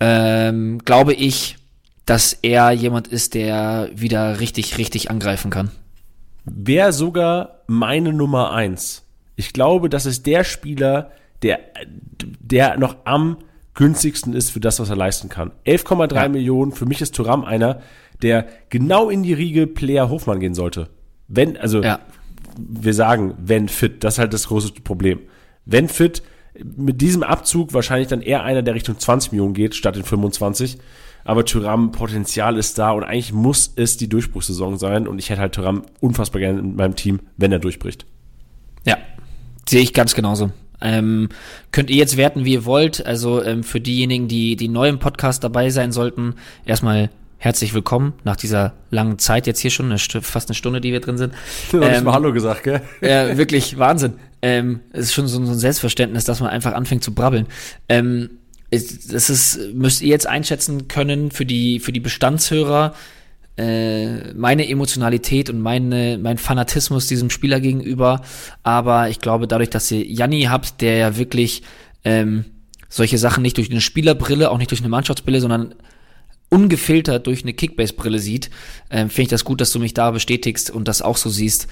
ähm, 0.01 0.81
glaube 0.85 1.15
ich, 1.15 1.57
dass 2.05 2.33
er 2.43 2.71
jemand 2.71 3.09
ist, 3.09 3.35
der 3.35 3.91
wieder 3.95 4.41
richtig, 4.41 4.79
richtig 4.79 5.11
angreifen 5.11 5.51
kann. 5.51 5.71
Wäre 6.45 6.93
sogar 6.93 7.63
meine 7.67 8.13
Nummer 8.13 8.53
eins. 8.53 9.03
Ich 9.35 9.53
glaube, 9.53 9.91
das 9.91 10.07
ist 10.07 10.27
der 10.27 10.45
Spieler, 10.45 11.11
der, 11.47 11.61
der 12.41 12.77
noch 12.77 12.97
am 13.05 13.37
günstigsten 13.75 14.33
ist 14.33 14.51
für 14.51 14.59
das, 14.59 14.81
was 14.81 14.91
er 14.91 14.97
leisten 14.97 15.29
kann. 15.29 15.53
11,3 15.65 16.15
ja. 16.15 16.29
Millionen, 16.29 16.73
für 16.73 16.87
mich 16.87 17.01
ist 17.01 17.15
Turam 17.15 17.45
einer, 17.45 17.81
der 18.23 18.47
genau 18.69 19.11
in 19.11 19.23
die 19.23 19.35
Riege 19.35 19.67
Player 19.67 20.09
Hofmann 20.09 20.41
gehen 20.41 20.55
sollte. 20.55 20.89
Wenn, 21.29 21.57
also, 21.57 21.83
ja. 21.83 22.01
wir 22.59 22.95
sagen, 22.95 23.35
wenn 23.39 23.69
fit, 23.69 24.03
das 24.03 24.15
ist 24.15 24.19
halt 24.19 24.33
das 24.33 24.49
große 24.49 24.73
Problem. 24.83 25.21
Wenn 25.65 25.89
fit, 25.89 26.23
mit 26.65 27.01
diesem 27.01 27.23
Abzug 27.23 27.75
wahrscheinlich 27.75 28.09
dann 28.09 28.23
eher 28.23 28.43
einer, 28.43 28.63
der 28.63 28.75
Richtung 28.75 28.99
20 28.99 29.33
Millionen 29.33 29.55
geht, 29.55 29.75
statt 29.75 29.97
in 29.97 30.05
25. 30.05 30.79
Aber 31.25 31.45
Thuram 31.45 31.93
Potenzial 31.93 32.57
ist 32.57 32.79
da 32.79 32.93
und 32.93 33.05
eigentlich 33.05 33.33
muss 33.33 33.73
es 33.77 33.97
die 33.97 34.09
Durchbruchssaison 34.09 34.79
sein 34.79 35.07
und 35.07 35.19
ich 35.19 35.29
hätte 35.29 35.43
halt 35.43 35.55
Thuram 35.55 35.83
unfassbar 36.01 36.41
gerne 36.41 36.61
in 36.61 36.77
meinem 36.77 36.97
Team, 36.97 37.21
wenn 37.37 37.53
er 37.53 37.59
durchbricht. 37.59 38.07
Ja, 38.87 38.97
sehe 39.69 39.83
ich 39.83 39.93
ganz 39.93 40.15
genauso. 40.15 40.51
Ähm, 40.81 41.29
könnt 41.73 41.91
ihr 41.91 41.97
jetzt 41.97 42.17
werten, 42.17 42.45
wie 42.45 42.55
ihr 42.55 42.65
wollt. 42.65 43.05
Also 43.05 43.43
ähm, 43.43 43.63
für 43.63 43.81
diejenigen, 43.81 44.29
die, 44.29 44.57
die 44.57 44.69
neu 44.69 44.89
im 44.89 44.99
Podcast 44.99 45.45
dabei 45.45 45.71
sein 45.71 45.93
sollten, 45.93 46.35
erstmal 46.65 47.11
herzlich 47.39 47.75
willkommen 47.75 48.15
nach 48.25 48.37
dieser 48.37 48.73
langen 48.91 49.19
Zeit 49.19 49.47
jetzt 49.47 49.61
hier 49.61 49.71
schon, 49.71 49.87
eine, 49.87 49.99
fast 49.99 50.49
eine 50.49 50.55
Stunde, 50.55 50.81
die 50.81 50.93
wir 50.93 51.01
drin 51.01 51.19
sind. 51.19 51.35
Du 51.71 51.85
hast 51.85 51.99
ähm, 51.99 52.05
mal 52.05 52.13
Hallo 52.13 52.33
gesagt, 52.33 52.65
gell? 52.65 52.81
Ja, 53.01 53.37
wirklich 53.37 53.79
Wahnsinn. 53.79 54.15
Ähm, 54.43 54.81
es 54.93 55.07
ist 55.07 55.15
schon 55.15 55.29
so, 55.29 55.45
so, 55.45 55.53
ein 55.53 55.59
Selbstverständnis, 55.59 56.25
dass 56.25 56.41
man 56.41 56.51
einfach 56.51 56.73
anfängt 56.73 57.05
zu 57.05 57.15
brabbeln. 57.15 57.47
Ähm, 57.89 58.31
das 58.71 59.31
ist, 59.31 59.75
müsst 59.75 60.03
ihr 60.03 60.09
jetzt 60.09 60.27
einschätzen 60.27 60.89
können 60.89 61.31
für 61.31 61.47
die, 61.47 61.79
für 61.79 61.93
die 61.93 62.01
Bestandshörer, 62.01 62.95
äh, 63.57 64.35
meine 64.35 64.69
Emotionalität 64.69 65.51
und 65.51 65.61
meine, 65.61 66.19
mein 66.19 66.39
Fanatismus 66.39 67.07
diesem 67.07 67.31
Spieler 67.31 67.61
gegenüber. 67.61 68.23
Aber 68.63 69.09
ich 69.09 69.21
glaube, 69.21 69.49
dadurch, 69.49 69.71
dass 69.71 69.91
ihr 69.91 70.05
Janni 70.05 70.43
habt, 70.43 70.81
der 70.81 70.97
ja 70.97 71.17
wirklich 71.17 71.63
ähm, 72.05 72.45
solche 72.89 73.19
Sachen 73.19 73.43
nicht 73.43 73.57
durch 73.57 73.71
eine 73.71 73.81
Spielerbrille, 73.81 74.51
auch 74.51 74.59
nicht 74.59 74.71
durch 74.71 74.81
eine 74.81 74.91
Mannschaftsbrille, 74.91 75.41
sondern 75.41 75.75
ungefiltert 76.49 77.27
durch 77.27 77.43
eine 77.43 77.55
Kickbase-Brille 77.55 78.19
sieht, 78.19 78.51
ähm, 78.91 79.11
finde 79.11 79.23
ich 79.23 79.29
das 79.29 79.45
gut, 79.45 79.61
dass 79.61 79.73
du 79.73 79.81
mich 79.81 79.95
da 79.95 80.11
bestätigst 80.11 80.71
und 80.71 80.87
das 80.87 81.03
auch 81.03 81.17
so 81.17 81.29
siehst. 81.29 81.67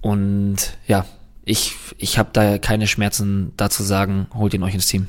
Und 0.00 0.56
ja, 0.86 1.06
ich, 1.44 1.74
ich 1.98 2.18
habe 2.18 2.30
da 2.32 2.58
keine 2.58 2.86
Schmerzen 2.86 3.52
dazu 3.56 3.82
sagen, 3.82 4.28
holt 4.34 4.54
ihn 4.54 4.62
euch 4.62 4.74
ins 4.74 4.86
Team. 4.86 5.08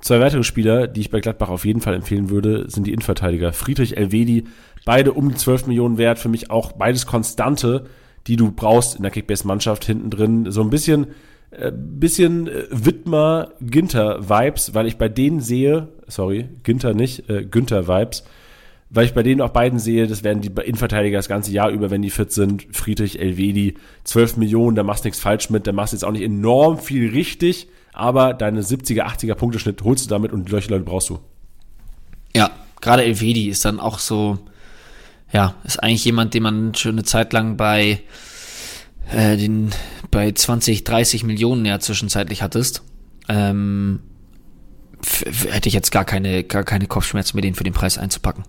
Zwei 0.00 0.20
weitere 0.20 0.44
Spieler, 0.44 0.86
die 0.86 1.00
ich 1.00 1.10
bei 1.10 1.20
Gladbach 1.20 1.50
auf 1.50 1.64
jeden 1.64 1.80
Fall 1.80 1.94
empfehlen 1.94 2.30
würde, 2.30 2.70
sind 2.70 2.86
die 2.86 2.92
Innenverteidiger. 2.92 3.52
Friedrich 3.52 3.96
Elvedi 3.96 4.44
Beide 4.84 5.12
um 5.12 5.28
die 5.28 5.36
12 5.36 5.66
Millionen 5.66 5.98
wert. 5.98 6.18
Für 6.18 6.28
mich 6.28 6.50
auch 6.50 6.72
beides 6.72 7.06
Konstante, 7.06 7.86
die 8.26 8.36
du 8.36 8.50
brauchst 8.50 8.96
in 8.96 9.02
der 9.02 9.10
Kickbase-Mannschaft 9.10 9.84
hinten 9.84 10.10
drin. 10.10 10.50
So 10.50 10.62
ein 10.62 10.70
bisschen, 10.70 11.08
äh, 11.50 11.72
bisschen 11.72 12.48
äh, 12.48 12.64
Wittmer-Ginter-Vibes, 12.70 14.74
weil 14.74 14.86
ich 14.86 14.96
bei 14.96 15.08
denen 15.08 15.40
sehe, 15.40 15.88
sorry, 16.06 16.48
Ginter 16.62 16.94
nicht, 16.94 17.28
äh, 17.28 17.44
Günther-Vibes, 17.44 18.24
weil 18.88 19.04
ich 19.04 19.14
bei 19.14 19.22
denen 19.22 19.40
auch 19.40 19.50
beiden 19.50 19.78
sehe, 19.78 20.08
das 20.08 20.24
werden 20.24 20.40
die 20.40 20.48
Innenverteidiger 20.48 21.18
das 21.18 21.28
ganze 21.28 21.52
Jahr 21.52 21.70
über, 21.70 21.90
wenn 21.90 22.02
die 22.02 22.10
fit 22.10 22.32
sind. 22.32 22.66
Friedrich, 22.72 23.20
Elvedi, 23.20 23.74
12 24.04 24.38
Millionen, 24.38 24.74
da 24.74 24.82
machst 24.82 25.04
nichts 25.04 25.20
falsch 25.20 25.50
mit, 25.50 25.66
da 25.66 25.72
machst 25.72 25.92
jetzt 25.92 26.04
auch 26.04 26.10
nicht 26.10 26.24
enorm 26.24 26.78
viel 26.78 27.10
richtig, 27.10 27.68
aber 27.92 28.34
deine 28.34 28.62
70er, 28.62 29.02
80er 29.02 29.34
Punkteschnitt 29.34 29.82
holst 29.82 30.06
du 30.06 30.08
damit 30.08 30.32
und 30.32 30.48
solche 30.48 30.70
Leute 30.70 30.84
brauchst 30.84 31.10
du. 31.10 31.18
Ja, 32.34 32.50
gerade 32.80 33.04
Elvedi 33.04 33.48
ist 33.48 33.64
dann 33.64 33.80
auch 33.80 33.98
so, 33.98 34.38
ja, 35.32 35.54
ist 35.64 35.82
eigentlich 35.82 36.04
jemand, 36.04 36.34
den 36.34 36.42
man 36.42 36.74
schon 36.74 36.92
eine 36.92 37.04
Zeit 37.04 37.32
lang 37.32 37.56
bei 37.56 38.00
äh, 39.10 39.36
den 39.36 39.70
bei 40.10 40.32
20, 40.32 40.84
30 40.84 41.24
Millionen 41.24 41.64
ja 41.64 41.78
zwischenzeitlich 41.78 42.42
hattest. 42.42 42.82
Ähm, 43.28 44.00
hätte 45.48 45.68
ich 45.68 45.74
jetzt 45.74 45.92
gar 45.92 46.04
keine, 46.04 46.44
gar 46.44 46.64
keine 46.64 46.86
Kopfschmerzen, 46.86 47.36
mir 47.36 47.42
den 47.42 47.54
für 47.54 47.64
den 47.64 47.72
Preis 47.72 47.96
einzupacken. 47.96 48.44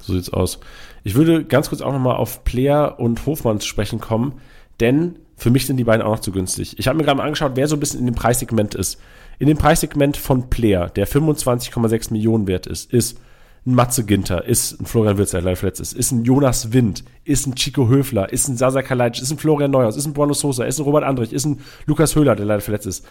So 0.00 0.12
sieht's 0.12 0.32
aus. 0.32 0.58
Ich 1.02 1.14
würde 1.14 1.44
ganz 1.44 1.68
kurz 1.68 1.80
auch 1.80 1.92
nochmal 1.92 2.16
auf 2.16 2.44
Player 2.44 2.98
und 2.98 3.24
Hofmann 3.26 3.60
zu 3.60 3.68
sprechen 3.68 4.00
kommen, 4.00 4.40
denn 4.80 5.16
für 5.36 5.50
mich 5.50 5.66
sind 5.66 5.76
die 5.76 5.84
beiden 5.84 6.02
auch 6.02 6.12
noch 6.12 6.20
zu 6.20 6.32
günstig. 6.32 6.78
Ich 6.78 6.88
habe 6.88 6.96
mir 6.96 7.04
gerade 7.04 7.18
mal 7.18 7.24
angeschaut, 7.24 7.52
wer 7.54 7.68
so 7.68 7.76
ein 7.76 7.80
bisschen 7.80 8.00
in 8.00 8.06
dem 8.06 8.14
Preissegment 8.14 8.74
ist. 8.74 9.00
In 9.38 9.48
dem 9.48 9.58
Preissegment 9.58 10.16
von 10.16 10.48
Player, 10.48 10.88
der 10.90 11.08
25,6 11.08 12.12
Millionen 12.12 12.46
wert 12.46 12.66
ist, 12.66 12.92
ist 12.92 13.18
ein 13.66 13.74
Matze 13.74 14.04
Ginter, 14.04 14.44
ist 14.44 14.80
ein 14.80 14.86
Florian 14.86 15.16
Wirtz, 15.16 15.30
der 15.30 15.40
live 15.40 15.58
verletzt 15.58 15.80
ist, 15.80 15.94
ist 15.94 16.12
ein 16.12 16.24
Jonas 16.24 16.72
Wind, 16.72 17.02
ist 17.24 17.46
ein 17.46 17.54
Chico 17.54 17.88
Höfler, 17.88 18.30
ist 18.30 18.46
ein 18.48 18.56
Sasa 18.56 18.82
Kalajdzic, 18.82 19.22
ist 19.22 19.30
ein 19.30 19.38
Florian 19.38 19.70
Neuhaus, 19.70 19.96
ist 19.96 20.06
ein 20.06 20.12
Bruno 20.12 20.34
Sosa, 20.34 20.64
ist 20.64 20.78
ein 20.78 20.84
Robert 20.84 21.04
Andrich, 21.04 21.32
ist 21.32 21.46
ein 21.46 21.60
Lukas 21.86 22.14
Höhler, 22.14 22.36
der 22.36 22.44
leider 22.44 22.60
verletzt 22.60 22.86
ist. 22.86 23.06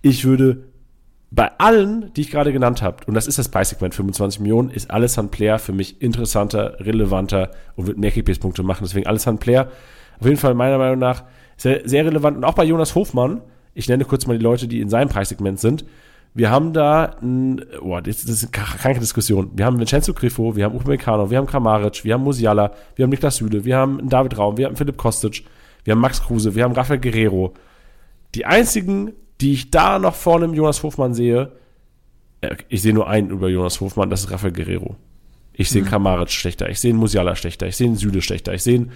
Ich 0.00 0.24
würde 0.24 0.64
bei 1.32 1.50
allen, 1.58 2.12
die 2.14 2.20
ich 2.20 2.30
gerade 2.30 2.52
genannt 2.52 2.82
habe, 2.82 2.98
und 3.06 3.14
das 3.14 3.26
ist 3.26 3.38
das 3.38 3.48
Preissegment, 3.48 3.94
25 3.94 4.40
Millionen, 4.40 4.70
ist 4.70 4.90
Alessand 4.90 5.30
Player 5.32 5.58
für 5.58 5.72
mich 5.72 6.00
interessanter, 6.00 6.76
relevanter 6.78 7.50
und 7.74 7.86
wird 7.86 7.98
mehr 7.98 8.10
KPS-Punkte 8.10 8.62
machen. 8.62 8.84
Deswegen 8.84 9.06
Alessand 9.06 9.40
Player 9.40 9.70
auf 10.20 10.26
jeden 10.26 10.38
Fall 10.38 10.54
meiner 10.54 10.78
Meinung 10.78 10.98
nach 10.98 11.24
sehr, 11.56 11.88
sehr 11.88 12.04
relevant. 12.04 12.36
Und 12.36 12.44
auch 12.44 12.54
bei 12.54 12.64
Jonas 12.64 12.94
Hofmann, 12.94 13.40
ich 13.74 13.88
nenne 13.88 14.04
kurz 14.04 14.26
mal 14.26 14.36
die 14.36 14.42
Leute, 14.42 14.68
die 14.68 14.80
in 14.80 14.88
seinem 14.88 15.08
Preissegment 15.08 15.60
sind, 15.60 15.84
wir 16.34 16.50
haben 16.50 16.72
da, 16.72 17.16
ein, 17.20 17.62
boah, 17.80 18.00
das, 18.00 18.24
das 18.24 18.42
ist 18.42 18.56
eine 18.56 18.64
kranke 18.64 19.00
Diskussion. 19.00 19.50
Wir 19.54 19.66
haben 19.66 19.78
Vincenzo 19.78 20.14
Grifo, 20.14 20.56
wir 20.56 20.64
haben 20.64 20.74
Upamecano, 20.74 21.30
wir 21.30 21.36
haben 21.36 21.46
Kramaric, 21.46 22.04
wir 22.04 22.14
haben 22.14 22.22
Musiala, 22.22 22.72
wir 22.96 23.02
haben 23.02 23.10
Niklas 23.10 23.36
Süle, 23.36 23.64
wir 23.64 23.76
haben 23.76 24.08
David 24.08 24.38
Raum, 24.38 24.56
wir 24.56 24.66
haben 24.66 24.76
Philipp 24.76 24.96
Kostic, 24.96 25.44
wir 25.84 25.92
haben 25.92 26.00
Max 26.00 26.22
Kruse, 26.22 26.54
wir 26.54 26.64
haben 26.64 26.72
Rafael 26.72 27.00
Guerrero. 27.00 27.52
Die 28.34 28.46
einzigen, 28.46 29.12
die 29.42 29.52
ich 29.52 29.70
da 29.70 29.98
noch 29.98 30.14
vorne 30.14 30.46
im 30.46 30.54
Jonas 30.54 30.82
Hofmann 30.82 31.12
sehe, 31.12 31.52
äh, 32.40 32.56
ich 32.68 32.80
sehe 32.80 32.94
nur 32.94 33.08
einen 33.08 33.28
über 33.28 33.48
Jonas 33.48 33.80
Hofmann, 33.80 34.08
das 34.08 34.24
ist 34.24 34.30
Rafael 34.30 34.54
Guerrero. 34.54 34.96
Ich 35.52 35.68
sehe 35.68 35.82
mhm. 35.82 35.86
Kramaric 35.86 36.30
schlechter, 36.30 36.70
ich 36.70 36.80
sehe 36.80 36.94
Musiala 36.94 37.36
schlechter, 37.36 37.66
ich 37.66 37.76
sehe 37.76 37.94
Süle 37.94 38.22
schlechter, 38.22 38.54
ich 38.54 38.62
sehe 38.62 38.86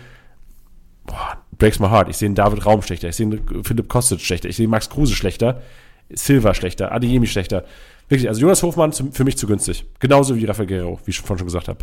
boah, 1.05 1.37
breaks 1.59 1.79
my 1.79 1.89
heart, 1.89 2.09
ich 2.09 2.17
sehe 2.17 2.31
David 2.31 2.65
Raum 2.67 2.83
schlechter, 2.83 3.09
ich 3.09 3.17
sehe 3.17 3.41
Philipp 3.63 3.89
Kostic 3.89 4.21
schlechter, 4.21 4.49
ich 4.49 4.57
sehe 4.57 4.69
Max 4.69 4.91
Kruse 4.91 5.15
schlechter. 5.15 5.63
Silva 6.11 6.55
schlechter, 6.55 6.93
Adeyemi 6.93 7.27
schlechter. 7.27 7.65
Wirklich, 8.09 8.29
also 8.29 8.41
Jonas 8.41 8.63
Hofmann 8.63 8.93
zu, 8.93 9.11
für 9.11 9.25
mich 9.25 9.37
zu 9.37 9.47
günstig. 9.47 9.85
Genauso 9.99 10.37
wie 10.37 10.45
Rafael 10.45 10.69
Guerrero, 10.69 11.01
wie 11.05 11.11
ich 11.11 11.19
vorhin 11.19 11.39
schon 11.39 11.47
gesagt 11.47 11.69
habe. 11.69 11.81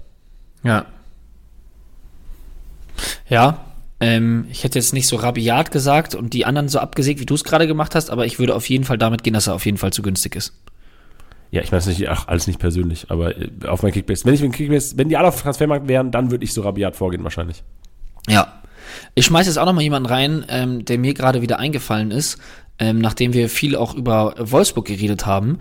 Ja. 0.64 0.86
Ja, 3.28 3.66
ähm, 4.00 4.46
ich 4.50 4.64
hätte 4.64 4.80
jetzt 4.80 4.94
nicht 4.94 5.08
so 5.08 5.18
rabiat 5.18 5.72
gesagt 5.72 6.16
und 6.16 6.34
die 6.34 6.46
anderen 6.46 6.70
so 6.70 6.80
abgesägt, 6.80 7.20
wie 7.20 7.26
du 7.26 7.36
es 7.36 7.44
gerade 7.44 7.68
gemacht 7.68 7.96
hast, 7.96 8.10
aber 8.10 8.26
ich 8.26 8.40
würde 8.40 8.56
auf 8.56 8.70
jeden 8.70 8.84
Fall 8.84 8.98
damit 8.98 9.24
gehen, 9.24 9.34
dass 9.34 9.48
er 9.48 9.56
auf 9.56 9.66
jeden 9.66 9.78
Fall 9.78 9.92
zu 9.92 10.02
günstig 10.02 10.36
ist. 10.36 10.54
Ja, 11.52 11.62
ich 11.62 11.72
meine 11.72 11.80
es 11.80 11.88
nicht, 11.88 12.10
ach, 12.10 12.28
alles 12.28 12.48
nicht 12.48 12.60
persönlich, 12.60 13.12
aber 13.12 13.38
äh, 13.38 13.50
auf 13.68 13.84
mein 13.84 13.92
Kickbase. 13.92 14.26
Wenn 14.26 14.34
ich 14.34 14.42
mit 14.42 14.54
Kickbase, 14.54 14.98
wenn 14.98 15.10
die 15.10 15.18
alle 15.18 15.28
auf 15.28 15.36
dem 15.36 15.44
Transfermarkt 15.44 15.88
wären, 15.88 16.12
dann 16.12 16.32
würde 16.32 16.44
ich 16.44 16.54
so 16.54 16.62
rabiat 16.62 16.96
vorgehen 16.96 17.24
wahrscheinlich. 17.24 17.64
Ja. 18.28 18.62
Ich 19.16 19.26
schmeiße 19.26 19.50
jetzt 19.50 19.58
auch 19.58 19.66
noch 19.66 19.74
mal 19.74 19.82
jemanden 19.82 20.10
rein, 20.10 20.46
ähm, 20.50 20.86
der 20.86 20.98
mir 20.98 21.14
gerade 21.14 21.42
wieder 21.42 21.60
eingefallen 21.60 22.12
ist, 22.12 22.38
ähm, 22.80 23.00
nachdem 23.00 23.34
wir 23.34 23.50
viel 23.50 23.76
auch 23.76 23.96
über 23.96 24.36
Wolfsburg 24.38 24.86
geredet 24.86 25.26
haben 25.26 25.60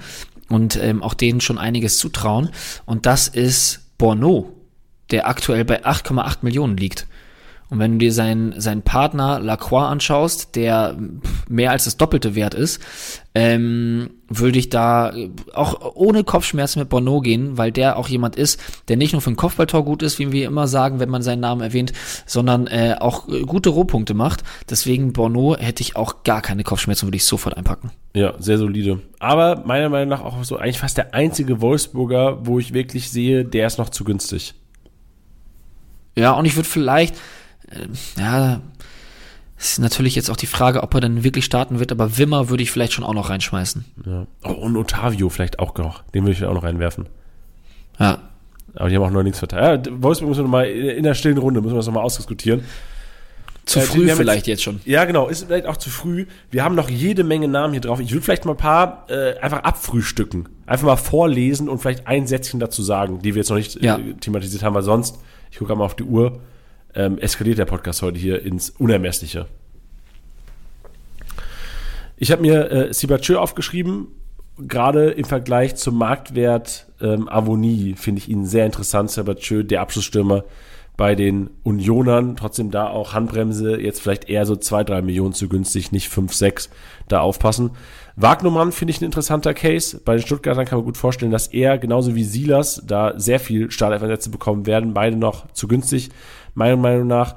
und 0.49 0.77
ähm, 0.77 1.03
auch 1.03 1.15
denen 1.15 1.41
schon 1.41 1.59
einiges 1.59 1.99
zutrauen. 1.99 2.51
Und 2.87 3.07
das 3.07 3.29
ist 3.29 3.81
Borneau, 3.99 4.51
der 5.11 5.29
aktuell 5.29 5.65
bei 5.65 5.85
8,8 5.85 6.39
Millionen 6.43 6.77
liegt. 6.77 7.07
Und 7.71 7.79
wenn 7.79 7.93
du 7.93 7.99
dir 7.99 8.13
seinen, 8.13 8.61
seinen 8.61 8.83
Partner 8.83 9.41
Lacroix 9.41 9.91
anschaust, 9.91 10.57
der 10.57 10.97
mehr 11.53 11.70
als 11.70 11.85
das 11.85 11.97
Doppelte 11.97 12.35
wert 12.35 12.55
ist, 12.55 12.81
ähm, 13.35 14.11
würde 14.29 14.59
ich 14.59 14.70
da 14.70 15.12
auch 15.53 15.95
ohne 15.95 16.24
Kopfschmerzen 16.24 16.81
mit 16.81 16.89
Bono 16.89 17.20
gehen, 17.20 17.59
weil 17.59 17.70
der 17.70 17.97
auch 17.97 18.09
jemand 18.09 18.37
ist, 18.37 18.61
der 18.89 18.97
nicht 18.97 19.12
nur 19.12 19.20
für 19.20 19.31
ein 19.31 19.37
Kopfballtor 19.37 19.85
gut 19.85 20.03
ist, 20.03 20.19
wie 20.19 20.33
wir 20.33 20.47
immer 20.47 20.66
sagen, 20.66 21.01
wenn 21.01 21.11
man 21.11 21.23
seinen 21.23 21.41
Namen 21.41 21.61
erwähnt, 21.61 21.93
sondern 22.27 22.66
äh, 22.66 22.97
auch 22.99 23.27
gute 23.47 23.70
Rohpunkte 23.70 24.15
macht. 24.15 24.43
Deswegen 24.69 25.12
Bono 25.12 25.57
hätte 25.57 25.83
ich 25.83 25.97
auch 25.97 26.24
gar 26.24 26.43
keine 26.43 26.65
Kopfschmerzen, 26.65 27.07
würde 27.07 27.16
ich 27.16 27.24
sofort 27.24 27.57
einpacken. 27.57 27.91
Ja, 28.15 28.35
sehr 28.39 28.59
solide. 28.59 29.01
Aber 29.19 29.62
meiner 29.65 29.89
Meinung 29.89 30.09
nach 30.09 30.23
auch 30.23 30.43
so 30.45 30.57
eigentlich 30.57 30.79
fast 30.79 30.97
der 30.97 31.15
einzige 31.15 31.61
Wolfsburger, 31.61 32.47
wo 32.47 32.59
ich 32.59 32.74
wirklich 32.74 33.11
sehe, 33.11 33.45
der 33.45 33.66
ist 33.66 33.79
noch 33.79 33.89
zu 33.91 34.05
günstig. 34.05 34.55
Ja, 36.16 36.33
und 36.33 36.45
ich 36.45 36.57
würde 36.57 36.69
vielleicht, 36.69 37.15
äh, 37.70 37.87
ja, 38.20 38.61
ist 39.62 39.78
natürlich 39.78 40.14
jetzt 40.14 40.30
auch 40.30 40.36
die 40.36 40.47
Frage, 40.47 40.82
ob 40.82 40.94
er 40.94 41.01
dann 41.01 41.24
wirklich 41.24 41.44
starten 41.44 41.78
wird, 41.78 41.93
aber 41.93 42.18
Wimmer 42.18 42.48
würde 42.48 42.62
ich 42.62 42.70
vielleicht 42.70 42.93
schon 42.93 43.05
auch 43.05 43.14
noch 43.14 43.30
reinschmeißen. 43.30 43.84
Ja. 44.06 44.26
Oh, 44.44 44.52
und 44.52 44.76
Otavio 44.76 45.28
vielleicht 45.28 45.59
auch 45.59 45.76
noch. 45.76 46.02
Den 46.14 46.24
würde 46.24 46.32
ich 46.32 46.44
auch 46.44 46.55
noch 46.55 46.64
reinwerfen. 46.64 47.06
Ja. 47.98 48.18
Aber 48.74 48.89
die 48.89 48.97
haben 48.97 49.02
auch 49.02 49.10
noch 49.10 49.22
nichts 49.22 49.39
verteilt. 49.39 49.86
Ja, 49.86 50.02
Wolfsburg 50.02 50.30
müssen 50.30 50.44
wir 50.44 50.48
mal 50.48 50.64
in 50.66 51.05
der 51.05 51.14
stillen 51.14 51.39
Runde, 51.39 51.60
müssen 51.60 51.74
wir 51.74 51.78
das 51.78 51.86
nochmal 51.86 52.05
ausdiskutieren. 52.05 52.62
Zu 53.64 53.78
äh, 53.78 53.82
früh 53.82 54.09
vielleicht 54.09 54.47
jetzt, 54.47 54.59
jetzt, 54.59 54.62
schon. 54.64 54.80
Ja, 54.84 55.05
genau, 55.05 55.28
ist 55.28 55.44
vielleicht 55.44 55.66
auch 55.66 55.76
zu 55.76 55.90
früh. 55.90 56.26
Wir 56.51 56.64
haben 56.64 56.74
noch 56.74 56.90
jede 56.90 57.22
Menge 57.22 57.47
Namen 57.47 57.72
hier 57.74 57.80
drauf. 57.80 58.01
Ich 58.01 58.10
würde 58.10 58.22
vielleicht 58.22 58.44
mal 58.44 58.52
ein 58.52 58.59
paar 58.59 59.06
äh, 59.09 59.39
einfach 59.39 59.62
abfrühstücken. 59.62 60.48
Einfach 60.66 60.86
mal 60.86 60.97
vorlesen 60.97 61.68
und 61.68 61.78
vielleicht 61.78 62.09
ein 62.09 62.26
Sätzchen 62.26 62.59
dazu 62.59 62.82
sagen, 62.82 63.20
die 63.22 63.34
wir 63.34 63.40
jetzt 63.40 63.51
noch 63.51 63.56
nicht 63.56 63.80
ja. 63.80 63.98
äh, 63.98 64.14
thematisiert 64.14 64.64
haben, 64.64 64.74
weil 64.74 64.82
sonst, 64.82 65.18
ich 65.51 65.59
gucke 65.59 65.76
mal 65.76 65.84
auf 65.84 65.94
die 65.94 66.02
Uhr, 66.02 66.40
ähm, 66.94 67.19
eskaliert 67.19 67.59
der 67.59 67.64
Podcast 67.64 68.02
heute 68.02 68.19
hier 68.19 68.43
ins 68.43 68.70
Unermessliche. 68.70 69.47
Ich 72.16 72.31
habe 72.31 72.43
mir 72.43 72.70
äh, 72.70 72.94
Sibachö 72.94 73.36
aufgeschrieben, 73.36 74.09
gerade 74.59 75.10
im 75.10 75.24
Vergleich 75.24 75.77
zum 75.77 75.97
Marktwert 75.98 76.86
ähm, 77.01 77.28
Avonie 77.28 77.94
finde 77.97 78.20
ich 78.20 78.28
ihn 78.28 78.47
sehr 78.47 78.66
interessant. 78.66 79.10
Sibachö, 79.10 79.64
der 79.64 79.81
Abschlussstürmer 79.81 80.44
bei 80.97 81.14
den 81.14 81.51
Unionern, 81.62 82.36
trotzdem 82.36 82.70
da 82.70 82.89
auch 82.89 83.14
Handbremse, 83.14 83.81
jetzt 83.81 84.01
vielleicht 84.01 84.28
eher 84.28 84.44
so 84.44 84.56
zwei 84.56 84.85
drei 84.85 85.01
Millionen 85.01 85.32
zu 85.32 85.48
günstig, 85.48 85.90
nicht 85.90 86.10
fünf 86.10 86.35
sechs 86.35 86.69
da 87.09 87.20
aufpassen. 87.20 87.70
Wagnumann 88.14 88.73
finde 88.73 88.93
ich 88.93 89.01
ein 89.01 89.06
interessanter 89.06 89.55
Case. 89.55 90.01
Bei 90.05 90.14
den 90.14 90.24
Stuttgartern 90.24 90.66
kann 90.66 90.78
man 90.78 90.85
gut 90.85 90.98
vorstellen, 90.98 91.32
dass 91.32 91.47
er 91.48 91.78
genauso 91.78 92.14
wie 92.14 92.24
Silas 92.24 92.82
da 92.86 93.19
sehr 93.19 93.40
viel 93.40 93.70
Startelf-Einsätze 93.70 94.28
bekommen 94.28 94.66
werden. 94.66 94.93
Beide 94.93 95.16
noch 95.16 95.51
zu 95.52 95.66
günstig 95.66 96.10
meiner 96.55 96.77
Meinung 96.77 97.07
nach. 97.07 97.37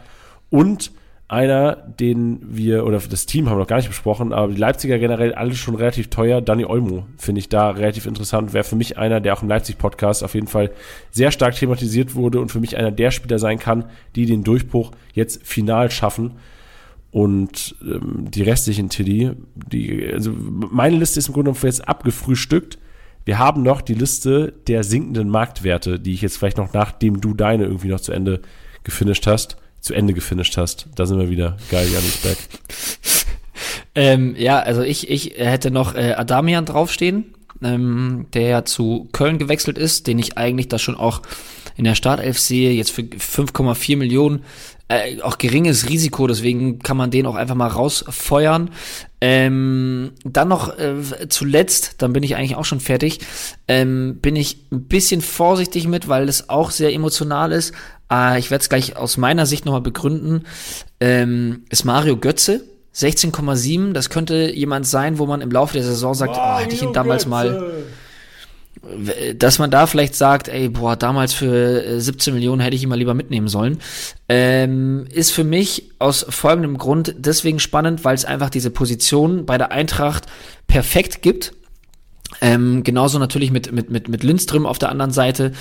Und 0.50 0.92
einer, 1.28 1.76
den 1.76 2.40
wir, 2.44 2.86
oder 2.86 3.00
das 3.00 3.26
Team 3.26 3.50
haben 3.50 3.56
wir 3.56 3.62
noch 3.62 3.68
gar 3.68 3.78
nicht 3.78 3.88
besprochen, 3.88 4.32
aber 4.32 4.54
die 4.54 4.60
Leipziger 4.60 5.00
generell 5.00 5.34
alle 5.34 5.56
schon 5.56 5.76
relativ 5.76 6.10
teuer. 6.10 6.40
Danny 6.40 6.66
Olmo 6.66 7.06
finde 7.18 7.40
ich 7.40 7.50
da 7.50 7.72
relativ 7.72 8.06
interessant. 8.06 8.54
Wäre 8.54 8.64
für 8.64 8.76
mich 8.76 9.00
einer, 9.00 9.20
der 9.22 9.34
auch 9.34 9.42
im 9.42 9.50
Leipzig-Podcast 9.50 10.24
auf 10.24 10.36
jeden 10.36 10.48
Fall 10.48 10.70
sehr 11.10 11.32
stark 11.32 11.56
thematisiert 11.56 12.14
wurde 12.14 12.40
und 12.40 12.52
für 12.52 12.60
mich 12.60 12.78
einer 12.78 12.92
der 12.92 13.10
Spieler 13.10 13.40
sein 13.40 13.58
kann, 13.58 13.86
die 14.16 14.28
den 14.28 14.44
Durchbruch 14.44 14.92
jetzt 15.14 15.46
final 15.46 15.90
schaffen. 15.90 16.34
Und 17.10 17.76
ähm, 17.82 18.30
die 18.30 18.44
restlichen 18.44 18.90
Tiddy, 18.90 19.32
die, 19.56 20.12
also 20.14 20.32
meine 20.32 20.98
Liste 20.98 21.18
ist 21.18 21.28
im 21.28 21.34
Grunde 21.34 21.52
genommen 21.52 21.66
jetzt 21.66 21.88
abgefrühstückt. 21.88 22.78
Wir 23.24 23.40
haben 23.40 23.64
noch 23.64 23.82
die 23.82 23.96
Liste 23.96 24.54
der 24.68 24.84
sinkenden 24.84 25.30
Marktwerte, 25.30 26.00
die 26.00 26.14
ich 26.14 26.22
jetzt 26.22 26.38
vielleicht 26.38 26.58
noch, 26.58 26.74
nachdem 26.74 27.20
du 27.20 27.34
deine 27.34 27.64
irgendwie 27.64 27.88
noch 27.88 28.02
zu 28.02 28.12
Ende 28.12 28.42
gefinisht 28.86 29.28
hast, 29.28 29.57
zu 29.82 29.94
Ende 29.94 30.14
gefinisht 30.14 30.56
hast. 30.56 30.88
Da 30.95 31.06
sind 31.06 31.20
wir 31.20 31.30
wieder. 31.30 31.57
Geil, 31.70 31.88
Janis 31.91 32.18
Beck. 32.18 32.38
ähm, 33.95 34.36
ja, 34.38 34.60
also 34.60 34.82
ich, 34.82 35.10
ich 35.10 35.34
hätte 35.38 35.72
noch 35.72 35.95
äh, 35.95 36.14
Adamian 36.14 36.66
draufstehen, 36.66 37.34
ähm, 37.62 38.28
der 38.34 38.48
ja 38.48 38.66
zu 38.66 39.10
Köln 39.12 39.38
gewechselt 39.38 39.78
ist, 39.78 40.07
den 40.07 40.20
ich 40.20 40.38
eigentlich 40.38 40.70
da 40.70 40.80
schon 40.80 40.95
auch 40.95 41.22
in 41.76 41.84
der 41.84 41.95
Startelf 41.95 42.40
sehe, 42.40 42.72
jetzt 42.72 42.91
für 42.91 43.02
5,4 43.02 43.98
Millionen 43.98 44.44
äh, 44.88 45.20
auch 45.22 45.38
geringes 45.40 45.90
Risiko, 45.90 46.28
deswegen 46.28 46.80
kann 46.80 46.95
man 46.95 47.10
den 47.10 47.26
auch 47.26 47.36
einfach 47.36 47.56
mal 47.56 47.68
rausfeuern. 47.68 48.70
Ähm, 49.20 50.12
dann 50.24 50.48
noch 50.48 50.78
äh, 50.78 51.28
zuletzt, 51.30 52.03
dann 52.03 52.14
bin 52.14 52.22
ich 52.22 52.36
eigentlich 52.36 52.56
auch 52.56 52.66
schon 52.66 52.80
fertig, 52.80 53.20
ähm, 53.68 54.20
bin 54.22 54.36
ich 54.36 54.68
ein 54.72 54.84
bisschen 54.84 55.22
vorsichtig 55.22 55.88
mit, 55.88 56.07
weil 56.07 56.30
es 56.30 56.49
auch 56.49 56.70
sehr 56.70 56.94
emotional 56.94 57.52
ist. 57.52 57.74
Äh, 58.11 58.40
ich 58.40 58.52
werde 58.52 58.61
es 58.61 58.69
gleich 58.69 58.95
aus 58.95 59.18
meiner 59.18 59.45
Sicht 59.45 59.65
nochmal 59.65 59.82
begründen. 59.82 60.45
Ähm, 60.99 61.64
ist 61.69 61.86
Mario 61.86 62.18
Götze. 62.18 62.64
16,7, 62.95 63.91
das 63.91 64.10
könnte 64.10 64.52
jemand 64.53 64.88
sein, 64.88 65.19
wo 65.19 65.26
man 65.26 65.41
im 65.41 65.52
Laufe 65.52 65.73
der 65.73 65.84
Saison 65.84 66.14
sagt, 66.14 66.38
oh, 66.38 66.60
hätte 66.60 66.76
ich 66.76 66.82
ihn 66.82 66.94
damals 66.94 67.26
mal 67.26 67.84
dass 69.36 69.60
man 69.60 69.72
da 69.72 69.88
vielleicht 69.88 70.15
sagt, 70.15 70.48
ey, 70.48 70.69
boah, 70.69 70.95
damals 70.95 71.34
für 71.34 71.99
17 71.99 72.32
äh, 72.32 72.36
Millionen 72.36 72.61
hätte 72.61 72.76
ich 72.76 72.84
ihn 72.84 72.90
mal 72.90 72.98
lieber 72.98 73.14
mitnehmen 73.14 73.48
sollen, 73.48 73.80
ähm, 74.30 75.07
ist 75.11 75.32
für 75.32 75.44
mich 75.44 75.91
aus 75.99 76.26
folgendem 76.30 76.77
Grund 76.77 77.15
deswegen 77.18 77.60
spannend, 77.60 78.03
weil 78.03 78.15
es 78.15 78.26
einfach 78.26 78.49
diese 78.49 78.69
Position 78.69 79.45
bei 79.45 79.57
der 79.57 79.72
Eintracht 79.72 80.26
perfekt 80.68 81.22
gibt. 81.22 81.53
Ähm, 82.46 82.84
genauso 82.84 83.18
natürlich 83.18 83.50
mit, 83.50 83.72
mit, 83.72 83.90
mit, 83.90 84.08
mit 84.08 84.24
Lindström 84.24 84.68
auf 84.68 84.78
der 84.78 84.90
anderen 84.90 85.10
Seite 85.10 85.52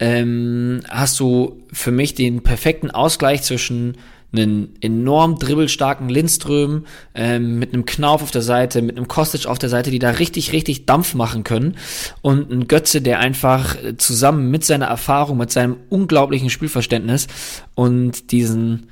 ähm, 0.00 0.80
hast 0.88 1.20
du 1.20 1.62
für 1.72 1.92
mich 1.92 2.16
den 2.16 2.42
perfekten 2.42 2.90
Ausgleich 2.90 3.42
zwischen 3.42 3.96
einen 4.32 4.74
enorm 4.80 5.38
dribbelstarken 5.38 6.08
Lindström 6.08 6.86
ähm, 7.14 7.60
mit 7.60 7.72
einem 7.72 7.84
Knauf 7.86 8.20
auf 8.20 8.32
der 8.32 8.42
Seite, 8.42 8.82
mit 8.82 8.96
einem 8.96 9.06
Kostic 9.06 9.46
auf 9.46 9.60
der 9.60 9.68
Seite, 9.68 9.92
die 9.92 10.00
da 10.00 10.10
richtig, 10.10 10.52
richtig 10.52 10.86
Dampf 10.86 11.14
machen 11.14 11.44
können. 11.44 11.76
Und 12.20 12.50
ein 12.50 12.66
Götze, 12.66 13.00
der 13.00 13.20
einfach 13.20 13.76
äh, 13.80 13.96
zusammen 13.96 14.50
mit 14.50 14.64
seiner 14.64 14.86
Erfahrung, 14.86 15.38
mit 15.38 15.52
seinem 15.52 15.76
unglaublichen 15.88 16.50
Spielverständnis 16.50 17.28
und 17.76 18.32
diesen, 18.32 18.88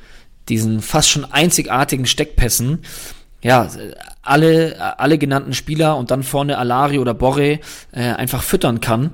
diesen 0.49 0.81
fast 0.81 1.11
schon 1.11 1.25
einzigartigen 1.25 2.07
Steckpässen, 2.07 2.79
ja, 3.43 3.69
alle, 4.23 4.99
alle 4.99 5.19
genannten 5.19 5.53
Spieler 5.53 5.97
und 5.97 6.11
dann 6.11 6.23
vorne 6.23 6.59
Alari 6.59 6.99
oder 6.99 7.15
Borre 7.15 7.59
äh, 7.91 8.01
einfach 8.01 8.43
füttern 8.43 8.81
kann. 8.81 9.11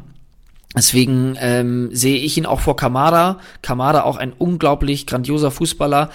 Deswegen 0.77 1.37
ähm, 1.41 1.89
sehe 1.93 2.19
ich 2.19 2.37
ihn 2.37 2.47
auch 2.47 2.61
vor 2.61 2.77
Kamada. 2.77 3.39
Kamada 3.63 4.03
auch 4.03 4.17
ein 4.17 4.33
unglaublich 4.33 5.07
grandioser 5.07 5.51
Fußballer. 5.51 6.11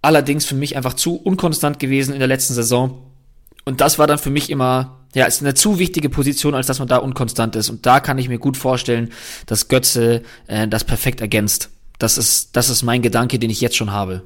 Allerdings 0.00 0.46
für 0.46 0.54
mich 0.54 0.76
einfach 0.76 0.94
zu 0.94 1.16
unkonstant 1.16 1.78
gewesen 1.78 2.14
in 2.14 2.18
der 2.18 2.28
letzten 2.28 2.54
Saison. 2.54 3.02
Und 3.64 3.80
das 3.80 3.98
war 3.98 4.06
dann 4.06 4.18
für 4.18 4.30
mich 4.30 4.50
immer, 4.50 5.00
ja, 5.14 5.26
ist 5.26 5.42
eine 5.42 5.54
zu 5.54 5.78
wichtige 5.78 6.08
Position, 6.08 6.54
als 6.54 6.66
dass 6.66 6.78
man 6.78 6.88
da 6.88 6.96
unkonstant 6.96 7.56
ist. 7.56 7.70
Und 7.70 7.84
da 7.84 8.00
kann 8.00 8.18
ich 8.18 8.28
mir 8.28 8.38
gut 8.38 8.56
vorstellen, 8.56 9.12
dass 9.46 9.68
Götze 9.68 10.22
äh, 10.46 10.66
das 10.66 10.84
perfekt 10.84 11.20
ergänzt. 11.20 11.70
Das 11.98 12.18
ist, 12.18 12.56
das 12.56 12.70
ist 12.70 12.82
mein 12.82 13.02
Gedanke, 13.02 13.38
den 13.38 13.50
ich 13.50 13.60
jetzt 13.60 13.76
schon 13.76 13.92
habe. 13.92 14.22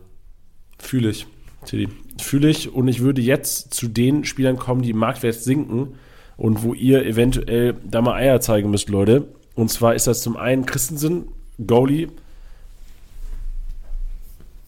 Fühle 0.79 1.11
ich, 1.11 1.27
Tilly. 1.67 1.89
Fühle 2.21 2.49
ich. 2.49 2.73
Und 2.73 2.89
ich 2.89 3.01
würde 3.01 3.21
jetzt 3.21 3.75
zu 3.75 3.89
den 3.89 4.25
Spielern 4.25 4.59
kommen, 4.59 4.83
die 4.83 4.91
im 4.91 4.99
Marktwert 4.99 5.35
sinken 5.35 5.95
und 6.37 6.63
wo 6.63 6.75
ihr 6.75 7.05
eventuell 7.05 7.75
da 7.85 8.01
mal 8.01 8.15
Eier 8.15 8.41
zeigen 8.41 8.71
müsst, 8.71 8.89
Leute. 8.89 9.29
Und 9.55 9.71
zwar 9.71 9.95
ist 9.95 10.07
das 10.07 10.23
zum 10.23 10.37
einen 10.37 10.67
Christensen, 10.67 11.29
Goalie, 11.65 12.09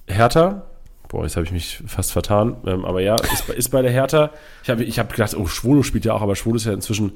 Hertha. 0.09 0.63
Boah, 1.09 1.25
jetzt 1.25 1.37
habe 1.37 1.47
ich 1.47 1.53
mich 1.53 1.83
fast 1.87 2.13
vertan. 2.13 2.57
Ähm, 2.67 2.85
aber 2.85 3.01
ja, 3.01 3.17
ist, 3.17 3.49
ist 3.49 3.69
bei 3.71 3.83
der 3.83 3.91
Hertha. 3.91 4.31
Ich 4.63 4.71
habe 4.71 4.85
ich 4.85 4.99
hab 4.99 5.11
gedacht, 5.11 5.37
oh, 5.37 5.47
Schwolo 5.47 5.83
spielt 5.83 6.05
ja 6.05 6.15
auch, 6.15 6.23
aber 6.23 6.37
Schwolo 6.37 6.57
ist 6.57 6.67
ja 6.67 6.73
inzwischen 6.73 7.13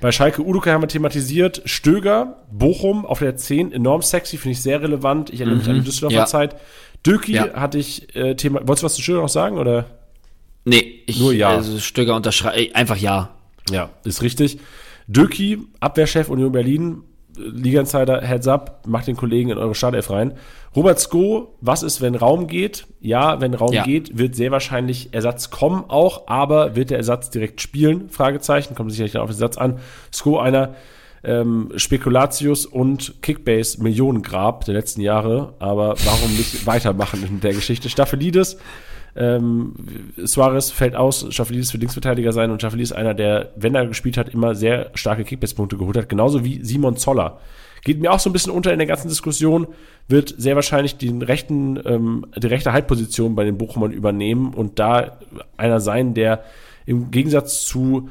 bei 0.00 0.12
Schalke. 0.12 0.42
Uduka 0.42 0.72
haben 0.72 0.82
wir 0.82 0.88
thematisiert. 0.88 1.62
Stöger, 1.64 2.38
Bochum 2.50 3.06
auf 3.06 3.20
der 3.20 3.36
10, 3.36 3.72
enorm 3.72 4.02
sexy, 4.02 4.36
finde 4.36 4.52
ich 4.52 4.62
sehr 4.62 4.82
relevant. 4.82 5.30
Ich 5.30 5.40
erinnere 5.40 5.58
mich 5.58 5.68
an 5.68 5.74
die 5.74 5.80
mhm. 5.80 5.84
Düsseldorfer 5.84 6.16
ja. 6.16 6.26
Zeit. 6.26 6.56
Döki 7.06 7.32
ja. 7.32 7.54
hatte 7.54 7.78
ich 7.78 8.14
äh, 8.14 8.34
Thema. 8.34 8.60
Wolltest 8.60 8.82
du 8.82 8.86
was 8.86 8.94
zu 8.94 9.02
Stöger 9.02 9.22
noch 9.22 9.28
sagen? 9.28 9.58
Oder? 9.58 9.86
Nee, 10.64 11.02
ich, 11.06 11.18
nur 11.18 11.32
ja. 11.32 11.50
Also 11.50 11.78
Stöger 11.78 12.14
unterschreibe, 12.14 12.74
einfach 12.74 12.96
ja. 12.96 13.30
Ja, 13.70 13.90
ist 14.04 14.22
richtig. 14.22 14.58
Döki, 15.06 15.58
Abwehrchef 15.80 16.28
Union 16.28 16.52
Berlin, 16.52 17.02
Liga 17.36 17.80
Insider, 17.80 18.20
Heads 18.20 18.46
up, 18.46 18.86
macht 18.86 19.06
den 19.06 19.16
Kollegen 19.16 19.50
in 19.50 19.58
eure 19.58 19.74
Startelf 19.74 20.10
rein. 20.10 20.34
Robert 20.76 21.00
Sko, 21.00 21.56
was 21.60 21.82
ist, 21.82 22.00
wenn 22.00 22.14
Raum 22.14 22.46
geht? 22.46 22.86
Ja, 23.00 23.40
wenn 23.40 23.54
Raum 23.54 23.72
ja. 23.72 23.84
geht, 23.84 24.18
wird 24.18 24.34
sehr 24.34 24.50
wahrscheinlich 24.50 25.12
Ersatz 25.12 25.50
kommen 25.50 25.84
auch, 25.88 26.28
aber 26.28 26.76
wird 26.76 26.90
der 26.90 26.98
Ersatz 26.98 27.30
direkt 27.30 27.60
spielen? 27.60 28.10
Fragezeichen, 28.10 28.74
kommt 28.74 28.90
sicherlich 28.90 29.16
auf 29.16 29.30
den 29.30 29.34
Ersatz 29.34 29.58
an. 29.58 29.80
Sko, 30.12 30.38
einer 30.38 30.74
ähm, 31.24 31.70
Spekulatius 31.76 32.66
und 32.66 33.22
Kickbase 33.22 33.82
Millionengrab 33.82 34.64
der 34.64 34.74
letzten 34.74 35.00
Jahre, 35.00 35.54
aber 35.58 35.94
warum 36.04 36.30
nicht 36.36 36.66
weitermachen 36.66 37.24
in 37.26 37.40
der 37.40 37.52
Geschichte? 37.52 37.88
Staffelidis, 37.88 38.56
ähm, 39.14 39.74
Suarez 40.16 40.70
fällt 40.70 40.96
aus, 40.96 41.26
Staffelidis 41.30 41.72
wird 41.72 41.82
Linksverteidiger 41.82 42.32
sein. 42.32 42.50
Und 42.50 42.60
Staffelidis 42.60 42.90
ist 42.90 42.96
einer, 42.96 43.14
der, 43.14 43.52
wenn 43.56 43.74
er 43.74 43.86
gespielt 43.86 44.16
hat, 44.16 44.30
immer 44.30 44.54
sehr 44.54 44.90
starke 44.94 45.24
Kickbase-Punkte 45.24 45.76
geholt 45.76 45.96
hat, 45.96 46.08
genauso 46.08 46.44
wie 46.44 46.64
Simon 46.64 46.96
Zoller. 46.96 47.38
Geht 47.84 48.00
mir 48.00 48.12
auch 48.12 48.20
so 48.20 48.30
ein 48.30 48.32
bisschen 48.32 48.52
unter 48.52 48.72
in 48.72 48.78
der 48.78 48.86
ganzen 48.86 49.08
Diskussion, 49.08 49.66
wird 50.08 50.34
sehr 50.38 50.54
wahrscheinlich 50.54 50.96
den 50.96 51.20
rechten, 51.20 51.80
ähm, 51.84 52.26
die 52.36 52.46
rechte 52.46 52.72
Halbposition 52.72 53.34
bei 53.34 53.44
den 53.44 53.58
Bochumern 53.58 53.90
übernehmen 53.90 54.54
und 54.54 54.78
da 54.78 55.18
einer 55.56 55.80
sein, 55.80 56.14
der 56.14 56.44
im 56.86 57.10
Gegensatz 57.10 57.64
zu 57.64 58.08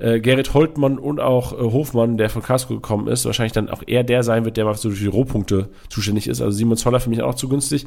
äh, 0.00 0.20
Gerrit 0.20 0.54
Holtmann 0.54 0.98
und 0.98 1.20
auch 1.20 1.52
äh, 1.52 1.56
Hofmann, 1.56 2.16
der 2.16 2.30
von 2.30 2.42
Casco 2.42 2.74
gekommen 2.74 3.06
ist, 3.06 3.26
wahrscheinlich 3.26 3.52
dann 3.52 3.68
auch 3.68 3.82
eher 3.86 4.02
der 4.02 4.22
sein 4.22 4.44
wird, 4.44 4.56
der 4.56 4.64
mal 4.64 4.74
für 4.74 4.90
die 4.90 5.06
Rohpunkte 5.06 5.68
zuständig 5.88 6.26
ist. 6.26 6.40
Also 6.40 6.56
Simon 6.56 6.76
Zoller 6.76 7.00
für 7.00 7.10
mich 7.10 7.22
auch 7.22 7.34
zu 7.34 7.48
günstig. 7.48 7.86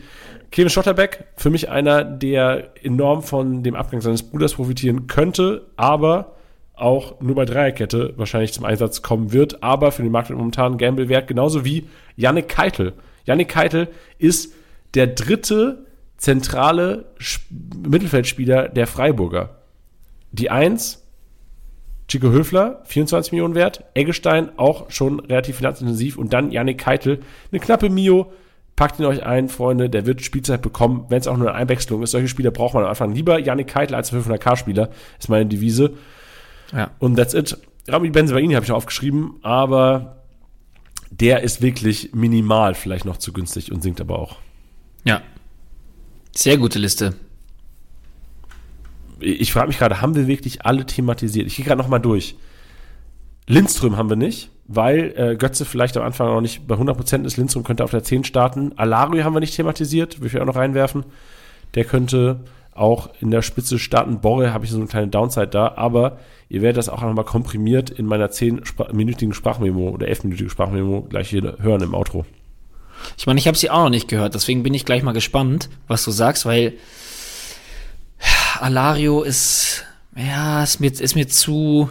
Kevin 0.51 0.69
Schotterbeck, 0.69 1.25
für 1.35 1.49
mich 1.49 1.69
einer, 1.69 2.03
der 2.03 2.69
enorm 2.83 3.23
von 3.23 3.63
dem 3.63 3.75
Abgang 3.75 4.01
seines 4.01 4.23
Bruders 4.23 4.53
profitieren 4.53 5.07
könnte, 5.07 5.67
aber 5.75 6.35
auch 6.75 7.19
nur 7.21 7.35
bei 7.35 7.45
Dreierkette 7.45 8.13
wahrscheinlich 8.17 8.53
zum 8.53 8.65
Einsatz 8.65 9.01
kommen 9.01 9.31
wird, 9.31 9.63
aber 9.63 9.91
für 9.91 10.03
den 10.03 10.11
Markt 10.11 10.29
momentan 10.29 10.77
Gamble 10.77 11.09
wert, 11.09 11.27
genauso 11.27 11.65
wie 11.65 11.87
Yannick 12.15 12.49
Keitel. 12.49 12.93
Yannick 13.25 13.49
Keitel 13.49 13.87
ist 14.17 14.53
der 14.93 15.07
dritte 15.07 15.85
zentrale 16.17 17.05
Mittelfeldspieler 17.87 18.69
der 18.69 18.87
Freiburger. 18.87 19.57
Die 20.31 20.49
Eins 20.49 21.02
Chico 22.07 22.29
Höfler, 22.29 22.81
24 22.85 23.31
Millionen 23.31 23.55
wert. 23.55 23.83
Eggestein 23.93 24.57
auch 24.57 24.89
schon 24.89 25.19
relativ 25.19 25.57
finanzintensiv. 25.57 26.17
Und 26.17 26.33
dann 26.33 26.51
Yannick 26.51 26.77
Keitel, 26.77 27.21
eine 27.51 27.59
knappe 27.59 27.89
Mio. 27.89 28.31
Packt 28.75 28.99
ihn 28.99 29.05
euch 29.05 29.23
ein, 29.23 29.49
Freunde. 29.49 29.89
Der 29.89 30.05
wird 30.05 30.23
Spielzeit 30.23 30.61
bekommen, 30.61 31.05
wenn 31.09 31.19
es 31.19 31.27
auch 31.27 31.37
nur 31.37 31.49
eine 31.49 31.57
Einwechslung 31.57 32.01
ist. 32.01 32.11
Solche 32.11 32.27
Spieler 32.27 32.51
braucht 32.51 32.73
man 32.73 32.83
am 32.83 32.89
Anfang 32.89 33.13
lieber. 33.13 33.39
Yannick 33.39 33.67
Keitel 33.67 33.95
als 33.95 34.11
500k-Spieler 34.11 34.89
ist 35.19 35.29
meine 35.29 35.45
Devise. 35.45 35.93
Ja. 36.71 36.91
Und 36.99 37.15
that's 37.15 37.33
it. 37.33 37.57
Rami 37.87 38.09
Benzebaini 38.09 38.53
habe 38.53 38.65
ich 38.65 38.71
aufgeschrieben, 38.71 39.35
aber 39.41 40.23
der 41.11 41.43
ist 41.43 41.61
wirklich 41.61 42.13
minimal 42.13 42.73
vielleicht 42.73 43.05
noch 43.05 43.17
zu 43.17 43.33
günstig 43.33 43.71
und 43.71 43.83
sinkt 43.83 44.01
aber 44.01 44.17
auch. 44.17 44.37
Ja. 45.03 45.21
Sehr 46.35 46.57
gute 46.57 46.79
Liste 46.79 47.13
ich 49.23 49.53
frage 49.53 49.67
mich 49.67 49.77
gerade, 49.77 50.01
haben 50.01 50.15
wir 50.15 50.27
wirklich 50.27 50.65
alle 50.65 50.85
thematisiert? 50.85 51.47
Ich 51.47 51.55
gehe 51.55 51.65
gerade 51.65 51.81
nochmal 51.81 51.99
durch. 51.99 52.35
Lindström 53.47 53.97
haben 53.97 54.09
wir 54.09 54.15
nicht, 54.15 54.49
weil 54.67 55.13
äh, 55.17 55.35
Götze 55.35 55.65
vielleicht 55.65 55.97
am 55.97 56.03
Anfang 56.03 56.27
noch 56.27 56.41
nicht 56.41 56.67
bei 56.67 56.75
100% 56.75 57.25
ist. 57.25 57.37
Lindström 57.37 57.63
könnte 57.63 57.83
auf 57.83 57.91
der 57.91 58.03
10 58.03 58.23
starten. 58.23 58.77
Alario 58.77 59.23
haben 59.23 59.33
wir 59.33 59.41
nicht 59.41 59.55
thematisiert, 59.55 60.19
würde 60.19 60.27
ich 60.27 60.41
auch 60.41 60.45
noch 60.45 60.55
reinwerfen. 60.55 61.03
Der 61.75 61.85
könnte 61.85 62.41
auch 62.75 63.09
in 63.19 63.31
der 63.31 63.41
Spitze 63.41 63.79
starten. 63.79 64.21
Borre 64.21 64.53
habe 64.53 64.65
ich 64.65 64.71
so 64.71 64.77
eine 64.77 64.87
kleine 64.87 65.07
Downside 65.07 65.47
da, 65.47 65.73
aber 65.75 66.17
ihr 66.49 66.61
werdet 66.61 66.77
das 66.77 66.89
auch 66.89 67.01
nochmal 67.01 67.25
komprimiert 67.25 67.89
in 67.89 68.05
meiner 68.05 68.27
10-minütigen 68.27 69.33
Sprachmemo 69.33 69.89
oder 69.89 70.07
11-minütigen 70.07 70.49
Sprachmemo 70.49 71.01
gleich 71.03 71.29
hier 71.29 71.57
hören 71.59 71.81
im 71.81 71.93
Outro. 71.93 72.25
Ich 73.17 73.27
meine, 73.27 73.39
ich 73.39 73.47
habe 73.47 73.57
sie 73.57 73.69
auch 73.69 73.83
noch 73.83 73.89
nicht 73.89 74.07
gehört, 74.07 74.33
deswegen 74.33 74.63
bin 74.63 74.73
ich 74.73 74.85
gleich 74.85 75.03
mal 75.03 75.11
gespannt, 75.11 75.69
was 75.87 76.03
du 76.05 76.11
sagst, 76.11 76.45
weil 76.45 76.73
Alario 78.61 79.23
ist, 79.23 79.83
ja, 80.15 80.63
ist 80.63 80.79
mir, 80.79 80.91
ist 80.91 81.15
mir 81.15 81.27
zu. 81.27 81.89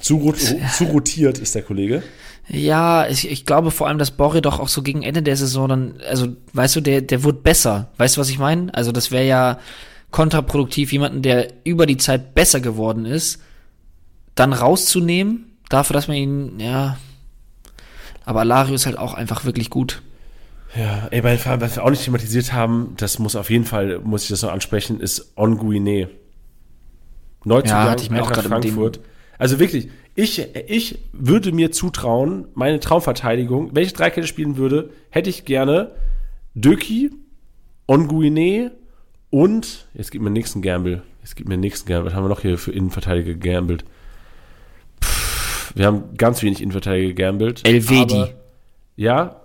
Zu, 0.00 0.32
zu 0.32 0.84
rotiert 0.84 1.38
ist 1.38 1.54
der 1.54 1.62
Kollege. 1.62 2.02
Ja, 2.48 3.06
ich, 3.06 3.30
ich 3.30 3.46
glaube 3.46 3.70
vor 3.70 3.86
allem, 3.86 3.98
dass 3.98 4.10
Borre 4.10 4.42
doch 4.42 4.58
auch 4.58 4.68
so 4.68 4.82
gegen 4.82 5.02
Ende 5.02 5.22
der 5.22 5.36
Saison 5.36 5.68
dann, 5.68 5.94
also 6.08 6.28
weißt 6.52 6.76
du, 6.76 6.80
der, 6.80 7.00
der 7.00 7.22
wird 7.22 7.44
besser. 7.44 7.92
Weißt 7.98 8.16
du, 8.16 8.20
was 8.20 8.30
ich 8.30 8.38
meine? 8.38 8.74
Also 8.74 8.90
das 8.90 9.10
wäre 9.10 9.26
ja 9.26 9.58
kontraproduktiv, 10.10 10.92
jemanden, 10.92 11.22
der 11.22 11.52
über 11.64 11.86
die 11.86 11.96
Zeit 11.96 12.34
besser 12.34 12.60
geworden 12.60 13.06
ist, 13.06 13.40
dann 14.34 14.52
rauszunehmen, 14.52 15.56
dafür, 15.68 15.94
dass 15.94 16.08
man 16.08 16.16
ihn, 16.16 16.60
ja. 16.60 16.98
Aber 18.24 18.40
Alario 18.40 18.74
ist 18.74 18.86
halt 18.86 18.98
auch 18.98 19.14
einfach 19.14 19.44
wirklich 19.44 19.70
gut. 19.70 20.02
Ja, 20.74 21.08
ey, 21.10 21.20
bei, 21.20 21.38
was 21.60 21.76
wir 21.76 21.84
auch 21.84 21.90
nicht 21.90 22.04
thematisiert 22.04 22.52
haben, 22.52 22.94
das 22.96 23.18
muss 23.18 23.36
auf 23.36 23.50
jeden 23.50 23.64
Fall, 23.64 23.98
muss 23.98 24.22
ich 24.22 24.28
das 24.28 24.42
noch 24.42 24.52
ansprechen, 24.52 25.00
ist 25.00 25.32
Onguine. 25.36 26.08
Neuzugang, 27.44 27.84
ja, 27.84 27.90
hatte 27.90 28.04
ich 28.04 28.10
mir 28.10 28.22
auch 28.22 28.32
gerade 28.32 28.48
Frankfurt. 28.48 29.00
Also 29.38 29.58
wirklich, 29.58 29.90
ich, 30.14 30.46
ich 30.54 30.98
würde 31.12 31.52
mir 31.52 31.72
zutrauen, 31.72 32.46
meine 32.54 32.80
Traumverteidigung, 32.80 33.74
wenn 33.74 33.82
ich 33.82 33.92
Dreikette 33.92 34.26
spielen 34.26 34.56
würde, 34.56 34.90
hätte 35.10 35.28
ich 35.28 35.44
gerne 35.44 35.92
Döki, 36.54 37.10
Onguine 37.86 38.72
und, 39.30 39.88
jetzt 39.94 40.10
gibt 40.10 40.22
mir 40.22 40.30
den 40.30 40.34
nächsten 40.34 40.62
Gamble. 40.62 41.02
Jetzt 41.22 41.36
gibt 41.36 41.48
mir 41.48 41.56
den 41.56 41.60
nächsten 41.60 41.88
Gamble. 41.88 42.06
Was 42.06 42.14
haben 42.14 42.24
wir 42.24 42.28
noch 42.28 42.40
hier 42.40 42.58
für 42.58 42.72
Innenverteidiger 42.72 43.32
gegambelt? 43.32 43.84
wir 45.74 45.86
haben 45.86 46.16
ganz 46.16 46.42
wenig 46.42 46.60
Innenverteidiger 46.60 47.08
gegambelt. 47.08 47.66
Elvedi. 47.66 48.26
ja, 48.96 49.41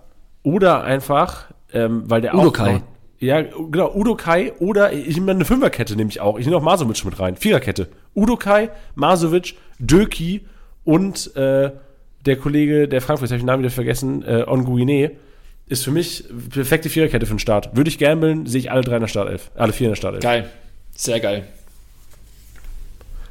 oder 0.48 0.82
einfach, 0.82 1.46
ähm, 1.74 2.04
weil 2.06 2.22
der 2.22 2.34
Udo 2.34 2.50
Kai. 2.50 2.82
Ja, 3.20 3.42
genau, 3.42 3.94
Udo 3.94 4.14
Kai 4.14 4.52
oder 4.60 4.92
ich 4.92 5.16
nehme 5.16 5.32
eine 5.32 5.44
Fünferkette 5.44 5.94
nehme 5.96 6.08
ich 6.08 6.20
auch. 6.20 6.38
Ich 6.38 6.46
nehme 6.46 6.56
auch 6.56 6.62
Masovic 6.62 7.04
mit 7.04 7.18
rein. 7.18 7.36
Viererkette. 7.36 7.88
Udo 8.14 8.36
Kai, 8.36 8.70
Masovic, 8.94 9.56
Döki 9.78 10.46
und 10.84 11.34
äh, 11.36 11.72
der 12.24 12.36
Kollege, 12.36 12.88
der 12.88 13.02
Frankfurt, 13.02 13.28
habe 13.28 13.36
ich 13.36 13.42
den 13.42 13.46
Namen 13.46 13.62
wieder 13.62 13.70
vergessen, 13.70 14.22
äh, 14.22 14.44
Onguine, 14.46 15.12
ist 15.66 15.84
für 15.84 15.90
mich 15.90 16.24
perfekte 16.50 16.88
Viererkette 16.88 17.26
für 17.26 17.34
den 17.34 17.38
Start. 17.40 17.76
Würde 17.76 17.90
ich 17.90 17.98
gambeln, 17.98 18.46
sehe 18.46 18.60
ich 18.60 18.70
alle 18.70 18.82
drei 18.82 18.94
in 18.94 19.00
der 19.00 19.08
Startelf. 19.08 19.50
Alle 19.54 19.72
vier 19.74 19.88
in 19.88 19.90
der 19.92 19.96
Startelf. 19.96 20.22
Geil. 20.22 20.48
Sehr 20.94 21.20
geil. 21.20 21.44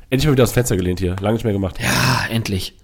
Endlich 0.10 0.28
mal 0.28 0.34
wieder 0.34 0.44
aus 0.44 0.52
dem 0.52 0.56
Fenster 0.56 0.78
gelehnt 0.78 1.00
hier. 1.00 1.16
Lange 1.20 1.34
nicht 1.34 1.44
mehr 1.44 1.54
gemacht. 1.54 1.78
Ja, 1.82 2.26
endlich. 2.30 2.76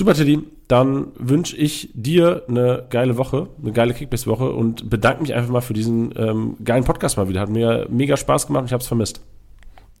Super, 0.00 0.14
Teddy. 0.14 0.38
Dann 0.66 1.08
wünsche 1.18 1.54
ich 1.58 1.90
dir 1.92 2.44
eine 2.48 2.86
geile 2.88 3.18
Woche, 3.18 3.48
eine 3.60 3.70
geile 3.72 3.92
Kickbase-Woche 3.92 4.50
und 4.50 4.88
bedanke 4.88 5.20
mich 5.20 5.34
einfach 5.34 5.50
mal 5.50 5.60
für 5.60 5.74
diesen 5.74 6.14
ähm, 6.16 6.56
geilen 6.64 6.84
Podcast 6.84 7.18
mal 7.18 7.28
wieder. 7.28 7.42
Hat 7.42 7.50
mir 7.50 7.86
mega 7.90 8.16
Spaß 8.16 8.46
gemacht 8.46 8.62
und 8.62 8.66
ich 8.68 8.72
habe 8.72 8.80
es 8.80 8.86
vermisst. 8.86 9.20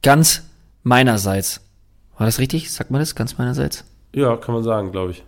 Ganz 0.02 0.48
meinerseits. 0.84 1.60
War 2.16 2.24
das 2.24 2.38
richtig? 2.38 2.72
Sagt 2.72 2.90
man 2.90 2.98
das? 3.02 3.14
Ganz 3.14 3.36
meinerseits? 3.36 3.84
Ja, 4.14 4.38
kann 4.38 4.54
man 4.54 4.64
sagen, 4.64 4.90
glaube 4.90 5.10
ich. 5.10 5.22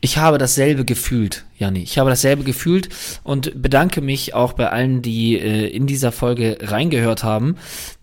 Ich 0.00 0.16
habe 0.16 0.38
dasselbe 0.38 0.86
gefühlt, 0.86 1.44
Janni. 1.58 1.82
Ich 1.82 1.98
habe 1.98 2.08
dasselbe 2.08 2.42
gefühlt 2.42 2.88
und 3.22 3.60
bedanke 3.60 4.00
mich 4.00 4.32
auch 4.32 4.54
bei 4.54 4.70
allen, 4.70 5.02
die 5.02 5.38
äh, 5.38 5.66
in 5.66 5.86
dieser 5.86 6.10
Folge 6.10 6.56
reingehört 6.62 7.22
haben, 7.22 7.56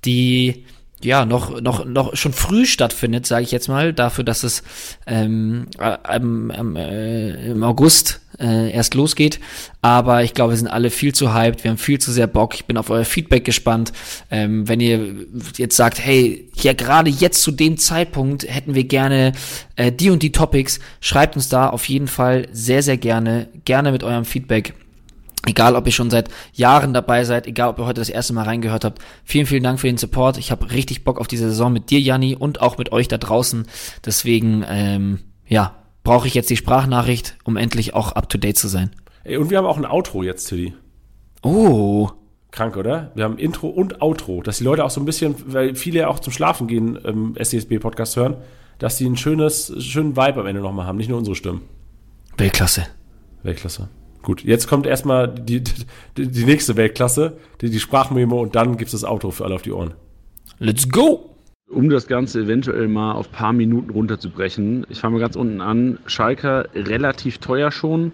die 0.06 0.64
ja 1.06 1.26
noch 1.26 1.61
noch 1.61 1.86
noch 1.86 2.15
schon 2.15 2.34
früh 2.34 2.65
stattfindet, 2.65 3.26
sage 3.26 3.44
ich 3.44 3.52
jetzt 3.52 3.68
mal, 3.68 3.94
dafür, 3.94 4.23
dass 4.23 4.44
es 4.44 4.64
ähm, 5.07 5.68
ähm, 6.10 6.76
äh, 6.76 7.52
im 7.52 7.64
August 7.64 8.22
äh, 8.40 8.72
erst 8.72 8.94
losgeht. 8.94 9.40
Aber 9.82 10.23
ich 10.23 10.34
glaube, 10.34 10.53
wir 10.53 10.57
sind 10.57 10.68
alle 10.68 10.90
viel 10.90 11.14
zu 11.14 11.34
hyped, 11.34 11.64
wir 11.64 11.72
haben 11.72 11.78
viel 11.78 11.99
zu 11.99 12.11
sehr 12.11 12.28
Bock. 12.28 12.56
Ich 12.56 12.65
bin 12.65 12.78
auf 12.78 12.90
euer 12.90 13.06
Feedback 13.06 13.45
gespannt. 13.45 13.94
Ähm, 14.30 14.68
wenn 14.68 14.80
ihr 14.80 15.15
jetzt 15.57 15.76
sagt, 15.76 15.99
hey, 15.99 16.49
ja 16.56 16.73
gerade 16.73 17.10
jetzt 17.10 17.41
zu 17.41 17.52
dem 17.52 17.78
Zeitpunkt 17.78 18.48
hätten 18.48 18.76
wir 18.76 18.84
gerne 18.84 19.34
äh, 19.76 19.91
die 19.91 20.10
und 20.10 20.23
die 20.23 20.32
Topics, 20.32 20.80
schreibt 20.99 21.36
uns 21.36 21.49
da 21.49 21.69
auf 21.69 21.86
jeden 21.90 22.07
Fall 22.07 22.48
sehr 22.52 22.84
sehr 22.84 22.98
gerne 22.98 23.48
gerne 23.65 23.91
mit 23.91 24.03
eurem 24.03 24.26
Feedback. 24.26 24.73
Egal, 25.48 25.76
ob 25.76 25.88
ihr 25.88 25.92
schon 25.92 26.12
seit 26.12 26.30
Jahren 26.54 26.94
dabei 26.94 27.24
seid, 27.24 27.48
egal, 27.48 27.70
ob 27.70 27.80
ihr 27.80 27.86
heute 27.86 28.02
das 28.02 28.10
erste 28.10 28.34
Mal 28.34 28.44
reingehört 28.44 28.86
habt. 28.86 29.02
Vielen, 29.24 29.48
vielen 29.48 29.64
Dank 29.64 29.80
für 29.80 29.88
den 29.88 29.98
Support. 29.98 30.38
Ich 30.38 30.52
habe 30.52 30.72
richtig 30.72 31.04
Bock 31.04 31.20
auf 31.20 31.28
diese 31.28 31.50
Saison 31.50 31.74
mit 31.74 31.90
dir, 31.90 32.00
Janni, 32.00 32.36
und 32.36 32.62
auch 32.62 32.78
mit 32.78 32.92
euch 32.92 33.08
da 33.08 33.18
draußen. 33.18 33.66
Deswegen, 34.06 34.64
ähm, 34.68 35.20
ja, 35.48 35.76
brauche 36.04 36.28
ich 36.28 36.36
jetzt 36.36 36.50
die 36.50 36.58
Sprachnachricht, 36.58 37.38
um 37.44 37.58
endlich 37.58 37.96
auch 37.96 38.12
up-to-date 38.12 38.58
zu 38.58 38.68
sein. 38.68 38.92
Ey, 39.24 39.38
und 39.38 39.50
wir 39.50 39.58
haben 39.58 39.66
auch 39.66 39.78
ein 39.78 39.86
Outro 39.86 40.24
jetzt, 40.24 40.46
Tilly. 40.46 40.74
Oh. 41.42 42.10
Krank, 42.52 42.76
oder? 42.78 43.12
Wir 43.16 43.24
haben 43.24 43.38
Intro 43.38 43.68
und 43.68 44.02
Outro, 44.02 44.42
dass 44.42 44.58
die 44.58 44.64
Leute 44.64 44.84
auch 44.84 44.90
so 44.90 45.00
ein 45.00 45.06
bisschen, 45.06 45.36
weil 45.48 45.74
viele 45.76 46.00
ja 46.00 46.08
auch 46.08 46.20
zum 46.20 46.34
Schlafen 46.34 46.68
gehen 46.68 46.98
im 46.98 47.36
SDSB-Podcast 47.36 48.16
hören, 48.16 48.38
dass 48.78 48.98
die 48.98 49.06
ein 49.06 49.18
schönes, 49.18 49.74
schönen 49.80 50.18
Vibe 50.18 50.42
am 50.42 50.48
Ende 50.48 50.62
nochmal 50.62 50.86
haben, 50.86 50.98
nicht 50.98 51.10
nur 51.10 51.18
unsere 51.18 51.36
Stimmen. 51.36 51.62
Weltklasse. 52.38 52.88
Weltklasse. 53.44 53.90
Gut, 54.23 54.43
jetzt 54.43 54.68
kommt 54.68 54.85
erstmal 54.85 55.27
die, 55.27 55.64
die, 55.64 56.27
die 56.27 56.45
nächste 56.45 56.76
Weltklasse, 56.76 57.38
die, 57.61 57.69
die 57.69 57.80
Sprachmemo 57.80 58.39
und 58.39 58.56
dann 58.56 58.77
gibt 58.77 58.93
es 58.93 59.02
das 59.02 59.03
Auto 59.03 59.31
für 59.31 59.45
alle 59.45 59.56
auf 59.56 59.64
die 59.64 59.72
Ohren. 59.72 59.93
Let's 60.60 60.88
go! 60.88 61.27
Um 61.69 61.89
das 61.89 62.06
Ganze 62.06 62.41
eventuell 62.41 62.88
mal 62.88 63.14
auf 63.14 63.30
ein 63.30 63.31
paar 63.31 63.53
Minuten 63.53 63.89
runterzubrechen. 63.91 64.85
Ich 64.89 64.99
fange 64.99 65.14
mal 65.14 65.22
ganz 65.22 65.35
unten 65.35 65.61
an. 65.61 65.99
Schalker 66.06 66.68
relativ 66.76 67.38
teuer 67.38 67.72
schon. 67.72 68.11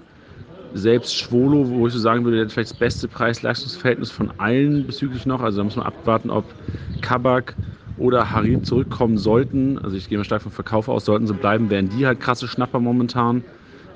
Selbst 0.73 1.15
Schwolo, 1.15 1.67
wo 1.69 1.88
ich 1.88 1.93
so 1.93 1.99
sagen 1.99 2.23
würde, 2.23 2.38
der 2.38 2.45
hat 2.45 2.53
vielleicht 2.53 2.71
das 2.71 2.77
beste 2.77 3.07
Preis-Leistungsverhältnis 3.07 4.11
von 4.11 4.31
allen 4.38 4.85
bezüglich 4.85 5.25
noch. 5.25 5.41
Also 5.41 5.57
da 5.57 5.63
muss 5.63 5.75
man 5.75 5.88
abwarten, 5.88 6.29
ob 6.29 6.45
Kabak 7.01 7.55
oder 7.97 8.31
Harid 8.31 8.65
zurückkommen 8.65 9.17
sollten. 9.17 9.79
Also 9.79 9.97
ich 9.97 10.07
gehe 10.07 10.17
mal 10.17 10.23
stark 10.23 10.43
vom 10.43 10.51
Verkauf 10.51 10.88
aus, 10.88 11.05
sollten 11.05 11.25
sie 11.25 11.34
bleiben, 11.34 11.69
wären 11.69 11.89
die 11.89 12.05
halt 12.05 12.19
krasse 12.19 12.47
Schnapper 12.47 12.79
momentan. 12.79 13.43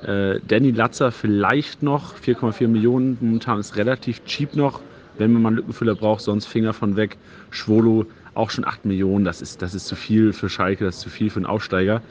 Äh, 0.03 0.39
Danny 0.47 0.71
Latzer 0.71 1.11
vielleicht 1.11 1.83
noch, 1.83 2.15
4,4 2.17 2.67
Millionen 2.67 3.17
momentan 3.21 3.59
ist 3.59 3.75
relativ 3.75 4.23
cheap 4.25 4.55
noch, 4.55 4.81
wenn 5.17 5.31
man 5.33 5.41
mal 5.41 5.49
einen 5.49 5.57
Lückenfüller 5.57 5.95
braucht, 5.95 6.21
sonst 6.21 6.45
Finger 6.45 6.73
von 6.73 6.95
weg. 6.95 7.17
Schwolo 7.49 8.05
auch 8.33 8.49
schon 8.49 8.65
8 8.65 8.85
Millionen, 8.85 9.25
das 9.25 9.41
ist, 9.41 9.61
das 9.61 9.73
ist 9.73 9.87
zu 9.87 9.95
viel 9.95 10.33
für 10.33 10.49
Schalke, 10.49 10.85
das 10.85 10.95
ist 10.95 11.01
zu 11.01 11.09
viel 11.09 11.29
für 11.29 11.37
einen 11.37 11.45
Aufsteiger. 11.45 12.01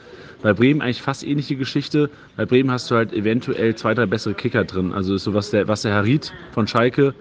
Bei 0.41 0.53
Bremen 0.53 0.81
eigentlich 0.81 1.01
fast 1.01 1.23
ähnliche 1.23 1.55
Geschichte. 1.55 2.09
Bei 2.37 2.45
Bremen 2.45 2.71
hast 2.71 2.89
du 2.91 2.95
halt 2.95 3.13
eventuell 3.13 3.75
zwei, 3.75 3.93
drei 3.93 4.05
bessere 4.05 4.33
Kicker 4.33 4.63
drin. 4.63 4.93
Also 4.93 5.17
so 5.17 5.33
was 5.33 5.51
der, 5.51 5.67
was 5.67 5.81
der 5.81 5.93
Harid 5.93 6.31
von 6.51 6.67
Schalke, 6.67 7.13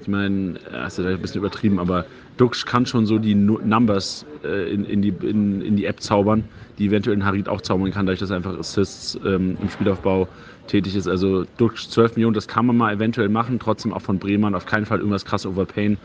ich 0.00 0.08
meine, 0.08 0.54
das 0.70 0.98
ist 0.98 1.04
ja 1.04 1.10
ein 1.10 1.20
bisschen 1.20 1.40
übertrieben, 1.40 1.78
aber 1.78 2.04
Dux 2.36 2.64
kann 2.64 2.86
schon 2.86 3.06
so 3.06 3.18
die 3.18 3.34
Numbers 3.34 4.24
äh, 4.44 4.72
in, 4.72 4.84
in, 4.84 5.02
die, 5.02 5.08
in, 5.08 5.60
in 5.60 5.76
die 5.76 5.86
App 5.86 6.00
zaubern, 6.00 6.44
die 6.78 6.86
eventuell 6.86 7.16
in 7.16 7.24
Harid 7.24 7.48
auch 7.48 7.60
zaubern 7.60 7.90
kann, 7.90 8.06
dadurch, 8.06 8.20
dass 8.20 8.30
er 8.30 8.36
einfach 8.36 8.58
Assists 8.58 9.18
ähm, 9.24 9.56
im 9.60 9.68
Spielaufbau 9.68 10.28
tätig 10.66 10.94
ist. 10.94 11.08
Also 11.08 11.44
Dux 11.56 11.90
12 11.90 12.16
Millionen, 12.16 12.34
das 12.34 12.46
kann 12.46 12.66
man 12.66 12.76
mal 12.76 12.94
eventuell 12.94 13.28
machen, 13.28 13.58
trotzdem 13.58 13.92
auch 13.92 14.02
von 14.02 14.18
Bremen 14.18 14.54
auf 14.54 14.66
keinen 14.66 14.86
Fall 14.86 14.98
irgendwas 14.98 15.24
krass 15.24 15.46
overpayen. 15.46 15.98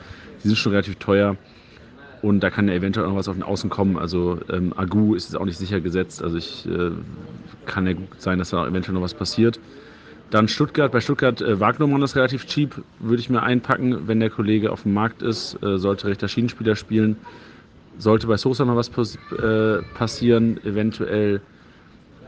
Die 0.44 0.48
sind 0.48 0.58
schon 0.58 0.72
relativ 0.72 0.96
teuer. 0.96 1.38
Und 2.22 2.40
da 2.40 2.50
kann 2.50 2.70
ja 2.70 2.74
eventuell 2.74 3.08
noch 3.08 3.16
was 3.16 3.28
auf 3.28 3.36
den 3.36 3.44
Außen 3.44 3.70
kommen. 3.70 3.98
Also 3.98 4.40
ähm, 4.50 4.74
Agu 4.78 5.14
ist 5.14 5.26
jetzt 5.26 5.36
auch 5.36 5.46
nicht 5.46 5.58
sicher 5.58 5.82
gesetzt. 5.82 6.24
Also 6.24 6.38
ich 6.38 6.66
äh, 6.66 6.92
kann 7.66 7.86
ja 7.86 7.94
gut 7.94 8.08
sein, 8.18 8.40
dass 8.40 8.52
da 8.52 8.66
eventuell 8.66 8.96
noch 8.96 9.02
was 9.02 9.14
passiert. 9.14 9.60
Dann 10.30 10.48
Stuttgart. 10.48 10.92
Bei 10.92 11.02
Stuttgart 11.02 11.42
äh, 11.42 11.60
Wagnermann 11.60 12.02
ist 12.02 12.16
relativ 12.16 12.46
cheap, 12.46 12.82
würde 13.00 13.20
ich 13.20 13.30
mir 13.30 13.44
einpacken, 13.44 14.08
wenn 14.08 14.22
der 14.22 14.30
Kollege 14.30 14.72
auf 14.72 14.84
dem 14.84 14.94
Markt 14.94 15.22
ist. 15.22 15.62
Äh, 15.62 15.78
sollte 15.78 16.08
rechter 16.08 16.30
Schienenspieler 16.30 16.78
spielen. 16.78 17.18
Sollte 17.98 18.28
bei 18.28 18.38
Sosa 18.38 18.66
noch 18.66 18.76
was 18.76 18.90
äh, 19.32 19.82
passieren, 19.94 20.60
eventuell 20.64 21.42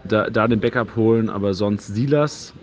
da, 0.03 0.29
da 0.29 0.47
den 0.47 0.59
Backup 0.59 0.95
holen, 0.95 1.29
aber 1.29 1.53
sonst 1.53 1.87
Silas 1.87 2.53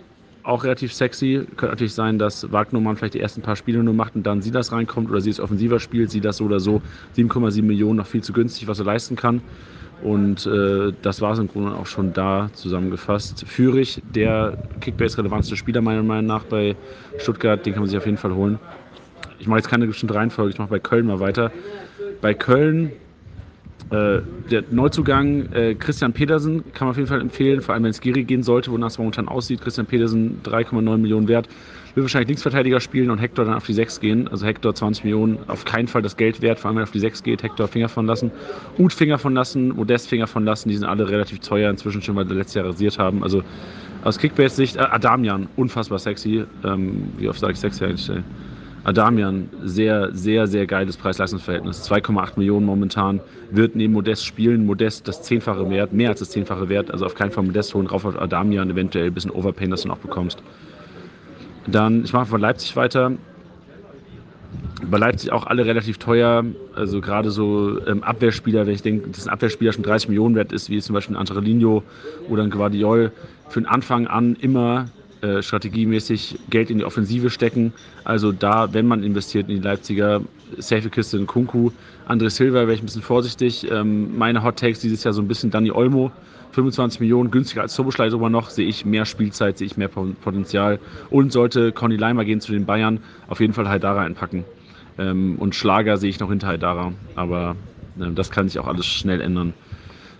auch 0.43 0.63
relativ 0.63 0.93
sexy. 0.93 1.45
Könnte 1.55 1.67
natürlich 1.67 1.93
sein, 1.93 2.19
dass 2.19 2.51
Wagnermann 2.51 2.97
vielleicht 2.97 3.13
die 3.13 3.19
ersten 3.19 3.41
paar 3.41 3.55
Spiele 3.55 3.83
nur 3.83 3.93
macht 3.93 4.15
und 4.15 4.23
dann 4.23 4.41
Silas 4.41 4.71
reinkommt 4.71 5.09
oder 5.09 5.21
sie 5.21 5.29
es 5.29 5.39
offensiver 5.39 5.79
spielt, 5.79 6.11
Silas 6.11 6.37
so 6.37 6.45
oder 6.45 6.59
so. 6.59 6.81
7,7 7.17 7.63
Millionen 7.63 7.97
noch 7.97 8.07
viel 8.07 8.23
zu 8.23 8.33
günstig, 8.33 8.67
was 8.67 8.79
er 8.79 8.85
leisten 8.85 9.15
kann. 9.15 9.41
Und 10.03 10.45
äh, 10.45 10.91
das 11.01 11.21
war 11.21 11.31
es 11.31 11.39
im 11.39 11.47
Grunde 11.47 11.73
auch 11.75 11.85
schon 11.85 12.11
da 12.11 12.49
zusammengefasst. 12.53 13.45
Führig, 13.47 14.01
der 14.13 14.57
Kickbase-relevanteste 14.81 15.55
Spieler 15.55 15.81
meiner 15.81 16.03
Meinung 16.03 16.25
nach 16.25 16.43
bei 16.43 16.75
Stuttgart, 17.19 17.65
den 17.65 17.73
kann 17.73 17.83
man 17.83 17.89
sich 17.89 17.97
auf 17.97 18.05
jeden 18.05 18.17
Fall 18.17 18.35
holen. 18.35 18.59
Ich 19.39 19.47
mache 19.47 19.59
jetzt 19.59 19.69
keine 19.69 19.87
bestimmte 19.87 20.15
Reihenfolge, 20.15 20.51
ich 20.51 20.59
mache 20.59 20.69
bei 20.69 20.79
Köln 20.79 21.05
mal 21.05 21.19
weiter. 21.19 21.51
Bei 22.23 22.33
Köln, 22.33 22.93
äh, 23.89 24.21
der 24.49 24.63
Neuzugang 24.71 25.51
äh, 25.51 25.75
Christian 25.75 26.13
Pedersen 26.13 26.63
kann 26.71 26.87
man 26.87 26.91
auf 26.91 26.95
jeden 26.95 27.09
Fall 27.09 27.19
empfehlen, 27.19 27.59
vor 27.59 27.73
allem 27.73 27.83
wenn 27.83 27.91
es 27.91 27.99
Giri 27.99 28.23
gehen 28.23 28.43
sollte, 28.43 28.71
wonach 28.71 28.87
es 28.87 28.97
momentan 28.97 29.27
aussieht. 29.27 29.59
Christian 29.59 29.85
Pedersen 29.87 30.39
3,9 30.45 30.97
Millionen 30.99 31.27
wert 31.27 31.49
will 31.95 32.03
wahrscheinlich 32.03 32.29
Linksverteidiger 32.29 32.79
spielen 32.79 33.11
und 33.11 33.17
Hector 33.17 33.43
dann 33.43 33.55
auf 33.55 33.65
die 33.65 33.73
6 33.73 33.99
gehen. 33.99 34.29
Also 34.29 34.45
Hector 34.45 34.73
20 34.73 35.03
Millionen, 35.03 35.37
auf 35.49 35.65
keinen 35.65 35.89
Fall 35.89 36.01
das 36.01 36.15
Geld 36.15 36.41
wert, 36.41 36.59
vor 36.59 36.69
allem 36.69 36.77
wenn 36.77 36.83
er 36.83 36.87
auf 36.87 36.91
die 36.91 37.01
6 37.01 37.23
geht. 37.23 37.43
Hector 37.43 37.67
Finger 37.67 37.89
von 37.89 38.05
lassen, 38.05 38.31
Uth 38.79 38.93
Finger 38.93 39.17
von 39.17 39.33
lassen, 39.33 39.75
Modest 39.75 40.07
Finger 40.07 40.27
von 40.27 40.45
lassen. 40.45 40.69
Die 40.69 40.77
sind 40.77 40.87
alle 40.87 41.09
relativ 41.09 41.39
teuer 41.39 41.69
inzwischen 41.69 42.01
schon, 42.01 42.15
weil 42.15 42.25
sie 42.25 42.35
letztes 42.35 42.55
Jahr 42.55 42.67
rasiert 42.67 42.99
haben. 42.99 43.21
Also 43.21 43.43
aus 44.01 44.17
Kickbase-Sicht, 44.17 44.77
äh, 44.77 44.79
Adamian, 44.79 45.49
unfassbar 45.57 45.99
sexy. 45.99 46.45
Ähm, 46.63 47.09
wie 47.17 47.27
oft 47.27 47.41
sage 47.41 47.51
ich 47.51 47.59
sexy 47.59 47.83
eigentlich? 47.83 48.09
Adamian, 48.85 49.49
sehr, 49.63 50.13
sehr, 50.13 50.45
sehr 50.45 50.67
geiles 50.67 50.97
Preis-Leistungs-Verhältnis. 50.97 51.89
2,8 51.89 52.33
Millionen 52.35 52.65
momentan, 52.65 53.21
wird 53.49 53.75
neben 53.75 53.93
Modest 53.93 54.25
spielen. 54.25 54.65
Modest 54.65 55.07
das 55.07 55.21
Zehnfache 55.21 55.69
wert, 55.69 55.93
mehr 55.93 56.09
als 56.09 56.19
das 56.19 56.31
Zehnfache 56.31 56.67
wert. 56.67 56.91
Also 56.91 57.05
auf 57.05 57.15
keinen 57.15 57.31
Fall 57.31 57.45
Modest 57.45 57.73
holen, 57.73 57.87
rauf 57.87 58.03
auf 58.03 58.19
Adamian, 58.19 58.69
eventuell 58.69 59.07
ein 59.07 59.13
bisschen 59.13 59.31
Overpain, 59.31 59.69
das 59.69 59.83
du 59.83 59.87
noch 59.87 59.99
bekommst. 59.99 60.43
Dann, 61.65 62.03
ich 62.03 62.11
mache 62.11 62.25
von 62.25 62.41
Leipzig 62.41 62.75
weiter. 62.75 63.13
Bei 64.91 64.97
Leipzig 64.97 65.31
auch 65.31 65.47
alle 65.47 65.65
relativ 65.65 65.97
teuer. 65.97 66.43
Also 66.75 66.99
gerade 66.99 67.31
so 67.31 67.79
ähm, 67.87 68.03
Abwehrspieler, 68.03 68.67
wenn 68.67 68.73
ich 68.73 68.81
denke, 68.81 69.09
dass 69.09 69.25
ein 69.25 69.33
Abwehrspieler 69.33 69.71
schon 69.71 69.83
30 69.83 70.09
Millionen 70.09 70.35
wert 70.35 70.51
ist, 70.51 70.69
wie 70.69 70.81
zum 70.81 70.93
Beispiel 70.93 71.15
ein 71.15 71.19
Angelino 71.19 71.83
oder 72.27 72.43
ein 72.43 72.49
Guardiol, 72.49 73.13
für 73.47 73.61
den 73.61 73.67
Anfang 73.67 74.07
an 74.07 74.35
immer 74.35 74.87
äh, 75.23 75.41
strategiemäßig 75.41 76.37
Geld 76.49 76.69
in 76.69 76.79
die 76.79 76.83
Offensive 76.83 77.29
stecken. 77.29 77.73
Also 78.03 78.33
da, 78.33 78.73
wenn 78.73 78.85
man 78.85 79.03
investiert 79.03 79.49
in 79.49 79.55
die 79.55 79.61
Leipziger, 79.61 80.21
safe 80.57 80.89
Kiste 80.89 81.17
in 81.17 81.27
Kunku. 81.27 81.71
André 82.07 82.29
Silva 82.29 82.59
wäre 82.59 82.73
ich 82.73 82.81
ein 82.81 82.85
bisschen 82.85 83.01
vorsichtig. 83.01 83.65
Ähm, 83.71 84.17
meine 84.17 84.43
Hot 84.43 84.59
Takes 84.59 84.79
dieses 84.79 85.03
Jahr 85.05 85.13
so 85.13 85.21
ein 85.21 85.27
bisschen 85.29 85.49
Danny 85.49 85.71
Olmo. 85.71 86.11
25 86.51 86.99
Millionen, 86.99 87.31
günstiger 87.31 87.61
als 87.61 87.73
Turboschlei 87.73 88.09
sogar 88.09 88.29
noch, 88.29 88.49
sehe 88.49 88.67
ich 88.67 88.85
mehr 88.85 89.05
Spielzeit, 89.05 89.57
sehe 89.57 89.65
ich 89.65 89.77
mehr 89.77 89.87
Potenzial. 89.87 90.79
Und 91.09 91.31
sollte 91.31 91.71
Conny 91.71 91.95
Leimer 91.95 92.25
gehen 92.25 92.41
zu 92.41 92.51
den 92.51 92.65
Bayern, 92.65 92.99
auf 93.27 93.39
jeden 93.39 93.53
Fall 93.53 93.67
Haidara 93.69 94.03
einpacken. 94.03 94.45
Ähm, 94.97 95.37
und 95.39 95.55
Schlager 95.55 95.97
sehe 95.97 96.09
ich 96.09 96.19
noch 96.19 96.29
hinter 96.29 96.47
Haidara, 96.47 96.91
aber 97.15 97.55
äh, 97.97 98.11
das 98.11 98.29
kann 98.29 98.49
sich 98.49 98.59
auch 98.59 98.67
alles 98.67 98.85
schnell 98.85 99.21
ändern. 99.21 99.53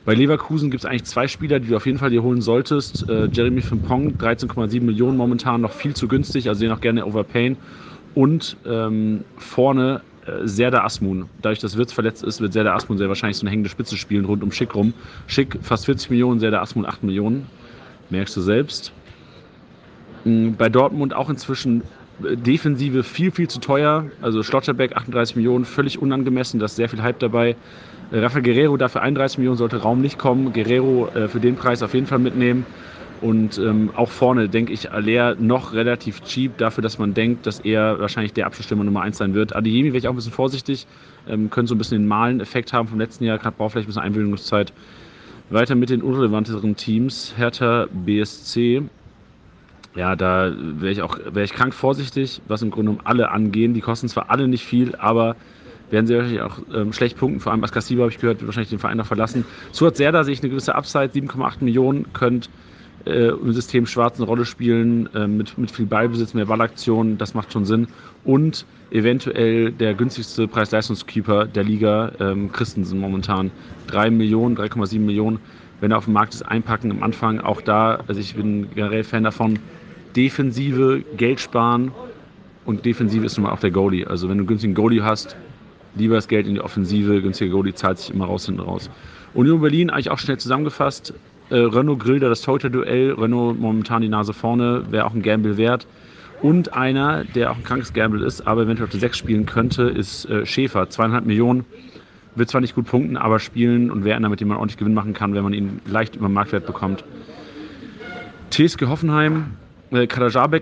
Bei 0.05 0.13
Leverkusen 0.13 0.69
gibt 0.69 0.83
es 0.83 0.89
eigentlich 0.89 1.05
zwei 1.05 1.27
Spieler, 1.27 1.59
die 1.59 1.69
du 1.69 1.77
auf 1.77 1.85
jeden 1.85 1.97
Fall 1.97 2.09
dir 2.09 2.23
holen 2.23 2.41
solltest. 2.41 3.07
Äh, 3.07 3.29
Jeremy 3.31 3.61
Frimpong, 3.61 4.15
13,7 4.17 4.81
Millionen 4.81 5.17
momentan, 5.17 5.61
noch 5.61 5.71
viel 5.71 5.95
zu 5.95 6.09
günstig, 6.09 6.49
also 6.49 6.61
den 6.61 6.71
auch 6.71 6.81
gerne 6.81 7.05
overpayen. 7.05 7.55
Und 8.13 8.57
ähm, 8.65 9.23
vorne 9.37 10.01
äh, 10.25 10.45
Serda 10.45 10.83
Asmun. 10.83 11.29
Dadurch, 11.41 11.59
dass 11.59 11.77
Wirtz 11.77 11.93
verletzt 11.93 12.21
ist, 12.23 12.41
wird 12.41 12.51
Serda 12.51 12.75
Asmun 12.75 12.97
sehr 12.97 13.07
wahrscheinlich 13.07 13.37
so 13.37 13.43
eine 13.43 13.51
hängende 13.51 13.69
Spitze 13.69 13.95
spielen 13.95 14.25
rund 14.25 14.43
um 14.43 14.51
Schick 14.51 14.75
rum. 14.75 14.93
Schick 15.27 15.57
fast 15.61 15.85
40 15.85 16.09
Millionen, 16.09 16.39
Serda 16.39 16.61
Asmun 16.61 16.85
8 16.85 17.03
Millionen. 17.03 17.47
Merkst 18.09 18.35
du 18.35 18.41
selbst. 18.41 18.91
Mhm, 20.25 20.55
bei 20.57 20.67
Dortmund 20.67 21.13
auch 21.13 21.29
inzwischen 21.29 21.81
äh, 22.23 22.35
Defensive 22.35 23.03
viel, 23.03 23.31
viel 23.31 23.47
zu 23.47 23.59
teuer. 23.59 24.05
Also 24.21 24.43
Schlotterbeck 24.43 24.97
38 24.97 25.37
Millionen, 25.37 25.63
völlig 25.63 25.97
unangemessen, 25.97 26.59
da 26.59 26.65
ist 26.65 26.75
sehr 26.75 26.89
viel 26.89 27.01
Hype 27.01 27.19
dabei. 27.19 27.55
Rafael 28.13 28.43
Guerrero 28.43 28.77
dafür 28.77 29.01
31 29.01 29.39
Millionen 29.39 29.57
sollte 29.57 29.77
Raum 29.77 30.01
nicht 30.01 30.19
kommen. 30.19 30.53
Guerrero 30.53 31.07
äh, 31.15 31.27
für 31.27 31.39
den 31.39 31.55
Preis 31.55 31.81
auf 31.81 31.93
jeden 31.93 32.05
Fall 32.05 32.19
mitnehmen. 32.19 32.65
Und 33.21 33.57
ähm, 33.57 33.89
auch 33.95 34.09
vorne 34.09 34.49
denke 34.49 34.73
ich, 34.73 34.91
Aller 34.91 35.35
noch 35.35 35.73
relativ 35.73 36.21
cheap 36.23 36.57
dafür, 36.57 36.81
dass 36.81 36.99
man 36.99 37.13
denkt, 37.13 37.47
dass 37.47 37.61
er 37.61 37.99
wahrscheinlich 37.99 38.33
der 38.33 38.45
Abschlussstürmer 38.45 38.83
Nummer 38.83 39.01
1 39.01 39.17
sein 39.17 39.33
wird. 39.33 39.55
Adeyemi 39.55 39.89
wäre 39.89 39.97
ich 39.97 40.07
auch 40.07 40.11
ein 40.11 40.17
bisschen 40.17 40.33
vorsichtig. 40.33 40.85
Ähm, 41.27 41.49
können 41.49 41.65
so 41.65 41.73
ein 41.73 41.77
bisschen 41.77 41.99
den 41.99 42.07
Malen-Effekt 42.07 42.73
haben 42.73 42.87
vom 42.87 42.99
letzten 42.99 43.23
Jahr. 43.23 43.37
Gerade 43.39 43.55
braucht 43.57 43.71
vielleicht 43.71 43.87
ein 43.87 43.91
bisschen 43.91 44.03
Einwöhnungszeit. 44.03 44.73
Weiter 45.49 45.75
mit 45.75 45.89
den 45.89 46.01
unrelevanteren 46.01 46.75
Teams. 46.75 47.33
Hertha 47.37 47.87
BSC. 47.91 48.83
Ja, 49.95 50.15
da 50.15 50.51
wäre 50.57 50.91
ich 50.91 51.01
auch 51.01 51.17
wäre 51.17 51.45
ich 51.45 51.53
krank 51.53 51.73
vorsichtig, 51.73 52.41
was 52.47 52.61
im 52.61 52.71
Grunde 52.71 52.91
um 52.91 52.99
alle 53.03 53.31
angehen. 53.31 53.73
Die 53.73 53.81
kosten 53.81 54.07
zwar 54.07 54.29
alle 54.31 54.47
nicht 54.47 54.65
viel, 54.65 54.95
aber 54.95 55.35
werden 55.93 56.07
sie 56.07 56.15
wahrscheinlich 56.15 56.41
auch 56.41 56.57
ähm, 56.73 56.91
schlecht 56.91 57.17
punkten. 57.17 57.39
Vor 57.39 57.53
allem 57.53 57.63
Askasiba, 57.63 58.01
habe 58.01 58.11
ich 58.11 58.19
gehört, 58.19 58.39
wird 58.39 58.47
wahrscheinlich 58.47 58.71
den 58.71 58.79
Verein 58.79 58.97
noch 58.97 59.05
verlassen. 59.05 59.45
Suat 59.71 59.95
Serda 59.95 60.25
sehe 60.25 60.33
ich 60.33 60.41
eine 60.41 60.49
gewisse 60.49 60.75
Upside, 60.75 61.11
7,8 61.13 61.63
Millionen, 61.63 62.11
könnt 62.11 62.49
äh, 63.05 63.29
im 63.29 63.53
System 63.53 63.85
schwarz 63.85 64.17
eine 64.17 64.25
Rolle 64.25 64.45
spielen, 64.45 65.07
äh, 65.13 65.27
mit, 65.27 65.57
mit 65.57 65.71
viel 65.71 65.85
Ballbesitz, 65.85 66.33
mehr 66.33 66.45
Ballaktionen, 66.45 67.17
das 67.17 67.33
macht 67.33 67.53
schon 67.53 67.65
Sinn. 67.65 67.87
Und 68.25 68.65
eventuell 68.91 69.71
der 69.71 69.93
günstigste 69.93 70.47
Preis-Leistungskeeper 70.47 71.45
der 71.45 71.63
Liga, 71.63 72.11
ähm, 72.19 72.51
Christensen 72.51 72.99
momentan. 72.99 73.51
3 73.87 74.09
Millionen, 74.09 74.57
3,7 74.57 74.99
Millionen, 74.99 75.39
wenn 75.79 75.91
er 75.91 75.97
auf 75.97 76.05
dem 76.05 76.13
Markt 76.13 76.33
ist, 76.33 76.41
einpacken 76.43 76.91
am 76.91 77.03
Anfang. 77.03 77.39
Auch 77.39 77.61
da, 77.61 77.99
also 78.07 78.19
ich 78.19 78.35
bin 78.35 78.69
generell 78.73 79.03
Fan 79.03 79.23
davon, 79.23 79.59
Defensive, 80.15 81.03
Geld 81.17 81.39
sparen 81.39 81.91
und 82.65 82.85
Defensive 82.85 83.25
ist 83.25 83.37
nun 83.37 83.45
mal 83.45 83.51
auch 83.51 83.59
der 83.59 83.71
Goalie. 83.71 84.05
Also 84.07 84.29
wenn 84.29 84.37
du 84.37 84.41
einen 84.41 84.47
günstigen 84.47 84.73
Goalie 84.73 85.03
hast, 85.03 85.35
lieber 85.95 86.15
das 86.15 86.27
Geld 86.27 86.47
in 86.47 86.55
die 86.55 86.61
Offensive, 86.61 87.21
günstiger 87.21 87.51
Goalie 87.51 87.73
zahlt 87.73 87.99
sich 87.99 88.13
immer 88.13 88.25
raus 88.25 88.45
hinten 88.45 88.61
raus. 88.61 88.89
Union 89.33 89.61
Berlin 89.61 89.89
eigentlich 89.89 90.09
auch 90.09 90.19
schnell 90.19 90.37
zusammengefasst. 90.37 91.13
Äh, 91.49 91.55
Renault 91.55 91.99
Grilder, 91.99 92.29
das 92.29 92.41
Torhüter-Duell. 92.41 93.13
Renault 93.13 93.59
momentan 93.59 94.01
die 94.01 94.09
Nase 94.09 94.33
vorne, 94.33 94.85
wäre 94.91 95.05
auch 95.05 95.13
ein 95.13 95.21
Gamble 95.21 95.57
wert. 95.57 95.87
Und 96.41 96.73
einer, 96.73 97.23
der 97.23 97.51
auch 97.51 97.57
ein 97.57 97.63
krankes 97.63 97.93
Gamble 97.93 98.23
ist, 98.25 98.41
aber 98.45 98.63
eventuell 98.63 98.85
auf 98.85 98.91
der 98.91 98.99
6 98.99 99.17
spielen 99.17 99.45
könnte, 99.45 99.83
ist 99.83 100.25
äh, 100.25 100.45
Schäfer. 100.45 100.89
Zweieinhalb 100.89 101.25
Millionen. 101.25 101.65
Wird 102.35 102.49
zwar 102.49 102.61
nicht 102.61 102.75
gut 102.75 102.85
punkten, 102.85 103.15
aber 103.15 103.39
spielen 103.39 103.91
und 103.91 104.03
wäre 104.03 104.17
einer, 104.17 104.29
mit 104.29 104.41
dem 104.41 104.47
man 104.47 104.57
ordentlich 104.57 104.77
Gewinn 104.77 104.93
machen 104.93 105.13
kann, 105.13 105.35
wenn 105.35 105.43
man 105.43 105.53
ihn 105.53 105.79
leicht 105.85 106.15
über 106.15 106.29
Marktwert 106.29 106.65
bekommt. 106.65 107.03
TSG 108.49 108.87
Hoffenheim, 108.87 109.51
Äh, 109.93 110.07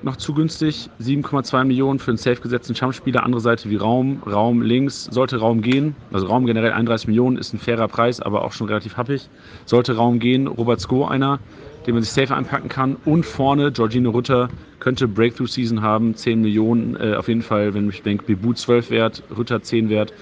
noch 0.04 0.18
zu 0.18 0.34
günstig, 0.34 0.90
7,2 1.02 1.64
Millionen 1.64 2.00
für 2.00 2.12
einen 2.12 2.18
safe 2.18 2.42
gesetzten 2.42 2.76
Stammspieler. 2.76 3.24
Andere 3.24 3.40
Seite 3.40 3.70
wie 3.70 3.78
Raum, 3.78 4.22
Raum 4.26 4.62
links, 4.62 5.06
sollte 5.06 5.38
Raum 5.38 5.62
gehen. 5.62 5.96
Also 6.12 6.28
Raum 6.28 6.46
generell 6.46 6.74
31 6.74 7.08
Millionen 7.08 7.38
ist 7.38 7.54
ein 7.54 7.58
fairer 7.58 7.88
Preis, 7.88 8.20
aber 8.20 8.44
auch 8.44 8.52
schon 8.52 8.68
relativ 8.68 8.98
happig. 8.98 9.30
Sollte 9.66 9.96
Raum 9.96 10.20
gehen, 10.20 10.48
Robert 10.48 10.82
Sko 10.82 11.06
einer, 11.06 11.40
den 11.88 11.94
man 11.94 12.04
sich 12.04 12.12
safe 12.12 12.36
einpacken 12.36 12.68
kann. 12.68 12.98
Und 13.06 13.26
vorne 13.26 13.72
Georgino 13.72 14.10
Rutter 14.10 14.50
könnte 14.80 15.08
Breakthrough-Season 15.08 15.82
haben, 15.82 16.14
10 16.14 16.42
Millionen. 16.42 16.98
Äh, 16.98 17.16
auf 17.16 17.30
jeden 17.30 17.42
Fall, 17.42 17.74
wenn 17.74 17.88
ich 17.88 18.02
denke, 18.02 18.26
Bibu 18.26 18.52
12 18.52 18.90
wert, 18.90 19.24
Rutter 19.38 19.64
10 19.64 19.90
wert, 19.90 20.14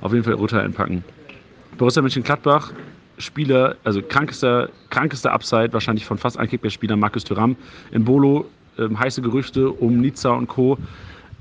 auf 0.00 0.12
jeden 0.12 0.24
Fall 0.24 0.34
Rutter 0.34 0.62
einpacken. 0.62 1.04
Borussia 1.76 2.00
Mönchengladbach, 2.00 2.72
Spieler, 3.18 3.76
also 3.84 4.02
krankester, 4.02 4.68
krankester 4.90 5.32
Upside 5.32 5.72
wahrscheinlich 5.72 6.04
von 6.04 6.18
fast 6.18 6.38
allen 6.38 6.48
Kickbase-Spielern, 6.48 6.98
Markus 6.98 7.24
Thuram. 7.24 7.56
In 7.92 8.04
Bolo 8.04 8.46
ähm, 8.78 8.98
heiße 8.98 9.22
Gerüchte 9.22 9.70
um 9.70 10.00
Nizza 10.00 10.30
und 10.30 10.48
Co. 10.48 10.78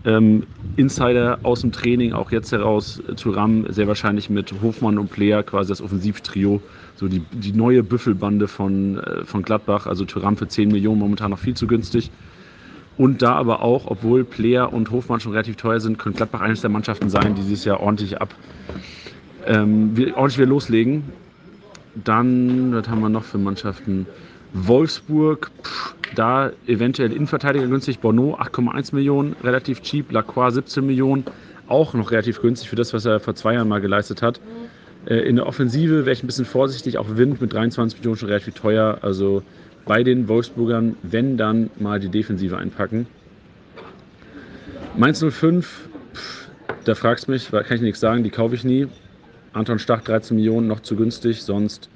Ähm, 0.05 0.43
Insider 0.75 1.39
aus 1.43 1.61
dem 1.61 1.71
Training, 1.71 2.13
auch 2.13 2.31
jetzt 2.31 2.51
heraus, 2.51 3.01
Thuram 3.15 3.71
sehr 3.71 3.87
wahrscheinlich 3.87 4.29
mit 4.29 4.53
Hofmann 4.61 4.97
und 4.97 5.09
Player, 5.09 5.43
quasi 5.43 5.69
das 5.69 5.81
Offensivtrio, 5.81 6.61
so 6.95 7.07
die, 7.07 7.19
die 7.31 7.53
neue 7.53 7.83
Büffelbande 7.83 8.47
von, 8.47 8.99
äh, 8.99 9.23
von 9.23 9.43
Gladbach, 9.43 9.87
also 9.87 10.03
Thuram 10.03 10.35
für 10.35 10.47
10 10.47 10.69
Millionen 10.69 10.99
momentan 10.99 11.31
noch 11.31 11.39
viel 11.39 11.53
zu 11.53 11.67
günstig. 11.67 12.11
Und 12.97 13.21
da 13.21 13.33
aber 13.33 13.61
auch, 13.61 13.85
obwohl 13.87 14.23
Player 14.23 14.71
und 14.71 14.91
Hofmann 14.91 15.19
schon 15.19 15.31
relativ 15.31 15.55
teuer 15.55 15.79
sind, 15.79 15.97
könnte 15.97 16.17
Gladbach 16.17 16.41
eines 16.41 16.61
der 16.61 16.69
Mannschaften 16.69 17.09
sein, 17.09 17.33
die 17.35 17.41
dieses 17.41 17.65
Jahr 17.65 17.79
ordentlich 17.79 18.19
ab, 18.19 18.35
ähm, 19.47 19.93
ordentlich 20.15 20.37
wieder 20.37 20.49
loslegen. 20.49 21.03
Dann, 21.95 22.73
was 22.73 22.87
haben 22.87 23.01
wir 23.01 23.09
noch 23.09 23.23
für 23.23 23.37
Mannschaften? 23.37 24.07
Wolfsburg, 24.53 25.51
pff, 25.63 25.95
da 26.15 26.51
eventuell 26.67 27.11
Innenverteidiger 27.11 27.67
günstig. 27.67 27.99
Bono 27.99 28.35
8,1 28.35 28.93
Millionen, 28.93 29.35
relativ 29.43 29.81
cheap. 29.81 30.11
Lacroix 30.11 30.53
17 30.53 30.85
Millionen, 30.85 31.25
auch 31.67 31.93
noch 31.93 32.11
relativ 32.11 32.41
günstig 32.41 32.69
für 32.69 32.75
das, 32.75 32.93
was 32.93 33.05
er 33.05 33.19
vor 33.19 33.35
zwei 33.35 33.55
Jahren 33.55 33.67
mal 33.67 33.81
geleistet 33.81 34.21
hat. 34.21 34.39
Äh, 35.05 35.15
in 35.27 35.35
der 35.35 35.47
Offensive 35.47 36.05
wäre 36.05 36.11
ich 36.11 36.23
ein 36.23 36.27
bisschen 36.27 36.45
vorsichtig. 36.45 36.97
Auch 36.97 37.15
Wind 37.15 37.41
mit 37.41 37.53
23 37.53 37.99
Millionen 37.99 38.17
schon 38.17 38.29
relativ 38.29 38.53
teuer. 38.53 38.99
Also 39.01 39.43
bei 39.85 40.03
den 40.03 40.27
Wolfsburgern, 40.27 40.95
wenn 41.03 41.37
dann 41.37 41.69
mal 41.79 41.99
die 41.99 42.09
Defensive 42.09 42.57
einpacken. 42.57 43.07
Mainz 44.95 45.23
05, 45.27 45.89
pff, 46.13 46.47
da 46.85 46.95
fragst 46.95 47.27
du 47.27 47.31
mich, 47.31 47.49
kann 47.49 47.65
ich 47.69 47.81
nichts 47.81 47.99
sagen, 47.99 48.23
die 48.23 48.29
kaufe 48.29 48.55
ich 48.55 48.63
nie. 48.63 48.87
Anton 49.53 49.79
Stach 49.79 50.01
13 50.01 50.35
Millionen, 50.35 50.67
noch 50.67 50.81
zu 50.81 50.95
günstig. 50.95 51.43
Sonst 51.43 51.89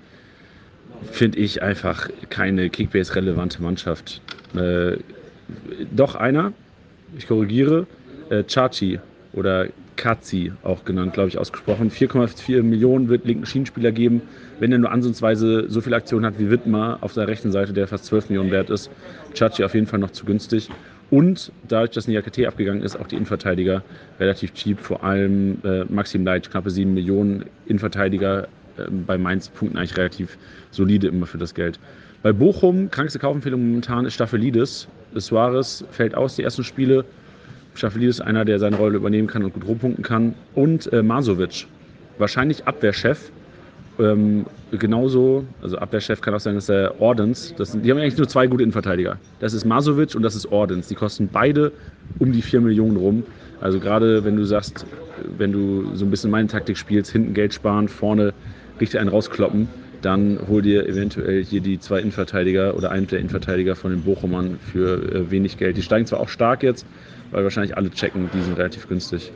finde 1.12 1.40
ich 1.40 1.62
einfach 1.62 2.10
keine 2.30 2.70
Kickbase-relevante 2.70 3.62
Mannschaft. 3.62 4.22
Äh, 4.56 4.98
doch 5.96 6.16
einer, 6.16 6.54
ich 7.18 7.28
korrigiere, 7.28 7.88
äh, 8.30 8.44
Chachi 8.44 9.00
oder 9.34 9.68
Kazi 9.96 10.54
auch 10.64 10.86
genannt, 10.86 11.14
glaube 11.14 11.30
ich, 11.30 11.38
ausgesprochen. 11.38 11.90
4,4 11.90 12.62
Millionen 12.64 13.10
wird 13.10 13.26
linken 13.26 13.46
Schienenspieler 13.46 13.92
geben. 13.92 14.22
Wenn 14.60 14.72
er 14.72 14.78
nur 14.78 14.92
ansatzweise 14.92 15.66
so 15.70 15.82
viele 15.82 15.96
Aktionen 15.96 16.26
hat 16.26 16.40
wie 16.40 16.50
Wittmer 16.50 17.00
auf 17.02 17.14
der 17.14 17.28
rechten 17.28 17.52
Seite, 17.52 17.74
der 17.74 17.88
fast 17.88 18.06
12 18.06 18.30
Millionen 18.30 18.52
wert 18.52 18.70
ist, 18.70 18.90
Chachi 19.34 19.64
auf 19.64 19.74
jeden 19.74 19.88
Fall 19.88 20.00
noch 20.00 20.12
zu 20.12 20.26
günstig. 20.26 20.70
Und 21.10 21.52
dadurch, 21.68 21.92
dass 21.92 22.08
Niakate 22.08 22.48
abgegangen 22.48 22.84
ist, 22.84 23.00
auch 23.00 23.08
die 23.08 23.16
Innenverteidiger 23.16 23.82
relativ 24.20 24.54
cheap. 24.54 24.80
Vor 24.80 25.04
allem 25.04 25.60
äh, 25.64 25.86
Maxim 25.86 26.26
Leitsch, 26.26 26.50
knappe 26.50 26.70
7 26.70 26.94
Millionen 26.94 27.46
Innenverteidiger 27.66 28.44
äh, 28.78 28.90
bei 29.06 29.18
Mainz 29.18 29.50
punkten 29.50 29.78
eigentlich 29.78 29.96
relativ 29.96 30.38
solide 30.72 31.08
immer 31.08 31.26
für 31.26 31.38
das 31.38 31.54
Geld. 31.54 31.80
Bei 32.24 32.34
Bochum, 32.34 32.92
krankste 32.92 33.20
Kaufempfehlung 33.20 33.66
momentan 33.66 34.06
ist 34.06 34.16
Staffelidis. 34.16 34.88
Suarez 35.16 35.86
fällt 35.92 36.14
aus, 36.16 36.36
die 36.36 36.44
ersten 36.44 36.64
Spiele. 36.64 37.06
Staffelidis 37.74 38.20
einer, 38.20 38.44
der 38.44 38.60
seine 38.60 38.76
Rolle 38.76 38.98
übernehmen 38.98 39.28
kann 39.28 39.44
und 39.44 39.54
gut 39.54 39.66
rumpunkten 39.66 40.04
kann. 40.04 40.34
Und 40.56 40.92
äh, 40.92 41.04
Masovic, 41.04 41.68
wahrscheinlich 42.18 42.66
Abwehrchef. 42.66 43.32
Ähm, 44.00 44.46
genauso, 44.72 45.44
also 45.62 45.78
Abwehrchef 45.78 46.22
kann 46.22 46.34
auch 46.34 46.40
sein, 46.40 46.56
dass 46.56 46.68
der 46.68 47.02
Ordens, 47.02 47.56
das 47.58 47.72
sind, 47.72 47.84
die 47.84 47.90
haben 47.90 47.98
eigentlich 47.98 48.18
nur 48.18 48.28
zwei 48.28 48.48
gute 48.48 48.62
Innenverteidiger. 48.64 49.18
Das 49.40 49.54
ist 49.54 49.66
Masovic 49.66 50.14
und 50.16 50.22
das 50.22 50.36
ist 50.36 50.52
Ordens. 50.52 50.88
Die 50.88 50.96
kosten 50.96 51.30
beide 51.32 51.72
um 52.20 52.32
die 52.32 52.42
4 52.42 52.62
Millionen 52.62 52.98
rum. 52.98 53.24
Also 53.60 53.80
gerade 53.80 54.24
wenn 54.24 54.36
du 54.36 54.44
sagst, 54.44 54.86
wenn 55.38 55.52
du 55.52 55.96
so 55.96 56.06
ein 56.06 56.12
bisschen 56.12 56.30
meine 56.30 56.48
Taktik 56.48 56.78
spielst, 56.78 57.12
hinten 57.12 57.34
Geld 57.34 57.54
sparen, 57.54 57.88
vorne 57.88 58.34
richtig 58.80 59.00
einen 59.00 59.10
rauskloppen, 59.10 59.68
dann 60.04 60.40
hol 60.48 60.62
dir 60.62 60.88
eventuell 60.88 61.44
hier 61.44 61.62
die 61.62 61.80
zwei 61.80 62.00
Innenverteidiger 62.00 62.76
oder 62.76 62.92
einen 62.92 63.08
der 63.08 63.20
Innenverteidiger 63.20 63.76
von 63.76 63.90
den 63.92 64.04
Bochumern 64.04 64.60
für 64.60 65.02
äh, 65.12 65.32
wenig 65.32 65.58
Geld. 65.58 65.76
Die 65.76 65.82
steigen 65.82 66.06
zwar 66.06 66.20
auch 66.20 66.30
stark 66.30 66.62
jetzt, 66.62 66.86
weil 67.32 67.44
wahrscheinlich 67.44 67.76
alle 67.76 67.90
checken, 67.90 68.30
die 68.32 68.42
sind 68.42 68.58
relativ 68.58 68.88
günstig. 68.88 69.32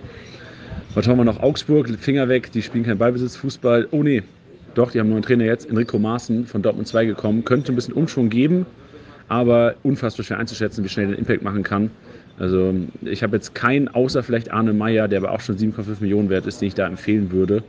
Was 0.93 1.07
haben 1.07 1.17
wir 1.17 1.23
noch? 1.23 1.39
Augsburg, 1.39 1.89
Finger 1.99 2.27
weg, 2.27 2.51
die 2.51 2.61
spielen 2.61 2.83
kein 2.83 2.97
Ballbesitz, 2.97 3.37
Fußball. 3.37 3.87
Oh 3.91 4.03
nee, 4.03 4.23
doch, 4.73 4.91
die 4.91 4.99
haben 4.99 5.07
einen 5.07 5.13
neuen 5.13 5.23
Trainer 5.23 5.45
jetzt, 5.45 5.69
Enrico 5.69 5.99
Maaßen 5.99 6.45
von 6.45 6.61
Dortmund 6.61 6.87
2 6.87 7.05
gekommen. 7.05 7.43
Könnte 7.43 7.71
ein 7.71 7.75
bisschen 7.75 7.93
Umschwung 7.93 8.29
geben, 8.29 8.65
aber 9.27 9.75
unfassbar 9.83 10.25
schwer 10.25 10.39
einzuschätzen, 10.39 10.83
wie 10.83 10.89
schnell 10.89 11.07
der 11.07 11.17
Impact 11.17 11.43
machen 11.43 11.63
kann. 11.63 11.91
Also 12.39 12.73
ich 13.01 13.23
habe 13.23 13.35
jetzt 13.35 13.53
keinen, 13.53 13.87
außer 13.87 14.23
vielleicht 14.23 14.51
Arne 14.51 14.73
Meyer, 14.73 15.07
der 15.07 15.19
aber 15.19 15.31
auch 15.31 15.41
schon 15.41 15.57
7,5 15.57 16.01
Millionen 16.01 16.29
wert 16.29 16.47
ist, 16.47 16.61
den 16.61 16.69
ich 16.69 16.73
da 16.73 16.87
empfehlen 16.87 17.31
würde. 17.31 17.63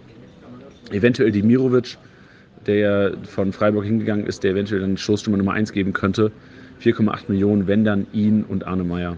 Eventuell 0.90 1.30
Dimirovic, 1.30 1.98
der 2.66 2.76
ja 2.76 3.10
von 3.24 3.52
Freiburg 3.52 3.84
hingegangen 3.84 4.26
ist, 4.26 4.44
der 4.44 4.52
eventuell 4.52 4.80
dann 4.80 4.96
Stoßstürmer 4.96 5.38
Nummer 5.38 5.52
1 5.52 5.72
geben 5.72 5.92
könnte. 5.92 6.30
4,8 6.80 7.24
Millionen, 7.28 7.66
wenn 7.66 7.84
dann 7.84 8.06
ihn 8.12 8.44
und 8.44 8.66
Arne 8.66 8.84
Meyer. 8.84 9.16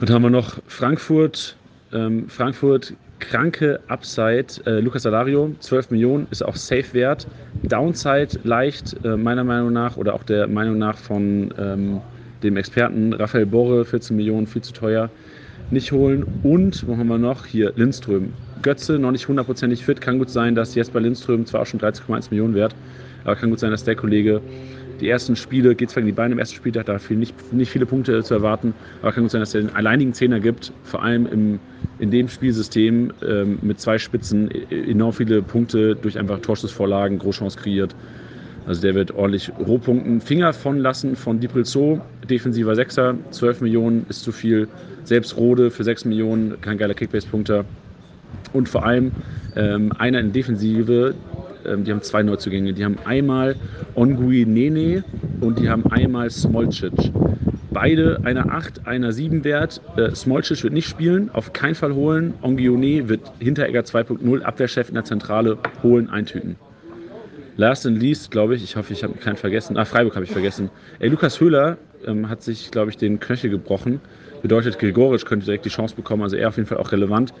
Und 0.00 0.10
haben 0.10 0.22
wir 0.22 0.30
noch 0.30 0.58
Frankfurt. 0.66 1.56
Ähm, 1.92 2.28
Frankfurt, 2.28 2.94
kranke 3.22 3.80
Upside. 3.88 4.46
Äh, 4.66 4.80
Lucas 4.80 5.02
Salario, 5.02 5.54
12 5.60 5.90
Millionen, 5.90 6.26
ist 6.30 6.44
auch 6.44 6.56
safe 6.56 6.92
wert. 6.92 7.26
Downside 7.62 8.40
leicht, 8.44 8.96
äh, 9.04 9.16
meiner 9.16 9.44
Meinung 9.44 9.72
nach, 9.72 9.96
oder 9.96 10.14
auch 10.14 10.24
der 10.24 10.48
Meinung 10.48 10.78
nach 10.78 10.98
von 10.98 11.54
ähm, 11.58 12.00
dem 12.42 12.56
Experten 12.56 13.12
Raphael 13.12 13.46
Borre, 13.46 13.84
14 13.84 14.16
Millionen, 14.16 14.46
viel 14.46 14.62
zu 14.62 14.72
teuer. 14.72 15.08
Nicht 15.70 15.92
holen. 15.92 16.26
Und, 16.42 16.86
wo 16.86 16.96
haben 16.96 17.08
wir 17.08 17.18
noch? 17.18 17.46
Hier, 17.46 17.72
Lindström. 17.76 18.32
Götze 18.60 18.98
noch 18.98 19.12
nicht 19.12 19.26
hundertprozentig 19.26 19.84
fit. 19.84 20.00
Kann 20.00 20.18
gut 20.18 20.28
sein, 20.28 20.54
dass 20.54 20.74
jetzt 20.74 20.92
bei 20.92 21.00
Lindström 21.00 21.46
zwar 21.46 21.62
auch 21.62 21.66
schon 21.66 21.80
13,1 21.80 22.30
Millionen 22.30 22.54
wert, 22.54 22.74
aber 23.24 23.36
kann 23.36 23.50
gut 23.50 23.60
sein, 23.60 23.70
dass 23.70 23.84
der 23.84 23.96
Kollege 23.96 24.40
die 25.00 25.08
ersten 25.08 25.34
Spiele, 25.34 25.74
geht 25.74 25.90
zwar 25.90 26.00
in 26.00 26.06
die 26.06 26.12
Beine 26.12 26.32
im 26.32 26.38
ersten 26.38 26.56
Spieltag, 26.56 26.86
da 26.86 26.98
viel, 26.98 27.16
nicht, 27.16 27.52
nicht 27.52 27.70
viele 27.70 27.86
Punkte 27.86 28.22
zu 28.22 28.34
erwarten, 28.34 28.74
aber 29.00 29.12
kann 29.12 29.24
gut 29.24 29.30
sein, 29.32 29.40
dass 29.40 29.54
er 29.54 29.62
den 29.62 29.74
alleinigen 29.74 30.12
Zehner 30.12 30.38
gibt, 30.38 30.72
vor 30.84 31.02
allem 31.02 31.26
im, 31.26 31.60
in 32.02 32.10
dem 32.10 32.28
Spielsystem 32.28 33.12
ähm, 33.24 33.60
mit 33.62 33.78
zwei 33.78 33.96
Spitzen 33.96 34.50
enorm 34.70 35.12
viele 35.12 35.40
Punkte 35.40 35.94
durch 35.94 36.18
einfach 36.18 36.40
Torschussvorlagen, 36.40 37.20
Großchance 37.20 37.56
kreiert. 37.56 37.94
Also 38.66 38.82
der 38.82 38.96
wird 38.96 39.12
ordentlich 39.12 39.52
Rohpunkten. 39.56 40.20
Finger 40.20 40.52
von 40.52 40.78
lassen 40.78 41.14
von 41.14 41.38
Diprilzo, 41.38 42.00
defensiver 42.28 42.74
Sechser, 42.74 43.14
12 43.30 43.60
Millionen 43.60 44.04
ist 44.08 44.22
zu 44.24 44.32
viel. 44.32 44.66
Selbst 45.04 45.36
Rode 45.36 45.70
für 45.70 45.84
6 45.84 46.04
Millionen, 46.06 46.60
kein 46.60 46.76
geiler 46.76 46.94
Kickbase-Punkter. 46.94 47.64
Und 48.52 48.68
vor 48.68 48.84
allem 48.84 49.12
ähm, 49.54 49.92
einer 49.92 50.18
in 50.18 50.32
Defensive, 50.32 51.14
die 51.64 51.90
haben 51.90 52.02
zwei 52.02 52.22
Neuzugänge. 52.22 52.72
Die 52.72 52.84
haben 52.84 52.98
einmal 53.04 53.56
Ongui 53.94 54.44
Nene 54.46 55.04
und 55.40 55.58
die 55.58 55.68
haben 55.68 55.86
einmal 55.86 56.30
Smolcic. 56.30 56.92
Beide 57.72 58.20
einer 58.24 58.50
8, 58.50 58.86
einer 58.86 59.12
7 59.12 59.44
wert. 59.44 59.80
Äh, 59.96 60.14
Smolcic 60.14 60.62
wird 60.62 60.74
nicht 60.74 60.88
spielen, 60.88 61.30
auf 61.30 61.52
keinen 61.52 61.74
Fall 61.74 61.94
holen. 61.94 62.34
Ongione 62.42 63.08
wird 63.08 63.32
Hinteregger 63.38 63.80
2.0 63.80 64.42
Abwehrchef 64.42 64.88
in 64.88 64.94
der 64.94 65.04
Zentrale 65.04 65.56
holen, 65.82 66.10
eintüten. 66.10 66.56
Last 67.56 67.86
and 67.86 68.00
least, 68.00 68.30
glaube 68.30 68.54
ich, 68.54 68.62
ich 68.62 68.76
hoffe, 68.76 68.92
ich 68.92 69.02
habe 69.02 69.14
keinen 69.14 69.36
vergessen. 69.36 69.76
Ah, 69.76 69.84
Freiburg 69.84 70.14
habe 70.14 70.24
ich 70.24 70.30
vergessen. 70.30 70.70
Ey, 70.98 71.08
Lukas 71.08 71.40
Höhler 71.40 71.78
ähm, 72.06 72.28
hat 72.28 72.42
sich, 72.42 72.70
glaube 72.70 72.90
ich, 72.90 72.98
den 72.98 73.20
Knöchel 73.20 73.50
gebrochen. 73.50 74.00
Bedeutet, 74.42 74.78
Gregoric 74.78 75.24
könnte 75.24 75.46
direkt 75.46 75.64
die 75.64 75.70
Chance 75.70 75.94
bekommen, 75.94 76.22
also 76.22 76.36
er 76.36 76.48
auf 76.48 76.56
jeden 76.56 76.68
Fall 76.68 76.78
auch 76.78 76.92
relevant. 76.92 77.32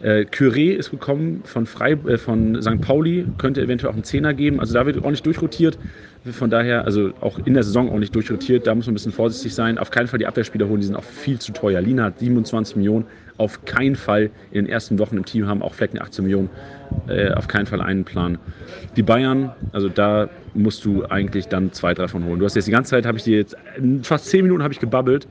Äh, 0.00 0.26
Curé 0.30 0.74
ist 0.74 0.90
gekommen 0.90 1.42
von, 1.44 1.66
Frei, 1.66 1.92
äh, 1.92 2.18
von 2.18 2.60
St. 2.62 2.80
Pauli, 2.80 3.26
könnte 3.36 3.62
eventuell 3.62 3.90
auch 3.90 3.94
einen 3.94 4.04
Zehner 4.04 4.32
geben. 4.32 4.60
Also 4.60 4.74
da 4.74 4.86
wird 4.86 4.96
ordentlich 4.98 5.22
durchrotiert. 5.22 5.78
Von 6.30 6.50
daher, 6.50 6.84
also 6.84 7.12
auch 7.20 7.38
in 7.44 7.54
der 7.54 7.62
Saison 7.62 7.88
ordentlich 7.88 8.10
durchrotiert. 8.12 8.66
Da 8.66 8.74
muss 8.74 8.86
man 8.86 8.92
ein 8.92 8.94
bisschen 8.94 9.12
vorsichtig 9.12 9.54
sein. 9.54 9.78
Auf 9.78 9.90
keinen 9.90 10.06
Fall 10.06 10.18
die 10.18 10.26
Abwehrspieler 10.26 10.68
holen, 10.68 10.80
die 10.80 10.86
sind 10.86 10.96
auch 10.96 11.04
viel 11.04 11.38
zu 11.38 11.52
teuer. 11.52 11.80
Lina 11.80 12.04
hat 12.04 12.18
27 12.18 12.76
Millionen. 12.76 13.06
Auf 13.38 13.64
keinen 13.64 13.96
Fall 13.96 14.30
in 14.50 14.64
den 14.64 14.66
ersten 14.66 14.98
Wochen 14.98 15.16
im 15.16 15.24
Team 15.24 15.46
haben 15.46 15.62
auch 15.62 15.74
Flecken 15.74 16.00
18 16.00 16.24
Millionen. 16.24 16.50
Äh, 17.08 17.32
auf 17.32 17.48
keinen 17.48 17.66
Fall 17.66 17.80
einen 17.80 18.04
Plan. 18.04 18.38
Die 18.96 19.02
Bayern, 19.02 19.52
also 19.72 19.88
da 19.88 20.28
musst 20.54 20.84
du 20.84 21.04
eigentlich 21.06 21.48
dann 21.48 21.72
zwei, 21.72 21.94
drei 21.94 22.08
von 22.08 22.24
holen. 22.24 22.38
Du 22.38 22.44
hast 22.44 22.56
jetzt 22.56 22.66
die 22.66 22.72
ganze 22.72 22.90
Zeit, 22.90 23.06
habe 23.06 23.18
ich 23.18 23.24
dir 23.24 23.38
jetzt, 23.38 23.56
fast 24.02 24.26
zehn 24.26 24.42
Minuten 24.42 24.62
habe 24.62 24.72
ich 24.72 24.80
gebabbelt 24.80 25.26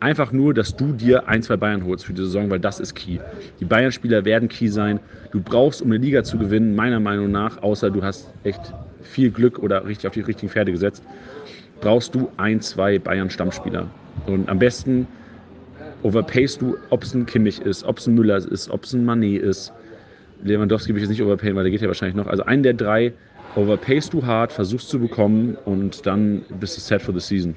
einfach 0.00 0.32
nur, 0.32 0.54
dass 0.54 0.74
du 0.74 0.92
dir 0.92 1.28
ein, 1.28 1.42
zwei 1.42 1.56
Bayern 1.56 1.84
holst 1.84 2.06
für 2.06 2.12
die 2.12 2.22
Saison, 2.22 2.50
weil 2.50 2.58
das 2.58 2.80
ist 2.80 2.94
key. 2.94 3.18
Die 3.60 3.64
Bayern-Spieler 3.64 4.24
werden 4.24 4.48
key 4.48 4.68
sein. 4.68 4.98
Du 5.30 5.40
brauchst, 5.40 5.82
um 5.82 5.92
eine 5.92 5.98
Liga 5.98 6.24
zu 6.24 6.38
gewinnen, 6.38 6.74
meiner 6.74 7.00
Meinung 7.00 7.30
nach, 7.30 7.62
außer 7.62 7.90
du 7.90 8.02
hast 8.02 8.32
echt 8.44 8.72
viel 9.02 9.30
Glück 9.30 9.58
oder 9.58 9.84
richtig 9.86 10.08
auf 10.08 10.14
die 10.14 10.20
richtigen 10.20 10.50
Pferde 10.50 10.72
gesetzt. 10.72 11.04
brauchst 11.80 12.14
du 12.14 12.30
ein, 12.36 12.60
zwei 12.60 12.98
Bayern-Stammspieler. 12.98 13.86
Und 14.26 14.48
am 14.48 14.58
besten 14.58 15.06
overpayst 16.02 16.60
du, 16.60 16.76
ob 16.90 17.02
es 17.02 17.14
ein 17.14 17.26
Kimmich 17.26 17.60
ist, 17.60 17.84
ob 17.84 17.98
es 17.98 18.06
ein 18.06 18.14
Müller 18.14 18.36
ist, 18.36 18.70
ob 18.70 18.84
es 18.84 18.92
ein 18.92 19.04
Manet 19.04 19.42
ist. 19.42 19.72
Lewandowski 20.42 20.90
will 20.90 20.96
ich 20.96 21.02
jetzt 21.02 21.10
nicht 21.10 21.22
overpayen, 21.22 21.56
weil 21.56 21.64
der 21.64 21.70
geht 21.70 21.82
ja 21.82 21.88
wahrscheinlich 21.88 22.16
noch. 22.16 22.26
Also 22.26 22.44
einen 22.44 22.62
der 22.62 22.74
drei 22.74 23.12
overpayst 23.56 24.12
du 24.12 24.24
hart, 24.24 24.52
versuchst 24.52 24.88
zu 24.88 24.98
bekommen 24.98 25.56
und 25.64 26.06
dann 26.06 26.42
bist 26.60 26.76
du 26.76 26.80
set 26.80 27.02
for 27.02 27.12
the 27.12 27.20
season. 27.20 27.54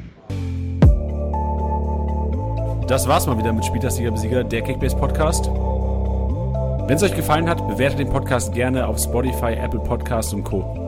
Das 2.87 3.07
war's 3.07 3.25
mal 3.27 3.37
wieder 3.37 3.53
mit 3.53 3.65
Spieltagsliga 3.65 4.11
Besieger, 4.11 4.43
der 4.43 4.61
Kickbase 4.61 4.95
Podcast. 4.95 5.47
Wenn 5.47 6.97
es 6.97 7.03
euch 7.03 7.15
gefallen 7.15 7.47
hat, 7.47 7.65
bewertet 7.65 7.99
den 7.99 8.09
Podcast 8.09 8.53
gerne 8.53 8.85
auf 8.85 8.99
Spotify, 8.99 9.53
Apple 9.53 9.79
Podcasts 9.79 10.33
und 10.33 10.43
Co. 10.43 10.82